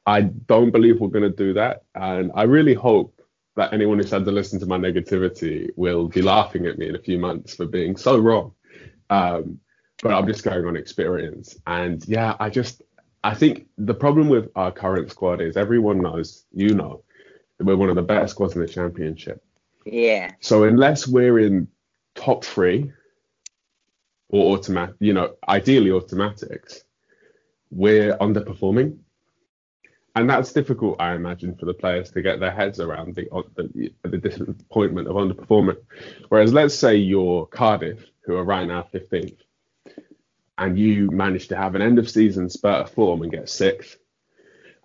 I 0.07 0.23
don't 0.23 0.71
believe 0.71 1.01
we're 1.01 1.09
going 1.09 1.23
to 1.23 1.31
do 1.31 1.55
that. 1.55 1.85
And 1.95 2.31
I 2.35 2.43
really 2.45 2.75
hope 2.75 3.21
that 3.57 3.73
anyone 3.73 3.99
who's 3.99 4.11
had 4.11 4.25
to 4.27 4.31
listen 4.31 4.61
to 4.61 4.67
my 4.67 4.79
negativity 4.79 5.71
will 5.77 6.09
be 6.09 6.23
laughing 6.23 6.67
at 6.67 6.79
me 6.79 6.89
in 6.89 6.95
a 6.95 7.03
few 7.03 7.19
months 7.19 7.57
for 7.57 7.67
being 7.67 7.97
so 7.97 8.19
wrong. 8.19 8.53
Um, 9.11 9.59
but 10.03 10.13
I'm 10.13 10.27
just 10.27 10.45
going 10.45 10.67
on 10.67 10.77
experience. 10.77 11.57
And 11.67 12.07
yeah, 12.07 12.37
I 12.39 12.51
just, 12.51 12.83
I 13.25 13.35
think 13.35 13.67
the 13.79 13.95
problem 13.95 14.29
with 14.29 14.51
our 14.55 14.71
current 14.71 15.11
squad 15.11 15.41
is 15.41 15.57
everyone 15.57 16.03
knows, 16.03 16.45
you 16.53 16.75
know, 16.75 17.03
we're 17.59 17.77
one 17.77 17.89
of 17.89 17.97
the 17.97 18.03
better 18.03 18.29
squads 18.29 18.55
in 18.55 18.61
the 18.61 18.69
championship. 18.69 19.43
Yeah. 19.87 20.33
So 20.41 20.65
unless 20.65 21.07
we're 21.07 21.39
in 21.39 21.69
top 22.17 22.45
three 22.45 22.93
or 24.29 24.57
automatic, 24.57 24.97
you 24.99 25.15
know, 25.15 25.37
ideally 25.49 25.93
automatics, 25.93 26.83
we're 27.71 28.17
underperforming. 28.19 28.99
And 30.17 30.29
that's 30.29 30.53
difficult, 30.53 31.01
I 31.01 31.15
imagine, 31.15 31.55
for 31.57 31.67
the 31.67 31.75
players 31.75 32.11
to 32.13 32.23
get 32.23 32.41
their 32.41 32.51
heads 32.51 32.81
around 32.81 33.15
the 33.15 33.31
uh, 33.31 33.43
the, 33.55 33.93
uh, 34.05 34.09
the 34.09 34.17
disappointment 34.17 35.09
of 35.09 35.15
underperforming. 35.15 35.77
Whereas, 36.31 36.55
let's 36.55 36.75
say 36.75 36.97
you're 36.97 37.47
Cardiff, 37.47 38.03
who 38.23 38.35
are 38.35 38.45
right 38.45 38.67
now 38.67 38.89
15th, 38.93 39.37
and 40.57 40.79
you 40.79 41.11
manage 41.11 41.49
to 41.49 41.57
have 41.57 41.75
an 41.75 41.83
end 41.83 41.99
of 41.99 42.09
season 42.09 42.49
spurt 42.49 42.87
of 42.87 42.91
form 42.91 43.23
and 43.23 43.31
get 43.31 43.51
sixth, 43.51 43.99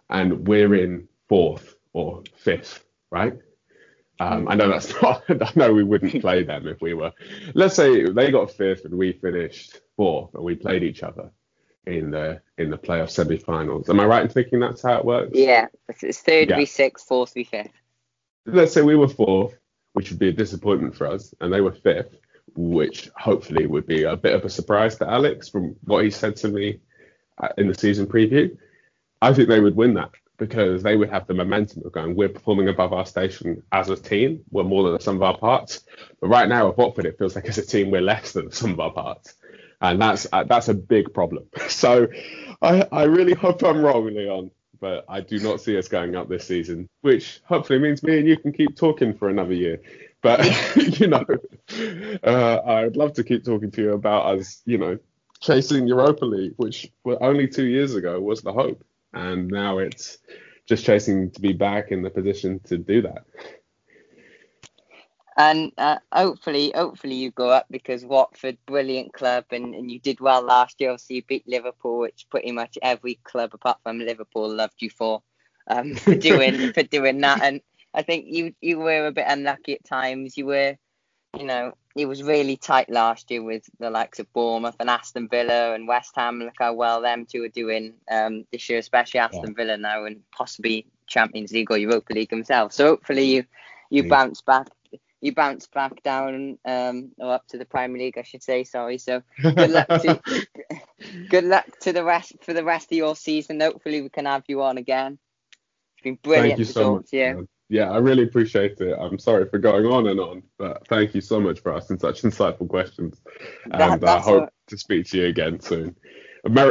and 0.09 0.45
we're 0.45 0.75
in 0.75 1.07
fourth 1.29 1.75
or 1.93 2.23
fifth, 2.35 2.83
right? 3.09 3.39
Um, 4.19 4.47
I 4.47 4.55
know 4.55 4.69
that's 4.69 4.93
not. 5.01 5.23
I 5.29 5.51
know 5.55 5.73
we 5.73 5.83
wouldn't 5.83 6.21
play 6.21 6.43
them 6.43 6.67
if 6.67 6.81
we 6.81 6.93
were. 6.93 7.11
Let's 7.53 7.75
say 7.75 8.05
they 8.05 8.31
got 8.31 8.51
fifth 8.51 8.85
and 8.85 8.97
we 8.97 9.13
finished 9.13 9.79
fourth, 9.95 10.33
and 10.35 10.43
we 10.43 10.55
played 10.55 10.83
each 10.83 11.03
other 11.03 11.31
in 11.85 12.11
the 12.11 12.41
in 12.57 12.69
the 12.69 12.77
playoff 12.77 13.09
semi-finals. 13.09 13.89
Am 13.89 13.99
I 13.99 14.05
right 14.05 14.23
in 14.23 14.29
thinking 14.29 14.59
that's 14.59 14.83
how 14.83 14.99
it 14.99 15.05
works? 15.05 15.31
Yeah, 15.33 15.67
it's 15.89 16.19
third 16.19 16.49
yeah. 16.49 16.57
v 16.57 16.65
sixth, 16.65 17.07
fourth 17.07 17.33
v 17.33 17.43
fifth. 17.43 17.71
Let's 18.45 18.73
say 18.73 18.81
we 18.81 18.95
were 18.95 19.07
fourth, 19.07 19.55
which 19.93 20.09
would 20.09 20.19
be 20.19 20.29
a 20.29 20.33
disappointment 20.33 20.95
for 20.95 21.07
us, 21.07 21.33
and 21.41 21.51
they 21.51 21.61
were 21.61 21.73
fifth, 21.73 22.17
which 22.55 23.09
hopefully 23.15 23.65
would 23.65 23.87
be 23.87 24.03
a 24.03 24.17
bit 24.17 24.35
of 24.35 24.45
a 24.45 24.49
surprise 24.49 24.97
to 24.97 25.09
Alex 25.09 25.49
from 25.49 25.75
what 25.83 26.03
he 26.03 26.11
said 26.11 26.35
to 26.37 26.47
me 26.47 26.79
uh, 27.37 27.49
in 27.57 27.67
the 27.67 27.73
season 27.73 28.07
preview. 28.07 28.55
I 29.21 29.33
think 29.33 29.49
they 29.49 29.59
would 29.59 29.75
win 29.75 29.95
that 29.95 30.11
because 30.41 30.81
they 30.81 30.97
would 30.97 31.11
have 31.11 31.27
the 31.27 31.35
momentum 31.35 31.83
of 31.85 31.91
going, 31.91 32.15
we're 32.15 32.27
performing 32.27 32.67
above 32.67 32.93
our 32.93 33.05
station 33.05 33.61
as 33.71 33.89
a 33.89 33.95
team. 33.95 34.43
We're 34.49 34.63
more 34.63 34.81
than 34.81 34.93
the 34.93 34.99
sum 34.99 35.17
of 35.17 35.21
our 35.21 35.37
parts. 35.37 35.81
But 36.19 36.29
right 36.29 36.49
now 36.49 36.67
with 36.67 36.77
Watford, 36.77 37.05
it 37.05 37.19
feels 37.19 37.35
like 37.35 37.45
as 37.45 37.59
a 37.59 37.65
team, 37.65 37.91
we're 37.91 38.01
less 38.01 38.31
than 38.31 38.45
the 38.49 38.55
sum 38.55 38.71
of 38.71 38.79
our 38.79 38.91
parts. 38.91 39.35
And 39.81 40.01
that's 40.01 40.25
uh, 40.33 40.43
that's 40.45 40.67
a 40.67 40.73
big 40.73 41.13
problem. 41.13 41.45
So 41.69 42.07
I, 42.59 42.87
I 42.91 43.03
really 43.03 43.35
hope 43.35 43.63
I'm 43.63 43.83
wrong, 43.83 44.07
Leon, 44.07 44.49
but 44.79 45.05
I 45.07 45.21
do 45.21 45.39
not 45.39 45.61
see 45.61 45.77
us 45.77 45.87
going 45.87 46.15
up 46.15 46.27
this 46.27 46.47
season, 46.47 46.89
which 47.01 47.39
hopefully 47.45 47.77
means 47.77 48.01
me 48.01 48.17
and 48.17 48.27
you 48.27 48.37
can 48.37 48.51
keep 48.51 48.75
talking 48.75 49.13
for 49.13 49.29
another 49.29 49.53
year. 49.53 49.79
But, 50.23 50.43
you 50.99 51.05
know, 51.05 51.23
uh, 52.23 52.61
I'd 52.65 52.95
love 52.95 53.13
to 53.13 53.23
keep 53.23 53.45
talking 53.45 53.69
to 53.71 53.81
you 53.81 53.93
about 53.93 54.37
us, 54.37 54.63
you 54.65 54.79
know, 54.79 54.97
chasing 55.39 55.87
Europa 55.87 56.25
League, 56.25 56.53
which 56.57 56.91
only 57.05 57.47
two 57.47 57.65
years 57.65 57.93
ago 57.93 58.19
was 58.19 58.41
the 58.41 58.53
hope 58.53 58.83
and 59.13 59.47
now 59.47 59.79
it's 59.79 60.17
just 60.67 60.85
chasing 60.85 61.31
to 61.31 61.41
be 61.41 61.53
back 61.53 61.91
in 61.91 62.01
the 62.01 62.09
position 62.09 62.59
to 62.65 62.77
do 62.77 63.01
that. 63.01 63.25
And 65.37 65.71
uh, 65.77 65.97
hopefully, 66.11 66.71
hopefully 66.75 67.15
you 67.15 67.31
go 67.31 67.49
up 67.49 67.65
because 67.71 68.05
Watford, 68.05 68.57
brilliant 68.65 69.13
club, 69.13 69.45
and, 69.51 69.73
and 69.73 69.89
you 69.89 69.99
did 69.99 70.19
well 70.19 70.41
last 70.43 70.79
year. 70.79 70.91
Obviously, 70.91 71.17
you 71.17 71.23
beat 71.23 71.47
Liverpool, 71.47 71.99
which 71.99 72.27
pretty 72.29 72.51
much 72.51 72.77
every 72.81 73.15
club 73.23 73.51
apart 73.53 73.79
from 73.83 73.99
Liverpool 73.99 74.49
loved 74.49 74.81
you 74.81 74.89
for, 74.89 75.23
um, 75.67 75.95
for 75.95 76.15
doing 76.15 76.73
for 76.73 76.83
doing 76.83 77.21
that. 77.21 77.41
And 77.41 77.61
I 77.93 78.01
think 78.01 78.25
you 78.27 78.53
you 78.61 78.79
were 78.79 79.07
a 79.07 79.11
bit 79.11 79.25
unlucky 79.27 79.73
at 79.73 79.85
times. 79.85 80.37
You 80.37 80.47
were, 80.47 80.77
you 81.37 81.45
know, 81.45 81.73
it 81.95 82.05
was 82.05 82.23
really 82.23 82.57
tight 82.57 82.89
last 82.89 83.31
year 83.31 83.43
with 83.43 83.69
the 83.79 83.89
likes 83.89 84.19
of 84.19 84.31
Bournemouth 84.33 84.75
and 84.79 84.89
Aston 84.89 85.27
Villa 85.27 85.73
and 85.73 85.87
West 85.87 86.13
Ham. 86.15 86.39
Look 86.39 86.55
how 86.59 86.73
well 86.73 87.01
them 87.01 87.25
two 87.25 87.43
are 87.43 87.49
doing 87.49 87.93
um, 88.09 88.45
this 88.51 88.69
year, 88.69 88.79
especially 88.79 89.19
Aston 89.19 89.43
yeah. 89.47 89.53
Villa 89.55 89.77
now 89.77 90.05
and 90.05 90.21
possibly 90.31 90.85
Champions 91.07 91.51
League 91.51 91.71
or 91.71 91.77
Europa 91.77 92.13
League 92.13 92.29
themselves. 92.29 92.75
So 92.75 92.87
hopefully 92.87 93.23
you 93.23 93.43
you 93.89 94.03
yeah. 94.03 94.09
bounce 94.09 94.41
back. 94.41 94.67
You 95.21 95.35
bounce 95.35 95.67
back 95.67 96.01
down 96.01 96.57
um, 96.65 97.11
or 97.19 97.33
up 97.33 97.47
to 97.49 97.57
the 97.59 97.65
Premier 97.65 98.01
League, 98.01 98.17
I 98.17 98.23
should 98.23 98.41
say. 98.41 98.63
Sorry. 98.63 98.97
So 98.97 99.21
good 99.41 99.69
luck 99.69 99.87
to 99.87 100.19
good 101.29 101.43
luck 101.43 101.79
to 101.81 101.93
the 101.93 102.03
rest 102.03 102.33
for 102.41 102.53
the 102.53 102.63
rest 102.63 102.91
of 102.91 102.97
your 102.97 103.15
season. 103.15 103.59
Hopefully 103.59 104.01
we 104.01 104.09
can 104.09 104.25
have 104.25 104.43
you 104.47 104.63
on 104.63 104.77
again. 104.77 105.19
It's 105.95 106.03
been 106.03 106.17
brilliant 106.23 106.57
Thank 106.57 106.59
you 106.59 106.65
to 106.65 106.71
so 106.71 106.81
talk 106.81 107.01
much, 107.01 107.09
to 107.11 107.17
you 107.17 107.47
yeah, 107.71 107.89
I 107.89 107.99
really 107.99 108.23
appreciate 108.23 108.81
it. 108.81 108.97
I'm 108.99 109.17
sorry 109.17 109.47
for 109.47 109.57
going 109.57 109.85
on 109.85 110.07
and 110.07 110.19
on, 110.19 110.43
but 110.57 110.85
thank 110.89 111.15
you 111.15 111.21
so 111.21 111.39
much 111.39 111.61
for 111.61 111.73
asking 111.73 111.99
such 111.99 112.21
insightful 112.21 112.67
questions. 112.67 113.21
And 113.71 114.03
I 114.03 114.19
hope 114.19 114.49
to 114.67 114.77
speak 114.77 115.07
to 115.07 115.17
you 115.19 115.27
again 115.27 115.61
soon. 115.61 115.95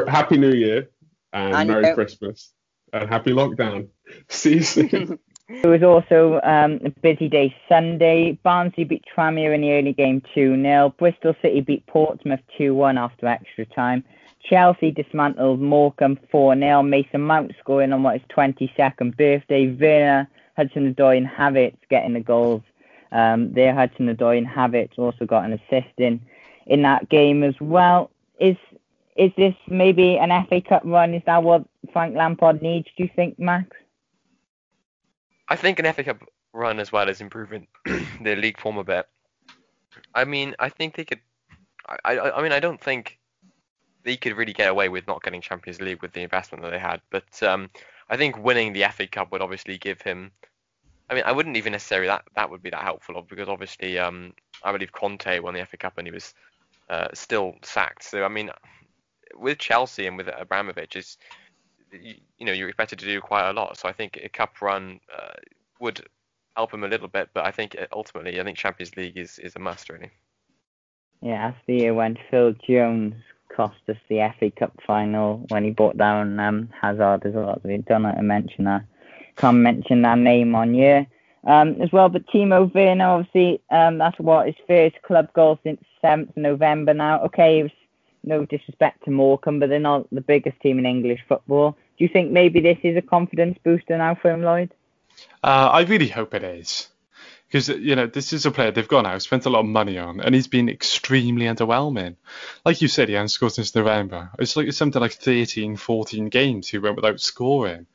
Happy 0.06 0.36
New 0.36 0.52
Year 0.52 0.90
and, 1.32 1.54
and 1.54 1.70
Merry 1.70 1.94
Christmas 1.94 2.52
and 2.92 3.08
happy 3.08 3.30
lockdown. 3.30 3.88
See 4.28 4.56
you 4.56 4.62
soon. 4.62 5.18
it 5.48 5.66
was 5.66 5.82
also 5.82 6.38
um, 6.42 6.80
a 6.84 6.90
busy 6.90 7.30
day 7.30 7.56
Sunday. 7.66 8.38
Barnsley 8.42 8.84
beat 8.84 9.04
Tranmere 9.16 9.54
in 9.54 9.62
the 9.62 9.72
early 9.72 9.94
game 9.94 10.22
2 10.34 10.60
0. 10.60 10.94
Bristol 10.98 11.34
City 11.40 11.62
beat 11.62 11.86
Portsmouth 11.86 12.40
2 12.58 12.74
1 12.74 12.98
after 12.98 13.26
extra 13.26 13.64
time. 13.64 14.04
Chelsea 14.44 14.90
dismantled 14.90 15.60
Morecambe 15.60 16.18
4 16.30 16.58
0. 16.58 16.82
Mason 16.82 17.22
Mount 17.22 17.54
scoring 17.58 17.94
on 17.94 18.02
what 18.02 18.16
is 18.16 18.22
22nd 18.36 19.16
birthday. 19.16 19.66
Werner 19.66 20.28
Hudson 20.60 20.94
Odoi 20.94 21.16
and 21.16 21.26
Havertz 21.26 21.76
getting 21.88 22.12
the 22.12 22.20
goals. 22.20 22.62
Um, 23.12 23.52
there, 23.54 23.74
Hudson 23.74 24.14
Odoi 24.14 24.36
and 24.36 24.46
Havertz 24.46 24.98
also 24.98 25.24
got 25.24 25.44
an 25.44 25.54
assist 25.54 25.94
in 25.98 26.20
in 26.66 26.82
that 26.82 27.08
game 27.08 27.42
as 27.42 27.54
well. 27.60 28.10
Is 28.38 28.56
is 29.16 29.32
this 29.36 29.54
maybe 29.66 30.18
an 30.18 30.46
FA 30.46 30.60
Cup 30.60 30.82
run? 30.84 31.14
Is 31.14 31.22
that 31.26 31.42
what 31.42 31.64
Frank 31.92 32.14
Lampard 32.14 32.62
needs? 32.62 32.88
Do 32.96 33.04
you 33.04 33.10
think, 33.16 33.38
Max? 33.38 33.76
I 35.48 35.56
think 35.56 35.78
an 35.78 35.92
FA 35.92 36.04
Cup 36.04 36.22
run 36.52 36.78
as 36.78 36.92
well 36.92 37.08
as 37.08 37.20
improving 37.20 37.66
their 38.20 38.36
league 38.36 38.60
form 38.60 38.76
a 38.76 38.84
bit. 38.84 39.06
I 40.14 40.24
mean, 40.24 40.54
I 40.58 40.68
think 40.68 40.94
they 40.94 41.04
could. 41.04 41.20
I, 42.04 42.16
I, 42.16 42.38
I 42.38 42.42
mean, 42.42 42.52
I 42.52 42.60
don't 42.60 42.80
think 42.80 43.18
they 44.04 44.16
could 44.16 44.36
really 44.36 44.52
get 44.52 44.68
away 44.68 44.88
with 44.88 45.06
not 45.06 45.22
getting 45.22 45.40
Champions 45.40 45.80
League 45.80 46.02
with 46.02 46.12
the 46.12 46.22
investment 46.22 46.62
that 46.62 46.70
they 46.70 46.78
had. 46.78 47.00
But 47.10 47.42
um, 47.42 47.70
I 48.08 48.16
think 48.16 48.38
winning 48.38 48.72
the 48.72 48.84
FA 48.92 49.06
Cup 49.06 49.32
would 49.32 49.42
obviously 49.42 49.78
give 49.78 50.00
him 50.02 50.32
I 51.10 51.14
mean, 51.14 51.24
I 51.26 51.32
wouldn't 51.32 51.56
even 51.56 51.72
necessarily 51.72 52.06
that 52.06 52.24
that 52.36 52.50
would 52.50 52.62
be 52.62 52.70
that 52.70 52.82
helpful 52.82 53.20
because 53.28 53.48
obviously, 53.48 53.98
um, 53.98 54.32
I 54.62 54.70
believe 54.70 54.92
Conte 54.92 55.40
won 55.40 55.54
the 55.54 55.66
FA 55.66 55.76
Cup 55.76 55.98
and 55.98 56.06
he 56.06 56.12
was 56.12 56.34
uh, 56.88 57.08
still 57.12 57.56
sacked. 57.62 58.04
So 58.04 58.24
I 58.24 58.28
mean, 58.28 58.50
with 59.34 59.58
Chelsea 59.58 60.06
and 60.06 60.16
with 60.16 60.28
Abramovich, 60.28 60.94
is 60.94 61.18
you, 61.92 62.14
you, 62.38 62.46
know 62.46 62.52
you're 62.52 62.68
expected 62.68 63.00
to 63.00 63.06
do 63.06 63.20
quite 63.20 63.50
a 63.50 63.52
lot. 63.52 63.76
So 63.76 63.88
I 63.88 63.92
think 63.92 64.20
a 64.22 64.28
cup 64.28 64.62
run 64.62 65.00
uh, 65.12 65.32
would 65.80 66.00
help 66.56 66.72
him 66.72 66.84
a 66.84 66.88
little 66.88 67.08
bit, 67.08 67.30
but 67.34 67.44
I 67.44 67.50
think 67.50 67.76
uh, 67.80 67.86
ultimately, 67.92 68.40
I 68.40 68.44
think 68.44 68.56
Champions 68.56 68.96
League 68.96 69.18
is 69.18 69.40
is 69.40 69.56
a 69.56 69.58
must 69.58 69.88
really. 69.88 70.10
Yeah, 71.22 71.50
that's 71.50 71.66
the 71.66 71.74
year 71.74 71.94
when 71.94 72.16
Phil 72.30 72.54
Jones 72.66 73.14
cost 73.54 73.76
us 73.88 73.96
the 74.08 74.32
FA 74.38 74.50
Cup 74.52 74.72
final 74.86 75.44
when 75.48 75.64
he 75.64 75.70
brought 75.70 75.98
down 75.98 76.38
um, 76.38 76.70
Hazard 76.80 77.26
as 77.26 77.34
well. 77.34 77.60
We 77.64 77.78
don't 77.78 78.02
know 78.02 78.12
to 78.12 78.22
mention 78.22 78.64
that 78.64 78.84
can't 79.40 79.58
mention 79.58 80.02
that 80.02 80.18
name 80.18 80.54
on 80.54 80.74
you 80.74 81.06
um, 81.44 81.80
as 81.80 81.90
well. 81.92 82.08
But 82.08 82.26
Timo 82.26 82.72
Werner, 82.74 83.08
obviously, 83.08 83.60
um, 83.70 83.98
that's 83.98 84.18
what 84.18 84.46
his 84.46 84.56
first 84.66 85.00
club 85.02 85.32
goal 85.32 85.58
since 85.62 85.82
7th 86.04 86.36
November 86.36 86.94
now. 86.94 87.22
Okay, 87.24 87.62
was 87.62 87.72
no 88.22 88.44
disrespect 88.44 89.04
to 89.04 89.10
Morecambe, 89.10 89.60
but 89.60 89.68
they're 89.68 89.78
not 89.78 90.06
the 90.12 90.20
biggest 90.20 90.60
team 90.60 90.78
in 90.78 90.86
English 90.86 91.20
football. 91.28 91.76
Do 91.98 92.04
you 92.04 92.08
think 92.12 92.30
maybe 92.30 92.60
this 92.60 92.78
is 92.82 92.96
a 92.96 93.02
confidence 93.02 93.58
booster 93.64 93.96
now 93.96 94.14
for 94.14 94.30
him, 94.30 94.42
Lloyd? 94.42 94.72
Uh, 95.42 95.70
I 95.72 95.82
really 95.82 96.08
hope 96.08 96.34
it 96.34 96.44
is. 96.44 96.88
because 97.50 97.68
you 97.68 97.96
know 97.96 98.06
this 98.06 98.32
is 98.32 98.46
a 98.46 98.50
player 98.50 98.70
they've 98.70 98.86
gone 98.86 99.06
out, 99.06 99.22
spent 99.22 99.46
a 99.46 99.50
lot 99.50 99.60
of 99.60 99.66
money 99.66 99.98
on, 99.98 100.20
and 100.20 100.34
he's 100.34 100.46
been 100.46 100.68
extremely 100.68 101.46
underwhelming. 101.46 102.16
Like 102.64 102.80
you 102.80 102.88
said, 102.88 103.08
he 103.08 103.14
hasn't 103.14 103.32
scored 103.32 103.52
since 103.52 103.74
November. 103.74 104.30
It's 104.38 104.56
like 104.56 104.72
something 104.72 105.00
like 105.00 105.12
13, 105.12 105.76
14 105.76 106.28
games 106.28 106.68
he 106.68 106.78
went 106.78 106.96
without 106.96 107.20
scoring. 107.20 107.86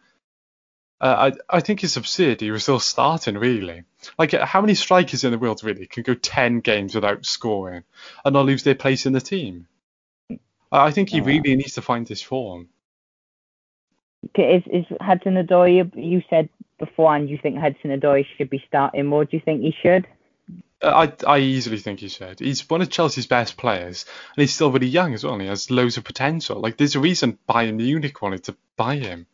Uh, 1.05 1.31
I 1.49 1.57
I 1.57 1.59
think 1.59 1.83
it's 1.83 1.97
absurd 1.97 2.41
he 2.41 2.49
was 2.49 2.63
still 2.63 2.79
starting 2.79 3.37
really. 3.37 3.83
Like 4.17 4.31
how 4.31 4.61
many 4.61 4.73
strikers 4.73 5.23
in 5.23 5.29
the 5.29 5.37
world 5.37 5.63
really 5.63 5.85
can 5.85 6.01
go 6.01 6.15
10 6.15 6.61
games 6.61 6.95
without 6.95 7.27
scoring 7.27 7.83
and 8.23 8.33
not 8.33 8.47
lose 8.47 8.63
their 8.63 8.73
place 8.73 9.05
in 9.05 9.13
the 9.13 9.21
team? 9.21 9.67
I 10.71 10.89
think 10.89 11.09
he 11.09 11.21
really 11.21 11.55
needs 11.55 11.75
to 11.75 11.83
find 11.83 12.07
his 12.07 12.23
form. 12.23 12.69
Is, 14.35 14.63
is 14.65 14.85
Hudson 14.99 15.35
Odoi, 15.35 15.91
you 15.95 16.23
said 16.27 16.49
before, 16.79 17.15
and 17.15 17.29
you 17.29 17.37
think 17.37 17.59
Hudson 17.59 17.91
Odoi 17.91 18.25
should 18.35 18.49
be 18.49 18.63
starting 18.67 19.05
more? 19.05 19.25
Do 19.25 19.37
you 19.37 19.43
think 19.45 19.61
he 19.61 19.75
should? 19.83 20.07
Uh, 20.81 21.07
I, 21.27 21.35
I 21.35 21.37
easily 21.37 21.77
think 21.77 21.99
he 21.99 22.07
should. 22.07 22.39
He's 22.39 22.67
one 22.67 22.81
of 22.81 22.89
Chelsea's 22.89 23.27
best 23.27 23.57
players, 23.57 24.05
and 24.35 24.41
he's 24.41 24.55
still 24.55 24.71
really 24.71 24.87
young 24.87 25.13
as 25.13 25.23
well. 25.23 25.33
And 25.33 25.43
he 25.43 25.47
has 25.49 25.69
loads 25.69 25.97
of 25.97 26.03
potential. 26.03 26.59
Like 26.59 26.77
there's 26.77 26.95
a 26.95 26.99
reason 26.99 27.37
Bayern 27.47 27.75
Munich 27.75 28.23
wanted 28.23 28.45
to 28.45 28.55
buy 28.75 28.95
him. 28.95 29.27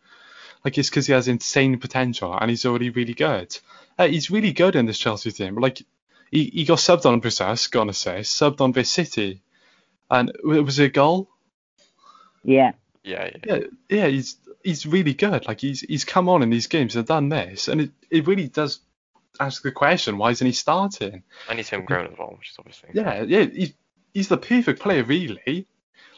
Like 0.64 0.78
it's 0.78 0.90
because 0.90 1.08
he 1.08 1.14
has 1.14 1.28
insane 1.28 1.80
potential, 1.80 2.38
and 2.40 2.50
he's 2.50 2.66
already 2.66 2.90
really 2.90 3.14
good. 3.14 3.58
Uh, 3.98 4.08
he's 4.08 4.30
really 4.30 4.54
good 4.54 4.76
in 4.76 4.86
this 4.86 5.00
Chelsea 5.00 5.32
team. 5.32 5.56
Like 5.56 5.82
he, 6.30 6.46
he 6.46 6.66
got 6.66 6.78
subbed 6.78 7.06
on 7.06 7.22
Brisas, 7.22 7.70
gonna 7.70 7.94
say, 7.94 8.20
subbed 8.20 8.62
on 8.62 8.72
this 8.72 8.90
City, 8.90 9.42
and 10.10 10.30
it 10.30 10.66
was 10.66 10.80
a 10.80 10.90
goal. 10.90 11.30
Yeah. 12.44 12.74
Yeah, 13.04 13.32
yeah, 13.46 13.60
yeah. 13.90 14.08
He's 14.08 14.38
he's 14.64 14.86
really 14.86 15.14
good. 15.14 15.48
Like 15.48 15.60
he's 15.60 15.82
he's 15.82 16.06
come 16.06 16.30
on 16.30 16.44
in 16.44 16.52
these 16.52 16.68
games 16.68 16.96
and 16.96 17.06
done 17.06 17.30
this, 17.30 17.68
and 17.68 17.82
it, 17.82 17.92
it 18.12 18.28
really 18.28 18.48
does 18.48 18.80
ask 19.40 19.64
the 19.64 19.72
question: 19.72 20.20
Why 20.20 20.32
isn't 20.32 20.46
he 20.46 20.54
starting? 20.54 21.24
And 21.50 21.58
he's 21.58 21.70
homegrown 21.70 22.12
as 22.12 22.18
well, 22.20 22.36
which 22.38 22.50
is 22.50 22.56
obviously. 22.60 22.90
Yeah, 22.94 23.24
yeah. 23.24 23.46
He's 23.46 23.74
he's 24.14 24.28
the 24.28 24.38
perfect 24.38 24.82
player, 24.82 25.04
really. 25.04 25.66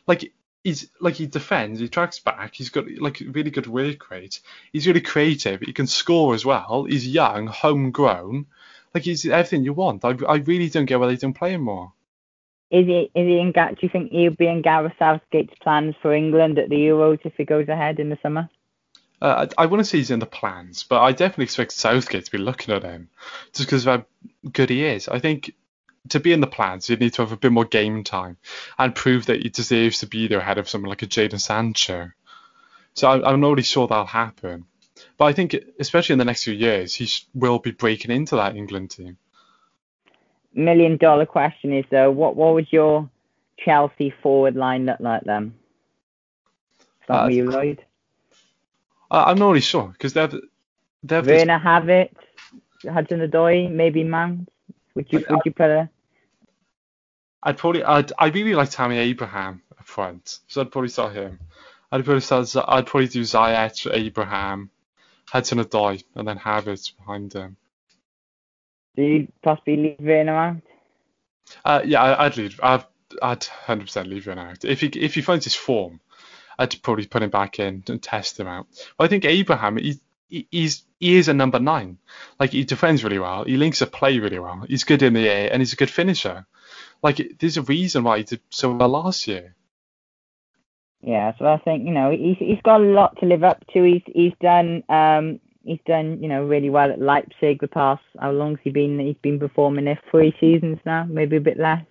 Like 0.05 0.33
he's 0.63 0.87
like 0.99 1.15
he 1.15 1.27
defends, 1.27 1.79
he 1.79 1.87
tracks 1.89 2.19
back, 2.19 2.53
he's 2.55 2.69
got 2.69 2.85
like 2.99 3.21
really 3.31 3.51
good 3.51 3.67
work 3.67 4.09
rate. 4.09 4.39
He's 4.71 4.87
really 4.87 5.01
creative. 5.01 5.61
He 5.61 5.73
can 5.73 5.87
score 5.87 6.33
as 6.33 6.45
well. 6.45 6.85
He's 6.85 7.07
young, 7.07 7.47
homegrown. 7.47 8.45
Like 8.93 9.03
he's 9.03 9.25
everything 9.25 9.63
you 9.63 9.73
want. 9.73 10.05
I 10.05 10.15
I 10.27 10.37
really 10.37 10.69
don't 10.69 10.85
get 10.85 10.99
why 10.99 11.07
they 11.07 11.15
don't 11.15 11.33
play 11.33 11.53
him 11.53 11.61
more. 11.61 11.93
Is 12.71 12.87
he 12.87 13.11
is 13.13 13.27
he 13.27 13.39
in? 13.39 13.51
Do 13.51 13.75
you 13.81 13.89
think 13.89 14.11
he'll 14.11 14.31
be 14.31 14.47
in 14.47 14.61
Gareth 14.61 14.93
Southgate's 14.97 15.53
plans 15.61 15.95
for 16.01 16.13
England 16.13 16.57
at 16.57 16.69
the 16.69 16.75
Euros 16.75 17.19
if 17.23 17.33
he 17.35 17.45
goes 17.45 17.67
ahead 17.67 17.99
in 17.99 18.09
the 18.09 18.17
summer? 18.21 18.49
Uh, 19.21 19.47
I, 19.57 19.63
I 19.63 19.65
want 19.67 19.79
to 19.79 19.85
say 19.85 19.99
he's 19.99 20.11
in 20.11 20.19
the 20.19 20.25
plans, 20.25 20.83
but 20.83 21.01
I 21.01 21.11
definitely 21.11 21.45
expect 21.45 21.71
Southgate 21.71 22.25
to 22.25 22.31
be 22.31 22.37
looking 22.37 22.73
at 22.73 22.83
him 22.83 23.09
just 23.53 23.69
because 23.69 23.87
of 23.87 23.99
how 23.99 24.05
good 24.51 24.69
he 24.69 24.83
is. 24.83 25.07
I 25.07 25.19
think 25.19 25.53
to 26.09 26.19
be 26.19 26.33
in 26.33 26.41
the 26.41 26.47
plans, 26.47 26.89
you 26.89 26.97
need 26.97 27.13
to 27.13 27.21
have 27.21 27.31
a 27.31 27.37
bit 27.37 27.51
more 27.51 27.65
game 27.65 28.03
time 28.03 28.37
and 28.77 28.93
prove 28.95 29.27
that 29.27 29.41
he 29.41 29.49
deserves 29.49 29.99
to 29.99 30.07
be 30.07 30.27
there 30.27 30.39
ahead 30.39 30.57
of 30.57 30.69
someone 30.69 30.89
like 30.89 31.01
a 31.01 31.07
Jadon 31.07 31.39
Sancho. 31.39 32.11
So 32.93 33.07
I, 33.09 33.31
I'm 33.31 33.39
not 33.39 33.49
really 33.49 33.63
sure 33.63 33.87
that'll 33.87 34.05
happen. 34.05 34.65
But 35.17 35.25
I 35.25 35.33
think, 35.33 35.55
especially 35.79 36.13
in 36.13 36.19
the 36.19 36.25
next 36.25 36.43
few 36.43 36.53
years, 36.53 36.93
he 36.93 37.09
will 37.33 37.59
be 37.59 37.71
breaking 37.71 38.11
into 38.11 38.35
that 38.35 38.55
England 38.55 38.91
team 38.91 39.17
million 40.55 40.97
dollar 40.97 41.25
question 41.25 41.73
is 41.73 41.85
though, 41.89 42.11
what 42.11 42.35
what 42.35 42.53
would 42.53 42.67
your 42.71 43.09
Chelsea 43.57 44.13
forward 44.21 44.55
line 44.55 44.85
look 44.85 44.99
like 44.99 45.23
then? 45.23 45.55
Start 47.03 47.25
uh, 47.25 47.27
you, 47.27 47.49
Lloyd. 47.49 47.83
I'm 49.11 49.37
not 49.37 49.49
really 49.49 49.61
sure 49.61 49.87
because 49.87 50.13
they've 50.13 50.33
they've 51.03 51.25
Werner 51.25 51.59
this... 51.59 51.65
Havertz, 51.65 52.91
Hudson 52.91 53.19
Odoi, 53.19 53.71
maybe 53.71 54.03
Mount. 54.03 54.49
Would 54.95 55.11
you 55.11 55.25
would 55.29 55.41
you 55.45 55.51
put 55.51 55.69
a? 55.69 55.89
I'd 57.43 57.57
probably 57.57 57.83
I'd 57.83 58.11
I 58.17 58.27
really 58.27 58.55
like 58.55 58.69
Tammy 58.69 58.97
Abraham 58.97 59.61
up 59.77 59.85
front, 59.85 60.39
so 60.47 60.61
I'd 60.61 60.71
probably 60.71 60.89
start 60.89 61.13
him. 61.13 61.39
I'd 61.91 62.05
probably 62.05 62.21
start 62.21 62.55
I'd 62.55 62.87
probably 62.87 63.09
do 63.09 63.21
Ziyech, 63.21 63.93
Abraham, 63.93 64.69
Hudson 65.29 65.59
Odoi, 65.59 66.03
and 66.15 66.27
then 66.27 66.39
Havertz 66.39 66.95
behind 66.97 67.33
him. 67.33 67.57
Do 68.95 69.03
you 69.03 69.27
possibly 69.41 69.75
leave 69.75 69.99
Werner 69.99 70.35
out? 70.35 70.61
Uh, 71.65 71.81
yeah, 71.83 72.15
I'd 72.17 72.37
leave. 72.37 72.59
I'd, 72.63 72.85
I'd 73.21 73.41
100% 73.41 74.07
leave 74.07 74.27
Werner 74.27 74.49
out. 74.49 74.63
If 74.63 74.81
he 74.81 74.87
if 74.87 75.15
he 75.15 75.21
finds 75.21 75.43
his 75.43 75.55
form, 75.55 75.99
I'd 76.57 76.81
probably 76.81 77.07
put 77.07 77.23
him 77.23 77.29
back 77.29 77.59
in 77.59 77.83
and 77.87 78.01
test 78.01 78.39
him 78.39 78.47
out. 78.47 78.67
But 78.97 79.05
I 79.05 79.07
think 79.07 79.25
Abraham, 79.25 79.77
he, 79.77 79.99
he's 80.29 80.83
he 80.99 81.17
is 81.17 81.27
a 81.27 81.33
number 81.33 81.59
nine. 81.59 81.97
Like 82.39 82.51
he 82.51 82.63
defends 82.63 83.03
really 83.03 83.19
well. 83.19 83.43
He 83.43 83.57
links 83.57 83.81
a 83.81 83.87
play 83.87 84.19
really 84.19 84.39
well. 84.39 84.65
He's 84.67 84.85
good 84.85 85.03
in 85.03 85.13
the 85.13 85.27
air 85.27 85.49
and 85.51 85.61
he's 85.61 85.73
a 85.73 85.77
good 85.77 85.89
finisher. 85.89 86.45
Like 87.03 87.37
there's 87.39 87.57
a 87.57 87.61
reason 87.61 88.03
why 88.03 88.19
he 88.19 88.23
did 88.23 88.41
so 88.49 88.73
well 88.73 88.89
last 88.89 89.27
year. 89.27 89.55
Yeah, 91.01 91.33
so 91.37 91.45
I 91.45 91.57
think 91.57 91.85
you 91.85 91.93
know 91.93 92.11
he's 92.11 92.37
he's 92.39 92.61
got 92.63 92.81
a 92.81 92.83
lot 92.83 93.17
to 93.19 93.25
live 93.25 93.43
up 93.43 93.63
to. 93.73 93.83
He's 93.83 94.01
he's 94.05 94.33
done 94.41 94.83
um 94.89 95.39
he's 95.65 95.79
done, 95.85 96.21
you 96.21 96.29
know, 96.29 96.45
really 96.45 96.69
well 96.69 96.91
at 96.91 96.99
Leipzig 96.99 97.59
the 97.59 97.67
past. 97.67 98.03
How 98.19 98.31
long's 98.31 98.59
he 98.63 98.69
been? 98.69 98.99
He's 98.99 99.17
been 99.21 99.39
performing 99.39 99.85
there 99.85 99.99
three 100.09 100.35
seasons 100.39 100.79
now, 100.85 101.05
maybe 101.05 101.37
a 101.37 101.41
bit 101.41 101.59
less. 101.59 101.85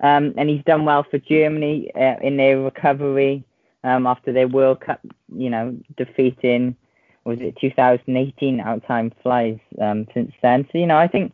Um, 0.00 0.34
and 0.36 0.48
he's 0.48 0.64
done 0.64 0.84
well 0.84 1.06
for 1.08 1.18
Germany 1.18 1.92
uh, 1.94 2.16
in 2.20 2.36
their 2.36 2.60
recovery 2.60 3.44
um, 3.84 4.06
after 4.06 4.32
their 4.32 4.48
World 4.48 4.80
Cup, 4.80 5.00
you 5.32 5.48
know, 5.48 5.76
defeating 5.96 6.76
was 7.24 7.38
it 7.40 7.56
2018? 7.60 8.60
Out 8.60 8.84
time 8.86 9.12
flies 9.22 9.58
um, 9.80 10.06
since 10.12 10.32
then. 10.42 10.68
So 10.72 10.78
you 10.78 10.86
know, 10.86 10.96
I 10.96 11.08
think, 11.08 11.32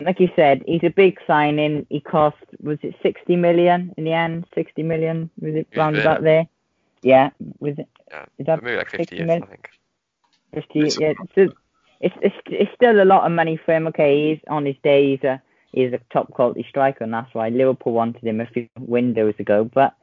like 0.00 0.20
you 0.20 0.28
said, 0.36 0.62
he's 0.66 0.84
a 0.84 0.90
big 0.90 1.18
signing. 1.26 1.86
He 1.90 2.00
cost 2.00 2.36
was 2.60 2.78
it 2.82 2.94
60 3.02 3.36
million 3.36 3.94
in 3.96 4.04
the 4.04 4.12
end? 4.12 4.46
60 4.54 4.82
million 4.82 5.30
was 5.40 5.54
it 5.54 5.68
round 5.76 5.96
about 5.96 6.22
there? 6.22 6.46
Yeah, 7.02 7.30
was 7.58 7.78
it? 7.78 7.88
Yeah, 8.10 8.26
is 8.38 8.46
that 8.46 8.62
maybe 8.62 8.76
like 8.76 8.90
50 8.90 9.16
years, 9.16 9.30
I 9.30 9.46
think. 9.46 9.68
50, 10.54 10.80
it's, 10.80 10.98
yeah, 10.98 11.12
it's, 11.36 11.54
it's, 12.00 12.16
it's, 12.22 12.36
it's 12.46 12.74
still 12.74 13.02
a 13.02 13.04
lot 13.04 13.24
of 13.24 13.32
money 13.32 13.56
for 13.56 13.74
him. 13.74 13.86
Okay, 13.88 14.30
he's 14.30 14.40
on 14.48 14.64
his 14.64 14.76
day, 14.82 15.10
he's 15.10 15.24
a, 15.24 15.42
he's 15.72 15.92
a 15.92 16.00
top 16.12 16.30
quality 16.32 16.64
striker, 16.68 17.04
and 17.04 17.12
that's 17.12 17.32
why 17.34 17.48
Liverpool 17.50 17.92
wanted 17.92 18.24
him 18.24 18.40
a 18.40 18.46
few 18.46 18.68
windows 18.78 19.34
ago. 19.38 19.64
But 19.64 19.94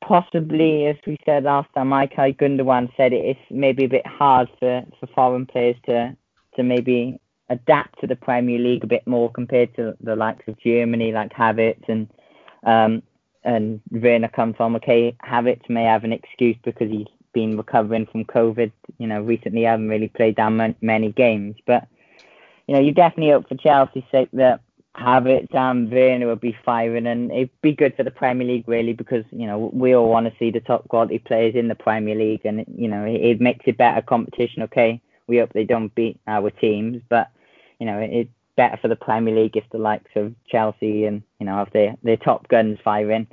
possibly, 0.00 0.86
as 0.86 0.96
we 1.06 1.16
said 1.24 1.44
last 1.44 1.72
time, 1.74 1.90
Ilkay 1.90 2.36
Gundogan 2.36 2.94
said 2.96 3.12
it, 3.12 3.24
it's 3.24 3.40
maybe 3.50 3.84
a 3.84 3.88
bit 3.88 4.06
hard 4.06 4.48
for, 4.58 4.84
for 5.00 5.06
foreign 5.08 5.46
players 5.46 5.76
to, 5.86 6.16
to 6.56 6.62
maybe 6.62 7.18
adapt 7.50 8.00
to 8.00 8.06
the 8.06 8.16
Premier 8.16 8.58
League 8.58 8.84
a 8.84 8.88
bit 8.88 9.06
more 9.06 9.30
compared 9.30 9.74
to 9.76 9.96
the 10.00 10.16
likes 10.16 10.46
of 10.48 10.58
Germany, 10.58 11.12
like 11.12 11.32
Havertz 11.32 11.88
and 11.88 12.08
um, 12.64 13.02
and 13.44 13.80
Werner 13.90 14.28
come 14.28 14.54
from. 14.54 14.76
Okay, 14.76 15.16
Havertz 15.22 15.68
may 15.68 15.84
have 15.84 16.04
an 16.04 16.12
excuse 16.12 16.56
because 16.64 16.90
he's 16.90 17.06
been 17.32 17.56
recovering 17.56 18.06
from 18.06 18.24
COVID. 18.24 18.72
You 18.98 19.06
know, 19.06 19.20
recently 19.22 19.66
I 19.66 19.72
haven't 19.72 19.88
really 19.88 20.08
played 20.08 20.36
that 20.36 20.76
many 20.80 21.12
games, 21.12 21.56
but 21.66 21.86
you 22.66 22.74
know, 22.74 22.80
you 22.80 22.92
definitely 22.92 23.32
hope 23.32 23.48
for 23.48 23.56
Chelsea's 23.56 24.04
sake 24.10 24.30
that 24.32 24.60
Havertz 24.96 25.54
and 25.54 25.90
Werner 25.90 26.28
will 26.28 26.36
be 26.36 26.56
firing, 26.64 27.06
and 27.06 27.30
it'd 27.32 27.50
be 27.60 27.72
good 27.72 27.96
for 27.96 28.04
the 28.04 28.10
Premier 28.10 28.46
League 28.46 28.68
really 28.68 28.92
because 28.92 29.24
you 29.32 29.46
know 29.46 29.70
we 29.72 29.94
all 29.94 30.08
want 30.08 30.26
to 30.26 30.38
see 30.38 30.50
the 30.50 30.60
top 30.60 30.88
quality 30.88 31.18
players 31.18 31.54
in 31.54 31.68
the 31.68 31.74
Premier 31.74 32.14
League, 32.14 32.42
and 32.44 32.64
you 32.74 32.88
know 32.88 33.04
it, 33.04 33.20
it 33.20 33.40
makes 33.40 33.64
it 33.66 33.76
better 33.76 34.00
competition. 34.00 34.62
Okay, 34.62 35.00
we 35.26 35.38
hope 35.38 35.52
they 35.52 35.64
don't 35.64 35.94
beat 35.94 36.20
our 36.26 36.50
teams, 36.50 37.02
but 37.08 37.30
you 37.84 37.90
know 37.90 37.98
it's 37.98 38.30
better 38.56 38.78
for 38.80 38.88
the 38.88 38.96
Premier 38.96 39.34
League 39.34 39.58
if 39.58 39.64
the 39.70 39.78
likes 39.78 40.10
of 40.16 40.34
Chelsea 40.48 41.04
and 41.04 41.22
you 41.38 41.44
know 41.44 41.56
have 41.56 41.70
their 41.72 41.94
their 42.02 42.16
top 42.16 42.48
guns 42.48 42.78
firing. 42.82 43.26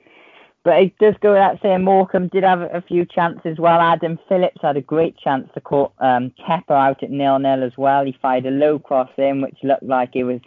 But 0.63 0.83
it 0.83 0.97
does 0.99 1.15
go 1.21 1.31
without 1.31 1.59
saying 1.61 1.83
Morecambe 1.83 2.27
did 2.27 2.43
have 2.43 2.61
a 2.61 2.83
few 2.85 3.05
chances 3.05 3.57
well. 3.57 3.79
Adam 3.79 4.19
Phillips 4.27 4.61
had 4.61 4.77
a 4.77 4.81
great 4.81 5.17
chance 5.17 5.49
to 5.53 5.61
caught 5.61 5.93
um, 5.99 6.33
Kepa 6.37 6.71
out 6.71 7.01
at 7.01 7.09
nil 7.09 7.39
nil 7.39 7.63
as 7.63 7.71
well. 7.77 8.05
He 8.05 8.15
fired 8.21 8.45
a 8.45 8.51
low 8.51 8.77
cross 8.77 9.09
in, 9.17 9.41
which 9.41 9.57
looked 9.63 9.83
like 9.83 10.15
it 10.15 10.25
was 10.25 10.41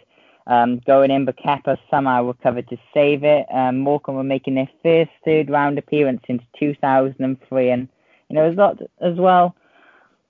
um, 0.45 0.79
going 0.85 1.09
in, 1.09 1.25
but 1.25 1.37
Kepa 1.37 1.77
somehow 1.89 2.25
recovered 2.25 2.69
to 2.69 2.77
save 2.93 3.23
it. 3.23 3.47
Um, 3.51 3.79
Morecambe 3.79 4.15
were 4.15 4.23
making 4.23 4.53
their 4.53 4.69
first 4.83 5.11
third 5.25 5.49
round 5.49 5.79
appearance 5.79 6.21
since 6.27 6.43
2003, 6.59 7.69
and 7.71 7.89
you 8.29 8.35
know, 8.35 8.45
as 8.45 8.55
lot 8.55 8.79
as 9.01 9.17
well. 9.17 9.55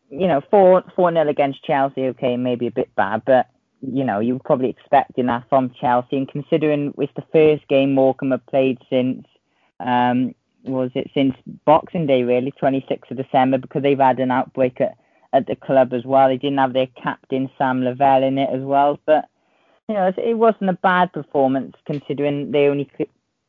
You 0.10 0.28
know, 0.28 0.42
four 0.50 0.82
four 0.96 1.12
nil 1.12 1.28
against 1.28 1.64
Chelsea. 1.66 2.08
Okay, 2.08 2.38
maybe 2.38 2.68
a 2.68 2.72
bit 2.72 2.96
bad, 2.96 3.24
but 3.26 3.50
you 3.92 4.04
know, 4.04 4.20
you 4.20 4.34
were 4.34 4.44
probably 4.44 4.70
expecting 4.70 5.28
that 5.28 5.48
from 5.50 5.72
Chelsea. 5.80 6.18
And 6.18 6.28
considering 6.28 6.94
it's 6.98 7.14
the 7.16 7.26
first 7.32 7.68
game 7.68 7.94
Morecambe 7.94 8.32
have 8.32 8.46
played 8.48 8.80
since 8.90 9.26
um, 9.80 10.34
was 10.64 10.92
it 10.96 11.10
since 11.14 11.36
Boxing 11.66 12.08
Day, 12.08 12.24
really, 12.24 12.52
26th 12.52 13.12
of 13.12 13.18
December, 13.18 13.58
because 13.58 13.84
they've 13.84 13.98
had 13.98 14.20
an 14.20 14.32
outbreak 14.32 14.82
at, 14.82 14.98
at 15.34 15.48
the 15.48 15.56
club 15.56 15.94
as 15.94 16.04
well. 16.06 16.28
They 16.28 16.38
didn't 16.38 16.58
have 16.58 16.74
their 16.74 16.88
captain, 17.02 17.50
Sam 17.58 17.84
Lavelle, 17.84 18.24
in 18.24 18.38
it 18.38 18.50
as 18.52 18.62
well. 18.62 19.00
But, 19.06 19.28
you 19.88 19.96
know, 19.96 20.12
it 20.18 20.38
wasn't 20.38 20.70
a 20.70 20.74
bad 20.74 21.14
performance 21.14 21.76
considering 21.86 22.52
they 22.52 22.68
only 22.68 22.90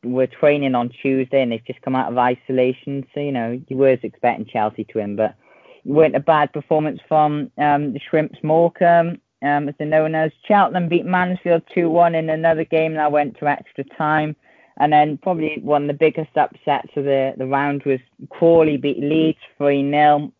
were 0.03 0.27
training 0.27 0.75
on 0.75 0.89
Tuesday 0.89 1.41
and 1.41 1.51
they've 1.51 1.65
just 1.65 1.81
come 1.81 1.95
out 1.95 2.11
of 2.11 2.17
isolation. 2.17 3.05
So, 3.13 3.19
you 3.19 3.31
know, 3.31 3.59
you 3.67 3.77
was 3.77 3.99
expecting 4.03 4.45
Chelsea 4.45 4.83
to 4.85 4.99
win, 4.99 5.15
but 5.15 5.35
it 5.83 5.91
weren't 5.91 6.15
a 6.15 6.21
bad 6.21 6.53
performance 6.53 6.99
from 7.07 7.51
um, 7.57 7.93
the 7.93 7.99
Shrimps 7.99 8.39
Morecambe. 8.43 9.19
Um, 9.41 9.69
as 9.69 9.75
they're 9.77 9.87
known 9.87 10.15
as. 10.15 10.31
Cheltenham 10.47 10.89
beat 10.89 11.05
Mansfield 11.05 11.63
2-1 11.75 12.15
in 12.15 12.29
another 12.29 12.63
game 12.63 12.95
that 12.95 13.11
went 13.11 13.37
to 13.39 13.47
extra 13.47 13.83
time. 13.83 14.35
And 14.79 14.93
then 14.93 15.17
probably 15.17 15.59
one 15.61 15.83
of 15.83 15.87
the 15.87 15.93
biggest 15.93 16.37
upsets 16.37 16.89
of 16.95 17.05
the, 17.05 17.33
the 17.37 17.47
round 17.47 17.83
was 17.83 17.99
Crawley 18.29 18.77
beat 18.77 18.99
Leeds 18.99 19.39
3-0. 19.59 20.31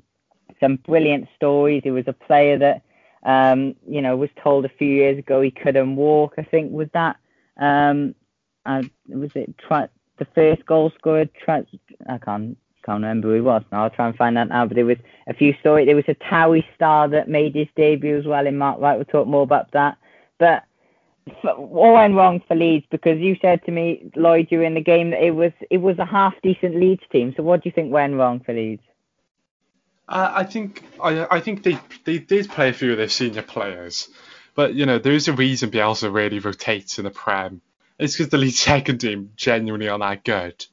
Some 0.59 0.75
brilliant 0.77 1.27
stories. 1.35 1.81
It 1.85 1.91
was 1.91 2.07
a 2.07 2.13
player 2.13 2.57
that, 2.59 2.83
um, 3.23 3.75
you 3.87 4.01
know, 4.01 4.15
was 4.15 4.29
told 4.41 4.65
a 4.65 4.69
few 4.69 4.87
years 4.87 5.17
ago 5.17 5.41
he 5.41 5.51
couldn't 5.51 5.95
walk. 5.95 6.35
I 6.37 6.43
think 6.43 6.71
was 6.71 6.89
that, 6.93 7.17
um, 7.57 8.13
uh, 8.65 8.83
was 9.07 9.31
it 9.35 9.55
the 9.69 10.27
first 10.35 10.65
goal 10.65 10.91
scorer? 10.97 11.25
I 11.47 12.17
can't 12.19 12.57
can't 12.87 13.03
remember 13.03 13.27
who 13.27 13.33
he 13.35 13.41
was 13.41 13.63
now. 13.71 13.83
I'll 13.83 13.89
try 13.89 14.07
and 14.07 14.15
find 14.15 14.37
that 14.37 14.47
now. 14.47 14.65
But 14.65 14.75
there 14.75 14.85
was 14.85 14.97
a 15.27 15.33
few 15.33 15.53
stories. 15.59 15.87
There 15.87 15.95
was 15.95 16.05
a 16.07 16.15
Towie 16.15 16.63
star 16.73 17.09
that 17.09 17.27
made 17.27 17.53
his 17.53 17.67
debut 17.75 18.17
as 18.17 18.25
well 18.25 18.47
in 18.47 18.57
Mark 18.57 18.79
Wright. 18.79 18.97
We'll 18.97 19.05
talk 19.05 19.27
more 19.27 19.43
about 19.43 19.69
that. 19.73 19.97
But 20.39 20.63
what 21.43 21.93
went 21.93 22.15
wrong 22.15 22.41
for 22.47 22.55
Leeds? 22.55 22.85
Because 22.89 23.19
you 23.19 23.35
said 23.41 23.63
to 23.65 23.71
me, 23.71 24.09
Lloyd, 24.15 24.47
during 24.47 24.73
the 24.73 24.81
game 24.81 25.11
that 25.11 25.21
it 25.21 25.31
was 25.31 25.51
it 25.69 25.79
was 25.79 25.99
a 25.99 26.05
half 26.05 26.33
decent 26.41 26.77
Leeds 26.77 27.03
team. 27.11 27.33
So 27.35 27.43
what 27.43 27.61
do 27.61 27.67
you 27.67 27.73
think 27.73 27.91
went 27.91 28.15
wrong 28.15 28.39
for 28.39 28.53
Leeds? 28.53 28.83
Uh, 30.07 30.31
I 30.33 30.43
think 30.45 30.83
I, 31.03 31.27
I 31.29 31.39
think 31.41 31.63
they 31.63 31.77
they 32.05 32.19
did 32.19 32.49
play 32.49 32.69
a 32.69 32.73
few 32.73 32.91
of 32.91 32.97
their 32.97 33.09
senior 33.09 33.41
players, 33.41 34.07
but 34.55 34.73
you 34.73 34.85
know 34.85 34.97
there 34.97 35.11
is 35.11 35.27
a 35.27 35.33
reason 35.33 35.71
Bielsa 35.71 36.13
really 36.13 36.39
rotates 36.39 36.99
in 36.99 37.03
the 37.03 37.11
Prem. 37.11 37.61
It's 37.99 38.15
because 38.15 38.29
the 38.29 38.37
Leeds 38.37 38.59
second 38.59 38.99
team 38.99 39.31
genuinely 39.35 39.89
aren't 39.89 40.03
that 40.03 40.23
good. 40.23 40.65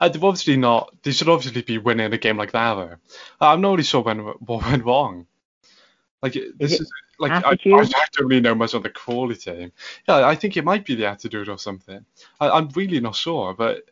Uh, 0.00 0.08
they've 0.08 0.22
obviously 0.22 0.56
not. 0.56 0.94
They 1.02 1.12
should 1.12 1.28
obviously 1.28 1.62
be 1.62 1.78
winning 1.78 2.12
a 2.12 2.18
game 2.18 2.36
like 2.36 2.52
that. 2.52 2.74
Though. 2.74 2.96
I'm 3.40 3.60
not 3.60 3.70
really 3.70 3.82
sure 3.82 4.02
when 4.02 4.18
what 4.20 4.64
went 4.64 4.84
wrong. 4.84 5.26
Like 6.22 6.34
this 6.34 6.72
is, 6.72 6.80
is 6.82 6.92
like 7.18 7.32
I, 7.32 7.50
I, 7.50 7.54
don't 7.64 8.28
really 8.28 8.40
know 8.40 8.54
much 8.54 8.74
on 8.74 8.82
the 8.82 8.90
Crawley 8.90 9.36
team. 9.36 9.72
Yeah, 10.08 10.26
I 10.26 10.36
think 10.36 10.56
it 10.56 10.64
might 10.64 10.86
be 10.86 10.94
the 10.94 11.06
attitude 11.06 11.48
or 11.48 11.58
something. 11.58 12.04
I, 12.40 12.58
am 12.58 12.68
really 12.76 13.00
not 13.00 13.16
sure, 13.16 13.54
but 13.54 13.82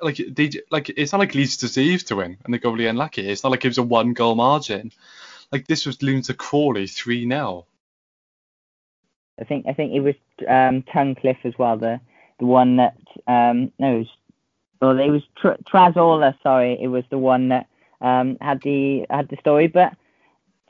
like 0.00 0.20
they 0.30 0.50
like 0.70 0.90
it's 0.90 1.12
not 1.12 1.18
like 1.18 1.34
Leeds 1.34 1.56
deserved 1.56 2.08
to 2.08 2.16
win 2.16 2.36
and 2.44 2.54
they 2.54 2.58
got 2.58 2.72
really 2.72 2.86
unlucky. 2.86 3.28
It's 3.28 3.42
not 3.42 3.50
like 3.50 3.64
it 3.64 3.68
was 3.68 3.78
a 3.78 3.82
one 3.82 4.12
goal 4.12 4.34
margin. 4.34 4.92
Like 5.50 5.66
this 5.66 5.86
was 5.86 5.96
to 5.96 6.34
Crawley 6.34 6.86
three 6.86 7.28
0 7.28 7.66
I 9.40 9.44
think 9.44 9.66
I 9.66 9.72
think 9.72 9.92
it 9.92 10.00
was 10.00 10.14
um, 10.48 10.82
Tunnicliffe 10.82 11.44
as 11.44 11.54
well. 11.58 11.76
The 11.76 12.00
the 12.38 12.46
one 12.46 12.76
that 12.76 12.96
um, 13.26 13.72
no, 13.78 13.96
it 13.96 13.98
was 13.98 14.08
well, 14.86 14.98
it 14.98 15.10
was 15.10 15.22
Tr- 15.36 15.62
Tsaroulla. 15.70 16.34
Sorry, 16.42 16.78
it 16.80 16.88
was 16.88 17.04
the 17.10 17.18
one 17.18 17.48
that 17.48 17.66
um, 18.00 18.36
had 18.40 18.60
the 18.62 19.06
had 19.10 19.28
the 19.28 19.36
story. 19.36 19.66
But 19.66 19.94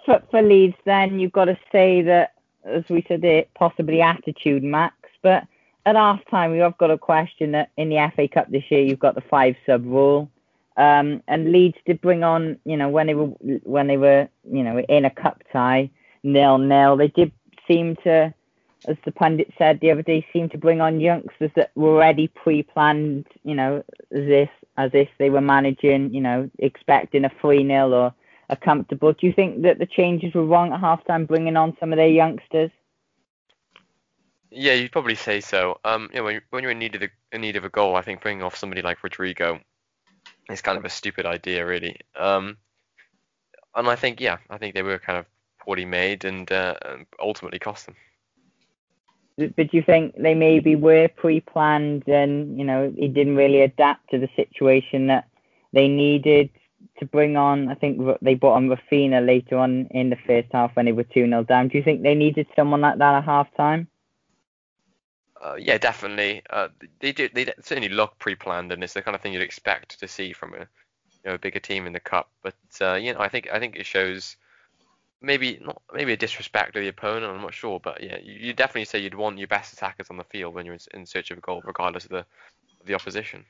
for, 0.04 0.22
for 0.30 0.42
Leeds, 0.42 0.76
then 0.84 1.18
you've 1.18 1.32
got 1.32 1.46
to 1.46 1.58
say 1.72 2.02
that, 2.02 2.34
as 2.64 2.84
we 2.88 3.04
said, 3.08 3.24
it 3.24 3.50
possibly 3.54 4.00
attitude, 4.00 4.62
Max. 4.62 4.94
But 5.22 5.44
at 5.86 5.96
half 5.96 6.20
time, 6.30 6.52
we 6.52 6.58
have 6.58 6.78
got 6.78 6.90
a 6.90 6.98
question 6.98 7.52
that 7.52 7.70
in 7.76 7.88
the 7.88 8.10
FA 8.14 8.28
Cup 8.28 8.50
this 8.50 8.64
year, 8.70 8.82
you've 8.82 8.98
got 8.98 9.14
the 9.14 9.20
five 9.22 9.56
sub 9.66 9.84
rule. 9.84 10.30
Um, 10.76 11.22
and 11.28 11.52
Leeds 11.52 11.76
did 11.86 12.00
bring 12.00 12.24
on, 12.24 12.58
you 12.64 12.76
know, 12.76 12.88
when 12.88 13.06
they 13.06 13.14
were 13.14 13.26
when 13.64 13.86
they 13.86 13.96
were, 13.96 14.28
you 14.50 14.62
know, 14.62 14.80
in 14.80 15.04
a 15.04 15.10
cup 15.10 15.42
tie, 15.52 15.90
nil 16.22 16.58
nil. 16.58 16.96
They 16.96 17.08
did 17.08 17.30
seem 17.68 17.96
to 18.04 18.34
as 18.86 18.96
the 19.04 19.12
pundit 19.12 19.52
said 19.56 19.80
the 19.80 19.90
other 19.90 20.02
day, 20.02 20.26
seemed 20.32 20.50
to 20.52 20.58
bring 20.58 20.80
on 20.80 21.00
youngsters 21.00 21.50
that 21.56 21.70
were 21.74 21.88
already 21.88 22.28
pre-planned, 22.28 23.26
you 23.42 23.54
know, 23.54 23.84
as 24.10 24.28
if 24.28 24.50
as 24.76 24.90
if 24.92 25.08
they 25.18 25.30
were 25.30 25.40
managing, 25.40 26.12
you 26.12 26.20
know, 26.20 26.50
expecting 26.58 27.24
a 27.24 27.30
3 27.40 27.66
0 27.66 27.92
or 27.92 28.14
a 28.48 28.56
comfortable. 28.56 29.12
Do 29.12 29.26
you 29.26 29.32
think 29.32 29.62
that 29.62 29.78
the 29.78 29.86
changes 29.86 30.34
were 30.34 30.44
wrong 30.44 30.72
at 30.72 30.80
halftime, 30.80 31.26
bringing 31.26 31.56
on 31.56 31.76
some 31.78 31.92
of 31.92 31.96
their 31.96 32.08
youngsters? 32.08 32.70
Yeah, 34.50 34.74
you'd 34.74 34.92
probably 34.92 35.14
say 35.14 35.40
so. 35.40 35.78
Um, 35.84 36.10
you 36.12 36.18
know, 36.18 36.24
when, 36.24 36.40
when 36.50 36.62
you're 36.62 36.72
in 36.72 36.78
need 36.78 36.94
of 36.94 37.02
a, 37.02 37.08
in 37.32 37.40
need 37.40 37.56
of 37.56 37.64
a 37.64 37.68
goal, 37.68 37.96
I 37.96 38.02
think 38.02 38.20
bringing 38.20 38.42
off 38.42 38.56
somebody 38.56 38.82
like 38.82 39.02
Rodrigo 39.02 39.60
is 40.50 40.60
kind 40.60 40.78
of 40.78 40.84
a 40.84 40.90
stupid 40.90 41.26
idea, 41.26 41.64
really. 41.66 41.96
Um, 42.16 42.56
and 43.74 43.88
I 43.88 43.96
think, 43.96 44.20
yeah, 44.20 44.38
I 44.50 44.58
think 44.58 44.74
they 44.74 44.82
were 44.82 44.98
kind 44.98 45.18
of 45.18 45.26
poorly 45.58 45.84
made 45.84 46.24
and 46.24 46.50
uh, 46.52 46.74
ultimately 47.20 47.58
cost 47.58 47.86
them 47.86 47.96
but 49.36 49.56
do 49.56 49.68
you 49.72 49.82
think 49.82 50.14
they 50.16 50.34
maybe 50.34 50.76
were 50.76 51.08
pre-planned 51.08 52.04
and 52.06 52.56
you 52.58 52.64
know 52.64 52.92
he 52.96 53.08
didn't 53.08 53.36
really 53.36 53.62
adapt 53.62 54.10
to 54.10 54.18
the 54.18 54.28
situation 54.36 55.08
that 55.08 55.28
they 55.72 55.88
needed 55.88 56.50
to 56.98 57.06
bring 57.06 57.36
on? 57.36 57.68
I 57.68 57.74
think 57.74 58.00
they 58.22 58.34
brought 58.34 58.56
on 58.56 58.68
Raphinha 58.68 59.26
later 59.26 59.56
on 59.58 59.86
in 59.90 60.10
the 60.10 60.18
first 60.26 60.48
half 60.52 60.76
when 60.76 60.86
they 60.86 60.92
were 60.92 61.04
two 61.04 61.26
0 61.26 61.44
down. 61.44 61.68
Do 61.68 61.78
you 61.78 61.84
think 61.84 62.02
they 62.02 62.14
needed 62.14 62.46
someone 62.54 62.80
like 62.80 62.98
that 62.98 63.14
at 63.14 63.24
half 63.24 63.54
time? 63.56 63.88
Uh, 65.44 65.56
yeah, 65.58 65.78
definitely. 65.78 66.42
Uh, 66.48 66.68
they 67.00 67.12
do. 67.12 67.28
They 67.28 67.44
certainly 67.60 67.88
look 67.88 68.18
pre-planned, 68.18 68.72
and 68.72 68.82
it's 68.82 68.94
the 68.94 69.02
kind 69.02 69.14
of 69.14 69.20
thing 69.20 69.32
you'd 69.32 69.42
expect 69.42 69.98
to 69.98 70.08
see 70.08 70.32
from 70.32 70.54
a 70.54 70.60
you 70.60 71.26
know 71.26 71.34
a 71.34 71.38
bigger 71.38 71.60
team 71.60 71.86
in 71.86 71.92
the 71.92 72.00
cup. 72.00 72.30
But 72.42 72.54
uh, 72.80 72.94
you 72.94 73.12
know, 73.12 73.20
I 73.20 73.28
think 73.28 73.48
I 73.52 73.58
think 73.58 73.76
it 73.76 73.84
shows 73.84 74.36
maybe 75.24 75.58
not 75.62 75.82
maybe 75.92 76.12
a 76.12 76.16
disrespect 76.16 76.76
of 76.76 76.82
the 76.82 76.88
opponent. 76.88 77.32
I'm 77.32 77.40
not 77.40 77.54
sure, 77.54 77.80
but 77.80 78.02
yeah, 78.02 78.18
you, 78.22 78.34
you 78.34 78.52
definitely 78.52 78.84
say 78.84 79.00
you'd 79.00 79.14
want 79.14 79.38
your 79.38 79.48
best 79.48 79.72
attackers 79.72 80.08
on 80.10 80.16
the 80.16 80.24
field 80.24 80.54
when 80.54 80.66
you're 80.66 80.74
in, 80.74 81.00
in 81.00 81.06
search 81.06 81.30
of 81.30 81.38
a 81.38 81.40
goal, 81.40 81.62
regardless 81.64 82.04
of 82.04 82.10
the 82.10 82.26
the 82.84 82.94
opposition. 82.94 83.44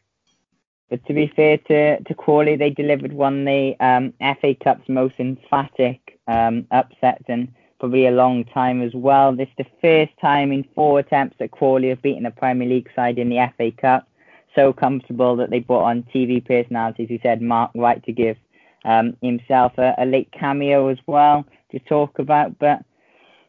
But 0.91 1.05
to 1.07 1.15
be 1.15 1.33
fair 1.35 1.59
to 1.59 2.01
to 2.03 2.15
Crawley, 2.15 2.57
they 2.57 2.71
delivered 2.71 3.13
one 3.13 3.41
of 3.41 3.47
the 3.47 3.77
um, 3.81 4.13
FA 4.41 4.55
Cup's 4.55 4.89
most 4.89 5.15
emphatic 5.19 6.19
um, 6.29 6.67
upsets 6.71 7.25
in 7.29 7.55
probably 7.81 8.07
a 8.07 8.13
long 8.13 8.45
time 8.45 8.81
as 8.83 8.95
well. 8.95 9.35
This 9.35 9.49
is 9.49 9.67
the 9.67 9.71
first 9.83 10.13
time 10.21 10.53
in 10.53 10.65
four 10.75 10.99
attempts 10.99 11.37
that 11.39 11.51
Crawley 11.51 11.89
have 11.89 12.01
beaten 12.03 12.27
a 12.27 12.31
Premier 12.31 12.69
League 12.69 12.89
side 12.95 13.19
in 13.19 13.29
the 13.29 13.51
FA 13.57 13.73
Cup. 13.73 14.09
So 14.55 14.73
comfortable 14.73 15.37
that 15.37 15.51
they 15.51 15.59
brought 15.59 15.85
on 15.85 16.05
TV 16.15 16.45
personalities 16.45 17.09
who 17.09 17.19
said 17.23 17.43
Mark 17.43 17.73
Wright 17.75 18.03
to 18.05 18.13
give 18.13 18.37
um, 18.85 19.17
himself 19.21 19.77
a, 19.79 19.95
a, 19.99 20.07
late 20.07 20.31
cameo 20.33 20.89
as 20.89 20.99
well 21.07 21.45
to 21.75 21.81
talk 21.81 22.19
about. 22.19 22.59
But 22.59 22.85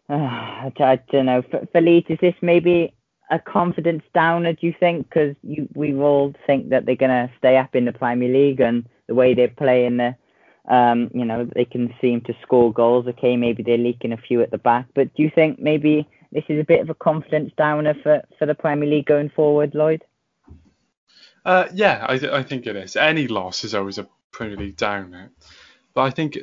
uh, 0.09 0.13
I, 0.13 0.71
I, 0.79 0.99
don't 1.11 1.25
know. 1.25 1.43
For, 1.71 1.81
Leeds, 1.81 2.07
is 2.09 2.19
this 2.21 2.35
maybe 2.41 2.93
a 3.31 3.39
confidence 3.39 4.03
downer? 4.13 4.53
Do 4.53 4.67
you 4.67 4.73
think? 4.79 5.09
Because 5.09 5.35
we 5.43 5.95
all 5.95 6.33
think 6.45 6.69
that 6.69 6.85
they're 6.85 6.95
going 6.95 7.09
to 7.09 7.31
stay 7.37 7.57
up 7.57 7.75
in 7.75 7.85
the 7.85 7.93
Premier 7.93 8.31
League 8.31 8.59
and 8.59 8.87
the 9.07 9.15
way 9.15 9.33
they're 9.33 9.47
playing, 9.47 9.97
the 9.97 10.15
um, 10.67 11.11
you 11.13 11.25
know, 11.25 11.47
they 11.55 11.65
can 11.65 11.93
seem 12.01 12.21
to 12.21 12.35
score 12.41 12.73
goals. 12.73 13.07
Okay, 13.07 13.37
maybe 13.37 13.63
they're 13.63 13.77
leaking 13.77 14.13
a 14.13 14.17
few 14.17 14.41
at 14.41 14.51
the 14.51 14.57
back, 14.57 14.87
but 14.95 15.13
do 15.15 15.23
you 15.23 15.31
think 15.33 15.59
maybe 15.59 16.07
this 16.31 16.43
is 16.49 16.59
a 16.59 16.65
bit 16.65 16.81
of 16.81 16.89
a 16.89 16.95
confidence 16.95 17.51
downer 17.57 17.93
for, 18.01 18.23
for 18.39 18.45
the 18.45 18.55
Premier 18.55 18.89
League 18.89 19.05
going 19.05 19.29
forward, 19.29 19.75
Lloyd? 19.75 20.03
Uh, 21.45 21.67
yeah, 21.73 22.05
I, 22.09 22.17
th- 22.17 22.31
I 22.31 22.41
think 22.41 22.65
it 22.65 22.75
is. 22.75 22.95
Any 22.95 23.27
loss 23.27 23.63
is 23.63 23.75
always 23.75 23.99
a 23.99 24.07
Premier 24.31 24.57
League 24.57 24.77
downer, 24.77 25.31
but 25.93 26.01
I 26.01 26.09
think 26.09 26.37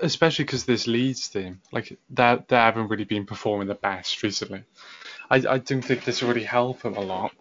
especially 0.00 0.44
because 0.44 0.64
this 0.64 0.86
Leeds 0.86 1.28
team, 1.28 1.60
like 1.72 1.98
they 2.10 2.38
they 2.48 2.56
haven't 2.56 2.88
really 2.88 3.04
been 3.04 3.26
performing 3.26 3.68
the 3.68 3.74
best 3.74 4.22
recently. 4.22 4.64
I 5.30 5.36
I 5.36 5.58
don't 5.58 5.82
think 5.82 6.04
this 6.04 6.22
will 6.22 6.28
really 6.28 6.44
help 6.44 6.82
them 6.82 6.96
a 6.96 7.00
lot. 7.00 7.32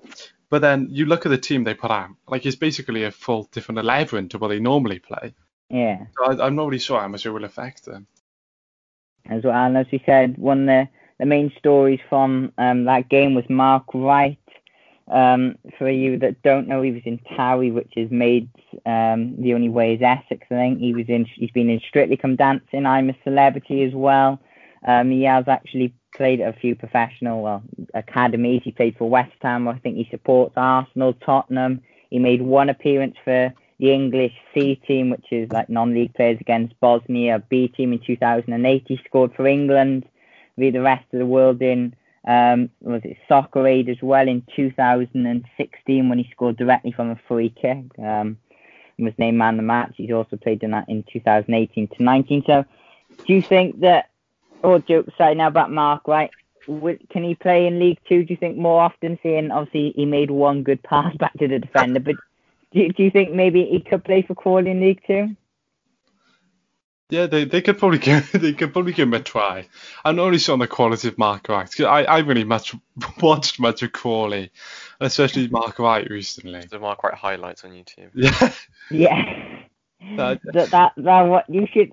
But 0.49 0.61
then 0.61 0.87
you 0.89 1.05
look 1.05 1.25
at 1.25 1.29
the 1.29 1.37
team 1.37 1.63
they 1.63 1.73
put 1.73 1.91
out, 1.91 2.11
like 2.27 2.45
it's 2.45 2.55
basically 2.55 3.03
a 3.03 3.11
full 3.11 3.49
different 3.51 3.79
eleven 3.79 4.29
to 4.29 4.37
what 4.37 4.49
they 4.49 4.59
normally 4.59 4.99
play. 4.99 5.33
Yeah. 5.69 6.05
So 6.17 6.41
I, 6.41 6.47
am 6.47 6.55
not 6.55 6.67
really 6.67 6.79
sure 6.79 6.99
how 6.99 7.07
much 7.07 7.25
it 7.25 7.31
will 7.31 7.43
affect 7.43 7.85
them. 7.85 8.07
As 9.29 9.43
well, 9.43 9.53
and 9.53 9.77
as 9.77 9.87
you 9.91 9.99
said, 10.05 10.37
one 10.37 10.61
of 10.61 10.67
the, 10.67 10.89
the 11.19 11.25
main 11.25 11.51
stories 11.57 11.99
from 12.07 12.53
um, 12.57 12.85
that 12.85 13.09
game 13.09 13.33
was 13.33 13.43
Mark 13.49 13.83
Wright 13.93 14.39
um, 15.09 15.57
for 15.77 15.89
you 15.89 16.19
that 16.19 16.41
don't 16.43 16.67
know, 16.67 16.81
he 16.81 16.91
was 16.91 17.03
in 17.05 17.19
Towie, 17.19 17.73
which 17.73 17.93
is 17.95 18.11
made 18.11 18.49
um, 18.85 19.41
the 19.41 19.53
only 19.53 19.69
way 19.69 19.93
is 19.93 20.01
Essex. 20.01 20.45
I 20.51 20.55
think 20.55 20.79
he 20.79 20.93
was 20.93 21.05
in. 21.07 21.25
He's 21.25 21.51
been 21.51 21.69
in 21.69 21.79
Strictly 21.88 22.17
Come 22.17 22.35
Dancing. 22.35 22.85
I'm 22.85 23.09
a 23.09 23.15
Celebrity 23.23 23.84
as 23.84 23.93
well. 23.93 24.39
Um, 24.85 25.09
he 25.09 25.23
has 25.23 25.47
actually 25.47 25.93
played 26.13 26.41
at 26.41 26.53
a 26.53 26.59
few 26.59 26.75
professional 26.75 27.41
well 27.41 27.63
academies. 27.93 28.61
He 28.63 28.71
played 28.71 28.97
for 28.97 29.09
West 29.09 29.35
Ham. 29.41 29.67
I 29.67 29.77
think 29.79 29.95
he 29.95 30.07
supports 30.11 30.53
Arsenal, 30.57 31.13
Tottenham. 31.13 31.81
He 32.09 32.19
made 32.19 32.41
one 32.41 32.69
appearance 32.69 33.15
for 33.23 33.53
the 33.79 33.93
English 33.93 34.34
C 34.53 34.75
team, 34.88 35.09
which 35.09 35.25
is 35.31 35.51
like 35.51 35.69
non-league 35.69 36.15
players 36.15 36.39
against 36.41 36.79
Bosnia 36.79 37.43
B 37.49 37.67
team 37.69 37.93
in 37.93 37.99
2008. 38.05 38.84
He 38.88 38.99
scored 39.05 39.34
for 39.35 39.47
England. 39.47 40.05
The 40.57 40.71
rest 40.71 41.05
of 41.13 41.19
the 41.19 41.25
world 41.25 41.61
in 41.61 41.95
um, 42.27 42.69
was 42.81 43.01
it 43.05 43.17
Soccer 43.27 43.65
Aid 43.65 43.89
as 43.89 43.97
well 44.01 44.27
in 44.27 44.43
2016 44.55 46.09
when 46.09 46.17
he 46.17 46.29
scored 46.31 46.57
directly 46.57 46.91
from 46.91 47.09
a 47.09 47.19
free 47.27 47.49
kick. 47.49 47.85
Um, 47.97 48.37
and 48.97 49.05
was 49.05 49.13
named 49.17 49.37
man 49.37 49.55
of 49.55 49.57
the 49.57 49.63
match. 49.63 49.93
He's 49.95 50.11
also 50.11 50.37
played 50.37 50.63
in 50.63 50.71
that 50.71 50.89
in 50.89 51.03
2018 51.11 51.87
to 51.87 52.03
19. 52.03 52.43
So, 52.45 52.65
do 53.25 53.33
you 53.33 53.41
think 53.41 53.79
that? 53.81 54.09
Or 54.63 54.79
joke 54.79 55.07
aside 55.07 55.37
now 55.37 55.47
about 55.47 55.71
Mark 55.71 56.07
Wright? 56.07 56.31
Can 56.65 57.23
he 57.23 57.35
play 57.35 57.67
in 57.67 57.79
League 57.79 57.99
Two? 58.09 58.25
Do 58.25 58.33
you 58.33 58.37
think 58.37 58.57
more 58.57 58.81
often? 58.81 59.19
Seeing 59.21 59.51
obviously 59.51 59.93
he 59.95 60.05
made 60.05 60.31
one 60.31 60.63
good 60.63 60.81
pass 60.91 61.15
back 61.15 61.33
to 61.33 61.47
the 61.47 61.59
defender, 61.59 61.99
but 61.99 62.15
do, 62.73 62.89
do 62.89 63.03
you 63.03 63.11
think 63.11 63.31
maybe 63.31 63.65
he 63.65 63.79
could 63.79 64.03
play 64.03 64.23
for 64.23 64.33
Crawley 64.33 64.71
in 64.71 64.81
League 64.81 65.01
Two? 65.05 65.35
Yeah, 67.09 67.25
they, 67.27 67.45
they 67.45 67.61
could 67.61 67.77
probably 67.77 67.97
give 68.09 68.31
they 68.34 68.53
could 68.53 68.73
probably 68.73 68.91
give 68.93 69.07
him 69.07 69.13
a 69.13 69.19
try. 69.21 69.67
I'm 70.03 70.19
only 70.19 70.39
on 70.49 70.59
the 70.59 70.67
quality 70.67 71.07
of 71.07 71.17
Mark 71.17 71.47
Wright. 71.49 71.65
'cause 71.65 71.85
I 71.85 72.03
I 72.03 72.19
really 72.19 72.43
much 72.43 72.75
watched 73.21 73.59
much 73.59 73.81
of 73.84 73.91
Crawley, 73.93 74.51
especially 74.99 75.47
Mark 75.47 75.79
Wright 75.79 76.07
recently. 76.09 76.61
The 76.61 76.79
Mark 76.79 77.03
Wright 77.03 77.13
highlights 77.13 77.63
on 77.63 77.71
YouTube. 77.71 78.09
Yeah, 78.13 78.51
Yeah. 78.91 79.23
That- 80.15 80.41
that, 80.53 80.69
that 80.71 80.93
that 80.97 81.21
what 81.23 81.49
you 81.49 81.65
should 81.73 81.91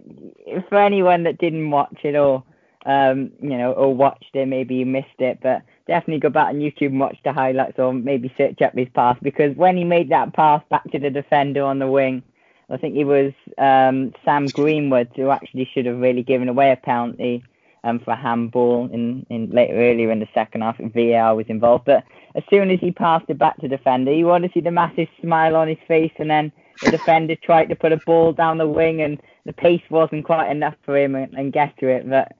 for 0.68 0.78
anyone 0.78 1.22
that 1.24 1.38
didn't 1.38 1.70
watch 1.70 1.96
it 2.04 2.14
or 2.16 2.44
um 2.86 3.30
you 3.40 3.56
know 3.56 3.72
or 3.72 3.94
watched 3.94 4.34
it 4.34 4.46
maybe 4.46 4.74
you 4.74 4.84
missed 4.84 5.18
it 5.18 5.38
but 5.42 5.62
definitely 5.86 6.20
go 6.20 6.28
back 6.28 6.48
on 6.48 6.56
YouTube 6.56 6.88
and 6.88 7.00
watch 7.00 7.16
the 7.24 7.32
highlights 7.32 7.78
or 7.78 7.94
maybe 7.94 8.32
search 8.36 8.60
up 8.60 8.74
his 8.76 8.88
pass 8.94 9.16
because 9.22 9.56
when 9.56 9.76
he 9.78 9.84
made 9.84 10.10
that 10.10 10.34
pass 10.34 10.62
back 10.68 10.84
to 10.92 10.98
the 10.98 11.08
defender 11.08 11.62
on 11.62 11.78
the 11.78 11.86
wing 11.86 12.22
I 12.70 12.76
think 12.76 12.96
it 12.96 13.04
was 13.04 13.32
um 13.58 14.12
Sam 14.24 14.46
Greenwood 14.46 15.10
who 15.16 15.30
actually 15.30 15.68
should 15.72 15.86
have 15.86 15.98
really 15.98 16.22
given 16.22 16.48
away 16.48 16.72
a 16.72 16.76
penalty 16.76 17.44
um 17.84 18.00
for 18.00 18.12
a 18.12 18.16
handball 18.16 18.88
in 18.92 19.26
in 19.30 19.50
later 19.50 19.74
earlier 19.74 20.10
in 20.10 20.20
the 20.20 20.28
second 20.34 20.62
half 20.62 20.78
VAR 20.78 21.34
was 21.34 21.46
involved 21.48 21.84
but 21.84 22.04
as 22.34 22.42
soon 22.50 22.70
as 22.70 22.80
he 22.80 22.90
passed 22.90 23.26
it 23.28 23.38
back 23.38 23.56
to 23.58 23.68
defender 23.68 24.12
you 24.12 24.26
want 24.26 24.44
to 24.44 24.50
see 24.52 24.60
the 24.60 24.70
massive 24.70 25.08
smile 25.20 25.56
on 25.56 25.68
his 25.68 25.78
face 25.86 26.12
and 26.18 26.30
then 26.30 26.52
the 26.82 26.90
defender 26.90 27.36
tried 27.36 27.68
to 27.68 27.76
put 27.76 27.92
a 27.92 27.96
ball 27.98 28.32
down 28.32 28.58
the 28.58 28.66
wing 28.66 29.00
and 29.00 29.20
the 29.46 29.52
pace 29.52 29.82
wasn't 29.90 30.24
quite 30.24 30.50
enough 30.50 30.74
for 30.84 30.96
him 30.96 31.14
and, 31.14 31.32
and 31.34 31.52
get 31.52 31.76
to 31.78 31.88
it. 31.88 32.08
But 32.08 32.32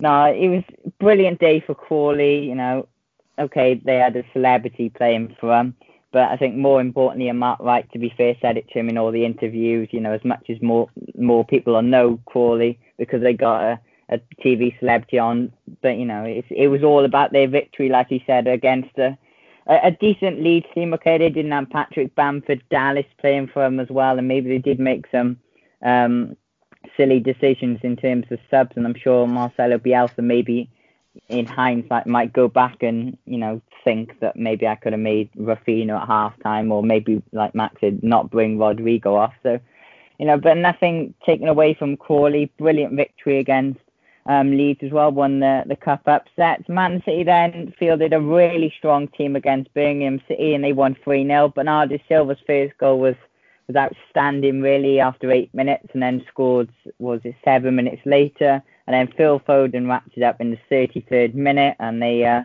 no, 0.00 0.24
it 0.26 0.48
was 0.48 0.62
a 0.86 0.90
brilliant 1.02 1.40
day 1.40 1.60
for 1.60 1.74
Crawley. 1.74 2.44
You 2.44 2.54
know, 2.54 2.88
okay, 3.38 3.80
they 3.84 3.96
had 3.96 4.16
a 4.16 4.24
celebrity 4.32 4.90
playing 4.90 5.36
for 5.40 5.48
them, 5.48 5.74
but 6.12 6.30
I 6.30 6.36
think 6.36 6.56
more 6.56 6.80
importantly, 6.80 7.28
and 7.28 7.38
Mark 7.38 7.60
Wright, 7.60 7.90
to 7.92 7.98
be 7.98 8.12
fair, 8.16 8.36
said 8.40 8.56
it 8.56 8.68
to 8.68 8.78
him 8.78 8.88
in 8.88 8.98
all 8.98 9.12
the 9.12 9.24
interviews. 9.24 9.88
You 9.92 10.00
know, 10.00 10.12
as 10.12 10.24
much 10.24 10.46
as 10.48 10.60
more 10.60 10.88
more 11.16 11.44
people 11.44 11.74
will 11.74 11.82
know 11.82 12.20
Crawley 12.26 12.78
because 12.98 13.22
they 13.22 13.32
got 13.32 13.62
a, 13.62 13.80
a 14.08 14.20
TV 14.44 14.78
celebrity 14.80 15.18
on, 15.18 15.52
but 15.82 15.96
you 15.96 16.04
know, 16.04 16.24
it, 16.24 16.44
it 16.50 16.68
was 16.68 16.82
all 16.82 17.04
about 17.04 17.32
their 17.32 17.48
victory, 17.48 17.88
like 17.88 18.08
he 18.08 18.22
said, 18.26 18.48
against 18.48 18.96
a 18.98 19.16
a, 19.66 19.78
a 19.84 19.90
decent 19.92 20.42
Leeds 20.42 20.66
team. 20.74 20.92
Okay, 20.94 21.16
they 21.18 21.30
didn't 21.30 21.52
have 21.52 21.70
Patrick 21.70 22.14
Bamford 22.16 22.62
Dallas 22.70 23.06
playing 23.20 23.48
for 23.48 23.62
them 23.62 23.78
as 23.78 23.88
well, 23.88 24.18
and 24.18 24.26
maybe 24.26 24.48
they 24.48 24.58
did 24.58 24.80
make 24.80 25.06
some 25.12 25.38
um, 25.82 26.36
silly 26.96 27.20
decisions 27.20 27.78
in 27.82 27.96
terms 27.96 28.26
of 28.30 28.38
subs. 28.50 28.72
And 28.74 28.86
I'm 28.86 28.98
sure 28.98 29.26
Marcelo 29.28 29.78
Bielsa 29.78 30.18
maybe 30.24 30.70
in 31.28 31.46
hindsight 31.46 32.06
might 32.06 32.32
go 32.32 32.48
back 32.48 32.82
and 32.82 33.16
you 33.26 33.38
know 33.38 33.60
think 33.84 34.18
that 34.20 34.36
maybe 34.36 34.66
I 34.66 34.74
could 34.74 34.92
have 34.92 35.00
made 35.00 35.30
Raphinha 35.32 36.00
at 36.00 36.06
half 36.06 36.40
time, 36.42 36.70
or 36.70 36.82
maybe 36.82 37.22
like 37.32 37.54
Max 37.54 37.80
said, 37.80 38.02
not 38.02 38.30
bring 38.30 38.58
Rodrigo 38.58 39.14
off. 39.16 39.34
So 39.42 39.60
you 40.18 40.26
know, 40.26 40.38
but 40.38 40.56
nothing 40.56 41.14
taken 41.24 41.48
away 41.48 41.74
from 41.74 41.96
Crawley. 41.96 42.52
Brilliant 42.58 42.94
victory 42.94 43.38
against 43.38 43.80
um, 44.26 44.50
Leeds 44.50 44.80
as 44.82 44.92
well, 44.92 45.10
won 45.10 45.40
the, 45.40 45.64
the 45.66 45.76
cup 45.76 46.06
upsets. 46.06 46.68
Man 46.68 47.02
City 47.04 47.24
then 47.24 47.72
fielded 47.78 48.12
a 48.12 48.20
really 48.20 48.72
strong 48.76 49.08
team 49.08 49.34
against 49.34 49.72
Birmingham 49.74 50.20
City 50.28 50.54
and 50.54 50.62
they 50.62 50.72
won 50.72 50.96
3 51.02 51.26
0. 51.26 51.48
Bernardo 51.48 51.98
Silva's 52.08 52.38
first 52.46 52.76
goal 52.78 53.00
was, 53.00 53.16
was 53.66 53.76
outstanding, 53.76 54.60
really, 54.60 55.00
after 55.00 55.30
eight 55.30 55.52
minutes 55.54 55.88
and 55.92 56.02
then 56.02 56.24
scored, 56.28 56.68
was 56.98 57.20
it 57.24 57.34
seven 57.44 57.74
minutes 57.74 58.02
later? 58.04 58.62
And 58.90 59.08
then 59.08 59.16
Phil 59.16 59.38
Foden 59.38 59.88
wrapped 59.88 60.16
it 60.16 60.24
up 60.24 60.40
in 60.40 60.50
the 60.50 60.58
33rd 60.68 61.34
minute 61.34 61.76
and 61.78 62.02
they 62.02 62.24
uh, 62.24 62.42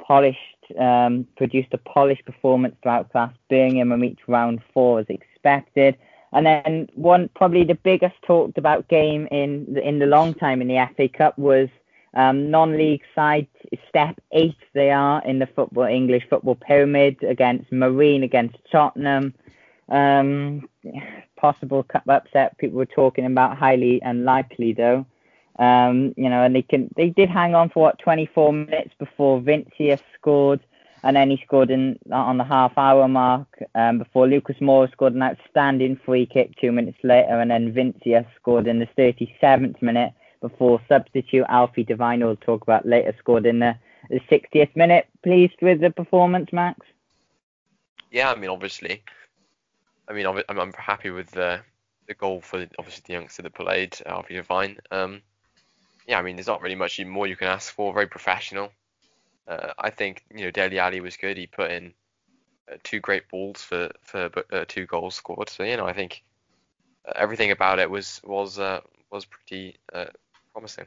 polished, 0.00 0.40
um, 0.76 1.28
produced 1.36 1.72
a 1.74 1.78
polished 1.78 2.24
performance 2.24 2.74
to 2.82 2.88
outclass 2.88 3.32
Birmingham 3.48 3.92
and 3.92 4.02
reached 4.02 4.26
round 4.26 4.62
four 4.74 4.98
as 4.98 5.06
expected. 5.08 5.96
And 6.32 6.44
then 6.44 6.88
one 6.96 7.30
probably 7.36 7.62
the 7.62 7.76
biggest 7.76 8.16
talked 8.26 8.58
about 8.58 8.88
game 8.88 9.28
in 9.30 9.74
the, 9.74 9.88
in 9.88 10.00
the 10.00 10.06
long 10.06 10.34
time 10.34 10.60
in 10.60 10.66
the 10.66 10.88
FA 10.96 11.08
Cup 11.08 11.38
was 11.38 11.68
um, 12.14 12.50
non-league 12.50 13.04
side 13.14 13.46
step 13.88 14.20
eight. 14.32 14.56
They 14.72 14.90
are 14.90 15.24
in 15.24 15.38
the 15.38 15.46
football 15.46 15.84
English 15.84 16.26
football 16.28 16.56
pyramid 16.56 17.22
against 17.22 17.70
Marine 17.70 18.24
against 18.24 18.56
Tottenham. 18.72 19.34
Um, 19.88 20.68
possible 21.36 21.84
cup 21.84 22.08
upset. 22.08 22.58
People 22.58 22.78
were 22.78 22.86
talking 22.86 23.24
about 23.24 23.56
highly 23.56 24.00
unlikely 24.02 24.72
though. 24.72 25.06
Um, 25.58 26.12
you 26.16 26.28
know, 26.28 26.42
and 26.42 26.54
they 26.54 26.62
can 26.62 26.90
they 26.96 27.08
did 27.08 27.30
hang 27.30 27.54
on 27.54 27.70
for 27.70 27.84
what 27.84 27.98
24 27.98 28.52
minutes 28.52 28.94
before 28.98 29.40
Vinicius 29.40 30.02
scored 30.18 30.60
and 31.06 31.14
then 31.14 31.30
he 31.30 31.40
scored 31.44 31.70
in 31.70 31.98
on 32.10 32.36
the 32.36 32.44
half 32.44 32.76
hour 32.76 33.06
mark 33.06 33.46
um, 33.76 33.98
before 33.98 34.26
Lucas 34.26 34.56
Moura 34.60 34.90
scored 34.90 35.14
an 35.14 35.22
outstanding 35.22 35.98
free 36.04 36.26
kick 36.26 36.56
two 36.60 36.72
minutes 36.72 36.98
later, 37.04 37.40
and 37.40 37.48
then 37.48 37.72
Vinicius 37.72 38.26
scored 38.34 38.66
in 38.66 38.80
the 38.80 38.88
37th 38.98 39.80
minute 39.80 40.12
before 40.40 40.80
substitute 40.88 41.46
Alfie 41.48 41.84
Devine, 41.84 42.24
we'll 42.24 42.36
talk 42.36 42.62
about 42.62 42.86
later, 42.86 43.14
scored 43.18 43.46
in 43.46 43.60
the, 43.60 43.76
the 44.10 44.20
60th 44.20 44.74
minute. 44.74 45.06
Pleased 45.22 45.54
with 45.62 45.80
the 45.80 45.90
performance, 45.90 46.52
Max? 46.52 46.80
Yeah, 48.10 48.32
I 48.32 48.34
mean, 48.34 48.50
obviously, 48.50 49.02
I 50.08 50.12
mean, 50.12 50.26
I'm, 50.26 50.42
I'm 50.48 50.72
happy 50.72 51.10
with 51.10 51.30
the 51.30 51.60
the 52.08 52.14
goal 52.14 52.40
for 52.40 52.64
obviously 52.78 53.02
the 53.06 53.12
youngster 53.14 53.42
that 53.42 53.54
played 53.54 53.96
Alfie 54.06 54.34
Devine. 54.34 54.78
Um, 54.92 55.22
yeah, 56.06 56.18
I 56.18 56.22
mean, 56.22 56.36
there's 56.36 56.46
not 56.46 56.62
really 56.62 56.74
much 56.74 57.04
more 57.04 57.26
you 57.26 57.36
can 57.36 57.48
ask 57.48 57.72
for. 57.72 57.92
Very 57.92 58.06
professional. 58.06 58.70
Uh, 59.48 59.72
I 59.78 59.90
think 59.90 60.24
you 60.34 60.44
know 60.44 60.50
Dele 60.50 60.78
Alli 60.78 61.00
was 61.00 61.16
good. 61.16 61.36
He 61.36 61.46
put 61.46 61.70
in 61.70 61.92
uh, 62.70 62.76
two 62.82 63.00
great 63.00 63.28
balls 63.28 63.62
for 63.62 63.90
for 64.02 64.30
uh, 64.52 64.64
two 64.68 64.86
goals 64.86 65.14
scored. 65.14 65.48
So 65.48 65.62
you 65.62 65.76
know 65.76 65.86
I 65.86 65.92
think 65.92 66.22
uh, 67.06 67.12
everything 67.16 67.50
about 67.50 67.78
it 67.78 67.90
was 67.90 68.20
was 68.24 68.58
uh, 68.58 68.80
was 69.10 69.24
pretty 69.24 69.76
uh, 69.92 70.06
promising. 70.52 70.86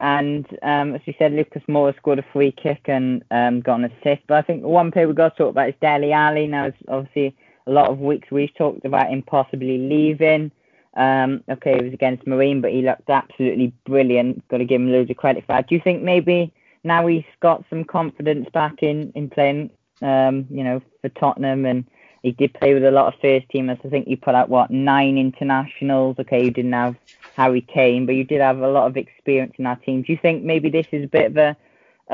And 0.00 0.46
um, 0.62 0.96
as 0.96 1.00
you 1.04 1.14
said, 1.16 1.32
Lucas 1.32 1.62
Moura 1.68 1.96
scored 1.96 2.18
a 2.18 2.24
free 2.32 2.50
kick 2.50 2.82
and 2.86 3.22
um, 3.30 3.60
got 3.60 3.80
an 3.80 3.84
assist. 3.84 4.22
But 4.26 4.38
I 4.38 4.42
think 4.42 4.64
one 4.64 4.90
player 4.90 5.06
we've 5.06 5.14
got 5.14 5.36
to 5.36 5.44
talk 5.44 5.50
about 5.50 5.68
is 5.68 5.76
Dele 5.80 6.12
Alli. 6.12 6.48
Now, 6.48 6.66
it's 6.66 6.76
obviously 6.88 7.36
a 7.68 7.70
lot 7.70 7.88
of 7.88 8.00
weeks 8.00 8.28
we've 8.32 8.52
talked 8.56 8.84
about 8.84 9.10
him 9.10 9.22
possibly 9.22 9.78
leaving. 9.78 10.50
Um, 10.94 11.42
okay, 11.48 11.78
it 11.78 11.84
was 11.84 11.92
against 11.92 12.26
Marine, 12.26 12.60
but 12.60 12.72
he 12.72 12.82
looked 12.82 13.08
absolutely 13.08 13.72
brilliant. 13.84 14.46
Got 14.48 14.58
to 14.58 14.64
give 14.64 14.80
him 14.80 14.92
loads 14.92 15.10
of 15.10 15.16
credit 15.16 15.44
for 15.44 15.52
that. 15.54 15.68
Do 15.68 15.74
you 15.74 15.80
think 15.80 16.02
maybe 16.02 16.52
now 16.84 17.06
he's 17.06 17.24
got 17.40 17.64
some 17.70 17.84
confidence 17.84 18.48
back 18.52 18.82
in 18.82 19.12
in 19.14 19.30
playing, 19.30 19.70
um, 20.02 20.46
you 20.50 20.64
know, 20.64 20.82
for 21.00 21.08
Tottenham, 21.10 21.64
and 21.64 21.84
he 22.22 22.32
did 22.32 22.54
play 22.54 22.74
with 22.74 22.84
a 22.84 22.90
lot 22.90 23.12
of 23.12 23.20
first 23.20 23.48
teamers. 23.48 23.84
I 23.84 23.88
think 23.88 24.06
you 24.06 24.16
put 24.16 24.34
out 24.34 24.48
what 24.48 24.70
nine 24.70 25.16
internationals. 25.16 26.16
Okay, 26.18 26.44
you 26.44 26.50
didn't 26.50 26.72
have 26.72 26.96
Harry 27.36 27.62
Kane, 27.62 28.06
but 28.06 28.14
you 28.14 28.24
did 28.24 28.40
have 28.40 28.58
a 28.58 28.70
lot 28.70 28.86
of 28.86 28.96
experience 28.96 29.54
in 29.58 29.64
that 29.64 29.82
team. 29.82 30.02
Do 30.02 30.12
you 30.12 30.18
think 30.20 30.44
maybe 30.44 30.68
this 30.68 30.86
is 30.92 31.04
a 31.04 31.08
bit 31.08 31.26
of 31.26 31.36
a, 31.36 31.56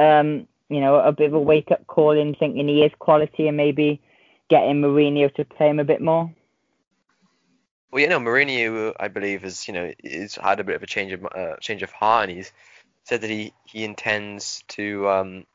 um, 0.00 0.46
you 0.68 0.80
know, 0.80 0.96
a 0.96 1.12
bit 1.12 1.26
of 1.26 1.34
a 1.34 1.40
wake 1.40 1.70
up 1.70 1.86
call 1.86 2.12
in 2.12 2.34
thinking 2.34 2.68
he 2.68 2.84
is 2.84 2.92
quality 2.98 3.48
and 3.48 3.56
maybe 3.56 4.00
getting 4.48 4.80
Mourinho 4.80 5.34
to 5.34 5.44
play 5.44 5.68
him 5.68 5.80
a 5.80 5.84
bit 5.84 6.00
more? 6.00 6.32
Well, 7.90 8.02
you 8.02 8.08
know, 8.08 8.20
Mourinho, 8.20 8.94
I 9.00 9.08
believe, 9.08 9.42
has 9.42 9.66
you 9.66 9.74
know, 9.74 9.92
has 10.04 10.34
had 10.34 10.60
a 10.60 10.64
bit 10.64 10.76
of 10.76 10.82
a 10.82 10.86
change 10.86 11.12
of 11.12 11.24
uh, 11.24 11.56
change 11.60 11.82
of 11.82 11.90
heart, 11.90 12.28
and 12.28 12.36
he's 12.36 12.52
said 13.04 13.22
that 13.22 13.30
he 13.30 13.52
he 13.64 13.84
intends 13.84 14.62
to 14.68 15.08
um, 15.08 15.46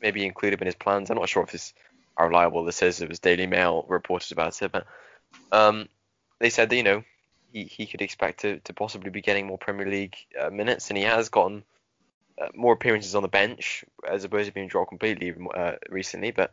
maybe 0.00 0.26
include 0.26 0.52
him 0.52 0.60
in 0.60 0.66
his 0.66 0.74
plans. 0.74 1.10
I'm 1.10 1.16
not 1.16 1.28
sure 1.28 1.42
if 1.42 1.52
this 1.52 1.72
how 2.16 2.26
reliable 2.26 2.64
this 2.64 2.82
is. 2.82 3.00
It 3.00 3.08
was 3.08 3.20
Daily 3.20 3.46
Mail 3.46 3.86
reported 3.88 4.32
about 4.32 4.60
it, 4.60 4.70
but 4.70 4.86
um, 5.50 5.88
they 6.40 6.50
said 6.50 6.68
that 6.68 6.76
you 6.76 6.82
know 6.82 7.04
he, 7.52 7.64
he 7.64 7.86
could 7.86 8.02
expect 8.02 8.40
to, 8.40 8.58
to 8.60 8.74
possibly 8.74 9.10
be 9.10 9.22
getting 9.22 9.46
more 9.46 9.58
Premier 9.58 9.88
League 9.88 10.16
uh, 10.38 10.50
minutes, 10.50 10.90
and 10.90 10.98
he 10.98 11.04
has 11.04 11.30
gotten 11.30 11.64
uh, 12.40 12.48
more 12.54 12.74
appearances 12.74 13.14
on 13.14 13.22
the 13.22 13.28
bench 13.28 13.84
as 14.08 14.24
opposed 14.24 14.46
to 14.46 14.52
being 14.52 14.68
dropped 14.68 14.90
completely 14.90 15.34
uh, 15.54 15.72
recently. 15.88 16.32
But 16.32 16.52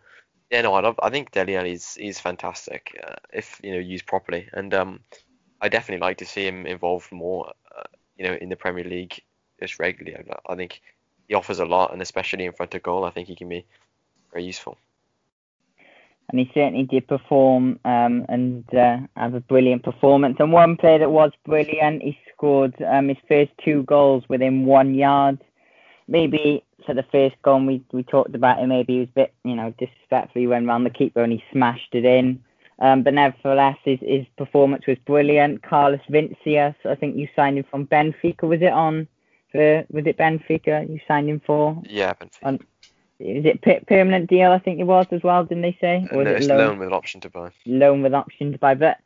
yeah, 0.52 0.62
no, 0.62 0.74
I 0.74 0.82
love. 0.82 1.00
I 1.02 1.10
think 1.10 1.32
Dele 1.32 1.56
Alli 1.56 1.72
is 1.74 1.98
is 1.98 2.20
fantastic 2.20 3.00
uh, 3.06 3.16
if 3.34 3.60
you 3.64 3.72
know 3.72 3.80
used 3.80 4.06
properly, 4.06 4.48
and 4.54 4.74
um, 4.74 5.00
I 5.62 5.70
definitely 5.70 6.06
like 6.06 6.18
to 6.18 6.26
see 6.26 6.46
him 6.48 6.66
involved 6.66 7.12
more, 7.12 7.54
uh, 7.76 7.84
you 8.18 8.26
know, 8.26 8.36
in 8.36 8.50
the 8.50 8.56
Premier 8.56 8.84
League 8.84 9.22
just 9.60 9.80
regularly. 9.80 10.18
I, 10.18 10.54
I 10.54 10.56
think 10.56 10.82
he 11.28 11.34
offers 11.34 11.60
a 11.60 11.66
lot, 11.66 11.92
and 11.94 12.02
especially 12.02 12.46
in 12.46 12.54
front 12.54 12.76
of 12.76 12.84
goal, 12.84 13.04
I 13.06 13.10
think 13.12 13.28
he 13.28 13.36
can 13.36 13.50
be 13.50 13.66
very 14.32 14.46
useful. 14.46 14.78
And 16.30 16.40
he 16.40 16.50
certainly 16.54 16.84
did 16.84 17.08
perform 17.08 17.80
um, 17.86 18.26
and 18.30 18.66
uh, 18.74 18.98
have 19.16 19.36
a 19.36 19.40
brilliant 19.40 19.84
performance. 19.84 20.38
And 20.40 20.52
one 20.52 20.76
player 20.76 21.00
that 21.00 21.12
was 21.12 21.32
brilliant, 21.46 22.02
he 22.02 22.18
scored 22.34 22.74
um, 22.82 23.10
his 23.10 23.18
first 23.28 23.52
two 23.64 23.84
goals 23.84 24.24
within 24.28 24.66
one 24.66 24.96
yard. 24.96 25.40
Maybe 26.08 26.64
for 26.86 26.94
the 26.94 27.06
first 27.12 27.36
goal, 27.42 27.66
we, 27.66 27.84
we 27.92 28.04
talked 28.04 28.36
about 28.36 28.62
it, 28.62 28.68
maybe 28.68 28.94
he 28.94 29.00
was 29.00 29.10
a 29.10 29.14
bit, 29.14 29.34
you 29.44 29.56
know, 29.56 29.74
disrespectful. 29.80 30.40
He 30.40 30.48
went 30.48 30.68
around 30.68 30.84
the 30.84 30.90
keeper 30.90 31.24
and 31.24 31.34
he 31.34 31.44
smashed 31.52 31.94
it 31.94 32.06
in. 32.06 32.44
Um, 32.80 33.04
but 33.04 33.14
nevertheless, 33.14 33.78
his, 33.84 34.00
his 34.02 34.26
performance 34.38 34.86
was 34.86 34.98
brilliant. 35.06 35.64
Carlos 35.64 36.02
Vinicius, 36.10 36.76
I 36.84 36.96
think 36.96 37.16
you 37.16 37.28
signed 37.36 37.58
him 37.58 37.66
from 37.70 37.88
Benfica, 37.88 38.44
was 38.44 38.62
it 38.62 38.74
on? 38.74 39.08
For, 39.52 39.86
was 39.90 40.06
it 40.06 40.18
Benfica 40.18 40.88
you 40.90 41.00
signed 41.08 41.30
him 41.30 41.42
for? 41.46 41.82
Yeah, 41.86 42.14
Benfica. 42.14 42.44
On, 42.44 42.60
is 43.20 43.46
it 43.46 43.88
permanent 43.88 44.30
deal? 44.30 44.52
I 44.52 44.60
think 44.60 44.80
it 44.80 44.84
was 44.84 45.08
as 45.12 45.24
well, 45.24 45.46
didn't 45.46 45.62
they 45.62 45.78
say? 45.80 46.06
Or 46.12 46.24
no, 46.24 46.32
it's 46.32 46.48
loan? 46.48 46.58
loan? 46.58 46.80
with 46.80 46.92
option 46.92 47.22
to 47.22 47.30
buy. 47.30 47.52
Loan 47.66 48.02
with 48.02 48.14
option 48.14 48.52
to 48.52 48.58
buy, 48.58 48.76
but 48.76 48.98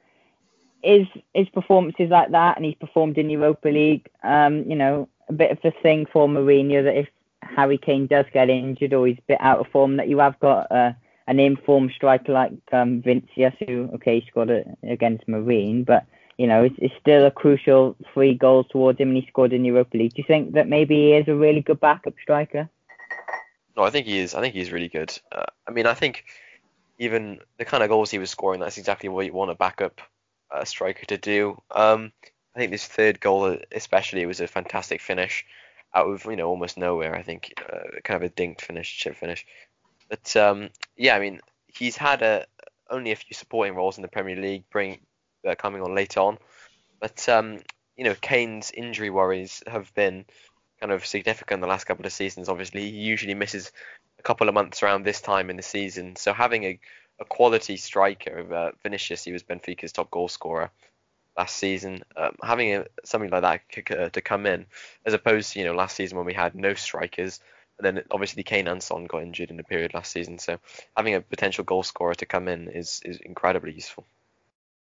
his 0.81 1.05
his 1.35 1.47
performances 1.49 2.09
like 2.09 2.31
that, 2.31 2.57
and 2.57 2.65
he's 2.65 2.75
performed 2.75 3.19
in 3.19 3.29
Europa 3.29 3.69
League. 3.69 4.09
Um, 4.23 4.63
you 4.67 4.75
know, 4.75 5.07
a 5.29 5.33
bit 5.33 5.51
of 5.51 5.59
a 5.63 5.71
thing 5.81 6.05
for 6.11 6.27
Mourinho 6.27 6.83
that 6.83 6.97
if 6.97 7.07
Harry 7.41 7.77
Kane 7.77 8.07
does 8.07 8.25
get 8.33 8.49
injured 8.49 8.93
or 8.93 9.07
he's 9.07 9.17
a 9.17 9.27
bit 9.27 9.37
out 9.41 9.59
of 9.59 9.67
form, 9.67 9.97
that 9.97 10.09
you 10.09 10.19
have 10.19 10.39
got 10.39 10.71
uh, 10.71 10.93
an 11.27 11.39
informed 11.39 11.91
striker 11.95 12.33
like 12.33 12.51
um, 12.71 13.01
Vinicius, 13.01 13.53
who 13.65 13.89
okay 13.93 14.19
he 14.19 14.27
scored 14.27 14.49
a, 14.49 14.63
against 14.83 15.27
Marine, 15.27 15.83
but 15.83 16.05
you 16.37 16.47
know 16.47 16.63
it's, 16.63 16.75
it's 16.79 16.93
still 16.99 17.25
a 17.25 17.31
crucial 17.31 17.95
three 18.13 18.33
goals 18.33 18.65
towards 18.69 18.99
him, 18.99 19.09
and 19.09 19.17
he 19.17 19.27
scored 19.27 19.53
in 19.53 19.65
Europa 19.65 19.97
League. 19.97 20.13
Do 20.13 20.21
you 20.21 20.27
think 20.27 20.53
that 20.53 20.67
maybe 20.67 20.95
he 20.95 21.13
is 21.13 21.27
a 21.27 21.35
really 21.35 21.61
good 21.61 21.79
backup 21.79 22.15
striker? 22.21 22.69
No, 23.77 23.83
I 23.83 23.91
think 23.91 24.07
he 24.07 24.19
is. 24.19 24.33
I 24.33 24.41
think 24.41 24.55
he's 24.55 24.71
really 24.71 24.89
good. 24.89 25.17
Uh, 25.31 25.45
I 25.67 25.71
mean, 25.71 25.85
I 25.85 25.93
think 25.93 26.25
even 26.97 27.39
the 27.57 27.65
kind 27.65 27.83
of 27.83 27.89
goals 27.89 28.11
he 28.11 28.19
was 28.19 28.29
scoring, 28.29 28.59
that's 28.59 28.77
exactly 28.77 29.07
what 29.07 29.25
you 29.25 29.33
want 29.33 29.51
a 29.51 29.55
backup 29.55 30.01
uh, 30.51 30.65
striker 30.65 31.05
to 31.05 31.17
do. 31.17 31.61
Um, 31.71 32.11
I 32.55 32.59
think 32.59 32.71
this 32.71 32.85
third 32.85 33.19
goal, 33.19 33.57
especially, 33.71 34.25
was 34.25 34.39
a 34.39 34.47
fantastic 34.47 35.01
finish 35.01 35.45
out 35.93 36.07
of 36.07 36.25
you 36.25 36.35
know 36.35 36.47
almost 36.49 36.77
nowhere. 36.77 37.15
I 37.15 37.23
think 37.23 37.53
uh, 37.71 37.99
kind 38.03 38.23
of 38.23 38.29
a 38.29 38.33
dinked 38.33 38.61
finish, 38.61 38.97
chip 38.97 39.15
finish. 39.15 39.45
But 40.09 40.35
um, 40.35 40.69
yeah, 40.97 41.15
I 41.15 41.19
mean, 41.19 41.41
he's 41.67 41.97
had 41.97 42.21
a 42.21 42.45
only 42.89 43.11
a 43.11 43.15
few 43.15 43.35
supporting 43.35 43.75
roles 43.75 43.97
in 43.97 44.01
the 44.01 44.07
Premier 44.07 44.35
League, 44.35 44.63
bring 44.71 44.99
uh, 45.47 45.55
coming 45.55 45.81
on 45.81 45.93
later 45.93 46.21
on. 46.21 46.37
But 46.99 47.29
um, 47.29 47.59
you 47.95 48.03
know, 48.03 48.15
Kane's 48.15 48.71
injury 48.71 49.09
worries 49.09 49.63
have 49.67 49.93
been 49.93 50.25
kind 50.79 50.91
of 50.91 51.05
significant 51.05 51.61
the 51.61 51.67
last 51.67 51.85
couple 51.85 52.05
of 52.05 52.13
seasons. 52.13 52.49
Obviously, 52.49 52.89
he 52.89 52.97
usually 52.97 53.35
misses 53.35 53.71
a 54.17 54.23
couple 54.23 54.47
of 54.47 54.53
months 54.53 54.81
around 54.81 55.03
this 55.03 55.21
time 55.21 55.49
in 55.49 55.57
the 55.57 55.63
season. 55.63 56.15
So 56.15 56.33
having 56.33 56.63
a, 56.63 56.79
a 57.19 57.25
quality 57.25 57.77
striker, 57.77 58.53
uh, 58.53 58.71
Vinicius, 58.81 59.23
he 59.23 59.31
was 59.31 59.43
Benfica's 59.43 59.91
top 59.91 60.09
goal 60.09 60.27
scorer 60.29 60.71
last 61.39 61.55
season. 61.55 62.03
Um, 62.17 62.35
having 62.43 62.75
a, 62.75 62.85
something 63.05 63.29
like 63.29 63.41
that 63.41 63.97
uh, 63.97 64.09
to 64.09 64.21
come 64.21 64.45
in, 64.45 64.65
as 65.05 65.13
opposed 65.13 65.53
to 65.53 65.59
you 65.59 65.65
know 65.65 65.73
last 65.73 65.95
season 65.95 66.17
when 66.17 66.27
we 66.27 66.33
had 66.33 66.53
no 66.53 66.73
strikers, 66.73 67.39
and 67.77 67.85
then 67.85 68.03
obviously 68.11 68.43
Kane 68.43 68.67
and 68.67 68.83
Son 68.83 69.05
got 69.05 69.23
injured 69.23 69.49
in 69.49 69.57
the 69.57 69.63
period 69.63 69.93
last 69.93 70.11
season. 70.11 70.37
So 70.37 70.59
having 70.97 71.15
a 71.15 71.21
potential 71.21 71.63
goal 71.63 71.83
scorer 71.83 72.15
to 72.15 72.25
come 72.25 72.49
in 72.49 72.67
is 72.67 73.01
is 73.05 73.17
incredibly 73.21 73.71
useful. 73.71 74.05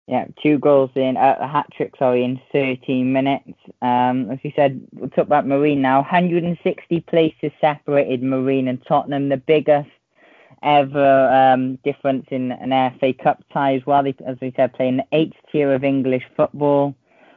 Yeah, 0.07 0.27
two 0.41 0.59
goals 0.61 0.91
in 0.95 1.17
uh, 1.17 1.37
a 1.41 1.49
hat 1.49 1.67
trick, 1.77 1.95
sorry, 1.99 2.23
in 2.23 2.41
13 2.53 3.13
minutes. 3.13 3.59
Um, 3.83 4.31
as 4.31 4.39
you 4.45 4.53
said, 4.55 4.81
we'll 4.93 5.11
talk 5.11 5.27
about 5.27 5.49
Marine 5.49 5.83
now. 5.83 5.99
160 5.99 7.01
places 7.01 7.51
separated 7.61 8.23
Marine 8.23 8.69
and 8.69 8.81
Tottenham, 8.87 9.31
the 9.31 9.37
biggest 9.37 9.91
ever 10.63 11.29
um, 11.31 11.77
difference 11.85 12.27
in 12.31 12.53
an 12.53 12.99
FA 12.99 13.13
Cup 13.13 13.43
tie 13.53 13.75
as 13.75 13.87
well. 13.87 14.03
They, 14.03 14.15
as 14.27 14.37
we 14.41 14.53
said, 14.57 14.75
playing 14.75 14.99
the 14.99 15.07
eighth 15.13 15.37
tier 15.51 15.73
of 15.75 15.85
English 15.85 16.25
football. 16.37 16.95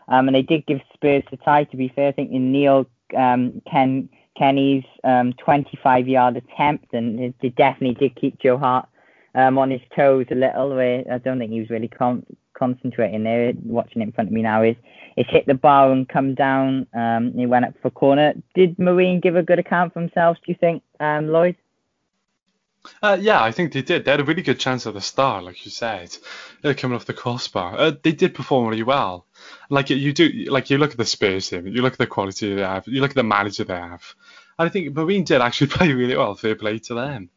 Um, 0.07 0.27
and 0.27 0.35
they 0.35 0.41
did 0.41 0.65
give 0.65 0.79
Spurs 0.93 1.23
the 1.29 1.37
tie, 1.37 1.65
to 1.65 1.77
be 1.77 1.91
fair. 1.95 2.09
I 2.09 2.11
think 2.11 2.31
in 2.31 2.51
Neil 2.51 2.87
um, 3.15 3.61
Ken, 3.69 4.09
Kengni's 4.39 4.85
um, 5.03 5.33
25 5.33 6.07
yard 6.07 6.37
attempt, 6.37 6.93
and 6.93 7.33
they 7.41 7.49
definitely 7.49 7.95
did 7.95 8.19
keep 8.19 8.39
Joe 8.39 8.57
Hart 8.57 8.87
um, 9.35 9.57
on 9.57 9.69
his 9.69 9.81
toes 9.95 10.25
a 10.31 10.35
little. 10.35 10.73
I 10.79 11.17
don't 11.19 11.39
think 11.39 11.51
he 11.51 11.59
was 11.59 11.69
really 11.69 11.87
con- 11.87 12.25
concentrating 12.57 13.23
there. 13.23 13.53
Watching 13.63 14.01
it 14.01 14.05
in 14.05 14.11
front 14.13 14.29
of 14.29 14.33
me 14.33 14.41
now 14.41 14.63
is 14.63 14.75
it's 15.15 15.29
hit 15.29 15.45
the 15.45 15.53
bar 15.53 15.91
and 15.91 16.09
come 16.09 16.33
down. 16.33 16.87
Um, 16.93 17.33
he 17.35 17.45
went 17.45 17.65
up 17.65 17.75
for 17.81 17.91
corner. 17.91 18.33
Did 18.55 18.79
Marine 18.79 19.19
give 19.19 19.35
a 19.35 19.43
good 19.43 19.59
account 19.59 19.93
for 19.93 19.99
themselves? 19.99 20.39
Do 20.45 20.51
you 20.51 20.57
think, 20.59 20.81
Lloyd? 20.99 21.55
Uh, 23.01 23.17
yeah, 23.19 23.43
I 23.43 23.51
think 23.51 23.73
they 23.73 23.81
did. 23.81 24.05
They 24.05 24.11
had 24.11 24.19
a 24.19 24.23
really 24.23 24.41
good 24.41 24.59
chance 24.59 24.87
at 24.87 24.93
the 24.93 25.01
start, 25.01 25.43
like 25.43 25.65
you 25.65 25.71
said, 25.71 26.15
uh, 26.63 26.73
coming 26.75 26.95
off 26.95 27.05
the 27.05 27.13
crossbar. 27.13 27.77
Uh, 27.77 27.91
they 28.01 28.13
did 28.13 28.33
perform 28.33 28.67
really 28.67 28.83
well. 28.83 29.25
Like 29.69 29.89
you 29.89 30.13
do, 30.13 30.29
like 30.49 30.69
you 30.69 30.77
look 30.77 30.91
at 30.91 30.97
the 30.97 31.05
Spurs 31.05 31.49
team, 31.49 31.67
you 31.67 31.81
look 31.81 31.93
at 31.93 31.99
the 31.99 32.07
quality 32.07 32.55
they 32.55 32.61
have, 32.61 32.87
you 32.87 33.01
look 33.01 33.11
at 33.11 33.15
the 33.15 33.23
manager 33.23 33.65
they 33.65 33.73
have. 33.73 34.15
And 34.57 34.67
I 34.67 34.69
think 34.69 34.95
Marine 34.95 35.23
did 35.23 35.41
actually 35.41 35.67
play 35.75 35.91
really 35.91 36.15
well. 36.15 36.35
Fair 36.35 36.55
play 36.55 36.79
to 36.79 36.93
them. 36.93 37.29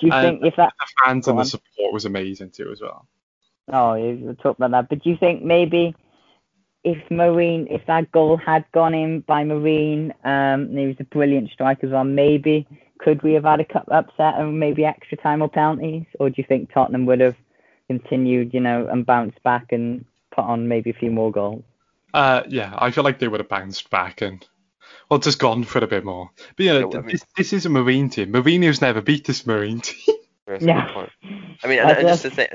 Do 0.00 0.06
you 0.08 0.12
think 0.12 0.44
if 0.44 0.56
that 0.56 0.72
the 0.78 0.86
fans 1.04 1.28
and 1.28 1.38
the 1.38 1.44
support 1.44 1.92
was 1.92 2.04
amazing 2.04 2.50
too 2.50 2.72
as 2.72 2.80
well? 2.80 3.06
Oh, 3.72 3.94
you 3.94 4.36
talk 4.42 4.56
about 4.56 4.72
that, 4.72 4.88
but 4.88 5.04
do 5.04 5.10
you 5.10 5.16
think 5.16 5.44
maybe 5.44 5.94
if 6.82 6.98
Marine, 7.10 7.68
if 7.70 7.86
that 7.86 8.10
goal 8.10 8.36
had 8.36 8.64
gone 8.72 8.94
in 8.94 9.20
by 9.20 9.44
Marine, 9.44 10.12
um, 10.24 10.76
he 10.76 10.86
was 10.86 10.96
a 10.98 11.04
brilliant 11.04 11.50
striker 11.50 11.86
as 11.86 11.92
well, 11.92 12.02
maybe 12.02 12.66
could 13.02 13.22
we 13.22 13.32
have 13.34 13.44
had 13.44 13.60
a 13.60 13.64
cup 13.64 13.88
upset 13.90 14.34
and 14.38 14.58
maybe 14.58 14.84
extra 14.84 15.16
time 15.18 15.42
or 15.42 15.48
penalties, 15.48 16.04
or 16.18 16.30
do 16.30 16.34
you 16.38 16.44
think 16.44 16.72
Tottenham 16.72 17.06
would 17.06 17.20
have 17.20 17.36
continued, 17.88 18.54
you 18.54 18.60
know, 18.60 18.86
and 18.86 19.04
bounced 19.04 19.42
back 19.42 19.72
and 19.72 20.04
put 20.34 20.44
on 20.44 20.68
maybe 20.68 20.90
a 20.90 20.94
few 20.94 21.10
more 21.10 21.32
goals? 21.32 21.64
Uh, 22.14 22.42
yeah, 22.48 22.74
I 22.76 22.90
feel 22.90 23.04
like 23.04 23.18
they 23.18 23.28
would 23.28 23.40
have 23.40 23.48
bounced 23.48 23.90
back 23.90 24.20
and 24.20 24.46
well, 25.08 25.18
just 25.18 25.38
gone 25.38 25.64
for 25.64 25.78
a 25.78 25.86
bit 25.86 26.04
more. 26.04 26.30
But 26.56 26.66
yeah, 26.66 26.78
I 26.78 26.84
mean, 26.84 27.06
this, 27.06 27.24
this 27.36 27.52
is 27.52 27.66
a 27.66 27.68
Marine 27.68 28.08
team. 28.10 28.32
Mourinho's 28.32 28.80
never 28.80 29.00
beat 29.00 29.26
this 29.26 29.46
Marine 29.46 29.80
team. 29.80 30.16
yeah. 30.60 31.06
I 31.64 31.68
mean, 31.68 31.78
and, 31.78 31.90
and 31.90 32.08
just 32.08 32.22
to 32.22 32.30
say, 32.30 32.48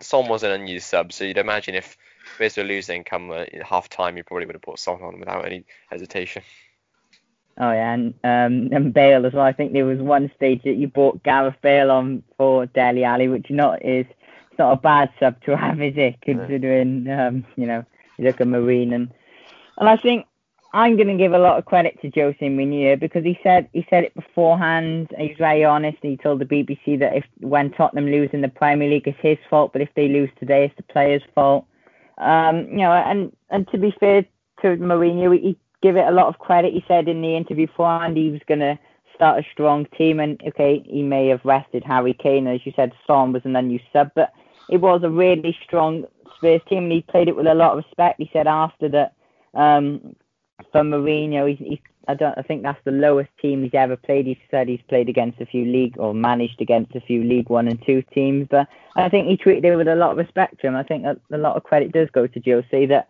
Son 0.00 0.28
was 0.28 0.42
an 0.42 0.52
unused 0.52 0.86
sub, 0.86 1.12
so 1.12 1.24
you'd 1.24 1.38
imagine 1.38 1.74
if 1.74 1.96
Spurs 2.34 2.56
were 2.56 2.64
losing 2.64 3.04
come 3.04 3.30
uh, 3.30 3.44
half 3.64 3.88
time, 3.88 4.16
you 4.16 4.24
probably 4.24 4.46
would 4.46 4.54
have 4.54 4.62
put 4.62 4.78
Son 4.78 5.02
on 5.02 5.18
without 5.18 5.44
any 5.44 5.64
hesitation. 5.90 6.42
Oh 7.58 7.70
yeah, 7.70 7.92
and 7.92 8.14
um, 8.24 8.72
and 8.72 8.94
Bale 8.94 9.26
as 9.26 9.32
well. 9.34 9.44
I 9.44 9.52
think 9.52 9.72
there 9.72 9.84
was 9.84 9.98
one 9.98 10.30
stage 10.36 10.62
that 10.64 10.76
you 10.76 10.88
bought 10.88 11.22
Gareth 11.22 11.56
Bale 11.62 11.90
on 11.90 12.22
for 12.38 12.66
Dele 12.66 13.04
Alli, 13.04 13.28
which 13.28 13.50
not 13.50 13.84
is 13.84 14.06
it's 14.50 14.58
not 14.58 14.72
a 14.72 14.76
bad 14.76 15.10
sub 15.20 15.42
to 15.44 15.56
have, 15.56 15.80
is 15.80 15.94
it? 15.96 16.20
Considering 16.22 17.08
um, 17.10 17.44
you 17.56 17.66
know 17.66 17.84
you 18.16 18.24
look 18.24 18.40
at 18.40 18.46
Marine 18.46 18.92
and 18.92 19.12
and 19.76 19.88
I 19.88 19.96
think 19.96 20.26
I'm 20.74 20.96
going 20.96 21.08
to 21.08 21.16
give 21.16 21.32
a 21.32 21.38
lot 21.38 21.58
of 21.58 21.66
credit 21.66 22.00
to 22.00 22.10
Jose 22.10 22.38
Mourinho 22.40 22.98
because 22.98 23.24
he 23.24 23.38
said 23.42 23.68
he 23.72 23.86
said 23.90 24.04
it 24.04 24.14
beforehand. 24.14 25.10
He's 25.18 25.36
very 25.36 25.64
honest. 25.64 25.98
and 26.02 26.12
He 26.12 26.16
told 26.16 26.40
the 26.40 26.46
BBC 26.46 26.98
that 27.00 27.14
if 27.14 27.24
when 27.40 27.70
Tottenham 27.72 28.06
lose 28.06 28.30
in 28.32 28.40
the 28.40 28.48
Premier 28.48 28.88
League, 28.88 29.06
it's 29.06 29.18
his 29.20 29.38
fault, 29.50 29.72
but 29.72 29.82
if 29.82 29.90
they 29.94 30.08
lose 30.08 30.30
today, 30.38 30.64
it's 30.64 30.76
the 30.76 30.82
players' 30.84 31.22
fault. 31.34 31.66
Um, 32.16 32.68
you 32.68 32.78
know, 32.78 32.92
and 32.92 33.36
and 33.50 33.68
to 33.68 33.78
be 33.78 33.94
fair 34.00 34.22
to 34.62 34.76
Mourinho, 34.76 35.38
he 35.38 35.58
give 35.82 35.96
it 35.96 36.06
a 36.06 36.12
lot 36.12 36.26
of 36.26 36.38
credit. 36.38 36.72
He 36.72 36.84
said 36.88 37.08
in 37.08 37.20
the 37.20 37.36
interview 37.36 37.66
beforehand 37.66 38.16
he 38.16 38.30
was 38.30 38.40
going 38.46 38.60
to 38.60 38.78
start 39.14 39.38
a 39.38 39.48
strong 39.52 39.86
team, 39.98 40.20
and 40.20 40.40
okay, 40.48 40.82
he 40.86 41.02
may 41.02 41.28
have 41.28 41.44
rested 41.44 41.84
Harry 41.84 42.14
Kane, 42.14 42.46
as 42.46 42.64
you 42.64 42.72
said, 42.74 42.92
Son 43.06 43.32
was 43.32 43.44
an 43.44 43.56
unused 43.56 43.84
sub, 43.92 44.10
but 44.14 44.32
it 44.70 44.78
was 44.78 45.02
a 45.02 45.10
really 45.10 45.56
strong 45.62 46.04
Spurs 46.36 46.62
team, 46.68 46.84
and 46.84 46.92
he 46.92 47.02
played 47.02 47.28
it 47.28 47.36
with 47.36 47.46
a 47.46 47.54
lot 47.54 47.72
of 47.72 47.84
respect. 47.84 48.18
He 48.18 48.30
said 48.32 48.46
after 48.46 48.88
that, 48.88 49.14
um, 49.54 50.16
for 50.70 50.80
Mourinho, 50.80 51.56
he's, 51.56 51.78
I 52.08 52.14
don't. 52.14 52.36
I 52.36 52.42
think 52.42 52.62
that's 52.62 52.82
the 52.84 52.90
lowest 52.90 53.30
team 53.40 53.62
he's 53.62 53.74
ever 53.74 53.96
played. 53.96 54.26
He 54.26 54.38
said 54.50 54.68
he's 54.68 54.80
played 54.88 55.08
against 55.08 55.40
a 55.40 55.46
few 55.46 55.64
league 55.64 55.96
or 55.98 56.14
managed 56.14 56.60
against 56.60 56.94
a 56.94 57.00
few 57.00 57.22
League 57.22 57.48
One 57.48 57.68
and 57.68 57.80
Two 57.84 58.02
teams, 58.14 58.48
but 58.50 58.66
I 58.96 59.08
think 59.08 59.28
he 59.28 59.36
treated 59.36 59.64
it 59.64 59.76
with 59.76 59.88
a 59.88 59.94
lot 59.94 60.12
of 60.12 60.16
respect 60.16 60.62
him. 60.62 60.74
I 60.74 60.82
think 60.82 61.04
a, 61.04 61.16
a 61.32 61.38
lot 61.38 61.56
of 61.56 61.64
credit 61.64 61.92
does 61.92 62.08
go 62.10 62.26
to 62.26 62.40
Jose 62.40 62.86
that 62.86 63.08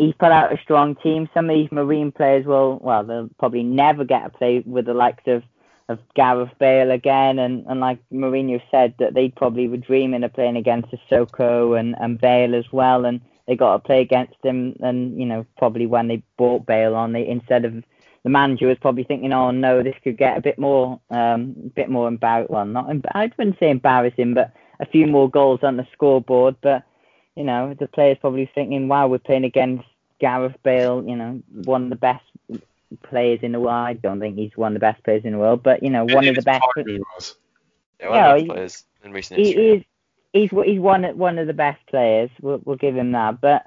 he's 0.00 0.14
put 0.18 0.32
out 0.32 0.52
a 0.52 0.62
strong 0.62 0.96
team. 0.96 1.28
Some 1.34 1.50
of 1.50 1.54
these 1.54 1.70
Marine 1.70 2.10
players 2.10 2.46
will, 2.46 2.78
well, 2.82 3.04
they'll 3.04 3.28
probably 3.38 3.62
never 3.62 4.02
get 4.02 4.24
a 4.24 4.30
play 4.30 4.62
with 4.64 4.86
the 4.86 4.94
likes 4.94 5.24
of, 5.26 5.42
of 5.90 5.98
Gareth 6.14 6.52
Bale 6.58 6.90
again. 6.90 7.38
And, 7.38 7.66
and 7.66 7.80
like 7.80 7.98
Mourinho 8.10 8.62
said, 8.70 8.94
that 8.98 9.12
they 9.12 9.28
probably 9.28 9.68
were 9.68 9.76
dreaming 9.76 10.24
of 10.24 10.32
playing 10.32 10.56
against 10.56 10.88
Sissoko 10.90 11.78
and, 11.78 11.94
and 12.00 12.18
Bale 12.18 12.54
as 12.54 12.64
well. 12.72 13.04
And 13.04 13.20
they 13.46 13.56
got 13.56 13.74
to 13.74 13.78
play 13.80 14.00
against 14.00 14.36
him. 14.42 14.74
And, 14.80 15.20
you 15.20 15.26
know, 15.26 15.44
probably 15.58 15.84
when 15.84 16.08
they 16.08 16.22
bought 16.38 16.64
Bale 16.64 16.94
on, 16.94 17.12
they 17.12 17.28
instead 17.28 17.66
of 17.66 17.74
the 18.22 18.30
manager 18.30 18.68
was 18.68 18.78
probably 18.78 19.04
thinking, 19.04 19.34
oh 19.34 19.50
no, 19.50 19.82
this 19.82 19.96
could 20.02 20.16
get 20.16 20.38
a 20.38 20.42
bit 20.42 20.58
more, 20.58 20.98
um, 21.10 21.54
a 21.66 21.68
bit 21.68 21.90
more 21.90 22.08
embarrassing. 22.08 22.54
Well, 22.54 22.64
not, 22.64 22.90
I 23.14 23.30
wouldn't 23.36 23.58
say 23.58 23.68
embarrassing, 23.68 24.32
but 24.32 24.54
a 24.78 24.86
few 24.86 25.06
more 25.06 25.28
goals 25.28 25.60
on 25.62 25.76
the 25.76 25.86
scoreboard. 25.92 26.56
But 26.62 26.84
you 27.36 27.44
know, 27.44 27.74
the 27.78 27.86
players 27.86 28.18
probably 28.20 28.50
thinking, 28.54 28.88
wow, 28.88 29.08
we're 29.08 29.18
playing 29.18 29.44
against 29.44 29.84
Gareth 30.20 30.56
Bale, 30.62 31.02
you 31.06 31.16
know, 31.16 31.42
one 31.64 31.84
of 31.84 31.90
the 31.90 31.96
best 31.96 32.24
players 33.02 33.40
in 33.42 33.52
the 33.52 33.60
world. 33.60 33.86
I 33.88 33.94
don't 33.94 34.20
think 34.20 34.36
he's 34.36 34.56
one 34.56 34.72
of 34.72 34.74
the 34.74 34.80
best 34.80 35.02
players 35.02 35.24
in 35.24 35.32
the 35.32 35.38
world, 35.38 35.62
but 35.62 35.82
you 35.82 35.90
know, 35.90 36.04
one 36.04 36.28
of 36.28 36.36
the 36.36 36.42
best. 36.42 36.64
Yeah, 38.00 38.34
one 38.34 38.46
players 38.46 38.84
in 39.04 39.12
recent 39.12 39.40
he 39.40 39.50
is. 39.52 39.82
He's 40.32 40.50
he's 40.50 40.80
one 40.80 41.04
one 41.18 41.38
of 41.38 41.46
the 41.46 41.52
best 41.52 41.84
players. 41.86 42.30
We'll, 42.40 42.60
we'll 42.64 42.76
give 42.76 42.96
him 42.96 43.12
that. 43.12 43.40
But 43.40 43.66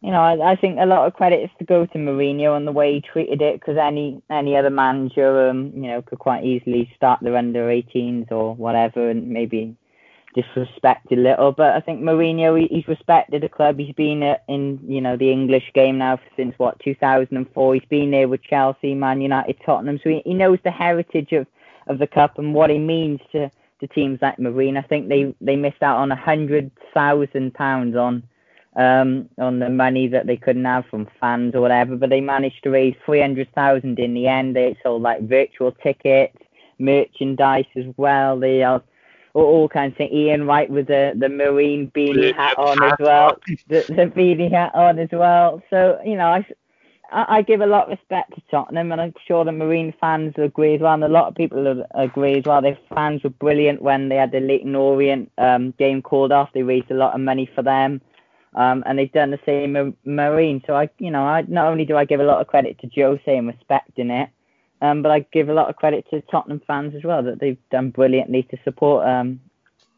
you 0.00 0.10
know, 0.10 0.20
I, 0.20 0.52
I 0.52 0.56
think 0.56 0.78
a 0.78 0.86
lot 0.86 1.06
of 1.06 1.14
credit 1.14 1.42
is 1.42 1.50
to 1.58 1.64
go 1.64 1.86
to 1.86 1.98
Mourinho 1.98 2.54
on 2.54 2.64
the 2.64 2.72
way 2.72 2.94
he 2.94 3.00
treated 3.00 3.40
it, 3.40 3.60
because 3.60 3.76
any 3.76 4.22
any 4.30 4.56
other 4.56 4.70
manager, 4.70 5.48
um, 5.48 5.72
you 5.74 5.88
know, 5.88 6.02
could 6.02 6.18
quite 6.18 6.44
easily 6.44 6.92
start 6.96 7.20
their 7.20 7.36
under 7.36 7.66
18s 7.68 8.30
or 8.30 8.54
whatever, 8.54 9.08
and 9.08 9.28
maybe 9.28 9.76
disrespect 10.34 11.12
a 11.12 11.16
little, 11.16 11.52
but 11.52 11.74
I 11.74 11.80
think 11.80 12.00
Mourinho 12.00 12.68
he's 12.68 12.88
respected 12.88 13.42
the 13.42 13.48
club. 13.48 13.78
He's 13.78 13.94
been 13.94 14.22
in 14.48 14.80
you 14.86 15.00
know 15.00 15.16
the 15.16 15.30
English 15.30 15.70
game 15.74 15.98
now 15.98 16.18
since 16.36 16.54
what 16.58 16.78
2004. 16.80 17.74
He's 17.74 17.84
been 17.88 18.10
there 18.10 18.28
with 18.28 18.42
Chelsea, 18.42 18.94
Man 18.94 19.20
United, 19.20 19.56
Tottenham, 19.64 20.00
so 20.02 20.10
he, 20.10 20.22
he 20.24 20.34
knows 20.34 20.58
the 20.64 20.70
heritage 20.70 21.32
of 21.32 21.46
of 21.86 21.98
the 21.98 22.06
cup 22.06 22.38
and 22.38 22.54
what 22.54 22.70
it 22.70 22.80
means 22.80 23.20
to 23.32 23.50
to 23.80 23.86
teams 23.88 24.18
like 24.22 24.38
Marine. 24.38 24.76
I 24.76 24.82
think 24.82 25.08
they 25.08 25.34
they 25.40 25.56
missed 25.56 25.82
out 25.82 25.98
on 25.98 26.12
a 26.12 26.16
hundred 26.16 26.70
thousand 26.92 27.54
pounds 27.54 27.96
on 27.96 28.22
um, 28.76 29.28
on 29.38 29.60
the 29.60 29.70
money 29.70 30.08
that 30.08 30.26
they 30.26 30.36
couldn't 30.36 30.64
have 30.64 30.86
from 30.86 31.08
fans 31.20 31.54
or 31.54 31.60
whatever, 31.60 31.96
but 31.96 32.10
they 32.10 32.20
managed 32.20 32.62
to 32.64 32.70
raise 32.70 32.96
300,000 33.06 33.98
in 33.98 34.14
the 34.14 34.26
end. 34.26 34.56
They 34.56 34.76
sold 34.82 35.02
like 35.02 35.22
virtual 35.28 35.70
tickets, 35.70 36.36
merchandise 36.78 37.66
as 37.76 37.84
well. 37.96 38.38
They 38.38 38.64
are 38.64 38.82
all, 39.34 39.44
all 39.44 39.68
kinds 39.68 39.92
of 39.92 39.98
things. 39.98 40.12
Ian 40.12 40.46
Wright 40.46 40.70
with 40.70 40.86
the, 40.86 41.12
the 41.16 41.28
marine 41.28 41.90
beanie 41.94 42.34
hat 42.34 42.58
on 42.58 42.82
as 42.82 42.94
well, 42.98 43.38
the, 43.68 43.84
the 43.88 44.06
beanie 44.06 44.50
hat 44.50 44.74
on 44.74 44.98
as 44.98 45.10
well. 45.12 45.62
So, 45.70 46.00
you 46.04 46.16
know, 46.16 46.28
I, 46.28 46.46
I, 47.12 47.42
give 47.42 47.60
a 47.60 47.66
lot 47.66 47.84
of 47.84 47.90
respect 47.90 48.34
to 48.34 48.42
Tottenham, 48.50 48.90
and 48.90 49.00
I'm 49.00 49.14
sure 49.26 49.44
the 49.44 49.52
Marine 49.52 49.94
fans 50.00 50.34
agree 50.36 50.74
as 50.74 50.80
well, 50.80 50.94
and 50.94 51.04
a 51.04 51.08
lot 51.08 51.28
of 51.28 51.34
people 51.34 51.84
agree 51.94 52.38
as 52.38 52.44
well. 52.44 52.62
Their 52.62 52.78
fans 52.94 53.22
were 53.22 53.30
brilliant 53.30 53.82
when 53.82 54.08
they 54.08 54.16
had 54.16 54.32
the 54.32 54.40
Leyton 54.40 54.74
Orient 54.74 55.30
um, 55.38 55.72
game 55.78 56.02
called 56.02 56.32
off. 56.32 56.50
They 56.54 56.62
raised 56.62 56.90
a 56.90 56.94
lot 56.94 57.14
of 57.14 57.20
money 57.20 57.48
for 57.54 57.62
them, 57.62 58.00
um, 58.54 58.82
and 58.86 58.98
they've 58.98 59.12
done 59.12 59.30
the 59.30 59.38
same 59.46 59.74
with 59.74 59.94
Marine. 60.04 60.62
So 60.66 60.74
I, 60.74 60.88
you 60.98 61.10
know, 61.10 61.24
I 61.24 61.42
not 61.42 61.66
only 61.66 61.84
do 61.84 61.96
I 61.96 62.04
give 62.04 62.20
a 62.20 62.24
lot 62.24 62.40
of 62.40 62.46
credit 62.46 62.78
to 62.80 62.90
Jose 62.94 63.22
and 63.26 63.46
respecting 63.46 64.10
it, 64.10 64.30
um, 64.84 65.00
but 65.00 65.10
I 65.10 65.20
give 65.32 65.48
a 65.48 65.54
lot 65.54 65.70
of 65.70 65.76
credit 65.76 66.04
to 66.10 66.20
Tottenham 66.30 66.60
fans 66.66 66.94
as 66.94 67.04
well 67.04 67.22
that 67.22 67.40
they've 67.40 67.58
done 67.70 67.88
brilliantly 67.88 68.42
to 68.50 68.58
support, 68.64 69.06
um, 69.06 69.40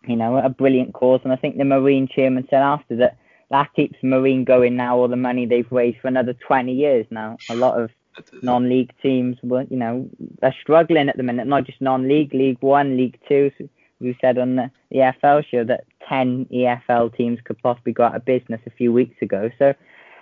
you 0.06 0.14
know, 0.14 0.36
a 0.36 0.48
brilliant 0.48 0.92
cause. 0.92 1.20
And 1.24 1.32
I 1.32 1.36
think 1.36 1.56
the 1.56 1.64
Marine 1.64 2.06
chairman 2.06 2.46
said 2.48 2.62
after 2.62 2.94
that 2.96 3.18
that 3.50 3.74
keeps 3.74 3.96
Marine 4.02 4.44
going 4.44 4.76
now. 4.76 4.96
All 4.96 5.08
the 5.08 5.16
money 5.16 5.44
they've 5.44 5.70
raised 5.72 5.98
for 5.98 6.08
another 6.08 6.34
20 6.34 6.72
years 6.72 7.04
now. 7.10 7.36
A 7.50 7.56
lot 7.56 7.80
of 7.80 7.90
non-league 8.42 8.92
teams, 9.02 9.36
were, 9.42 9.66
you 9.68 9.76
know, 9.76 10.08
they're 10.40 10.54
struggling 10.62 11.08
at 11.08 11.16
the 11.16 11.22
minute. 11.24 11.48
Not 11.48 11.64
just 11.64 11.80
non-league, 11.80 12.32
League 12.32 12.58
One, 12.60 12.96
League 12.96 13.18
Two. 13.28 13.50
We 14.00 14.16
said 14.20 14.38
on 14.38 14.56
the, 14.56 14.70
the 14.90 14.98
EFL 14.98 15.44
show 15.50 15.64
that 15.64 15.84
10 16.08 16.46
EFL 16.52 17.16
teams 17.16 17.40
could 17.42 17.60
possibly 17.62 17.92
go 17.92 18.04
out 18.04 18.14
of 18.14 18.24
business 18.24 18.60
a 18.66 18.70
few 18.70 18.92
weeks 18.92 19.16
ago. 19.20 19.50
So 19.58 19.74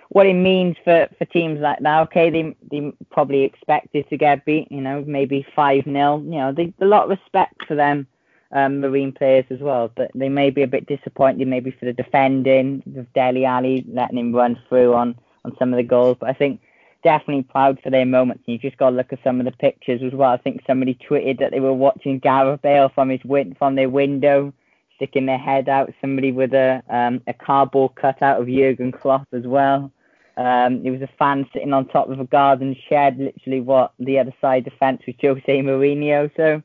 what 0.09 0.25
it 0.25 0.33
means 0.33 0.75
for, 0.83 1.07
for 1.17 1.25
teams 1.25 1.59
like 1.59 1.79
that, 1.79 2.01
okay, 2.03 2.29
they 2.29 2.55
they 2.71 2.91
probably 3.11 3.43
expected 3.43 4.07
to 4.09 4.17
get 4.17 4.45
beat, 4.45 4.71
you 4.71 4.81
know, 4.81 5.03
maybe 5.05 5.45
5 5.55 5.83
0. 5.85 6.21
You 6.25 6.29
know, 6.29 6.51
they, 6.53 6.73
a 6.81 6.85
lot 6.85 7.03
of 7.03 7.09
respect 7.09 7.65
for 7.67 7.75
them 7.75 8.07
um, 8.51 8.79
Marine 8.79 9.11
players 9.11 9.45
as 9.49 9.59
well. 9.59 9.91
But 9.95 10.11
they 10.15 10.29
may 10.29 10.49
be 10.49 10.63
a 10.63 10.67
bit 10.67 10.87
disappointed 10.87 11.47
maybe 11.47 11.71
for 11.71 11.85
the 11.85 11.93
defending 11.93 12.83
of 12.97 13.11
Dele 13.13 13.45
Alli 13.45 13.85
letting 13.87 14.17
him 14.17 14.33
run 14.33 14.59
through 14.67 14.93
on, 14.93 15.15
on 15.43 15.55
some 15.59 15.73
of 15.73 15.77
the 15.77 15.83
goals. 15.83 16.17
But 16.19 16.29
I 16.29 16.33
think 16.33 16.61
definitely 17.03 17.43
proud 17.43 17.79
for 17.83 17.89
their 17.89 18.05
moments. 18.05 18.43
And 18.47 18.53
you 18.53 18.59
just 18.59 18.77
got 18.77 18.89
to 18.91 18.95
look 18.95 19.13
at 19.13 19.23
some 19.23 19.39
of 19.39 19.45
the 19.45 19.51
pictures 19.51 20.01
as 20.03 20.13
well. 20.13 20.31
I 20.31 20.37
think 20.37 20.61
somebody 20.65 20.97
tweeted 21.07 21.39
that 21.39 21.51
they 21.51 21.59
were 21.59 21.73
watching 21.73 22.19
Gareth 22.19 22.61
Bale 22.61 22.89
from 22.89 23.09
his 23.09 23.23
win- 23.23 23.55
from 23.55 23.75
their 23.75 23.89
window, 23.89 24.53
sticking 24.95 25.25
their 25.25 25.37
head 25.37 25.69
out. 25.69 25.93
Somebody 26.01 26.31
with 26.31 26.53
a 26.53 26.81
um, 26.89 27.21
a 27.27 27.33
cardboard 27.33 27.95
cutout 27.95 28.41
of 28.41 28.47
Jurgen 28.47 28.91
Klopp 28.91 29.27
as 29.33 29.45
well. 29.45 29.91
Um, 30.37 30.83
there 30.83 30.91
was 30.91 31.01
a 31.01 31.09
fan 31.17 31.47
sitting 31.53 31.73
on 31.73 31.87
top 31.87 32.09
of 32.09 32.19
a 32.19 32.25
garden 32.25 32.75
shed, 32.89 33.17
literally 33.17 33.61
what 33.61 33.93
the 33.99 34.19
other 34.19 34.33
side 34.41 34.67
of 34.67 34.73
the 34.73 34.77
fence 34.77 35.01
was 35.07 35.15
Jose 35.21 35.41
Mourinho. 35.47 36.29
So 36.35 36.61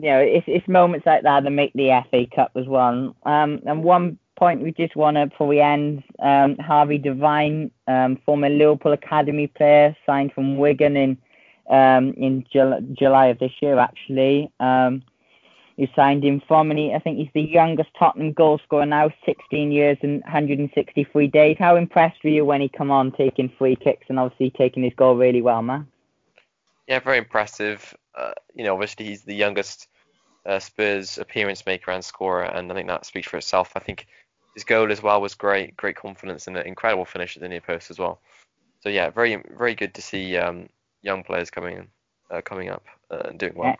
you 0.00 0.10
know, 0.10 0.18
it's, 0.18 0.44
it's 0.48 0.66
moments 0.66 1.06
like 1.06 1.22
that 1.22 1.44
that 1.44 1.50
make 1.50 1.72
the 1.74 2.02
FA 2.10 2.26
Cup 2.34 2.52
as 2.56 2.66
well. 2.66 3.14
Um, 3.24 3.60
and 3.66 3.84
one 3.84 4.18
point 4.36 4.62
we 4.62 4.72
just 4.72 4.96
want 4.96 5.16
to, 5.16 5.26
before 5.26 5.46
we 5.46 5.60
end, 5.60 6.02
um, 6.20 6.56
Harvey 6.58 6.98
Devine, 6.98 7.70
um, 7.86 8.18
former 8.26 8.48
Liverpool 8.48 8.92
Academy 8.92 9.46
player, 9.46 9.96
signed 10.04 10.32
from 10.32 10.56
Wigan 10.56 10.96
in 10.96 11.18
um, 11.70 12.12
in 12.18 12.44
July, 12.52 12.80
July 12.92 13.26
of 13.26 13.38
this 13.38 13.52
year, 13.62 13.78
actually. 13.78 14.50
Um, 14.60 15.02
you 15.76 15.88
signed 15.96 16.24
him 16.24 16.40
from, 16.46 16.70
and 16.70 16.78
he, 16.78 16.94
I 16.94 17.00
think 17.00 17.18
he's 17.18 17.30
the 17.34 17.42
youngest 17.42 17.90
Tottenham 17.98 18.32
goal 18.32 18.60
scorer 18.64 18.86
now, 18.86 19.10
16 19.26 19.72
years 19.72 19.98
and 20.02 20.22
163 20.22 21.26
days. 21.28 21.56
How 21.58 21.76
impressed 21.76 22.22
were 22.22 22.30
you 22.30 22.44
when 22.44 22.60
he 22.60 22.68
come 22.68 22.90
on 22.90 23.12
taking 23.12 23.52
free 23.58 23.76
kicks 23.76 24.06
and 24.08 24.18
obviously 24.18 24.50
taking 24.50 24.84
his 24.84 24.92
goal 24.94 25.16
really 25.16 25.42
well, 25.42 25.62
man? 25.62 25.88
Yeah, 26.86 27.00
very 27.00 27.18
impressive. 27.18 27.94
Uh, 28.14 28.32
you 28.54 28.64
know, 28.64 28.74
obviously 28.74 29.06
he's 29.06 29.22
the 29.22 29.34
youngest 29.34 29.88
uh, 30.46 30.58
Spurs 30.58 31.18
appearance 31.18 31.66
maker 31.66 31.90
and 31.90 32.04
scorer, 32.04 32.44
and 32.44 32.70
I 32.70 32.74
think 32.74 32.88
that 32.88 33.06
speaks 33.06 33.28
for 33.28 33.38
itself. 33.38 33.72
I 33.74 33.80
think 33.80 34.06
his 34.54 34.64
goal 34.64 34.92
as 34.92 35.02
well 35.02 35.20
was 35.20 35.34
great, 35.34 35.76
great 35.76 35.96
confidence 35.96 36.46
and 36.46 36.56
an 36.56 36.66
incredible 36.66 37.04
finish 37.04 37.36
at 37.36 37.42
the 37.42 37.48
near 37.48 37.60
post 37.60 37.90
as 37.90 37.98
well. 37.98 38.20
So 38.80 38.90
yeah, 38.90 39.10
very 39.10 39.42
very 39.56 39.74
good 39.74 39.94
to 39.94 40.02
see 40.02 40.36
um, 40.36 40.68
young 41.02 41.24
players 41.24 41.50
coming 41.50 41.88
uh, 42.30 42.42
coming 42.42 42.68
up 42.68 42.84
uh, 43.10 43.22
and 43.24 43.38
doing 43.38 43.54
well. 43.56 43.76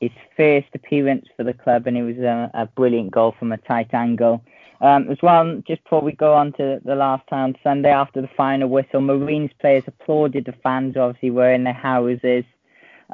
His 0.00 0.10
first 0.36 0.68
appearance 0.74 1.26
for 1.36 1.44
the 1.44 1.54
club, 1.54 1.86
and 1.86 1.96
it 1.96 2.02
was 2.02 2.18
a, 2.18 2.50
a 2.54 2.66
brilliant 2.66 3.10
goal 3.10 3.34
from 3.38 3.52
a 3.52 3.56
tight 3.58 3.94
angle. 3.94 4.42
Um, 4.80 5.08
as 5.10 5.18
well, 5.22 5.62
just 5.66 5.82
before 5.84 6.02
we 6.02 6.12
go 6.12 6.34
on 6.34 6.52
to 6.54 6.80
the 6.84 6.94
last 6.94 7.26
time 7.28 7.54
Sunday 7.62 7.90
after 7.90 8.20
the 8.20 8.28
final 8.36 8.68
whistle, 8.68 9.00
Marines 9.00 9.52
players 9.60 9.84
applauded 9.86 10.44
the 10.44 10.52
fans. 10.62 10.96
Obviously, 10.96 11.30
were 11.30 11.52
in 11.52 11.64
their 11.64 11.72
houses 11.72 12.44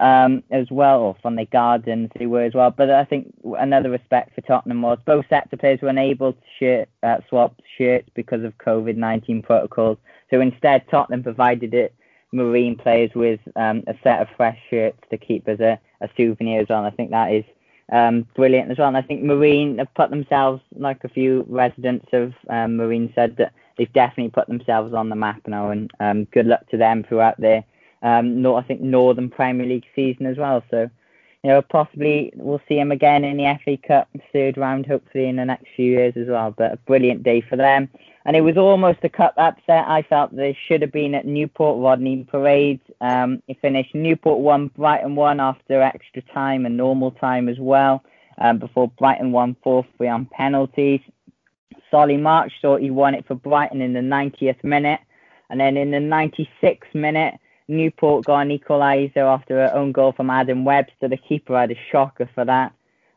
um, 0.00 0.42
as 0.50 0.70
well, 0.70 1.00
or 1.00 1.16
from 1.20 1.36
their 1.36 1.46
gardens 1.46 2.10
they 2.18 2.26
were 2.26 2.42
as 2.42 2.54
well. 2.54 2.70
But 2.70 2.90
I 2.90 3.04
think 3.04 3.32
another 3.58 3.90
respect 3.90 4.34
for 4.34 4.40
Tottenham 4.40 4.82
was 4.82 4.98
both 5.04 5.26
sector 5.28 5.56
players 5.56 5.80
were 5.80 5.88
unable 5.88 6.32
to 6.32 6.38
shirt, 6.58 6.88
uh, 7.02 7.18
swap 7.28 7.54
shirts 7.76 8.08
because 8.14 8.42
of 8.42 8.56
COVID-19 8.58 9.42
protocols. 9.42 9.98
So 10.30 10.40
instead, 10.40 10.88
Tottenham 10.90 11.22
provided 11.22 11.74
it 11.74 11.94
Marine 12.32 12.76
players 12.76 13.10
with 13.14 13.40
um, 13.56 13.82
a 13.86 13.94
set 14.02 14.20
of 14.20 14.28
fresh 14.36 14.58
shirts 14.70 14.98
to 15.10 15.18
keep 15.18 15.48
as 15.48 15.60
a, 15.60 15.78
a 16.00 16.08
souvenir 16.16 16.60
as 16.60 16.68
well. 16.68 16.84
I 16.84 16.90
think 16.90 17.10
that 17.10 17.32
is 17.32 17.44
um, 17.92 18.26
brilliant 18.34 18.70
as 18.70 18.78
well. 18.78 18.88
And 18.88 18.96
I 18.96 19.02
think 19.02 19.22
Marine 19.22 19.78
have 19.78 19.92
put 19.94 20.10
themselves, 20.10 20.62
like 20.76 21.02
a 21.04 21.08
few 21.08 21.44
residents 21.48 22.06
of 22.12 22.32
um, 22.48 22.76
Marine 22.76 23.12
said, 23.14 23.36
that 23.36 23.52
they've 23.76 23.92
definitely 23.92 24.30
put 24.30 24.48
themselves 24.48 24.94
on 24.94 25.08
the 25.08 25.16
map 25.16 25.42
now. 25.46 25.70
And 25.70 25.90
um, 26.00 26.24
good 26.26 26.46
luck 26.46 26.68
to 26.70 26.76
them 26.76 27.04
throughout 27.04 27.40
their 27.40 27.64
um, 28.02 28.46
I 28.46 28.62
think 28.62 28.80
Northern 28.80 29.28
Premier 29.28 29.66
League 29.66 29.84
season 29.94 30.26
as 30.26 30.36
well. 30.36 30.62
So, 30.70 30.88
you 31.42 31.50
know, 31.50 31.62
possibly 31.62 32.32
we'll 32.34 32.60
see 32.68 32.76
them 32.76 32.92
again 32.92 33.24
in 33.24 33.36
the 33.36 33.58
FA 33.64 33.76
Cup 33.76 34.08
third 34.32 34.56
round, 34.56 34.86
hopefully 34.86 35.26
in 35.26 35.36
the 35.36 35.44
next 35.44 35.66
few 35.76 35.92
years 35.92 36.14
as 36.16 36.28
well. 36.28 36.54
But 36.56 36.72
a 36.72 36.76
brilliant 36.78 37.22
day 37.22 37.40
for 37.40 37.56
them. 37.56 37.88
And 38.26 38.36
it 38.36 38.42
was 38.42 38.56
almost 38.56 38.98
a 39.02 39.08
cup 39.08 39.34
upset. 39.38 39.88
I 39.88 40.02
felt 40.02 40.34
they 40.34 40.56
should 40.66 40.82
have 40.82 40.92
been 40.92 41.14
at 41.14 41.26
Newport 41.26 41.82
Rodney 41.82 42.24
Parade. 42.24 42.80
Um, 43.00 43.42
it 43.48 43.58
finished 43.62 43.94
Newport 43.94 44.40
1, 44.40 44.68
Brighton 44.76 45.16
1 45.16 45.40
after 45.40 45.80
extra 45.80 46.22
time 46.34 46.66
and 46.66 46.76
normal 46.76 47.12
time 47.12 47.48
as 47.48 47.58
well, 47.58 48.04
um, 48.38 48.58
before 48.58 48.88
Brighton 48.88 49.32
won 49.32 49.56
4 49.62 49.86
3 49.96 50.08
on 50.08 50.26
penalties. 50.26 51.00
Solly 51.90 52.18
March 52.18 52.52
thought 52.60 52.82
he 52.82 52.90
won 52.90 53.14
it 53.14 53.26
for 53.26 53.34
Brighton 53.34 53.80
in 53.80 53.94
the 53.94 54.00
90th 54.00 54.62
minute. 54.62 55.00
And 55.48 55.58
then 55.58 55.76
in 55.76 55.90
the 55.90 55.98
96th 55.98 56.94
minute, 56.94 57.34
Newport 57.68 58.24
got 58.24 58.40
an 58.40 58.56
equaliser 58.56 59.16
after 59.16 59.60
an 59.62 59.70
own 59.74 59.92
goal 59.92 60.12
from 60.12 60.30
Adam 60.30 60.64
Webster. 60.64 61.08
The 61.08 61.16
keeper 61.16 61.58
had 61.58 61.70
a 61.70 61.80
shocker 61.90 62.28
for 62.34 62.44
that. 62.44 62.72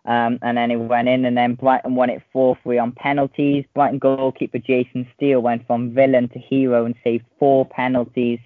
Um, 0.06 0.38
and 0.42 0.58
then 0.58 0.70
it 0.70 0.76
went 0.76 1.08
in, 1.08 1.24
and 1.24 1.38
then 1.38 1.56
Brighton 1.56 1.96
won 1.96 2.10
it 2.10 2.22
4 2.34 2.58
3 2.62 2.78
on 2.78 2.92
penalties. 2.92 3.66
Brighton 3.74 4.00
goalkeeper 4.00 4.60
Jason 4.60 5.08
Steele 5.16 5.40
went 5.40 5.66
from 5.66 5.94
villain 5.94 6.28
to 6.30 6.40
hero 6.40 6.86
and 6.86 6.96
saved 7.04 7.26
four 7.40 7.66
penalties 7.66 8.40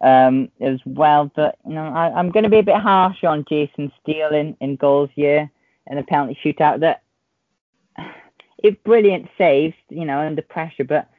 um, 0.00 0.48
as 0.60 0.78
well. 0.84 1.30
But 1.34 1.58
you 1.66 1.74
know, 1.74 1.86
I, 1.86 2.18
am 2.18 2.30
going 2.30 2.44
to 2.44 2.50
be 2.50 2.58
a 2.58 2.62
bit 2.62 2.76
harsh 2.76 3.24
on 3.24 3.44
Jason 3.48 3.90
Steele 4.00 4.32
in, 4.32 4.56
in 4.60 4.76
goals 4.76 5.10
here 5.14 5.50
in 5.88 5.96
the 5.96 6.04
penalty 6.04 6.38
shootout. 6.44 6.80
That 6.80 7.02
it's 8.58 8.80
brilliant 8.84 9.28
saves, 9.36 9.74
you 9.88 10.04
know, 10.04 10.20
under 10.20 10.42
pressure, 10.42 10.84
but 10.84 11.10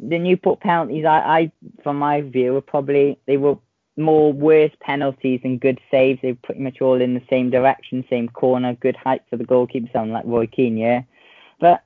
the 0.00 0.18
Newport 0.18 0.60
penalties, 0.60 1.04
I, 1.04 1.18
I, 1.18 1.52
from 1.82 1.98
my 1.98 2.20
view, 2.20 2.52
were 2.52 2.60
probably 2.60 3.18
they 3.26 3.36
were 3.36 3.56
more 3.96 4.32
worse 4.32 4.72
penalties 4.80 5.40
than 5.42 5.58
good 5.58 5.80
saves. 5.90 6.20
They 6.20 6.32
were 6.32 6.38
pretty 6.42 6.60
much 6.60 6.80
all 6.80 7.00
in 7.00 7.14
the 7.14 7.22
same 7.30 7.50
direction, 7.50 8.04
same 8.10 8.28
corner, 8.28 8.74
good 8.74 8.96
height 8.96 9.22
for 9.30 9.36
the 9.36 9.44
goalkeeper, 9.44 9.88
sound 9.92 10.12
like 10.12 10.24
Roy 10.26 10.46
Keane, 10.46 10.76
yeah. 10.76 11.02
But 11.60 11.82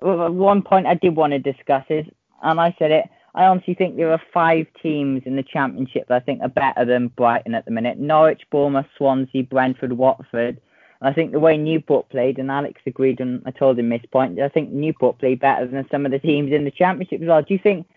one 0.00 0.62
point 0.62 0.86
I 0.86 0.94
did 0.94 1.14
want 1.14 1.32
to 1.32 1.38
discuss 1.38 1.84
is, 1.88 2.06
and 2.42 2.60
I 2.60 2.74
said 2.78 2.90
it, 2.90 3.08
I 3.34 3.44
honestly 3.44 3.74
think 3.74 3.96
there 3.96 4.12
are 4.12 4.20
five 4.34 4.66
teams 4.82 5.22
in 5.24 5.36
the 5.36 5.42
championship 5.42 6.08
that 6.08 6.16
I 6.16 6.20
think 6.20 6.42
are 6.42 6.48
better 6.48 6.84
than 6.84 7.08
Brighton 7.08 7.54
at 7.54 7.64
the 7.64 7.70
minute. 7.70 7.98
Norwich, 7.98 8.42
Bournemouth, 8.50 8.86
Swansea, 8.98 9.44
Brentford, 9.44 9.94
Watford. 9.94 10.60
I 11.00 11.12
think 11.12 11.32
the 11.32 11.40
way 11.40 11.56
Newport 11.56 12.10
played, 12.10 12.38
and 12.38 12.50
Alex 12.50 12.80
agreed, 12.86 13.20
and 13.20 13.42
I 13.44 13.50
told 13.50 13.78
him 13.78 13.88
this 13.88 14.02
point, 14.12 14.38
I 14.38 14.48
think 14.48 14.70
Newport 14.70 15.18
played 15.18 15.40
better 15.40 15.66
than 15.66 15.88
some 15.90 16.04
of 16.04 16.12
the 16.12 16.18
teams 16.18 16.52
in 16.52 16.64
the 16.64 16.70
Championship 16.70 17.22
as 17.22 17.28
well. 17.28 17.42
Do 17.42 17.54
you 17.54 17.60
think 17.60 17.88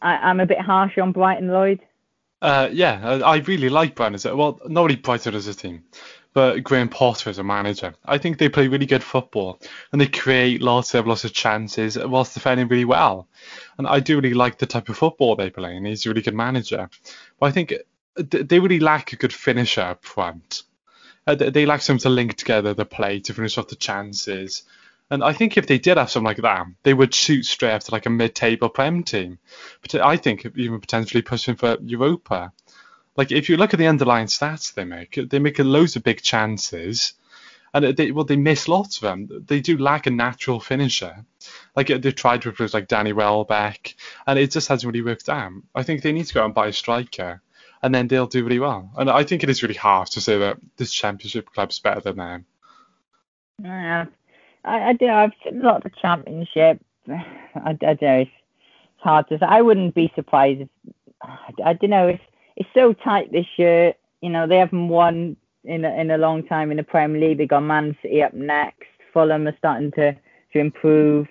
I, 0.00 0.30
am 0.30 0.40
a 0.40 0.46
bit 0.46 0.60
harsh 0.60 0.96
on 0.96 1.12
Brighton, 1.12 1.48
Lloyd? 1.48 1.80
Uh, 2.44 2.68
yeah, 2.70 3.20
I 3.24 3.36
really 3.38 3.70
like 3.70 3.94
Brighton 3.94 4.14
as 4.14 4.26
a 4.26 4.36
well, 4.36 4.60
not 4.66 4.82
really 4.82 4.96
Brighton 4.96 5.34
as 5.34 5.46
a 5.46 5.54
team, 5.54 5.82
but 6.34 6.62
Graham 6.62 6.90
Potter 6.90 7.30
as 7.30 7.38
a 7.38 7.42
manager. 7.42 7.94
I 8.04 8.18
think 8.18 8.36
they 8.36 8.50
play 8.50 8.68
really 8.68 8.84
good 8.84 9.02
football 9.02 9.60
and 9.90 9.98
they 9.98 10.08
create 10.08 10.60
lots 10.60 10.92
of 10.92 11.06
lots 11.06 11.24
of 11.24 11.32
chances 11.32 11.96
whilst 11.96 12.34
defending 12.34 12.68
really 12.68 12.84
well. 12.84 13.28
And 13.78 13.86
I 13.86 14.00
do 14.00 14.16
really 14.16 14.34
like 14.34 14.58
the 14.58 14.66
type 14.66 14.90
of 14.90 14.98
football 14.98 15.36
they 15.36 15.48
play, 15.48 15.74
and 15.74 15.86
he's 15.86 16.04
a 16.04 16.10
really 16.10 16.20
good 16.20 16.34
manager. 16.34 16.90
But 17.40 17.46
I 17.46 17.50
think 17.50 17.72
they 18.16 18.60
really 18.60 18.78
lack 18.80 19.14
a 19.14 19.16
good 19.16 19.32
finisher 19.32 19.80
up 19.80 20.04
front 20.04 20.64
uh, 21.26 21.34
they 21.34 21.66
lack 21.66 21.80
something 21.80 22.02
to 22.02 22.10
link 22.10 22.34
together 22.34 22.74
the 22.74 22.84
play 22.84 23.20
to 23.20 23.34
finish 23.34 23.56
off 23.56 23.68
the 23.68 23.76
chances. 23.76 24.62
And 25.10 25.22
I 25.22 25.32
think 25.32 25.56
if 25.56 25.66
they 25.66 25.78
did 25.78 25.98
have 25.98 26.10
something 26.10 26.26
like 26.26 26.38
that, 26.38 26.66
they 26.82 26.94
would 26.94 27.14
shoot 27.14 27.44
straight 27.44 27.72
after 27.72 27.92
like 27.92 28.06
a 28.06 28.10
mid-table 28.10 28.68
Prem 28.68 29.02
team. 29.04 29.38
But 29.82 29.94
I 29.96 30.16
think 30.16 30.46
even 30.56 30.80
potentially 30.80 31.22
pushing 31.22 31.56
for 31.56 31.76
Europa. 31.82 32.52
Like 33.16 33.30
if 33.30 33.48
you 33.48 33.56
look 33.56 33.74
at 33.74 33.78
the 33.78 33.86
underlying 33.86 34.26
stats 34.26 34.74
they 34.74 34.84
make, 34.84 35.18
they 35.28 35.38
make 35.38 35.58
loads 35.58 35.94
of 35.94 36.02
big 36.02 36.20
chances, 36.22 37.12
and 37.72 37.96
they 37.96 38.10
well 38.10 38.24
they 38.24 38.36
miss 38.36 38.66
lots 38.66 38.96
of 38.96 39.02
them. 39.02 39.44
They 39.46 39.60
do 39.60 39.78
lack 39.78 40.06
a 40.06 40.10
natural 40.10 40.58
finisher. 40.58 41.24
Like 41.76 41.88
they've 41.88 42.14
tried 42.14 42.42
to 42.42 42.48
replace 42.48 42.74
like 42.74 42.88
Danny 42.88 43.12
Welbeck, 43.12 43.94
and 44.26 44.38
it 44.38 44.50
just 44.50 44.68
hasn't 44.68 44.92
really 44.92 45.04
worked 45.04 45.28
out. 45.28 45.52
I 45.74 45.84
think 45.84 46.02
they 46.02 46.12
need 46.12 46.26
to 46.26 46.34
go 46.34 46.40
out 46.40 46.46
and 46.46 46.54
buy 46.54 46.68
a 46.68 46.72
striker, 46.72 47.40
and 47.82 47.94
then 47.94 48.08
they'll 48.08 48.26
do 48.26 48.42
really 48.42 48.58
well. 48.58 48.90
And 48.96 49.08
I 49.08 49.22
think 49.22 49.44
it 49.44 49.50
is 49.50 49.62
really 49.62 49.74
hard 49.74 50.08
to 50.12 50.20
say 50.20 50.38
that 50.38 50.56
this 50.76 50.92
championship 50.92 51.50
club's 51.52 51.78
better 51.78 52.00
than 52.00 52.16
them. 52.16 52.46
Yeah, 53.62 54.06
I, 54.64 54.90
I 54.90 54.92
do. 54.94 55.08
I've 55.08 55.32
seen 55.44 55.60
a 55.60 55.64
lot 55.64 55.84
of 55.84 55.96
championship. 55.96 56.80
I, 57.08 57.24
I 57.54 57.72
don't 57.74 58.02
know. 58.02 58.18
It's, 58.18 58.30
it's 58.30 59.02
hard 59.02 59.28
to 59.28 59.38
say. 59.38 59.46
I 59.46 59.62
wouldn't 59.62 59.94
be 59.94 60.12
surprised 60.14 60.62
if 60.62 60.68
I, 61.22 61.52
I 61.64 61.72
don't 61.74 61.90
know. 61.90 62.08
It's 62.08 62.22
it's 62.56 62.68
so 62.74 62.92
tight 62.92 63.32
this 63.32 63.46
year. 63.56 63.94
You 64.20 64.30
know, 64.30 64.46
they 64.46 64.58
haven't 64.58 64.88
won 64.88 65.36
in 65.64 65.84
a, 65.84 65.90
in 65.94 66.10
a 66.10 66.18
long 66.18 66.44
time 66.44 66.70
in 66.70 66.76
the 66.76 66.82
Premier 66.82 67.20
League. 67.20 67.38
They 67.38 67.46
got 67.46 67.60
Man 67.60 67.96
City 68.02 68.22
up 68.22 68.34
next. 68.34 68.88
Fulham 69.12 69.46
are 69.46 69.56
starting 69.58 69.90
to 69.92 70.12
to 70.12 70.58
improve. 70.58 71.26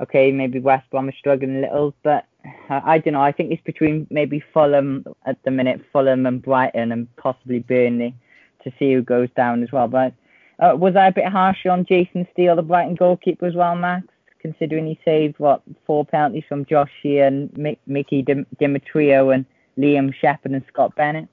Okay, 0.00 0.30
maybe 0.30 0.60
West 0.60 0.88
Brom 0.90 1.08
are 1.08 1.14
struggling 1.18 1.56
a 1.56 1.60
little, 1.60 1.92
but 2.04 2.24
I, 2.70 2.94
I 2.94 2.98
don't 2.98 3.14
know. 3.14 3.22
I 3.22 3.32
think 3.32 3.50
it's 3.50 3.62
between 3.64 4.06
maybe 4.10 4.42
Fulham 4.54 5.04
at 5.26 5.42
the 5.44 5.50
minute, 5.50 5.80
Fulham 5.92 6.26
and 6.26 6.40
Brighton, 6.40 6.92
and 6.92 7.14
possibly 7.16 7.58
Burnley 7.58 8.14
to 8.62 8.72
see 8.78 8.92
who 8.92 9.02
goes 9.02 9.28
down 9.36 9.62
as 9.62 9.72
well. 9.72 9.88
But 9.88 10.14
uh, 10.58 10.74
was 10.76 10.96
I 10.96 11.08
a 11.08 11.12
bit 11.12 11.26
harsh 11.26 11.66
on 11.66 11.84
Jason 11.84 12.26
Steele, 12.32 12.56
the 12.56 12.62
Brighton 12.62 12.96
goalkeeper 12.96 13.46
as 13.46 13.54
well, 13.54 13.76
Max? 13.76 14.06
Considering 14.40 14.86
he 14.86 14.98
saved 15.04 15.38
what 15.38 15.62
four 15.86 16.04
penalties 16.04 16.44
from 16.48 16.64
Josh 16.64 16.90
Sheehan, 17.02 17.76
Mickey 17.86 18.22
Demetriou, 18.22 19.34
and 19.34 19.44
Liam 19.76 20.14
Shephard 20.14 20.52
and 20.52 20.64
Scott 20.68 20.94
Bennett. 20.94 21.28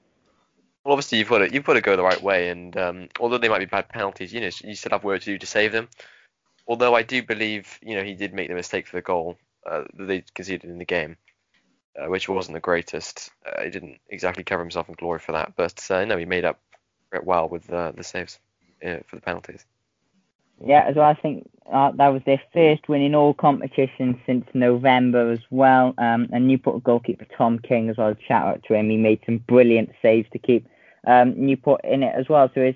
Well, 0.84 0.92
obviously 0.92 1.18
you've 1.18 1.28
got 1.28 1.38
to 1.38 1.52
you've 1.52 1.64
got 1.64 1.74
to 1.74 1.80
go 1.80 1.96
the 1.96 2.02
right 2.02 2.22
way, 2.22 2.48
and 2.48 2.76
um, 2.76 3.08
although 3.18 3.38
they 3.38 3.48
might 3.48 3.58
be 3.58 3.64
bad 3.64 3.88
penalties, 3.88 4.32
you 4.32 4.40
know 4.40 4.50
you 4.62 4.74
still 4.74 4.90
have 4.90 5.04
work 5.04 5.20
to 5.20 5.26
do 5.26 5.38
to 5.38 5.46
save 5.46 5.72
them. 5.72 5.88
Although 6.68 6.94
I 6.94 7.02
do 7.02 7.22
believe 7.22 7.78
you 7.82 7.96
know 7.96 8.04
he 8.04 8.14
did 8.14 8.34
make 8.34 8.48
the 8.48 8.54
mistake 8.54 8.86
for 8.86 8.96
the 8.96 9.02
goal 9.02 9.36
uh, 9.68 9.84
that 9.94 10.06
they 10.06 10.24
conceded 10.34 10.70
in 10.70 10.78
the 10.78 10.84
game, 10.84 11.16
uh, 11.98 12.08
which 12.08 12.28
wasn't 12.28 12.54
the 12.54 12.60
greatest. 12.60 13.30
Uh, 13.44 13.62
he 13.62 13.70
didn't 13.70 13.98
exactly 14.08 14.44
cover 14.44 14.62
himself 14.62 14.88
in 14.88 14.94
glory 14.94 15.18
for 15.18 15.32
that, 15.32 15.54
but 15.56 15.84
uh, 15.90 16.04
no, 16.04 16.16
he 16.16 16.24
made 16.24 16.44
up 16.44 16.60
well 17.24 17.48
with 17.48 17.72
uh, 17.72 17.92
the 17.92 18.04
saves 18.04 18.38
uh, 18.84 18.98
for 19.06 19.16
the 19.16 19.22
penalties. 19.22 19.66
Yeah, 20.64 20.84
as 20.88 20.96
well. 20.96 21.06
I 21.06 21.14
think 21.14 21.48
uh, 21.70 21.92
that 21.92 22.08
was 22.08 22.22
their 22.24 22.40
first 22.52 22.88
win 22.88 23.02
in 23.02 23.14
all 23.14 23.34
competitions 23.34 24.16
since 24.24 24.46
November 24.54 25.30
as 25.30 25.40
well. 25.50 25.94
Um, 25.98 26.28
and 26.32 26.46
Newport 26.46 26.82
goalkeeper 26.84 27.26
Tom 27.36 27.58
King 27.58 27.90
as 27.90 27.96
well. 27.96 28.14
Shout 28.26 28.46
out 28.46 28.62
to 28.68 28.74
him. 28.74 28.88
He 28.88 28.96
made 28.96 29.20
some 29.26 29.38
brilliant 29.38 29.90
saves 30.00 30.28
to 30.32 30.38
keep 30.38 30.66
um, 31.06 31.34
Newport 31.36 31.82
in 31.84 32.02
it 32.02 32.14
as 32.16 32.28
well. 32.28 32.50
So 32.54 32.64
his 32.64 32.74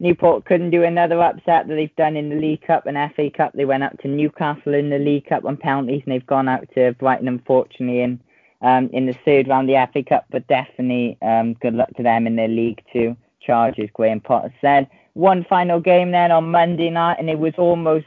Newport 0.00 0.46
couldn't 0.46 0.70
do 0.70 0.82
another 0.82 1.20
upset 1.22 1.68
that 1.68 1.74
they've 1.74 1.94
done 1.96 2.16
in 2.16 2.30
the 2.30 2.36
League 2.36 2.62
Cup 2.66 2.86
and 2.86 2.96
FA 3.14 3.30
Cup. 3.30 3.52
They 3.52 3.66
went 3.66 3.82
up 3.82 3.98
to 4.00 4.08
Newcastle 4.08 4.74
in 4.74 4.90
the 4.90 4.98
League 4.98 5.26
Cup 5.26 5.44
on 5.44 5.56
penalties, 5.56 6.02
and 6.04 6.14
they've 6.14 6.26
gone 6.26 6.48
out 6.48 6.66
to 6.74 6.92
Brighton, 6.94 7.28
unfortunately, 7.28 8.00
in 8.00 8.20
um, 8.62 8.90
in 8.92 9.06
the 9.06 9.16
third 9.24 9.48
round 9.48 9.70
of 9.70 9.74
the 9.74 9.88
FA 9.92 10.08
Cup. 10.08 10.24
But 10.30 10.46
definitely, 10.48 11.18
um, 11.22 11.54
good 11.54 11.74
luck 11.74 11.90
to 11.96 12.02
them 12.02 12.26
in 12.26 12.36
their 12.36 12.48
League 12.48 12.82
Two 12.92 13.16
charges. 13.40 13.90
Graham 13.92 14.20
Potter 14.20 14.52
said 14.60 14.88
one 15.14 15.44
final 15.48 15.80
game 15.80 16.10
then 16.10 16.30
on 16.30 16.50
Monday 16.50 16.90
night, 16.90 17.16
and 17.18 17.28
it 17.28 17.38
was 17.38 17.54
almost 17.58 18.06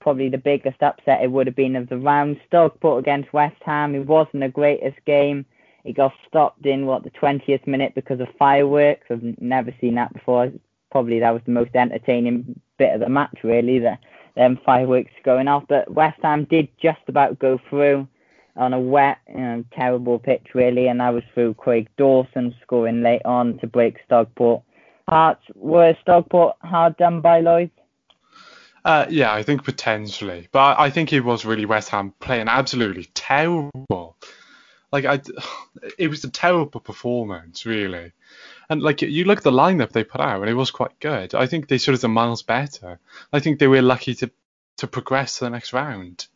probably 0.00 0.28
the 0.28 0.38
biggest 0.38 0.82
upset 0.82 1.22
it 1.22 1.30
would 1.30 1.46
have 1.46 1.56
been 1.56 1.76
of 1.76 1.88
the 1.88 1.98
round. 1.98 2.38
Stockport 2.46 3.00
against 3.00 3.32
West 3.32 3.60
Ham. 3.64 3.94
It 3.94 4.06
wasn't 4.06 4.42
the 4.42 4.48
greatest 4.48 5.02
game. 5.06 5.46
It 5.84 5.96
got 5.96 6.12
stopped 6.28 6.64
in 6.66 6.86
what 6.86 7.04
the 7.04 7.10
20th 7.10 7.66
minute 7.66 7.94
because 7.94 8.20
of 8.20 8.28
fireworks. 8.38 9.06
I've 9.10 9.22
never 9.40 9.74
seen 9.80 9.94
that 9.96 10.12
before. 10.12 10.52
Probably 10.90 11.20
that 11.20 11.32
was 11.32 11.42
the 11.44 11.52
most 11.52 11.74
entertaining 11.74 12.60
bit 12.78 12.94
of 12.94 13.00
the 13.00 13.08
match, 13.08 13.38
really. 13.42 13.78
The 13.78 13.98
them 14.34 14.58
fireworks 14.64 15.12
going 15.24 15.48
off. 15.48 15.64
But 15.68 15.92
West 15.92 16.18
Ham 16.22 16.44
did 16.44 16.68
just 16.80 17.00
about 17.08 17.38
go 17.38 17.60
through 17.68 18.08
on 18.56 18.72
a 18.72 18.80
wet, 18.80 19.18
you 19.28 19.40
know, 19.40 19.64
terrible 19.72 20.18
pitch, 20.18 20.48
really, 20.54 20.86
and 20.88 21.00
that 21.00 21.12
was 21.12 21.24
through 21.32 21.54
Craig 21.54 21.88
Dawson 21.96 22.54
scoring 22.62 23.02
late 23.02 23.24
on 23.24 23.58
to 23.58 23.66
break 23.66 23.96
Stockport 24.06 24.62
Hearts 25.08 25.42
were 25.54 25.96
Stockport 26.02 26.56
hard 26.62 26.96
done 26.96 27.20
by 27.20 27.40
Lloyd? 27.40 27.70
Uh, 28.84 29.06
yeah, 29.08 29.32
I 29.32 29.42
think 29.42 29.64
potentially, 29.64 30.48
but 30.52 30.78
I 30.78 30.90
think 30.90 31.12
it 31.12 31.20
was 31.20 31.44
really 31.44 31.64
West 31.64 31.88
Ham 31.90 32.12
playing 32.20 32.48
absolutely 32.48 33.06
terrible. 33.14 34.16
Like 34.92 35.06
I, 35.06 35.20
it 35.98 36.08
was 36.08 36.24
a 36.24 36.30
terrible 36.30 36.80
performance, 36.80 37.64
really. 37.64 38.12
And 38.68 38.82
like 38.82 39.02
you 39.02 39.24
look 39.24 39.38
at 39.38 39.44
the 39.44 39.50
lineup 39.50 39.92
they 39.92 40.04
put 40.04 40.20
out, 40.20 40.40
and 40.40 40.50
it 40.50 40.54
was 40.54 40.70
quite 40.70 40.98
good. 41.00 41.34
I 41.34 41.46
think 41.46 41.68
they 41.68 41.78
should 41.78 41.94
have 41.94 42.00
done 42.00 42.12
miles 42.12 42.42
better. 42.42 42.98
I 43.32 43.40
think 43.40 43.58
they 43.58 43.68
were 43.68 43.82
lucky 43.82 44.14
to 44.16 44.30
to 44.78 44.86
progress 44.86 45.38
to 45.38 45.44
the 45.44 45.50
next 45.50 45.72
round. 45.72 46.26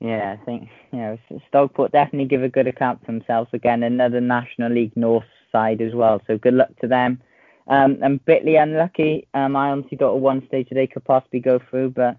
Yeah, 0.00 0.36
I 0.40 0.44
think 0.44 0.68
you 0.92 0.98
know 0.98 1.18
Stockport 1.48 1.92
definitely 1.92 2.28
give 2.28 2.42
a 2.42 2.48
good 2.48 2.66
account 2.66 3.00
for 3.00 3.06
themselves 3.06 3.50
again. 3.52 3.82
Another 3.82 4.20
National 4.20 4.72
League 4.72 4.96
North 4.96 5.24
side 5.52 5.80
as 5.80 5.94
well. 5.94 6.20
So 6.26 6.38
good 6.38 6.54
luck 6.54 6.70
to 6.80 6.88
them. 6.88 7.20
Um, 7.68 7.98
and 8.02 8.24
bitly 8.24 8.60
unlucky. 8.60 9.28
Um, 9.34 9.54
I 9.54 9.70
honestly 9.70 9.98
thought 9.98 10.16
at 10.16 10.20
one 10.20 10.46
stage 10.48 10.68
they 10.70 10.86
could 10.86 11.04
possibly 11.04 11.40
go 11.40 11.60
through, 11.70 11.90
but 11.90 12.16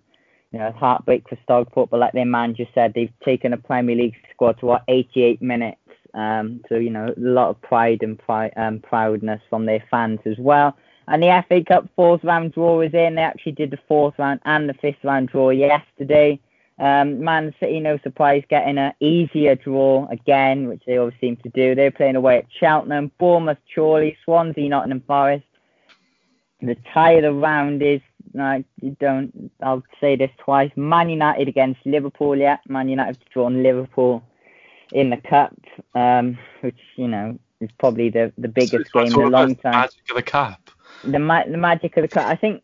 you 0.51 0.59
know, 0.59 0.71
heartbreak 0.71 1.27
for 1.27 1.37
Stockport. 1.43 1.89
But 1.89 1.99
like 1.99 2.13
their 2.13 2.25
manager 2.25 2.65
said, 2.73 2.93
they've 2.93 3.11
taken 3.23 3.53
a 3.53 3.57
Premier 3.57 3.95
League 3.95 4.15
squad 4.31 4.59
to 4.59 4.65
what 4.67 4.83
88 4.87 5.41
minutes. 5.41 5.77
Um, 6.13 6.61
so 6.69 6.75
you 6.75 6.89
know, 6.89 7.07
a 7.07 7.19
lot 7.19 7.49
of 7.49 7.61
pride 7.61 8.01
and 8.01 8.17
pride, 8.17 8.53
um, 8.57 8.79
proudness 8.79 9.41
from 9.49 9.65
their 9.65 9.83
fans 9.91 10.19
as 10.25 10.37
well. 10.37 10.75
And 11.07 11.23
the 11.23 11.43
FA 11.47 11.63
Cup 11.63 11.89
fourth 11.95 12.23
round 12.23 12.53
draw 12.53 12.81
is 12.81 12.93
in. 12.93 13.15
They 13.15 13.21
actually 13.21 13.53
did 13.53 13.71
the 13.71 13.79
fourth 13.87 14.13
round 14.19 14.39
and 14.45 14.69
the 14.69 14.75
fifth 14.75 15.03
round 15.03 15.29
draw 15.29 15.49
yesterday. 15.49 16.39
Um, 16.79 17.21
Man 17.21 17.53
City, 17.59 17.79
no 17.79 17.97
surprise, 17.99 18.43
getting 18.49 18.77
an 18.77 18.93
easier 18.99 19.55
draw 19.55 20.07
again, 20.09 20.67
which 20.67 20.81
they 20.87 20.97
always 20.97 21.15
seem 21.19 21.35
to 21.37 21.49
do. 21.49 21.75
They're 21.75 21.91
playing 21.91 22.15
away 22.15 22.37
at 22.37 22.45
Cheltenham, 22.57 23.11
Bournemouth, 23.17 23.57
Chorley, 23.73 24.17
Swansea, 24.23 24.69
Nottingham 24.69 25.03
Forest. 25.05 25.45
The 26.61 26.77
tie 26.93 27.13
of 27.13 27.23
the 27.23 27.33
round 27.33 27.81
is, 27.81 28.01
I 28.39 28.63
don't, 28.99 29.51
I'll 29.61 29.83
say 29.99 30.15
this 30.15 30.31
twice, 30.37 30.71
Man 30.75 31.09
United 31.09 31.47
against 31.47 31.85
Liverpool. 31.85 32.37
Yeah, 32.37 32.57
Man 32.67 32.87
United 32.87 33.17
have 33.17 33.29
drawn 33.29 33.61
Liverpool 33.63 34.23
in 34.91 35.09
the 35.09 35.17
cup, 35.17 35.55
um, 35.95 36.37
which 36.61 36.79
you 36.95 37.07
know 37.07 37.37
is 37.59 37.69
probably 37.77 38.09
the 38.09 38.31
the 38.37 38.47
biggest 38.47 38.91
so 38.91 39.03
game 39.03 39.13
in 39.13 39.21
a 39.21 39.29
long 39.29 39.55
time. 39.55 39.73
Magic 39.73 40.09
of 40.09 40.15
the 40.15 40.21
cup. 40.23 40.69
The 41.03 41.19
ma- 41.19 41.45
the 41.45 41.57
magic 41.57 41.95
of 41.97 42.03
the 42.03 42.07
cup. 42.07 42.25
I 42.25 42.35
think 42.35 42.63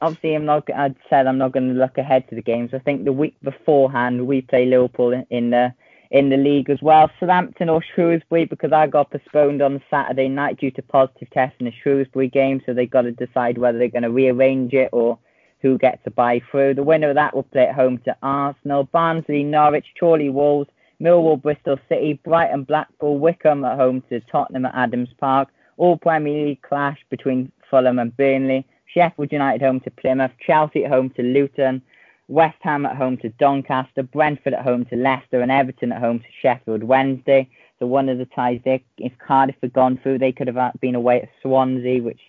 obviously 0.00 0.34
I'm 0.34 0.44
not. 0.44 0.68
I 0.74 0.94
said 1.08 1.26
I'm 1.26 1.38
not 1.38 1.52
going 1.52 1.68
to 1.68 1.78
look 1.78 1.98
ahead 1.98 2.28
to 2.28 2.34
the 2.34 2.42
games. 2.42 2.70
I 2.72 2.78
think 2.78 3.04
the 3.04 3.12
week 3.12 3.36
beforehand 3.42 4.26
we 4.26 4.42
play 4.42 4.66
Liverpool 4.66 5.24
in 5.30 5.50
the 5.50 5.74
in 6.10 6.28
the 6.28 6.36
league 6.36 6.68
as 6.68 6.80
well. 6.82 7.10
Southampton 7.18 7.70
or 7.70 7.82
Shrewsbury 7.94 8.44
because 8.44 8.72
I 8.72 8.86
got 8.86 9.10
postponed 9.10 9.62
on 9.62 9.82
Saturday 9.90 10.28
night 10.28 10.60
due 10.60 10.70
to 10.72 10.82
positive 10.82 11.30
tests 11.30 11.56
in 11.58 11.66
the 11.66 11.72
Shrewsbury 11.82 12.28
game, 12.28 12.60
so 12.64 12.74
they've 12.74 12.90
got 12.90 13.02
to 13.02 13.12
decide 13.12 13.56
whether 13.56 13.78
they're 13.78 13.88
going 13.88 14.02
to 14.02 14.10
rearrange 14.10 14.74
it 14.74 14.90
or 14.92 15.18
who 15.62 15.78
gets 15.78 16.04
to 16.04 16.10
buy 16.10 16.42
through. 16.50 16.74
The 16.74 16.82
winner 16.82 17.10
of 17.10 17.14
that 17.14 17.34
will 17.34 17.44
play 17.44 17.66
at 17.68 17.74
home 17.74 17.98
to 18.04 18.16
Arsenal, 18.22 18.84
Barnsley, 18.84 19.42
Norwich, 19.42 19.86
Chorley, 19.98 20.28
Wolves, 20.28 20.68
Millwall, 21.00 21.40
Bristol 21.40 21.78
City, 21.88 22.20
Brighton, 22.24 22.64
Blackpool, 22.64 23.18
Wycombe 23.18 23.64
at 23.64 23.78
home 23.78 24.02
to 24.10 24.20
Tottenham 24.20 24.66
at 24.66 24.74
Adams 24.74 25.08
Park. 25.18 25.48
All 25.78 25.96
Premier 25.96 26.46
League 26.46 26.62
clash 26.62 26.98
between 27.10 27.50
Fulham 27.70 27.98
and 27.98 28.14
Burnley. 28.16 28.66
Sheffield 28.94 29.32
United 29.32 29.62
home 29.62 29.80
to 29.80 29.90
Plymouth, 29.90 30.32
Chelsea 30.44 30.84
at 30.84 30.90
home 30.90 31.10
to 31.10 31.22
Luton, 31.22 31.82
West 32.28 32.58
Ham 32.60 32.86
at 32.86 32.96
home 32.96 33.16
to 33.18 33.28
Doncaster, 33.30 34.02
Brentford 34.02 34.54
at 34.54 34.64
home 34.64 34.84
to 34.86 34.96
Leicester, 34.96 35.40
and 35.40 35.50
Everton 35.50 35.92
at 35.92 36.00
home 36.00 36.20
to 36.20 36.26
Sheffield 36.40 36.82
Wednesday. 36.82 37.48
So 37.78 37.86
one 37.86 38.08
of 38.08 38.18
the 38.18 38.26
ties 38.26 38.60
there, 38.64 38.80
if 38.98 39.12
Cardiff 39.18 39.56
had 39.60 39.72
gone 39.72 39.98
through, 40.02 40.18
they 40.18 40.32
could 40.32 40.46
have 40.46 40.80
been 40.80 40.94
away 40.94 41.22
at 41.22 41.28
Swansea, 41.42 42.02
which 42.02 42.20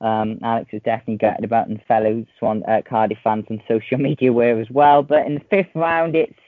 um, 0.00 0.38
Alex 0.42 0.70
was 0.72 0.82
definitely 0.82 1.16
gutted 1.16 1.44
about, 1.44 1.68
and 1.68 1.82
fellow 1.88 2.24
Swan 2.38 2.62
uh, 2.68 2.82
Cardiff 2.88 3.18
fans 3.24 3.46
on 3.50 3.60
social 3.66 3.98
media 4.08 4.32
were 4.32 4.60
as 4.60 4.70
well. 4.70 5.02
But 5.02 5.26
in 5.26 5.34
the 5.34 5.44
fifth 5.50 5.74
round, 5.74 6.14
it's 6.14 6.38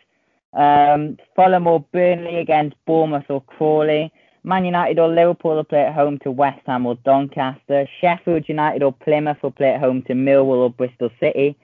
um, 0.53 1.19
Fulham 1.35 1.67
or 1.67 1.85
Burnley 1.93 2.37
against 2.37 2.77
Bournemouth 2.87 3.27
or 3.29 3.43
Crawley. 3.43 4.13
Man 4.43 4.65
United 4.65 4.99
or 4.99 5.09
Liverpool 5.09 5.57
will 5.57 5.65
play 5.65 5.83
at 5.83 5.95
home 5.95 6.19
to 6.21 6.31
West 6.31 6.61
Ham 6.67 6.87
or 6.87 6.95
Doncaster. 6.97 7.87
Sheffield 8.01 8.49
United 8.49 8.83
or 8.83 8.93
Plymouth 8.93 9.43
will 9.43 9.51
play 9.51 9.75
at 9.75 9.81
home 9.81 10.03
to 10.03 10.15
Millwall 10.15 10.65
or 10.65 10.71
Bristol 10.71 11.11
City. 11.21 11.57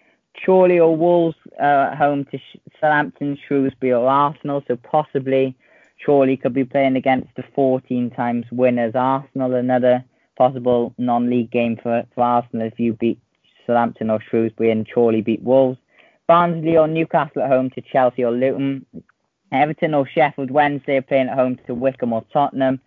Chorley 0.45 0.79
or 0.79 0.95
Wolves 0.95 1.37
uh, 1.59 1.89
at 1.91 1.97
home 1.97 2.27
to 2.27 2.39
Southampton, 2.79 3.39
Shrewsbury 3.47 3.93
or 3.93 4.07
Arsenal. 4.07 4.63
So 4.69 4.77
possibly 4.77 5.57
Chorley 6.05 6.37
could 6.37 6.53
be 6.53 6.65
playing 6.65 6.97
against 6.97 7.35
the 7.37 7.45
14 7.55 8.11
times 8.11 8.45
winners 8.53 8.95
Arsenal. 8.95 9.55
Another 9.55 10.05
possible 10.37 10.95
non-league 10.99 11.51
game 11.51 11.79
for, 11.83 12.05
for 12.15 12.23
Arsenal 12.23 12.67
if 12.67 12.79
you 12.79 12.93
beat 12.93 13.19
Southampton 13.67 14.11
or 14.11 14.21
Shrewsbury 14.21 14.71
and 14.71 14.87
Chorley 14.93 15.23
beat 15.23 15.43
Wolves. 15.43 15.79
Barnsley 16.27 16.77
or 16.77 16.89
Newcastle 16.89 17.43
at 17.43 17.49
home 17.49 17.71
to 17.71 17.81
Chelsea 17.81 18.25
or 18.25 18.33
Luton. 18.33 18.85
Everton 19.53 19.95
or 19.95 20.07
Sheffield 20.09 20.51
Wednesday 20.51 21.01
playing 21.01 21.29
at 21.29 21.39
home 21.39 21.59
to 21.67 21.75
Wycombe 21.75 22.13
or 22.13 22.25
Tottenham. 22.33 22.81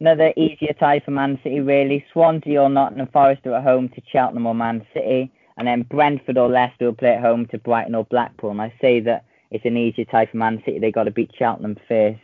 Another 0.00 0.32
easier 0.36 0.74
tie 0.78 1.00
for 1.00 1.12
Man 1.12 1.38
City, 1.42 1.60
really. 1.60 2.04
Swansea 2.12 2.60
or 2.60 2.68
Nottingham 2.68 3.08
Forest 3.12 3.46
are 3.46 3.54
at 3.54 3.62
home 3.62 3.88
to 3.90 4.02
Cheltenham 4.12 4.46
or 4.46 4.54
Man 4.54 4.86
City. 4.92 5.32
And 5.56 5.68
then 5.68 5.82
Brentford 5.82 6.36
or 6.36 6.48
Leicester 6.48 6.86
will 6.86 6.94
play 6.94 7.14
at 7.14 7.22
home 7.22 7.46
to 7.46 7.58
Brighton 7.58 7.94
or 7.94 8.04
Blackpool. 8.04 8.50
And 8.50 8.60
I 8.60 8.72
say 8.80 9.00
that 9.00 9.24
it's 9.50 9.64
an 9.64 9.76
easier 9.76 10.04
tie 10.04 10.26
for 10.26 10.36
Man 10.36 10.60
City. 10.64 10.78
They've 10.78 10.92
got 10.92 11.04
to 11.04 11.10
beat 11.12 11.30
Cheltenham 11.38 11.76
first 11.86 12.20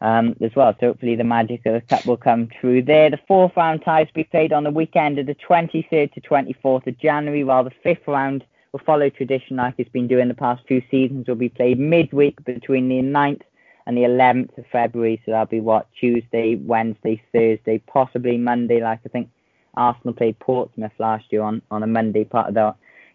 um, 0.00 0.36
as 0.40 0.52
well. 0.54 0.74
So 0.80 0.88
hopefully 0.88 1.16
the 1.16 1.24
magic 1.24 1.66
of 1.66 1.74
the 1.74 1.80
cup 1.80 2.06
will 2.06 2.16
come 2.16 2.48
true 2.60 2.82
there. 2.82 3.10
The 3.10 3.20
fourth 3.26 3.52
round 3.56 3.82
ties 3.84 4.06
will 4.06 4.22
be 4.22 4.28
played 4.30 4.52
on 4.52 4.64
the 4.64 4.70
weekend 4.70 5.18
of 5.18 5.26
the 5.26 5.34
23rd 5.34 6.12
to 6.12 6.20
24th 6.20 6.86
of 6.86 6.98
January, 6.98 7.44
while 7.44 7.64
the 7.64 7.72
fifth 7.82 8.06
round 8.06 8.44
will 8.72 8.80
follow 8.80 9.10
tradition 9.10 9.56
like 9.56 9.74
it's 9.78 9.90
been 9.90 10.08
doing 10.08 10.28
the 10.28 10.34
past 10.34 10.62
few 10.66 10.82
seasons. 10.90 11.26
Will 11.26 11.34
be 11.34 11.48
played 11.48 11.78
midweek 11.78 12.44
between 12.44 12.88
the 12.88 13.00
9th 13.00 13.42
and 13.86 13.96
the 13.96 14.02
11th 14.02 14.56
of 14.58 14.64
February. 14.70 15.20
So 15.24 15.32
that'll 15.32 15.46
be 15.46 15.60
what 15.60 15.88
Tuesday, 15.98 16.56
Wednesday, 16.56 17.22
Thursday, 17.32 17.78
possibly 17.78 18.38
Monday. 18.38 18.82
Like 18.82 19.00
I 19.04 19.08
think 19.08 19.30
Arsenal 19.74 20.14
played 20.14 20.38
Portsmouth 20.38 20.92
last 20.98 21.26
year 21.30 21.42
on 21.42 21.62
on 21.70 21.82
a 21.82 21.86
Monday 21.86 22.24
part 22.24 22.48
of 22.48 22.54
the 22.54 22.74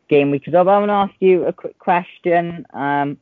game 0.09 0.31
week. 0.31 0.43
So 0.49 0.57
I 0.57 0.63
want 0.63 0.89
to 0.89 0.93
ask 0.93 1.13
you 1.19 1.45
a 1.45 1.53
quick 1.53 1.77
question. 1.79 2.65
Um, 2.73 3.17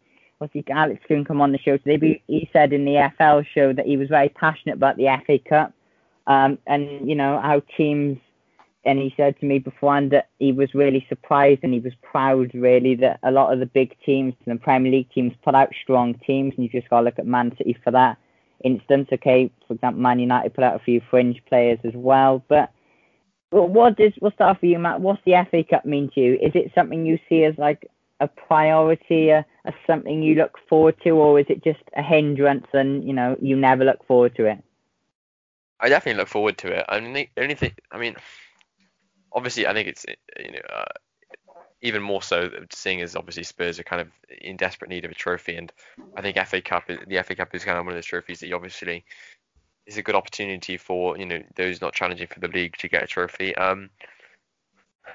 Alex 0.70 1.02
couldn't 1.08 1.26
come 1.26 1.40
on 1.40 1.54
the 1.54 1.58
show 1.58 1.78
today, 1.78 2.22
he 2.28 2.50
said 2.52 2.74
in 2.74 2.84
the 2.84 3.12
FL 3.18 3.48
show 3.54 3.72
that 3.72 3.86
he 3.86 3.96
was 3.96 4.10
very 4.10 4.28
passionate 4.28 4.74
about 4.74 4.98
the 4.98 5.06
FA 5.26 5.40
Cup, 5.40 5.74
um, 6.28 6.58
and 6.68 7.08
you 7.08 7.16
know 7.16 7.40
how 7.40 7.62
teams. 7.78 8.18
And 8.86 9.00
he 9.00 9.14
said 9.16 9.40
to 9.40 9.46
me 9.46 9.60
beforehand 9.60 10.12
that 10.12 10.30
he 10.40 10.52
was 10.52 10.74
really 10.74 11.06
surprised 11.08 11.62
and 11.64 11.74
he 11.74 11.80
was 11.80 11.94
proud, 12.02 12.52
really, 12.54 12.96
that 12.96 13.20
a 13.24 13.32
lot 13.32 13.54
of 13.54 13.60
the 13.60 13.66
big 13.66 13.96
teams 14.06 14.34
and 14.46 14.60
the 14.60 14.62
Premier 14.62 14.92
League 14.92 15.12
teams 15.12 15.34
put 15.44 15.56
out 15.56 15.74
strong 15.82 16.16
teams, 16.16 16.54
and 16.56 16.66
you 16.66 16.70
just 16.70 16.90
got 16.90 17.00
to 17.00 17.06
look 17.06 17.20
at 17.20 17.26
Man 17.26 17.56
City 17.58 17.78
for 17.84 17.92
that 17.92 18.18
instance. 18.64 19.08
Okay, 19.14 19.50
for 19.68 19.74
example, 19.74 20.02
Man 20.02 20.20
United 20.20 20.54
put 20.54 20.66
out 20.66 20.76
a 20.76 20.84
few 20.84 21.02
fringe 21.10 21.42
players 21.48 21.80
as 21.84 21.94
well, 21.94 22.44
but 22.50 22.72
what 23.52 23.98
does 23.98 24.14
we'll 24.20 24.32
start 24.32 24.60
for 24.60 24.66
you, 24.66 24.80
Matt? 24.80 25.02
What's 25.02 25.22
the 25.26 25.46
FA 25.50 25.64
Cup 25.64 25.86
mean 25.86 26.10
to 26.16 26.20
you? 26.20 26.34
Is 26.42 26.52
it 26.56 26.72
something 26.74 27.06
you 27.06 27.20
see 27.30 27.44
as 27.44 27.58
like 27.58 27.88
a 28.20 28.28
priority, 28.28 29.30
a, 29.30 29.46
a 29.66 29.74
something 29.86 30.24
you 30.24 30.36
look 30.36 30.58
forward 30.68 30.96
to, 31.04 31.12
or 31.12 31.40
is 31.40 31.46
it 31.50 31.64
just 31.64 31.84
a 31.96 32.02
hindrance 32.02 32.68
and 32.74 33.04
you 33.08 33.14
know 33.14 33.38
you 33.42 33.56
never 33.56 33.86
look 33.86 34.06
forward 34.08 34.36
to 34.36 34.46
it? 34.46 34.64
I 35.80 35.90
definitely 35.90 36.20
look 36.20 36.30
forward 36.30 36.58
to 36.60 36.80
it. 36.80 36.86
I 36.88 37.00
mean, 37.00 37.14
the 37.14 37.30
only 37.38 37.56
thing, 37.56 37.74
I 37.92 37.98
mean, 37.98 38.16
obviously, 39.34 39.68
I 39.68 39.74
think 39.74 39.88
it's 39.88 40.06
you 40.40 40.52
know 40.52 40.60
uh, 40.74 40.86
even 41.82 42.02
more 42.02 42.22
so 42.22 42.50
seeing 42.72 43.02
as 43.02 43.16
obviously 43.16 43.44
Spurs 43.44 43.80
are 43.80 43.84
kind 43.84 44.02
of 44.02 44.10
in 44.42 44.58
desperate 44.58 44.90
need 44.90 45.06
of 45.06 45.12
a 45.12 45.16
trophy, 45.16 45.56
and 45.56 45.72
I 46.16 46.22
think 46.22 46.38
FA 46.48 46.62
Cup, 46.62 46.88
the 46.88 47.24
FA 47.24 47.36
Cup 47.36 47.54
is 47.54 47.64
kind 47.64 47.78
of 47.78 47.86
one 47.86 47.94
of 47.94 47.98
those 47.98 48.06
trophies 48.06 48.40
that 48.40 48.48
you 48.48 48.56
obviously 48.56 49.06
is 49.86 49.98
a 49.98 50.02
good 50.02 50.16
opportunity 50.16 50.78
for 50.78 51.18
you 51.18 51.26
know 51.26 51.44
those 51.56 51.82
not 51.82 51.94
challenging 51.94 52.28
for 52.28 52.40
the 52.40 52.48
league 52.48 52.78
to 52.78 52.88
get 52.88 53.04
a 53.04 53.08
trophy. 53.08 53.56
Um, 53.56 53.90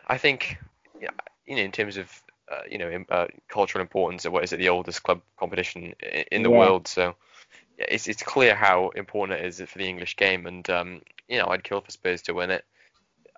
I 0.06 0.18
think, 0.18 0.58
you 1.00 1.56
know, 1.56 1.62
in 1.62 1.72
terms 1.72 1.96
of 1.96 2.22
uh, 2.50 2.62
you 2.70 2.78
know, 2.78 3.04
uh, 3.10 3.26
cultural 3.48 3.82
importance 3.82 4.26
what 4.26 4.42
is 4.42 4.52
it 4.52 4.58
the 4.58 4.70
oldest 4.70 5.02
club 5.02 5.20
competition 5.38 5.94
in 6.32 6.42
the 6.42 6.50
yeah. 6.50 6.56
world. 6.56 6.88
So 6.88 7.14
it's 7.76 8.08
it's 8.08 8.22
clear 8.22 8.54
how 8.54 8.88
important 8.90 9.38
it 9.38 9.44
is 9.44 9.60
for 9.60 9.78
the 9.78 9.88
English 9.88 10.16
game, 10.16 10.46
and 10.46 10.68
um, 10.70 11.02
you 11.28 11.38
know, 11.38 11.48
I'd 11.48 11.64
kill 11.64 11.80
for 11.80 11.90
Spurs 11.90 12.22
to 12.22 12.32
win 12.32 12.50
it. 12.50 12.64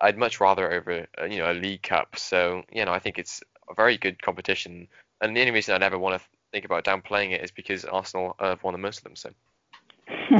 I'd 0.01 0.17
much 0.17 0.39
rather 0.39 0.71
over 0.71 1.07
uh, 1.19 1.25
you 1.25 1.37
know 1.37 1.51
a 1.51 1.53
League 1.53 1.83
Cup. 1.83 2.17
So 2.17 2.63
you 2.71 2.85
know, 2.85 2.91
I 2.91 2.99
think 2.99 3.19
it's 3.19 3.41
a 3.69 3.73
very 3.73 3.97
good 3.97 4.21
competition, 4.21 4.87
and 5.21 5.35
the 5.35 5.41
only 5.41 5.51
reason 5.51 5.75
I'd 5.75 5.83
ever 5.83 5.97
want 5.97 6.21
to 6.21 6.27
think 6.51 6.65
about 6.65 6.83
downplaying 6.83 7.31
it 7.31 7.43
is 7.43 7.51
because 7.51 7.85
Arsenal 7.85 8.35
have 8.39 8.63
won 8.63 8.73
the 8.73 8.79
most 8.79 8.99
of 8.99 9.03
them. 9.03 9.15
So. 9.15 9.29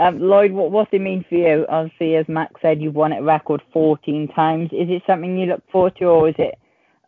Um, 0.00 0.20
Lloyd, 0.20 0.52
what, 0.52 0.70
what's 0.70 0.90
it 0.92 1.00
mean 1.00 1.24
for 1.28 1.34
you? 1.34 1.66
Obviously, 1.68 2.14
as 2.14 2.28
Max 2.28 2.62
said, 2.62 2.80
you've 2.80 2.94
won 2.94 3.12
it 3.12 3.18
record 3.18 3.60
14 3.72 4.28
times. 4.28 4.70
Is 4.70 4.88
it 4.88 5.02
something 5.08 5.36
you 5.36 5.46
look 5.46 5.64
forward 5.72 5.96
to, 5.96 6.04
or 6.04 6.28
is 6.28 6.36
it 6.38 6.56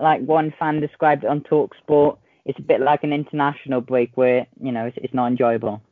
like 0.00 0.22
one 0.22 0.52
fan 0.58 0.80
described 0.80 1.24
it 1.24 1.30
on 1.30 1.42
Talksport, 1.42 2.18
it's 2.46 2.58
a 2.58 2.62
bit 2.62 2.80
like 2.80 3.04
an 3.04 3.12
international 3.12 3.80
break 3.80 4.10
where 4.14 4.46
you 4.60 4.72
know 4.72 4.86
it's, 4.86 4.96
it's 5.00 5.14
not 5.14 5.26
enjoyable. 5.26 5.82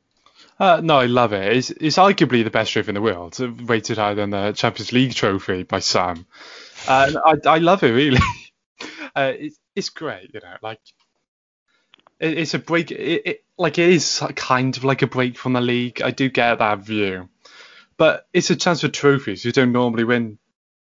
Uh, 0.59 0.81
no, 0.82 0.98
I 0.98 1.06
love 1.06 1.32
it. 1.32 1.56
It's, 1.56 1.70
it's 1.70 1.97
arguably 1.97 2.43
the 2.43 2.51
best 2.51 2.73
trophy 2.73 2.90
in 2.90 2.94
the 2.94 3.01
world, 3.01 3.39
rated 3.39 3.98
higher 3.98 4.15
than 4.15 4.31
the 4.31 4.52
Champions 4.52 4.93
League 4.93 5.15
trophy 5.15 5.62
by 5.62 5.78
Sam. 5.78 6.27
Uh, 6.86 7.12
I, 7.24 7.36
I 7.48 7.59
love 7.59 7.82
it 7.82 7.93
really. 7.93 8.20
uh, 9.15 9.32
it's, 9.36 9.59
it's 9.77 9.90
great, 9.90 10.35
you 10.35 10.40
know. 10.40 10.56
Like 10.62 10.81
it, 12.19 12.39
it's 12.39 12.55
a 12.55 12.59
break. 12.59 12.90
It, 12.90 13.23
it 13.24 13.44
like 13.56 13.78
it 13.78 13.89
is 13.90 14.23
kind 14.35 14.77
of 14.77 14.85
like 14.85 15.02
a 15.02 15.06
break 15.06 15.39
from 15.39 15.52
the 15.52 15.60
league. 15.60 16.02
I 16.02 16.10
do 16.10 16.28
get 16.28 16.59
that 16.59 16.81
view, 16.81 17.28
but 17.97 18.27
it's 18.32 18.51
a 18.51 18.56
chance 18.56 18.81
for 18.81 18.89
trophies. 18.89 19.44
You 19.44 19.52
don't 19.52 19.73
normally 19.73 20.05
win 20.05 20.39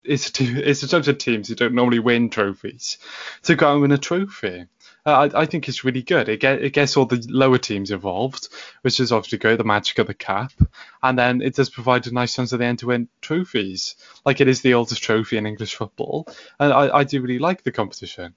it's 0.07 0.41
a, 0.41 0.45
it's 0.71 0.83
a 0.83 0.89
bunch 0.89 1.09
of 1.09 1.19
teams 1.19 1.49
who 1.49 1.55
don't 1.55 1.75
normally 1.75 1.99
win 1.99 2.31
trophies 2.31 2.99
to 3.43 3.55
go 3.55 3.73
and 3.73 3.83
win 3.83 3.93
a 3.93 3.99
trophy. 3.99 4.67
Uh, 5.07 5.29
I, 5.33 5.43
I, 5.43 5.47
think 5.47 5.69
it's 5.69 5.85
really 5.85 6.03
good. 6.03 6.29
It, 6.29 6.41
get, 6.41 6.61
it 6.61 6.73
gets 6.73 6.97
all 6.97 7.07
the 7.07 7.25
lower 7.31 7.59
teams 7.59 7.93
involved, 7.93 8.49
which 8.83 8.99
is 8.99 9.13
obviously 9.13 9.39
good, 9.39 9.59
the 9.59 9.65
magic 9.65 9.99
of 10.01 10.09
the 10.09 10.15
cap, 10.15 10.53
and 11.01 11.17
then 11.17 11.41
it 11.41 11.55
does 11.55 11.71
provide 11.71 12.09
a 12.09 12.13
nice 12.13 12.35
chance 12.35 12.53
at 12.53 12.59
the 12.59 12.65
end 12.65 12.81
to 12.81 12.89
win 12.89 13.09
trophies. 13.21 13.95
Like 14.25 14.41
it 14.41 14.49
is 14.49 14.63
the 14.63 14.75
oldest 14.75 15.05
trophy 15.05 15.37
in 15.37 15.47
English 15.47 15.77
football, 15.77 16.27
and 16.59 16.73
I, 16.73 16.99
I 16.99 17.05
do 17.05 17.23
really 17.23 17.39
like 17.39 17.63
the 17.63 17.71
competition. 17.71 18.35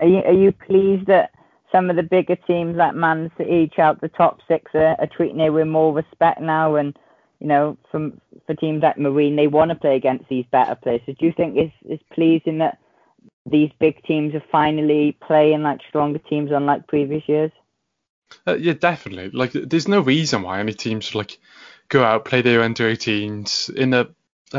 Are 0.00 0.06
you, 0.06 0.18
are 0.18 0.34
you 0.34 0.52
pleased 0.52 1.06
that 1.06 1.30
some 1.72 1.88
of 1.88 1.96
the 1.96 2.02
bigger 2.02 2.36
teams 2.36 2.76
like 2.76 2.94
Man 2.94 3.30
City, 3.38 3.70
out 3.78 4.02
the 4.02 4.08
top 4.08 4.40
six, 4.46 4.70
are, 4.74 4.96
are 4.98 5.08
treating 5.16 5.40
it 5.40 5.48
with 5.48 5.66
more 5.66 5.94
respect 5.94 6.42
now 6.42 6.76
and 6.76 6.94
you 7.40 7.48
know, 7.48 7.76
from 7.90 8.20
for 8.46 8.54
teams 8.54 8.84
like 8.84 8.96
Marine, 8.98 9.34
they 9.34 9.48
want 9.48 9.70
to 9.70 9.74
play 9.74 9.96
against 9.96 10.28
these 10.28 10.44
better 10.52 10.76
players. 10.76 11.00
So 11.06 11.12
do 11.18 11.26
you 11.26 11.32
think 11.36 11.56
it's 11.56 11.74
it's 11.84 12.02
pleasing 12.12 12.58
that 12.58 12.78
these 13.50 13.70
big 13.78 14.02
teams 14.04 14.34
are 14.34 14.44
finally 14.52 15.16
playing 15.26 15.62
like 15.62 15.80
stronger 15.88 16.18
teams 16.18 16.50
unlike 16.52 16.86
previous 16.86 17.22
years? 17.28 17.50
Uh, 18.46 18.54
yeah, 18.54 18.72
definitely. 18.72 19.30
Like, 19.30 19.52
there's 19.52 19.88
no 19.88 20.00
reason 20.00 20.42
why 20.42 20.60
any 20.60 20.72
teams 20.72 21.04
should 21.04 21.16
like 21.16 21.38
go 21.88 22.02
out 22.02 22.24
play 22.24 22.42
their 22.42 22.62
under 22.62 22.90
18s 22.90 23.74
in 23.74 23.90
the 23.90 24.14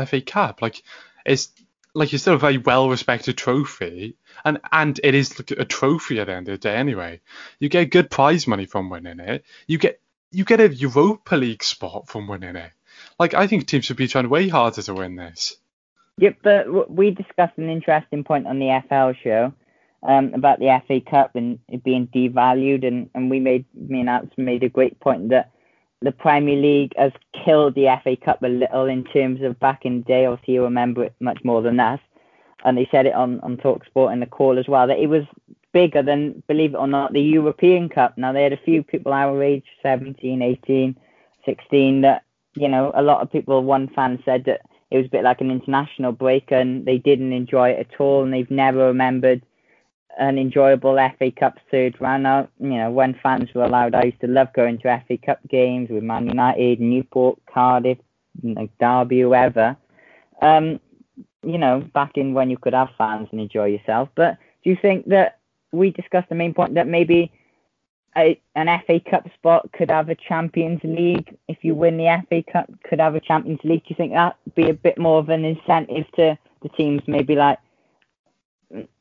FA 0.06 0.20
Cup. 0.20 0.62
Like, 0.62 0.82
it's 1.26 1.50
like 1.94 2.12
it's 2.12 2.22
still 2.22 2.34
a 2.34 2.38
very 2.38 2.58
well 2.58 2.90
respected 2.90 3.38
trophy, 3.38 4.16
and 4.44 4.58
and 4.72 5.00
it 5.02 5.14
is 5.14 5.38
like 5.38 5.52
a 5.52 5.64
trophy 5.64 6.20
at 6.20 6.26
the 6.26 6.34
end 6.34 6.48
of 6.48 6.60
the 6.60 6.68
day 6.68 6.76
anyway. 6.76 7.20
You 7.58 7.68
get 7.68 7.90
good 7.90 8.10
prize 8.10 8.46
money 8.46 8.66
from 8.66 8.90
winning 8.90 9.20
it. 9.20 9.44
You 9.66 9.78
get 9.78 10.00
you 10.30 10.44
get 10.44 10.60
a 10.60 10.74
Europa 10.74 11.36
League 11.36 11.62
spot 11.62 12.08
from 12.08 12.26
winning 12.26 12.56
it. 12.56 12.72
Like 13.18 13.34
I 13.34 13.46
think 13.46 13.66
teams 13.66 13.84
should 13.84 13.96
be 13.96 14.08
trying 14.08 14.28
way 14.28 14.48
harder 14.48 14.82
to 14.82 14.94
win 14.94 15.16
this. 15.16 15.56
Yep, 16.18 16.36
but 16.42 16.90
we 16.90 17.10
discussed 17.10 17.58
an 17.58 17.68
interesting 17.68 18.22
point 18.24 18.46
on 18.46 18.58
the 18.58 18.82
FL 18.88 19.20
show 19.22 19.52
um, 20.04 20.32
about 20.34 20.60
the 20.60 20.80
FA 20.86 21.00
Cup 21.00 21.34
and 21.34 21.58
it 21.68 21.82
being 21.82 22.06
devalued, 22.08 22.86
and, 22.86 23.10
and 23.14 23.30
we 23.30 23.40
made 23.40 23.64
me 23.74 24.00
and 24.00 24.08
Alex 24.08 24.32
made 24.36 24.62
a 24.62 24.68
great 24.68 24.98
point 25.00 25.30
that 25.30 25.50
the 26.02 26.12
Premier 26.12 26.56
League 26.56 26.92
has 26.96 27.12
killed 27.44 27.74
the 27.74 27.98
FA 28.04 28.16
Cup 28.16 28.42
a 28.42 28.48
little 28.48 28.86
in 28.86 29.04
terms 29.04 29.42
of 29.42 29.58
back 29.58 29.84
in 29.84 29.98
the 29.98 30.04
day. 30.04 30.26
Obviously, 30.26 30.54
you 30.54 30.62
remember 30.62 31.04
it 31.04 31.14
much 31.20 31.38
more 31.42 31.62
than 31.62 31.80
us, 31.80 32.00
and 32.64 32.78
they 32.78 32.88
said 32.92 33.06
it 33.06 33.14
on 33.14 33.40
on 33.40 33.56
Talksport 33.56 34.12
in 34.12 34.20
the 34.20 34.26
call 34.26 34.58
as 34.58 34.68
well 34.68 34.86
that 34.86 34.98
it 35.00 35.08
was 35.08 35.24
bigger 35.74 36.02
than, 36.02 36.42
believe 36.46 36.72
it 36.72 36.78
or 36.78 36.86
not, 36.86 37.12
the 37.12 37.20
European 37.20 37.88
Cup. 37.90 38.16
Now, 38.16 38.32
they 38.32 38.44
had 38.44 38.52
a 38.54 38.64
few 38.64 38.82
people 38.82 39.12
our 39.12 39.42
age, 39.42 39.64
17, 39.82 40.40
18, 40.40 40.96
16, 41.44 42.00
that, 42.02 42.22
you 42.54 42.68
know, 42.68 42.92
a 42.94 43.02
lot 43.02 43.20
of 43.20 43.32
people, 43.32 43.62
one 43.64 43.88
fan 43.88 44.22
said 44.24 44.44
that 44.44 44.62
it 44.90 44.98
was 44.98 45.06
a 45.06 45.10
bit 45.10 45.24
like 45.24 45.40
an 45.40 45.50
international 45.50 46.12
break 46.12 46.50
and 46.50 46.84
they 46.84 46.98
didn't 46.98 47.32
enjoy 47.32 47.70
it 47.70 47.86
at 47.90 48.00
all 48.00 48.22
and 48.22 48.32
they've 48.32 48.50
never 48.50 48.86
remembered 48.86 49.42
an 50.18 50.38
enjoyable 50.38 50.96
FA 51.18 51.30
Cup 51.30 51.58
third 51.70 52.00
round. 52.00 52.22
Now, 52.22 52.48
you 52.60 52.76
know, 52.76 52.90
when 52.90 53.18
fans 53.22 53.52
were 53.54 53.64
allowed, 53.64 53.94
I 53.94 54.04
used 54.04 54.20
to 54.20 54.28
love 54.28 54.52
going 54.54 54.78
to 54.78 55.02
FA 55.08 55.18
Cup 55.18 55.40
games 55.48 55.90
with 55.90 56.02
Man 56.02 56.28
United, 56.28 56.80
Newport, 56.80 57.38
Cardiff, 57.52 57.98
like 58.42 58.70
Derby, 58.78 59.20
whoever. 59.20 59.76
Um, 60.42 60.80
you 61.42 61.58
know, 61.58 61.80
back 61.92 62.12
in 62.16 62.34
when 62.34 62.50
you 62.50 62.56
could 62.56 62.74
have 62.74 62.88
fans 62.96 63.28
and 63.32 63.40
enjoy 63.40 63.66
yourself. 63.66 64.08
But 64.14 64.38
do 64.62 64.70
you 64.70 64.76
think 64.80 65.08
that 65.08 65.38
we 65.72 65.90
discussed 65.90 66.28
the 66.28 66.34
main 66.34 66.54
point 66.54 66.74
that 66.74 66.86
maybe 66.86 67.32
a, 68.16 68.40
an 68.54 68.66
FA 68.86 69.00
Cup 69.00 69.28
spot 69.34 69.70
could 69.72 69.90
have 69.90 70.08
a 70.08 70.14
Champions 70.14 70.80
League. 70.84 71.36
If 71.48 71.58
you 71.62 71.74
win 71.74 71.96
the 71.96 72.24
FA 72.28 72.42
Cup, 72.50 72.70
could 72.88 73.00
have 73.00 73.14
a 73.14 73.20
Champions 73.20 73.60
League. 73.64 73.82
Do 73.82 73.88
you 73.88 73.96
think 73.96 74.12
that 74.12 74.36
would 74.44 74.54
be 74.54 74.70
a 74.70 74.74
bit 74.74 74.98
more 74.98 75.18
of 75.18 75.28
an 75.28 75.44
incentive 75.44 76.06
to 76.16 76.38
the 76.62 76.68
teams, 76.70 77.02
maybe 77.06 77.34
like 77.34 77.58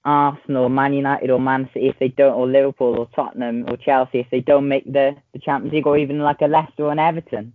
Arsenal, 0.04 0.70
Man 0.70 0.94
United, 0.94 1.30
or 1.30 1.40
Man 1.40 1.70
City, 1.74 1.88
if 1.88 2.00
they 2.00 2.10
don't, 2.10 2.34
or 2.34 2.48
Liverpool, 2.48 3.00
or 3.00 3.08
Tottenham, 3.16 3.66
or 3.70 3.78
Chelsea, 3.78 4.20
if 4.20 4.30
they 4.32 4.42
don't 4.42 4.68
make 4.68 4.86
the, 4.86 5.16
the 5.34 5.40
Champions 5.40 5.74
League, 5.74 5.88
or 5.88 5.98
even 5.98 6.20
like 6.20 6.42
a 6.42 6.48
Leicester 6.48 6.86
or 6.86 6.92
an 6.92 7.00
Everton? 7.00 7.54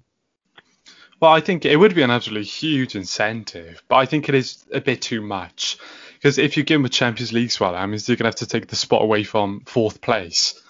Well, 1.20 1.32
I 1.32 1.40
think 1.40 1.64
it 1.64 1.76
would 1.76 1.94
be 1.94 2.02
an 2.02 2.10
absolutely 2.10 2.44
huge 2.44 2.94
incentive, 2.94 3.82
but 3.88 3.96
I 3.96 4.06
think 4.06 4.28
it 4.28 4.36
is 4.36 4.64
a 4.72 4.80
bit 4.80 5.02
too 5.02 5.20
much 5.20 5.76
Because 6.14 6.38
if 6.38 6.56
you 6.56 6.62
give 6.62 6.80
him 6.80 6.84
a 6.84 6.88
Champions 6.88 7.32
League 7.32 7.50
spot, 7.50 7.74
that 7.74 7.86
means 7.86 8.08
you're 8.08 8.16
gonna 8.16 8.28
have 8.28 8.36
to 8.36 8.46
take 8.46 8.68
the 8.68 8.76
spot 8.76 9.02
away 9.02 9.24
from 9.24 9.60
fourth 9.66 10.00
place. 10.00 10.60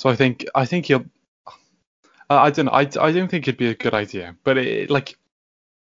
So 0.00 0.08
I 0.08 0.16
think 0.16 0.46
I 0.54 0.64
think 0.64 0.86
he'll. 0.86 1.04
I 2.30 2.48
don't 2.48 2.64
know. 2.64 2.72
I, 2.72 2.80
I 2.80 3.12
don't 3.12 3.28
think 3.28 3.46
it'd 3.46 3.58
be 3.58 3.68
a 3.68 3.74
good 3.74 3.92
idea, 3.92 4.34
but 4.44 4.56
it, 4.56 4.88
like 4.88 5.18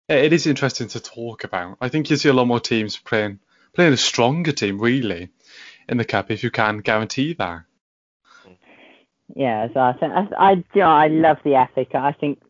it 0.10 0.34
is 0.34 0.48
interesting 0.48 0.90
to 0.90 1.00
talk 1.00 1.46
about. 1.46 1.78
I 1.80 1.88
think 1.88 2.10
you 2.10 2.18
see 2.18 2.28
a 2.28 2.34
lot 2.34 2.46
more 2.46 2.60
teams 2.60 2.98
playing 2.98 3.40
playing 3.74 3.94
a 3.94 3.98
stronger 3.98 4.52
team 4.52 4.82
really 4.82 5.30
in 5.88 5.96
the 5.96 6.04
cup 6.04 6.30
if 6.30 6.44
you 6.44 6.52
can 6.52 6.80
guarantee 6.80 7.36
that. 7.36 7.62
Yeah, 9.34 9.70
so 9.74 9.80
I 9.80 9.94
think 9.94 10.12
I, 10.12 10.28
I, 10.38 10.52
you 10.52 10.82
know, 10.82 10.90
I 10.90 11.08
love 11.08 11.38
the 11.46 11.66
FA 11.74 11.86
Cup. 11.86 12.04
I 12.04 12.12
think 12.12 12.42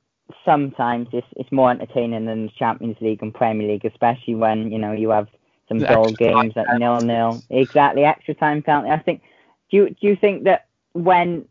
sometimes 0.44 1.10
it's 1.14 1.28
it's 1.36 1.52
more 1.52 1.70
entertaining 1.70 2.26
than 2.26 2.48
the 2.48 2.52
Champions 2.58 2.98
League 3.02 3.22
and 3.22 3.32
Premier 3.32 3.68
League, 3.68 3.86
especially 3.86 4.34
when 4.34 4.72
you 4.72 4.80
know 4.80 4.94
you 4.94 5.12
have 5.12 5.28
some 5.68 5.78
The 5.78 5.86
goal 5.86 6.12
games 6.12 6.54
at 6.56 6.80
nil 6.80 7.02
nil. 7.02 7.44
Exactly, 7.52 8.04
extra 8.04 8.34
time 8.34 8.64
penalty. 8.64 8.90
I 8.90 8.98
think. 8.98 9.22
Do 9.70 9.78
you 9.78 9.90
do 9.90 10.08
you 10.08 10.16
think 10.16 10.46
that 10.46 10.66
when 10.94 11.46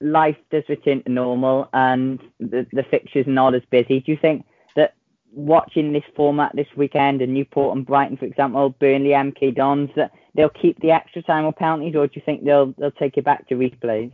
life 0.00 0.36
does 0.50 0.64
return 0.68 1.02
to 1.02 1.10
normal 1.10 1.68
and 1.72 2.20
the 2.38 2.66
the 2.72 2.84
fixtures 2.84 3.26
not 3.26 3.54
as 3.54 3.62
busy, 3.70 4.00
do 4.00 4.12
you 4.12 4.18
think 4.20 4.44
that 4.76 4.94
watching 5.32 5.92
this 5.92 6.04
format 6.14 6.54
this 6.54 6.68
weekend 6.76 7.20
and 7.22 7.34
Newport 7.34 7.76
and 7.76 7.84
Brighton, 7.86 8.16
for 8.16 8.24
example, 8.24 8.70
Burnley, 8.70 9.10
MK 9.10 9.54
Dons, 9.54 9.90
that 9.96 10.12
they'll 10.34 10.48
keep 10.48 10.80
the 10.80 10.92
extra 10.92 11.22
time 11.22 11.44
or 11.44 11.52
penalties, 11.52 11.96
or 11.96 12.06
do 12.06 12.12
you 12.14 12.22
think 12.24 12.44
they'll 12.44 12.72
they'll 12.78 12.90
take 12.92 13.16
it 13.18 13.24
back 13.24 13.48
to 13.48 13.54
replays? 13.56 14.12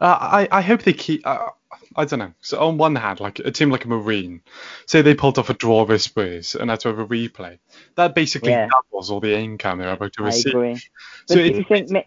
Uh, 0.00 0.18
I 0.20 0.48
I 0.50 0.60
hope 0.62 0.82
they 0.82 0.92
keep. 0.92 1.26
Uh, 1.26 1.50
I 1.96 2.04
don't 2.04 2.18
know. 2.18 2.32
So 2.40 2.58
on 2.60 2.76
one 2.76 2.96
hand, 2.96 3.20
like 3.20 3.38
a 3.38 3.50
team 3.50 3.70
like 3.70 3.84
a 3.84 3.88
Marine, 3.88 4.42
say 4.86 5.00
they 5.00 5.14
pulled 5.14 5.38
off 5.38 5.48
a 5.50 5.54
draw 5.54 5.84
with 5.84 6.02
Spurs 6.02 6.54
and 6.54 6.70
had 6.70 6.80
to 6.80 6.88
have 6.88 6.98
a 6.98 7.06
replay, 7.06 7.58
that 7.94 8.14
basically 8.14 8.50
Yeah. 8.50 8.68
doubles 8.68 9.10
all 9.10 9.20
the 9.20 9.36
income 9.36 9.78
they're 9.78 9.92
about 9.92 10.12
to 10.14 10.22
I 10.22 10.26
receive. 10.26 10.54
agree. 10.54 10.74
So 10.74 10.82
But 11.28 11.34
do 11.34 11.44
if 11.44 11.56
you 11.58 11.64
think 11.64 11.90
ma- 11.90 12.00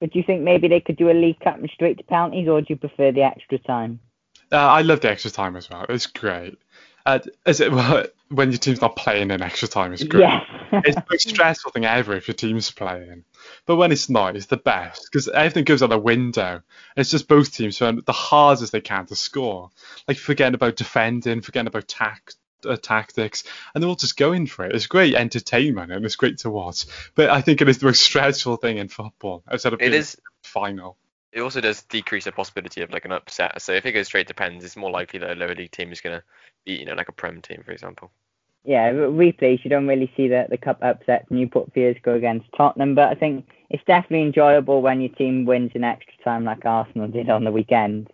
But 0.00 0.12
do 0.12 0.18
you 0.18 0.24
think 0.24 0.42
maybe 0.42 0.68
they 0.68 0.80
could 0.80 0.96
do 0.96 1.10
a 1.10 1.12
League 1.12 1.40
Cup 1.40 1.58
and 1.58 1.70
straight 1.70 1.98
to 1.98 2.04
penalties, 2.04 2.48
or 2.48 2.60
do 2.60 2.66
you 2.70 2.76
prefer 2.76 3.12
the 3.12 3.22
extra 3.22 3.58
time? 3.58 4.00
Uh, 4.50 4.56
I 4.56 4.82
love 4.82 5.00
the 5.00 5.10
extra 5.10 5.30
time 5.30 5.56
as 5.56 5.68
well. 5.68 5.86
It's 5.88 6.06
great. 6.06 6.58
Uh, 7.04 7.18
is 7.46 7.60
it 7.60 7.72
well, 7.72 8.04
when 8.28 8.50
your 8.50 8.58
team's 8.58 8.80
not 8.80 8.96
playing 8.96 9.30
in 9.30 9.42
extra 9.42 9.66
time? 9.66 9.92
It's 9.92 10.04
great. 10.04 10.20
Yes. 10.20 10.42
it's 10.84 10.96
the 10.96 11.04
most 11.10 11.28
stressful 11.28 11.72
thing 11.72 11.86
ever 11.86 12.14
if 12.14 12.28
your 12.28 12.34
team's 12.34 12.70
playing. 12.70 13.24
But 13.66 13.76
when 13.76 13.92
it's 13.92 14.10
not, 14.10 14.36
it's 14.36 14.46
the 14.46 14.56
best 14.56 15.08
because 15.10 15.28
everything 15.28 15.64
goes 15.64 15.82
out 15.82 15.90
the 15.90 15.98
window. 15.98 16.62
It's 16.96 17.10
just 17.10 17.28
both 17.28 17.52
teams 17.52 17.78
trying 17.78 18.02
the 18.04 18.12
hardest 18.12 18.72
they 18.72 18.80
can 18.80 19.06
to 19.06 19.16
score. 19.16 19.70
Like 20.06 20.18
forgetting 20.18 20.54
about 20.54 20.76
defending, 20.76 21.40
forgetting 21.40 21.68
about 21.68 21.88
tact, 21.88 22.36
uh, 22.66 22.76
tactics, 22.76 23.44
and 23.74 23.82
they're 23.82 23.88
all 23.88 23.96
just 23.96 24.16
going 24.16 24.46
for 24.46 24.64
it. 24.64 24.74
It's 24.74 24.86
great 24.86 25.14
entertainment 25.14 25.92
and 25.92 26.04
it's 26.04 26.16
great 26.16 26.38
to 26.38 26.50
watch. 26.50 26.86
But 27.14 27.30
I 27.30 27.40
think 27.40 27.60
it 27.60 27.68
is 27.68 27.78
the 27.78 27.86
most 27.86 28.02
stressful 28.02 28.56
thing 28.56 28.78
in 28.78 28.88
football 28.88 29.42
outside 29.50 29.72
of 29.72 29.80
It 29.80 29.90
being 29.90 29.94
is. 29.94 30.16
final. 30.42 30.96
It 31.32 31.40
also 31.40 31.60
does 31.60 31.82
decrease 31.82 32.24
the 32.24 32.32
possibility 32.32 32.82
of 32.82 32.90
like 32.90 33.04
an 33.04 33.12
upset. 33.12 33.60
So 33.62 33.72
if 33.72 33.84
it 33.86 33.92
goes 33.92 34.06
straight 34.06 34.28
to 34.28 34.34
pens, 34.34 34.64
it's 34.64 34.76
more 34.76 34.90
likely 34.90 35.18
that 35.20 35.30
a 35.30 35.34
lower 35.34 35.54
league 35.54 35.70
team 35.70 35.92
is 35.92 36.00
gonna 36.00 36.22
beat, 36.64 36.80
you 36.80 36.86
know, 36.86 36.94
like 36.94 37.08
a 37.08 37.12
Prem 37.12 37.42
team, 37.42 37.62
for 37.64 37.72
example. 37.72 38.10
yeah, 38.64 38.90
replays, 38.92 39.64
you 39.64 39.70
don't 39.70 39.86
really 39.86 40.12
see 40.16 40.28
the, 40.28 40.46
the 40.50 40.58
cup 40.58 40.82
upsets 40.82 41.30
Newport 41.30 41.68
you 41.68 41.72
fears 41.72 41.96
go 42.02 42.14
against 42.14 42.46
Tottenham, 42.56 42.94
but 42.94 43.08
I 43.08 43.14
think 43.14 43.46
it's 43.70 43.84
definitely 43.84 44.26
enjoyable 44.26 44.82
when 44.82 45.00
your 45.00 45.14
team 45.14 45.46
wins 45.46 45.72
in 45.74 45.84
extra 45.84 46.12
time 46.24 46.44
like 46.44 46.64
Arsenal 46.64 47.08
did 47.08 47.30
on 47.30 47.44
the 47.44 47.52
weekend. 47.52 48.10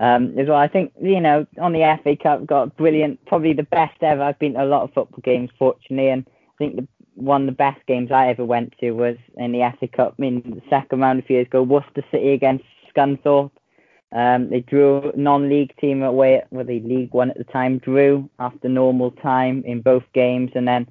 Um, 0.00 0.38
as 0.38 0.46
well, 0.46 0.58
I 0.58 0.68
think, 0.68 0.92
you 1.02 1.20
know, 1.20 1.46
on 1.60 1.72
the 1.72 1.98
FA 2.04 2.16
Cup, 2.16 2.46
got 2.46 2.76
brilliant, 2.76 3.24
probably 3.26 3.52
the 3.52 3.64
best 3.64 4.00
ever. 4.00 4.22
I've 4.22 4.38
been 4.38 4.54
to 4.54 4.62
a 4.62 4.66
lot 4.66 4.82
of 4.82 4.92
football 4.92 5.20
games, 5.24 5.50
fortunately, 5.58 6.10
and 6.10 6.24
I 6.28 6.56
think 6.58 6.76
the, 6.76 6.88
one 7.14 7.42
of 7.42 7.46
the 7.46 7.52
best 7.52 7.84
games 7.86 8.12
I 8.12 8.28
ever 8.28 8.44
went 8.44 8.74
to 8.78 8.92
was 8.92 9.16
in 9.36 9.50
the 9.50 9.72
FA 9.80 9.88
Cup 9.88 10.14
in 10.18 10.40
the 10.42 10.62
second 10.70 11.00
round 11.00 11.18
a 11.18 11.22
few 11.22 11.36
years 11.36 11.48
ago, 11.48 11.62
Worcester 11.62 12.04
City 12.12 12.30
against 12.30 12.64
Scunthorpe. 12.94 13.50
Um, 14.12 14.48
they 14.48 14.60
drew 14.60 15.12
non-league 15.16 15.74
team 15.80 16.02
away 16.02 16.36
at 16.36 16.52
well, 16.52 16.64
the 16.64 16.80
League 16.80 17.12
One 17.12 17.30
at 17.30 17.36
the 17.36 17.44
time 17.44 17.78
drew 17.78 18.30
after 18.38 18.68
normal 18.68 19.10
time 19.10 19.62
in 19.66 19.82
both 19.82 20.04
games, 20.14 20.52
and 20.54 20.66
then 20.66 20.86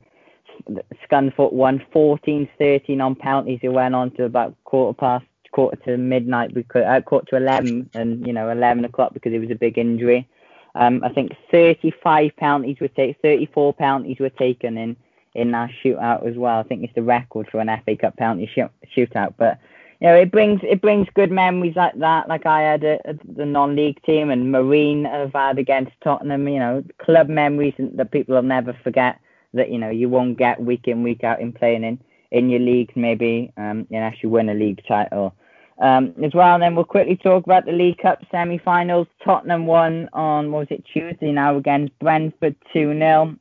Scunthorpe 1.10 1.54
won 1.54 1.84
14-13 1.96 3.02
on 3.02 3.16
penalties. 3.16 3.60
It 3.64 3.70
went 3.70 3.96
on 3.96 4.12
to 4.12 4.26
about 4.26 4.56
quarter 4.66 4.96
past 4.96 5.26
quarter 5.52 5.78
to 5.86 5.98
midnight 5.98 6.54
because 6.54 6.84
uh, 6.86 7.02
quarter 7.02 7.28
to 7.32 7.38
11 7.38 7.90
and 7.94 8.26
you 8.26 8.34
know 8.34 8.50
11 8.50 8.86
o'clock 8.86 9.14
because 9.14 9.34
it 9.34 9.40
was 9.40 9.52
a 9.52 9.56
big 9.56 9.78
injury. 9.78 10.28
Um, 10.76 11.04
I 11.04 11.10
think 11.10 11.32
35 11.52 12.36
penalties 12.38 12.78
were 12.80 12.88
taken, 12.90 13.16
34 13.22 13.74
penalties 13.74 14.20
were 14.20 14.30
taken 14.30 14.78
in 14.78 14.96
in 15.34 15.52
that 15.52 15.70
shootout 15.84 16.28
as 16.28 16.36
well. 16.36 16.60
I 16.60 16.64
think 16.64 16.84
it's 16.84 16.96
the 16.96 17.04
record 17.04 17.48
for 17.52 17.60
an 17.60 17.82
FA 17.86 17.96
Cup 17.96 18.18
penalty 18.18 18.50
shoot, 18.54 18.72
shootout, 18.96 19.36
but 19.38 19.60
you 20.00 20.08
know, 20.08 20.16
it 20.16 20.32
brings 20.32 20.62
it 20.64 20.82
brings 20.82 21.08
good 21.16 21.32
memories 21.32 21.76
like 21.76 21.98
that. 22.00 22.30
Like 22.30 22.46
I 22.46 22.62
had 22.62 22.84
a, 22.84 23.00
a, 23.10 23.16
the 23.36 23.46
non-league 23.46 24.02
team 24.04 24.30
and 24.30 24.52
Marine 24.52 25.06
have 25.06 25.34
had 25.34 25.58
against 25.58 25.94
Tottenham. 26.04 26.48
You 26.48 26.60
know, 26.60 26.84
club 27.00 27.30
memories 27.30 27.74
that 27.80 28.12
people 28.12 28.36
will 28.36 28.44
never 28.44 28.78
forget. 28.84 29.20
That 29.54 29.72
you 29.72 29.80
know 29.80 29.90
you 29.90 30.10
won't 30.10 30.38
get 30.38 30.62
week 30.62 30.88
in 30.88 31.02
week 31.02 31.24
out 31.24 31.42
in 31.42 31.52
playing 31.52 31.84
in 31.84 32.00
in 32.32 32.50
your 32.50 32.60
league 32.60 32.92
maybe 32.96 33.52
um, 33.58 33.88
and 33.92 34.04
actually 34.04 34.30
win 34.30 34.50
a 34.50 34.54
league 34.54 34.82
title. 34.88 35.36
Um, 35.80 36.16
as 36.24 36.34
well, 36.34 36.56
and 36.56 36.64
then 36.64 36.74
we'll 36.74 36.86
quickly 36.86 37.16
talk 37.16 37.46
about 37.46 37.66
the 37.66 37.72
League 37.72 38.00
Cup 38.00 38.26
semi-finals. 38.32 39.06
Tottenham 39.24 39.68
won 39.68 40.10
on 40.12 40.52
what 40.52 40.62
was 40.62 40.68
it 40.72 40.84
Tuesday 40.92 41.32
now 41.32 41.56
against 41.56 41.98
Brentford 42.00 42.56
two 42.74 42.98
0 42.98 43.36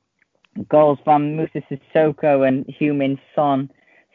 Goals 0.69 0.99
from 1.03 1.35
Moussa 1.37 1.63
Sissoko 1.71 2.47
and 2.47 2.67
Heung-min 2.67 3.19
Son 3.35 3.71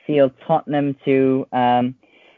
sealed 0.06 0.34
Tottenham 0.46 0.96
to 1.04 1.48
um, 1.52 1.96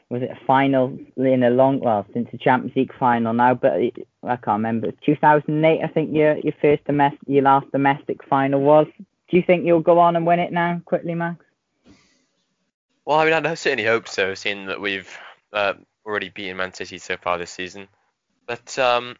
was 0.09 0.21
it 0.21 0.31
a 0.31 0.45
final 0.45 0.97
in 1.17 1.43
a 1.43 1.49
long 1.49 1.79
well 1.79 2.05
since 2.13 2.29
the 2.31 2.37
Champions 2.37 2.75
League 2.75 2.93
final 2.99 3.33
now, 3.33 3.53
but 3.53 3.81
it, 3.81 4.07
I 4.23 4.35
can't 4.35 4.59
remember. 4.59 4.91
2008, 5.05 5.81
I 5.83 5.87
think 5.87 6.13
your 6.13 6.37
your 6.37 6.53
first 6.61 6.85
domestic, 6.85 7.19
your 7.27 7.43
last 7.43 7.69
domestic 7.71 8.23
final 8.29 8.61
was. 8.61 8.87
Do 9.29 9.37
you 9.37 9.43
think 9.45 9.65
you'll 9.65 9.79
go 9.79 9.97
on 9.99 10.15
and 10.15 10.27
win 10.27 10.39
it 10.39 10.51
now, 10.51 10.81
quickly, 10.85 11.15
Max? 11.15 11.43
Well, 13.05 13.19
I 13.19 13.25
mean, 13.25 13.33
I 13.33 13.53
certainly 13.55 13.85
hope 13.85 14.07
so, 14.07 14.33
seeing 14.33 14.67
that 14.67 14.79
we've 14.79 15.09
uh, 15.51 15.73
already 16.05 16.29
beaten 16.29 16.57
Man 16.57 16.73
City 16.73 16.97
so 16.97 17.17
far 17.17 17.37
this 17.37 17.51
season. 17.51 17.87
But 18.47 18.77
um, 18.79 19.15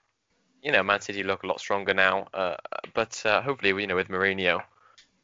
you 0.62 0.72
know, 0.72 0.84
Man 0.84 1.02
City 1.02 1.24
look 1.24 1.44
a 1.44 1.48
lot 1.48 1.60
stronger 1.60 1.94
now. 1.94 2.28
Uh, 2.34 2.56
but 2.94 3.22
uh, 3.26 3.42
hopefully, 3.42 3.70
you 3.82 3.88
know, 3.88 3.96
with 3.96 4.08
Mourinho 4.08 4.62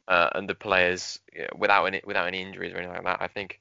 uh, 0.08 0.28
and 0.34 0.48
the 0.48 0.54
players 0.54 1.20
you 1.32 1.42
know, 1.42 1.48
without 1.58 1.86
any 1.86 2.02
without 2.04 2.26
any 2.26 2.42
injuries 2.42 2.72
or 2.72 2.76
anything 2.76 2.94
like 2.94 3.04
that, 3.04 3.22
I 3.22 3.28
think 3.28 3.60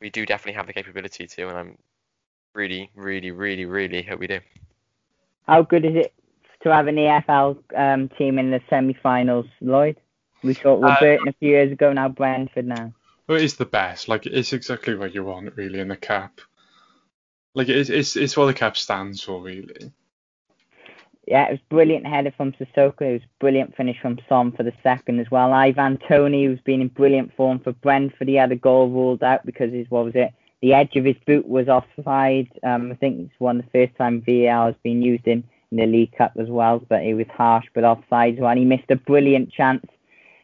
we 0.00 0.10
do 0.10 0.26
definitely 0.26 0.56
have 0.56 0.66
the 0.66 0.74
capability 0.74 1.26
to, 1.26 1.48
and 1.48 1.58
I'm 1.58 1.78
really, 2.54 2.90
really, 2.94 3.30
really, 3.30 3.64
really 3.64 4.02
hope 4.02 4.20
we 4.20 4.26
do. 4.26 4.40
How 5.46 5.62
good 5.62 5.84
is 5.84 5.94
it 5.94 6.12
to 6.62 6.72
have 6.72 6.86
an 6.88 6.96
EFL 6.96 7.58
um, 7.74 8.08
team 8.10 8.38
in 8.38 8.50
the 8.50 8.60
semi-finals, 8.68 9.46
Lloyd? 9.60 9.96
We 10.42 10.54
saw 10.54 10.74
it 10.74 10.80
with 10.80 10.90
Uh, 10.90 11.00
Burton 11.00 11.28
a 11.28 11.32
few 11.34 11.48
years 11.48 11.72
ago, 11.72 11.92
now 11.92 12.08
Brentford 12.08 12.66
now. 12.66 12.92
Well, 13.26 13.38
it 13.38 13.44
is 13.44 13.56
the 13.56 13.66
best. 13.66 14.08
Like 14.08 14.26
it's 14.26 14.52
exactly 14.52 14.94
what 14.94 15.14
you 15.14 15.24
want 15.24 15.56
really 15.56 15.80
in 15.80 15.88
the 15.88 15.96
cap. 15.96 16.40
Like 17.54 17.68
it's 17.68 17.90
it's 17.90 18.16
it's 18.16 18.36
what 18.36 18.46
the 18.46 18.54
cap 18.54 18.76
stands 18.76 19.22
for 19.22 19.42
really. 19.42 19.92
Yeah, 21.26 21.48
it 21.48 21.52
was 21.52 21.60
brilliant 21.68 22.06
header 22.06 22.32
from 22.36 22.52
Sissoko. 22.52 23.00
It 23.00 23.12
was 23.14 23.22
brilliant 23.40 23.76
finish 23.76 23.98
from 24.00 24.18
Son 24.28 24.52
for 24.52 24.62
the 24.62 24.72
second 24.84 25.18
as 25.18 25.28
well. 25.28 25.52
Ivan 25.52 25.98
Toney, 26.08 26.44
who's 26.44 26.60
been 26.60 26.80
in 26.80 26.88
brilliant 26.88 27.34
form 27.34 27.58
for 27.58 27.72
Brentford, 27.72 28.28
he 28.28 28.34
had 28.36 28.52
a 28.52 28.56
goal 28.56 28.88
ruled 28.88 29.24
out 29.24 29.44
because 29.44 29.72
his 29.72 29.90
what 29.90 30.04
was 30.04 30.14
it? 30.14 30.32
The 30.62 30.74
edge 30.74 30.94
of 30.94 31.04
his 31.04 31.16
boot 31.26 31.46
was 31.46 31.68
offside. 31.68 32.48
Um, 32.62 32.92
I 32.92 32.94
think 32.94 33.20
it's 33.20 33.40
one 33.40 33.58
of 33.58 33.64
the 33.64 33.70
first 33.86 33.96
time 33.98 34.22
VAR 34.24 34.66
has 34.66 34.76
been 34.84 35.02
used 35.02 35.26
in, 35.26 35.42
in 35.72 35.78
the 35.78 35.86
League 35.86 36.16
Cup 36.16 36.32
as 36.38 36.48
well, 36.48 36.78
but 36.88 37.02
it 37.02 37.14
was 37.14 37.26
harsh 37.34 37.66
but 37.74 37.84
offside 37.84 38.34
as 38.34 38.40
well. 38.40 38.50
And 38.50 38.60
he 38.60 38.64
missed 38.64 38.90
a 38.90 38.96
brilliant 38.96 39.50
chance 39.52 39.84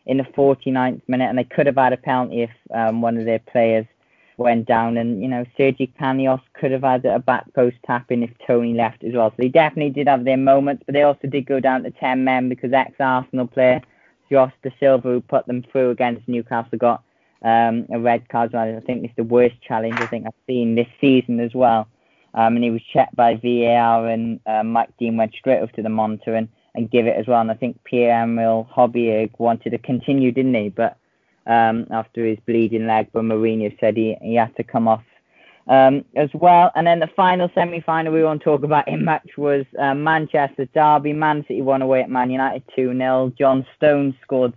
in 0.07 0.19
the 0.19 0.25
49th 0.25 1.03
minute, 1.09 1.29
and 1.29 1.39
they 1.39 1.45
could 1.45 1.67
have 1.67 1.77
had 1.77 1.93
a 1.93 1.97
penalty 1.97 2.43
if 2.43 2.51
um, 2.75 3.01
one 3.03 3.17
of 3.17 3.25
their 3.25 3.39
players 3.39 3.87
went 4.37 4.67
down. 4.67 4.97
And, 4.97 5.23
you 5.23 5.29
know, 5.29 5.45
Sergi 5.57 5.93
Canós 6.01 6.41
could 6.55 6.73
have 6.73 6.83
had 6.83 7.05
a 7.05 7.19
back 7.19 7.53
post 7.55 7.77
tap 7.87 8.11
in 8.11 8.23
if 8.23 8.31
Toney 8.47 8.75
left 8.75 9.05
as 9.05 9.15
well. 9.15 9.31
So 9.31 9.37
they 9.39 9.49
definitely 9.49 9.91
did 9.91 10.09
have 10.09 10.25
their 10.25 10.37
moments, 10.37 10.83
but 10.85 10.95
they 10.95 11.03
also 11.03 11.29
did 11.29 11.47
go 11.47 11.61
down 11.61 11.85
to 11.85 11.91
10 11.91 12.25
men 12.25 12.49
because 12.49 12.73
ex 12.73 12.93
Arsenal 12.99 13.47
player 13.47 13.81
Josh 14.31 14.53
Dasilva, 14.65 15.03
who 15.03 15.21
put 15.21 15.47
them 15.47 15.63
through 15.71 15.91
against 15.91 16.27
Newcastle, 16.27 16.79
got 16.79 17.03
um, 17.43 17.87
a 17.93 18.01
red 18.01 18.29
card. 18.29 18.55
I 18.55 18.81
think 18.81 19.05
it's 19.05 19.17
the 19.17 19.25
worst 19.25 19.57
challenge 19.61 19.95
I 19.97 20.07
think 20.07 20.27
I've 20.27 20.33
seen 20.47 20.75
this 20.75 20.89
season 21.01 21.39
as 21.39 21.55
well. 21.55 21.87
Um, 22.35 22.57
and 22.57 22.65
he 22.65 22.71
was 22.71 22.81
checked 22.95 23.15
by 23.15 23.35
VAR, 23.35 24.09
and 24.09 24.41
uh, 24.47 24.63
Mike 24.63 24.89
Dean 24.99 25.19
went 25.19 25.35
straight 25.35 25.61
up 25.61 25.71
to 25.73 25.83
the 25.83 25.91
monitor 25.91 26.35
and, 26.35 26.49
and 26.75 26.91
give 26.91 27.07
it 27.07 27.17
as 27.17 27.27
well. 27.27 27.41
And 27.41 27.51
I 27.51 27.55
think 27.55 27.83
Pierre-Emile 27.85 28.69
Højbjerg 28.75 29.31
wanted 29.39 29.71
to 29.71 29.79
continue, 29.79 30.33
didn't 30.33 30.55
he? 30.55 30.69
But 30.69 30.97
um, 31.47 31.87
after 31.91 32.25
his 32.25 32.39
bleeding 32.47 32.87
leg, 32.87 33.09
but 33.13 33.23
Mourinho 33.25 33.79
said 33.81 33.97
he, 33.97 34.17
he 34.23 34.35
had 34.37 34.57
to 34.57 34.65
come 34.65 34.89
off 34.89 35.03
um, 35.69 36.05
as 36.17 36.31
well. 36.35 36.71
And 36.75 36.87
then 36.87 37.01
the 37.01 37.11
final 37.15 37.51
semi-final 37.55 38.13
we 38.13 38.25
want 38.25 38.41
to 38.41 38.45
talk 38.45 38.63
about 38.63 38.89
in 38.89 39.05
match 39.05 39.31
was 39.37 39.65
uh, 39.79 39.95
Manchester 39.95 40.67
Derby. 40.75 41.13
Man 41.13 41.45
City 41.47 41.63
won 41.63 41.83
away 41.83 42.03
at 42.03 42.11
Man 42.11 42.31
United 42.31 42.63
2-0. 42.77 43.37
John 43.37 43.67
Stones 43.77 44.15
scored 44.23 44.55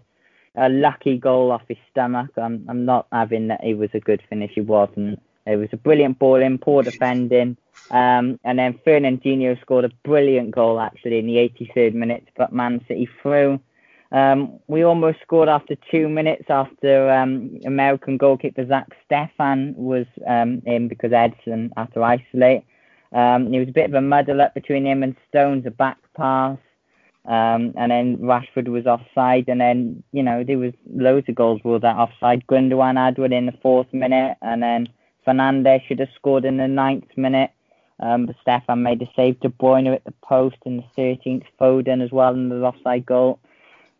a 0.55 0.69
lucky 0.69 1.17
goal 1.17 1.51
off 1.51 1.63
his 1.67 1.77
stomach. 1.91 2.31
I'm 2.37 2.65
I'm 2.69 2.85
not 2.85 3.07
having 3.11 3.47
that 3.49 3.63
he 3.63 3.73
was 3.73 3.89
a 3.93 3.99
good 3.99 4.21
finish. 4.29 4.51
He 4.55 4.61
wasn't. 4.61 5.21
It 5.45 5.57
was 5.57 5.69
a 5.73 5.77
brilliant 5.77 6.17
ball 6.17 6.41
in, 6.41 6.57
poor 6.57 6.81
defending. 6.81 7.57
Um, 7.91 8.39
and 8.43 8.57
then 8.57 8.79
Fernandinho 8.85 9.59
scored 9.61 9.85
a 9.85 9.91
brilliant 10.03 10.51
goal 10.51 10.79
actually 10.79 11.19
in 11.19 11.27
the 11.27 11.35
83rd 11.35 11.93
minute 11.93 12.27
put 12.35 12.51
Man 12.51 12.83
City 12.87 13.07
through. 13.21 13.59
Um, 14.11 14.59
we 14.67 14.83
almost 14.83 15.19
scored 15.21 15.49
after 15.49 15.75
two 15.91 16.07
minutes 16.07 16.45
after 16.49 17.11
um, 17.11 17.59
American 17.65 18.17
goalkeeper 18.17 18.65
Zack 18.65 18.87
Steffen 19.09 19.75
was 19.75 20.05
um, 20.27 20.61
in 20.65 20.87
because 20.87 21.11
Ederson 21.11 21.69
had 21.75 21.93
to 21.93 22.03
isolate. 22.03 22.63
Um, 23.11 23.51
there 23.51 23.59
was 23.59 23.69
a 23.69 23.73
bit 23.73 23.89
of 23.89 23.93
a 23.93 24.01
muddle 24.01 24.41
up 24.41 24.53
between 24.53 24.85
him 24.85 25.03
and 25.03 25.15
Stones, 25.29 25.65
a 25.65 25.71
back 25.71 25.97
pass. 26.15 26.57
Um, 27.25 27.73
and 27.75 27.91
then 27.91 28.17
Rashford 28.17 28.67
was 28.67 28.85
offside, 28.85 29.47
and 29.47 29.59
then 29.59 30.03
you 30.11 30.21
know 30.21 30.43
there 30.43 30.59
was 30.59 30.73
loads 30.93 31.27
of 31.27 31.33
goals 31.33 31.59
ruled 31.65 31.83
out 31.83 31.97
offside. 31.97 32.45
Gundogan 32.45 32.97
had 32.97 33.17
one 33.17 33.33
in 33.33 33.47
the 33.47 33.57
fourth 33.63 33.91
minute, 33.91 34.37
and 34.43 34.61
then 34.61 34.87
Fernandes 35.25 35.81
should 35.87 35.99
have 35.99 36.09
scored 36.15 36.45
in 36.45 36.57
the 36.57 36.67
ninth 36.67 37.09
minute. 37.17 37.49
Um, 37.99 38.25
but 38.25 38.35
Steffen 38.45 38.81
made 38.81 39.01
a 39.01 39.09
save. 39.15 39.39
De 39.39 39.49
Bruyne 39.49 39.93
at 39.93 40.03
the 40.03 40.13
post 40.23 40.57
in 40.65 40.77
the 40.77 40.83
13th. 40.97 41.45
Foden 41.59 42.03
as 42.03 42.11
well 42.11 42.33
in 42.33 42.49
the 42.49 42.61
offside 42.61 43.05
goal. 43.05 43.39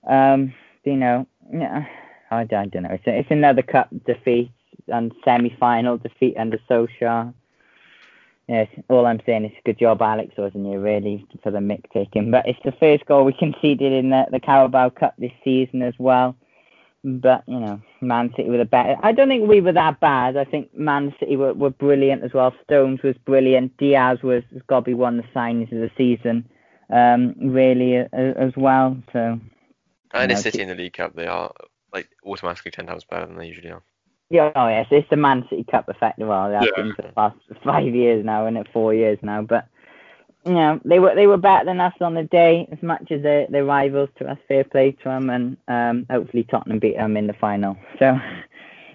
Um, 0.06 0.54
you 0.84 0.98
know, 0.98 1.28
yeah, 1.52 1.86
I, 2.30 2.42
I 2.42 2.46
don't 2.46 2.74
know. 2.76 2.92
It's, 2.92 3.04
it's 3.06 3.32
another 3.32 3.62
cup 3.62 3.90
defeat 4.06 4.52
and 4.88 5.14
semi-final 5.24 5.98
defeat 5.98 6.36
under 6.38 6.60
Solskjaer. 6.70 7.34
Yes, 8.48 8.68
all 8.90 9.08
I'm 9.08 9.22
saying 9.26 9.46
is 9.46 9.52
good 9.66 9.80
job, 9.80 10.04
Alex, 10.04 10.36
wasn't 10.38 10.68
you, 10.68 10.80
really, 10.80 11.26
for 11.42 11.50
the 11.50 11.58
mick 11.58 11.90
taking. 11.92 12.30
But 12.30 12.48
it's 12.48 12.60
the 12.64 12.74
first 12.74 13.06
goal 13.08 13.26
we 13.26 13.34
conceded 13.34 13.92
in 13.92 14.12
the, 14.12 14.28
the 14.32 14.40
Carabao 14.40 14.90
Cup 14.90 15.16
this 15.18 15.32
season 15.44 15.82
as 15.82 15.96
well. 15.98 16.36
But, 17.08 17.44
you 17.46 17.60
know, 17.60 17.80
Man 18.02 18.32
City 18.36 18.50
were 18.50 18.58
the 18.58 18.66
better. 18.66 18.96
I 19.04 19.12
don't 19.12 19.28
think 19.28 19.48
we 19.48 19.62
were 19.62 19.74
that 19.74 20.00
bad. 20.00 20.38
I 20.38 20.44
think 20.44 20.76
Man 20.76 21.14
City 21.20 21.36
were, 21.36 21.54
were 21.54 21.70
brilliant 21.70 22.24
as 22.24 22.34
well. 22.34 22.52
Stones 22.64 23.04
was 23.04 23.16
brilliant. 23.26 23.78
Dias 23.78 24.24
was, 24.24 24.42
has 24.52 24.64
got 24.66 24.80
to 24.80 24.86
be 24.86 24.96
one 24.96 25.20
of 25.20 25.26
the 25.26 25.40
signings 25.40 25.72
of 25.72 25.78
the 25.78 25.92
season, 25.96 26.50
um, 26.90 27.36
really, 27.40 28.00
uh, 28.00 28.08
as 28.12 28.54
well. 28.58 28.98
So. 29.14 29.40
And 30.16 30.32
know, 30.32 30.36
City 30.36 30.64
in 30.64 30.70
the 30.70 30.74
League 30.74 30.94
Cup, 30.94 31.16
they 31.16 31.28
are 31.28 31.54
like 31.94 32.10
automatically 32.26 32.72
10 32.72 32.88
times 32.88 33.04
better 33.04 33.28
than 33.28 33.38
they 33.38 33.46
usually 33.48 33.70
are. 33.70 33.84
Yeah, 34.32 34.52
oh 34.56 34.68
yes, 34.68 34.88
it's 34.90 35.08
the 35.12 35.18
Man 35.18 35.46
City 35.52 35.64
Cup 35.64 35.88
effect 35.88 36.18
well. 36.18 36.50
That's 36.50 36.66
yeah. 36.66 36.84
been 36.84 36.96
for 36.96 37.04
the 37.04 37.10
past 37.10 37.38
five 37.64 37.94
years 37.94 38.26
now, 38.26 38.48
and 38.48 38.58
it 38.58 38.68
four 38.74 38.92
years 38.92 39.20
now. 39.22 39.44
But 39.44 39.68
know, 40.54 40.80
they 40.86 41.00
were 41.00 41.16
they 41.16 41.28
were 41.28 41.38
better 41.38 41.66
than 41.66 41.80
us 41.80 41.94
on 42.02 42.14
the 42.14 42.24
day, 42.24 42.68
as 42.72 42.82
much 42.84 43.12
as 43.12 43.24
they're, 43.24 43.48
they're 43.50 43.66
rivals 43.66 44.10
to 44.18 44.30
us. 44.30 44.38
Fair 44.48 44.64
play 44.64 44.92
to 44.92 45.04
them, 45.06 45.30
and 45.30 45.58
um, 45.68 46.06
hopefully 46.10 46.44
Tottenham 46.44 46.80
beat 46.80 46.98
them 46.98 47.18
in 47.18 47.28
the 47.28 47.34
final. 47.34 47.78
So. 48.00 48.20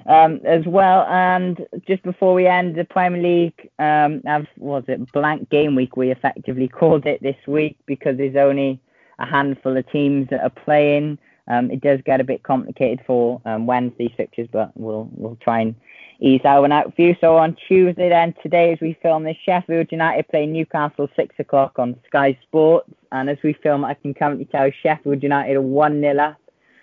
Um, 0.07 0.41
as 0.45 0.65
well. 0.65 1.07
And 1.09 1.67
just 1.87 2.03
before 2.03 2.33
we 2.33 2.47
end 2.47 2.75
the 2.75 2.85
Premier 2.85 3.23
League, 3.23 3.71
um, 3.79 4.23
have, 4.25 4.47
was 4.57 4.83
it 4.89 5.13
blank 5.13 5.51
game 5.51 5.77
week? 5.77 5.95
We 5.95 6.11
effectively 6.11 6.67
called 6.81 7.07
it 7.07 7.23
this 7.23 7.37
week 7.47 7.77
because 7.87 8.17
there's 8.17 8.35
only 8.35 8.81
a 9.21 9.27
handful 9.27 9.77
of 9.77 9.89
teams 9.93 10.29
that 10.31 10.43
are 10.43 10.65
playing. 10.65 11.19
Um, 11.49 11.71
it 11.71 11.81
does 11.81 12.01
get 12.05 12.21
a 12.21 12.25
bit 12.25 12.43
complicated 12.43 13.05
for 13.07 13.41
um, 13.45 13.67
Wednesday 13.67 14.13
fixtures, 14.17 14.49
but 14.51 14.73
we'll 14.75 15.09
we'll 15.13 15.37
try 15.37 15.61
and 15.61 15.75
ease 16.21 16.43
our 16.45 16.69
for 16.69 17.03
you. 17.03 17.17
So 17.21 17.37
on 17.37 17.57
Tuesday, 17.67 18.09
then 18.09 18.35
today, 18.43 18.73
as 18.73 18.81
we 18.81 18.97
film 19.03 19.25
this, 19.25 19.37
Sheffield 19.45 19.91
United 19.91 20.29
play 20.29 20.47
Newcastle 20.47 21.09
six 21.17 21.35
o'clock 21.39 21.79
on 21.79 21.99
Sky 22.07 22.39
Sports, 22.43 22.91
and 23.13 23.31
as 23.31 23.39
we 23.43 23.53
film, 23.55 23.85
I 23.85 23.95
can 23.95 24.15
currently 24.15 24.45
tell 24.45 24.71
Sheffield 24.83 25.23
United 25.23 25.57
are 25.57 25.63
one 25.63 26.01
nil 26.01 26.21
up 26.21 26.37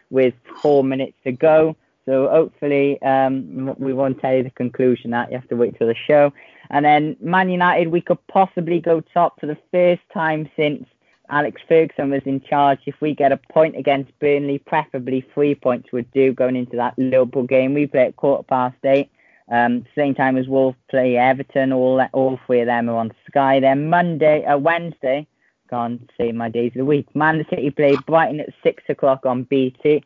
with 0.09 0.33
four 0.61 0.83
minutes 0.83 1.17
to 1.23 1.31
go. 1.31 1.75
So 2.05 2.29
hopefully, 2.29 3.01
um, 3.01 3.75
we 3.77 3.93
won't 3.93 4.19
tell 4.21 4.33
you 4.33 4.43
the 4.43 4.49
conclusion. 4.49 5.11
That 5.11 5.29
you 5.29 5.37
have 5.37 5.49
to 5.49 5.55
wait 5.55 5.77
till 5.77 5.87
the 5.87 5.95
show. 5.95 6.33
And 6.69 6.85
then 6.85 7.17
Man 7.19 7.49
United, 7.49 7.89
we 7.89 8.01
could 8.01 8.25
possibly 8.27 8.79
go 8.79 9.01
top 9.01 9.39
for 9.39 9.45
the 9.45 9.57
first 9.71 10.01
time 10.13 10.49
since 10.55 10.85
Alex 11.29 11.61
Ferguson 11.67 12.09
was 12.09 12.21
in 12.25 12.41
charge, 12.41 12.79
if 12.85 12.95
we 13.01 13.13
get 13.13 13.31
a 13.31 13.37
point 13.37 13.75
against 13.75 14.17
Burnley, 14.19 14.59
preferably 14.59 15.25
three 15.33 15.55
points 15.55 15.91
would 15.91 16.09
do 16.13 16.33
going 16.33 16.55
into 16.55 16.77
that 16.77 16.97
Liverpool 16.97 17.43
game. 17.43 17.73
We 17.73 17.87
play 17.87 18.07
at 18.07 18.15
quarter 18.15 18.43
past 18.43 18.77
eight. 18.85 19.09
Um, 19.49 19.85
same 19.95 20.13
time 20.13 20.37
as 20.37 20.47
Wolves 20.47 20.77
play 20.89 21.17
Everton. 21.17 21.71
All 21.71 22.01
all 22.13 22.39
three 22.45 22.61
of 22.61 22.67
them 22.67 22.89
are 22.89 22.97
on 22.97 23.13
Sky. 23.29 23.59
Then 23.59 23.89
Monday, 23.89 24.43
uh, 24.45 24.57
Wednesday, 24.57 25.27
can't 25.69 26.09
say 26.17 26.31
my 26.31 26.49
days 26.49 26.71
of 26.71 26.79
the 26.79 26.85
week. 26.85 27.07
Man 27.15 27.45
City 27.49 27.71
play 27.71 27.95
Brighton 28.05 28.41
at 28.41 28.49
six 28.61 28.83
o'clock 28.89 29.25
on 29.25 29.43
BT, 29.43 30.03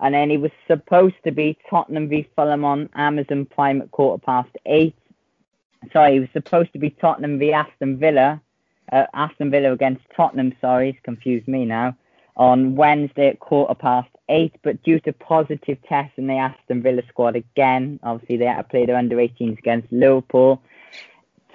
and 0.00 0.14
then 0.14 0.30
it 0.30 0.40
was 0.40 0.52
supposed 0.68 1.16
to 1.24 1.32
be 1.32 1.58
Tottenham 1.68 2.08
v 2.08 2.28
Fulham 2.36 2.64
on 2.64 2.88
Amazon 2.94 3.46
Prime 3.46 3.82
at 3.82 3.90
quarter 3.90 4.22
past 4.24 4.50
eight. 4.66 4.96
Sorry, 5.92 6.16
it 6.16 6.20
was 6.20 6.28
supposed 6.32 6.72
to 6.72 6.78
be 6.78 6.90
Tottenham 6.90 7.38
v 7.38 7.52
Aston 7.52 7.98
Villa 7.98 8.40
uh, 8.92 9.06
Aston 9.14 9.50
Villa 9.50 9.72
against 9.72 10.02
Tottenham, 10.16 10.54
sorry, 10.60 10.90
it's 10.90 10.98
confused 11.02 11.48
me 11.48 11.64
now, 11.64 11.96
on 12.36 12.76
Wednesday 12.76 13.28
at 13.28 13.40
quarter 13.40 13.74
past 13.74 14.10
eight. 14.28 14.54
But 14.62 14.82
due 14.82 15.00
to 15.00 15.12
positive 15.12 15.78
tests 15.88 16.14
in 16.16 16.26
the 16.26 16.34
Aston 16.34 16.82
Villa 16.82 17.02
squad 17.08 17.36
again, 17.36 18.00
obviously 18.02 18.36
they 18.36 18.46
had 18.46 18.62
to 18.62 18.64
play 18.64 18.86
their 18.86 18.96
under 18.96 19.16
18s 19.16 19.58
against 19.58 19.92
Liverpool. 19.92 20.62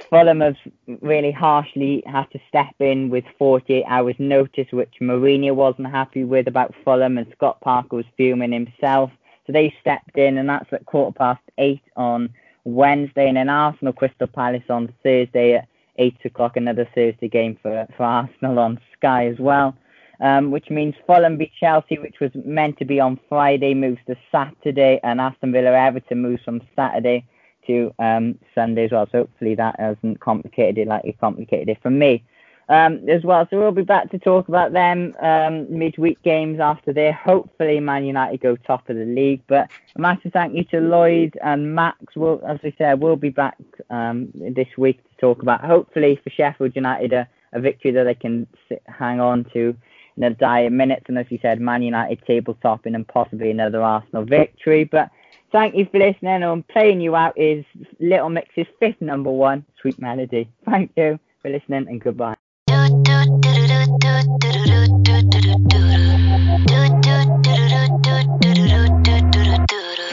Fulham 0.09 0.39
have 0.39 0.55
really 1.01 1.31
harshly 1.31 2.03
had 2.05 2.25
to 2.31 2.39
step 2.47 2.73
in 2.79 3.09
with 3.09 3.25
48 3.37 3.83
hours 3.85 4.15
notice, 4.17 4.67
which 4.71 4.93
Mourinho 5.01 5.53
wasn't 5.53 5.91
happy 5.91 6.23
with 6.23 6.47
about 6.47 6.73
Fulham, 6.83 7.17
and 7.17 7.27
Scott 7.35 7.59
Parker 7.61 7.97
was 7.97 8.05
fuming 8.15 8.51
himself. 8.51 9.11
So 9.45 9.53
they 9.53 9.73
stepped 9.81 10.17
in, 10.17 10.37
and 10.37 10.47
that's 10.47 10.71
at 10.71 10.85
quarter 10.85 11.15
past 11.17 11.41
eight 11.57 11.81
on 11.97 12.29
Wednesday, 12.63 13.27
and 13.27 13.37
then 13.37 13.49
Arsenal 13.49 13.93
Crystal 13.93 14.27
Palace 14.27 14.63
on 14.69 14.93
Thursday 15.03 15.55
at 15.55 15.67
eight 15.97 16.17
o'clock, 16.23 16.55
another 16.55 16.87
Thursday 16.95 17.27
game 17.27 17.57
for, 17.61 17.87
for 17.97 18.03
Arsenal 18.03 18.59
on 18.59 18.79
Sky 18.93 19.27
as 19.27 19.37
well. 19.37 19.75
Um, 20.21 20.51
which 20.51 20.69
means 20.69 20.95
Fulham 21.07 21.37
beat 21.37 21.53
Chelsea, 21.57 21.97
which 21.97 22.19
was 22.19 22.31
meant 22.43 22.77
to 22.79 22.85
be 22.85 22.99
on 22.99 23.17
Friday, 23.29 23.73
moves 23.73 24.01
to 24.07 24.17
Saturday, 24.29 24.99
and 25.01 25.21
Aston 25.21 25.53
Villa 25.53 25.71
Everton 25.71 26.21
moves 26.21 26.43
from 26.43 26.61
Saturday 26.75 27.25
to 27.67 27.93
um, 27.99 28.37
Sunday 28.53 28.85
as 28.85 28.91
well. 28.91 29.07
So 29.11 29.19
hopefully 29.19 29.55
that 29.55 29.79
hasn't 29.79 30.19
complicated 30.19 30.77
it 30.77 30.87
like 30.87 31.05
it 31.05 31.19
complicated 31.21 31.69
it 31.69 31.81
for 31.81 31.89
me 31.89 32.23
um, 32.69 33.07
as 33.09 33.23
well. 33.23 33.47
So 33.49 33.59
we'll 33.59 33.71
be 33.71 33.81
back 33.81 34.11
to 34.11 34.19
talk 34.19 34.47
about 34.47 34.71
them 34.71 35.15
um, 35.21 35.65
midweek 35.75 36.21
games 36.23 36.59
after 36.59 36.93
there. 36.93 37.11
Hopefully, 37.13 37.79
Man 37.79 38.05
United 38.05 38.41
go 38.41 38.55
top 38.55 38.89
of 38.89 38.95
the 38.95 39.05
league. 39.05 39.41
But 39.47 39.69
a 39.95 39.99
massive 39.99 40.31
thank 40.31 40.55
you 40.55 40.63
to 40.65 40.79
Lloyd 40.79 41.37
and 41.43 41.75
Max. 41.75 41.99
We'll, 42.15 42.41
as 42.47 42.59
I 42.63 42.73
said, 42.77 43.01
we'll 43.01 43.15
be 43.15 43.29
back 43.29 43.57
um, 43.89 44.29
this 44.33 44.69
week 44.77 44.97
to 45.03 45.17
talk 45.19 45.41
about 45.41 45.65
hopefully 45.65 46.19
for 46.23 46.29
Sheffield 46.29 46.75
United 46.75 47.13
a, 47.13 47.27
a 47.53 47.59
victory 47.59 47.91
that 47.91 48.03
they 48.03 48.15
can 48.15 48.47
sit, 48.67 48.83
hang 48.85 49.19
on 49.19 49.45
to 49.53 49.75
in 50.19 50.29
the 50.29 50.35
dire 50.35 50.69
minutes. 50.69 51.05
And 51.07 51.17
as 51.17 51.25
you 51.29 51.39
said, 51.41 51.59
Man 51.59 51.81
United 51.81 52.21
tabletopping 52.27 52.95
and 52.95 53.07
possibly 53.07 53.51
another 53.51 53.81
Arsenal 53.81 54.25
victory. 54.25 54.83
But 54.83 55.09
thank 55.51 55.75
you 55.75 55.87
for 55.91 55.99
listening. 55.99 56.43
And 56.43 56.67
playing 56.67 57.01
you 57.01 57.15
out 57.15 57.39
is 57.39 57.65
Little 57.99 58.29
Mix's 58.29 58.67
fifth 58.79 59.01
number 59.01 59.31
one, 59.31 59.65
Sweet 59.81 59.99
Melody. 59.99 60.49
Thank 60.65 60.91
you 60.97 61.19
for 61.41 61.49
listening 61.49 61.87
and 61.87 62.01
goodbye. 62.01 62.35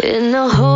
In 0.02 0.30
whole 0.48 0.75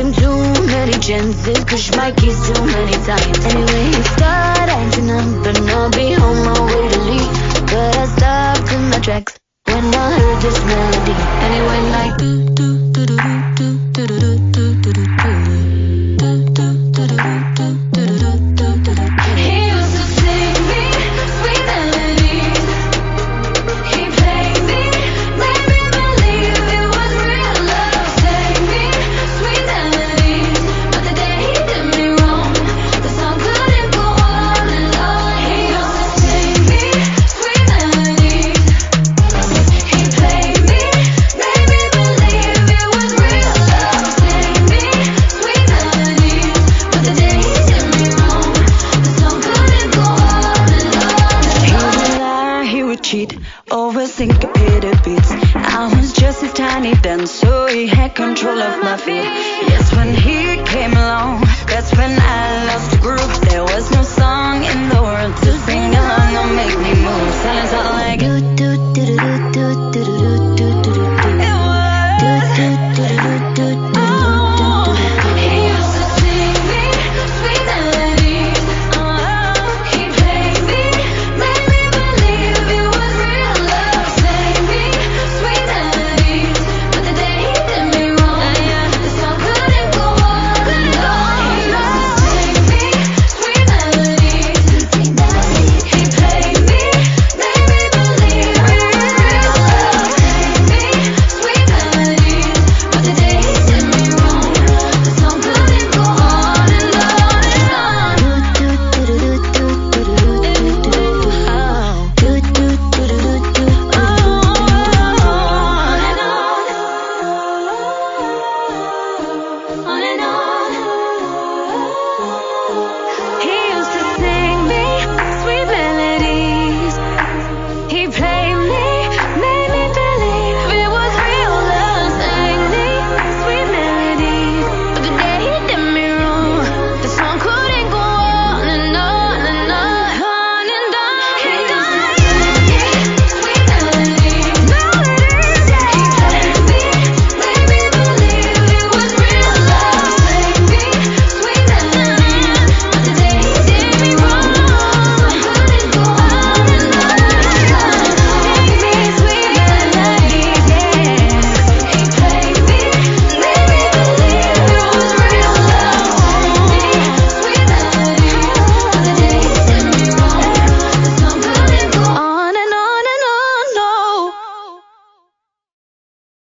many 0.85 0.97
chances, 0.99 1.63
push 1.65 1.91
my 1.95 2.11
keys 2.11 2.37
too 2.47 2.65
many 2.65 2.97
times. 3.05 3.37
Anyway, 3.45 3.85
he 3.95 4.03
started 4.15 4.69
acting 4.79 5.09
up, 5.11 5.45
and 5.49 5.69
I'll 5.69 5.91
be 5.91 6.15
on 6.15 6.35
my 6.47 6.57
way 6.65 6.87
to 6.93 6.99
leave. 7.09 7.31
But 7.71 7.97
I 7.97 8.05
stopped 8.15 8.71
in 8.73 8.89
my 8.89 8.99
tracks 8.99 9.37
when 9.65 9.85
I 9.93 10.07
heard 10.17 10.41
this 10.41 10.59
melody, 10.65 11.15
and 11.43 11.51
it 11.57 11.63
went 11.69 11.87
like 11.97 12.60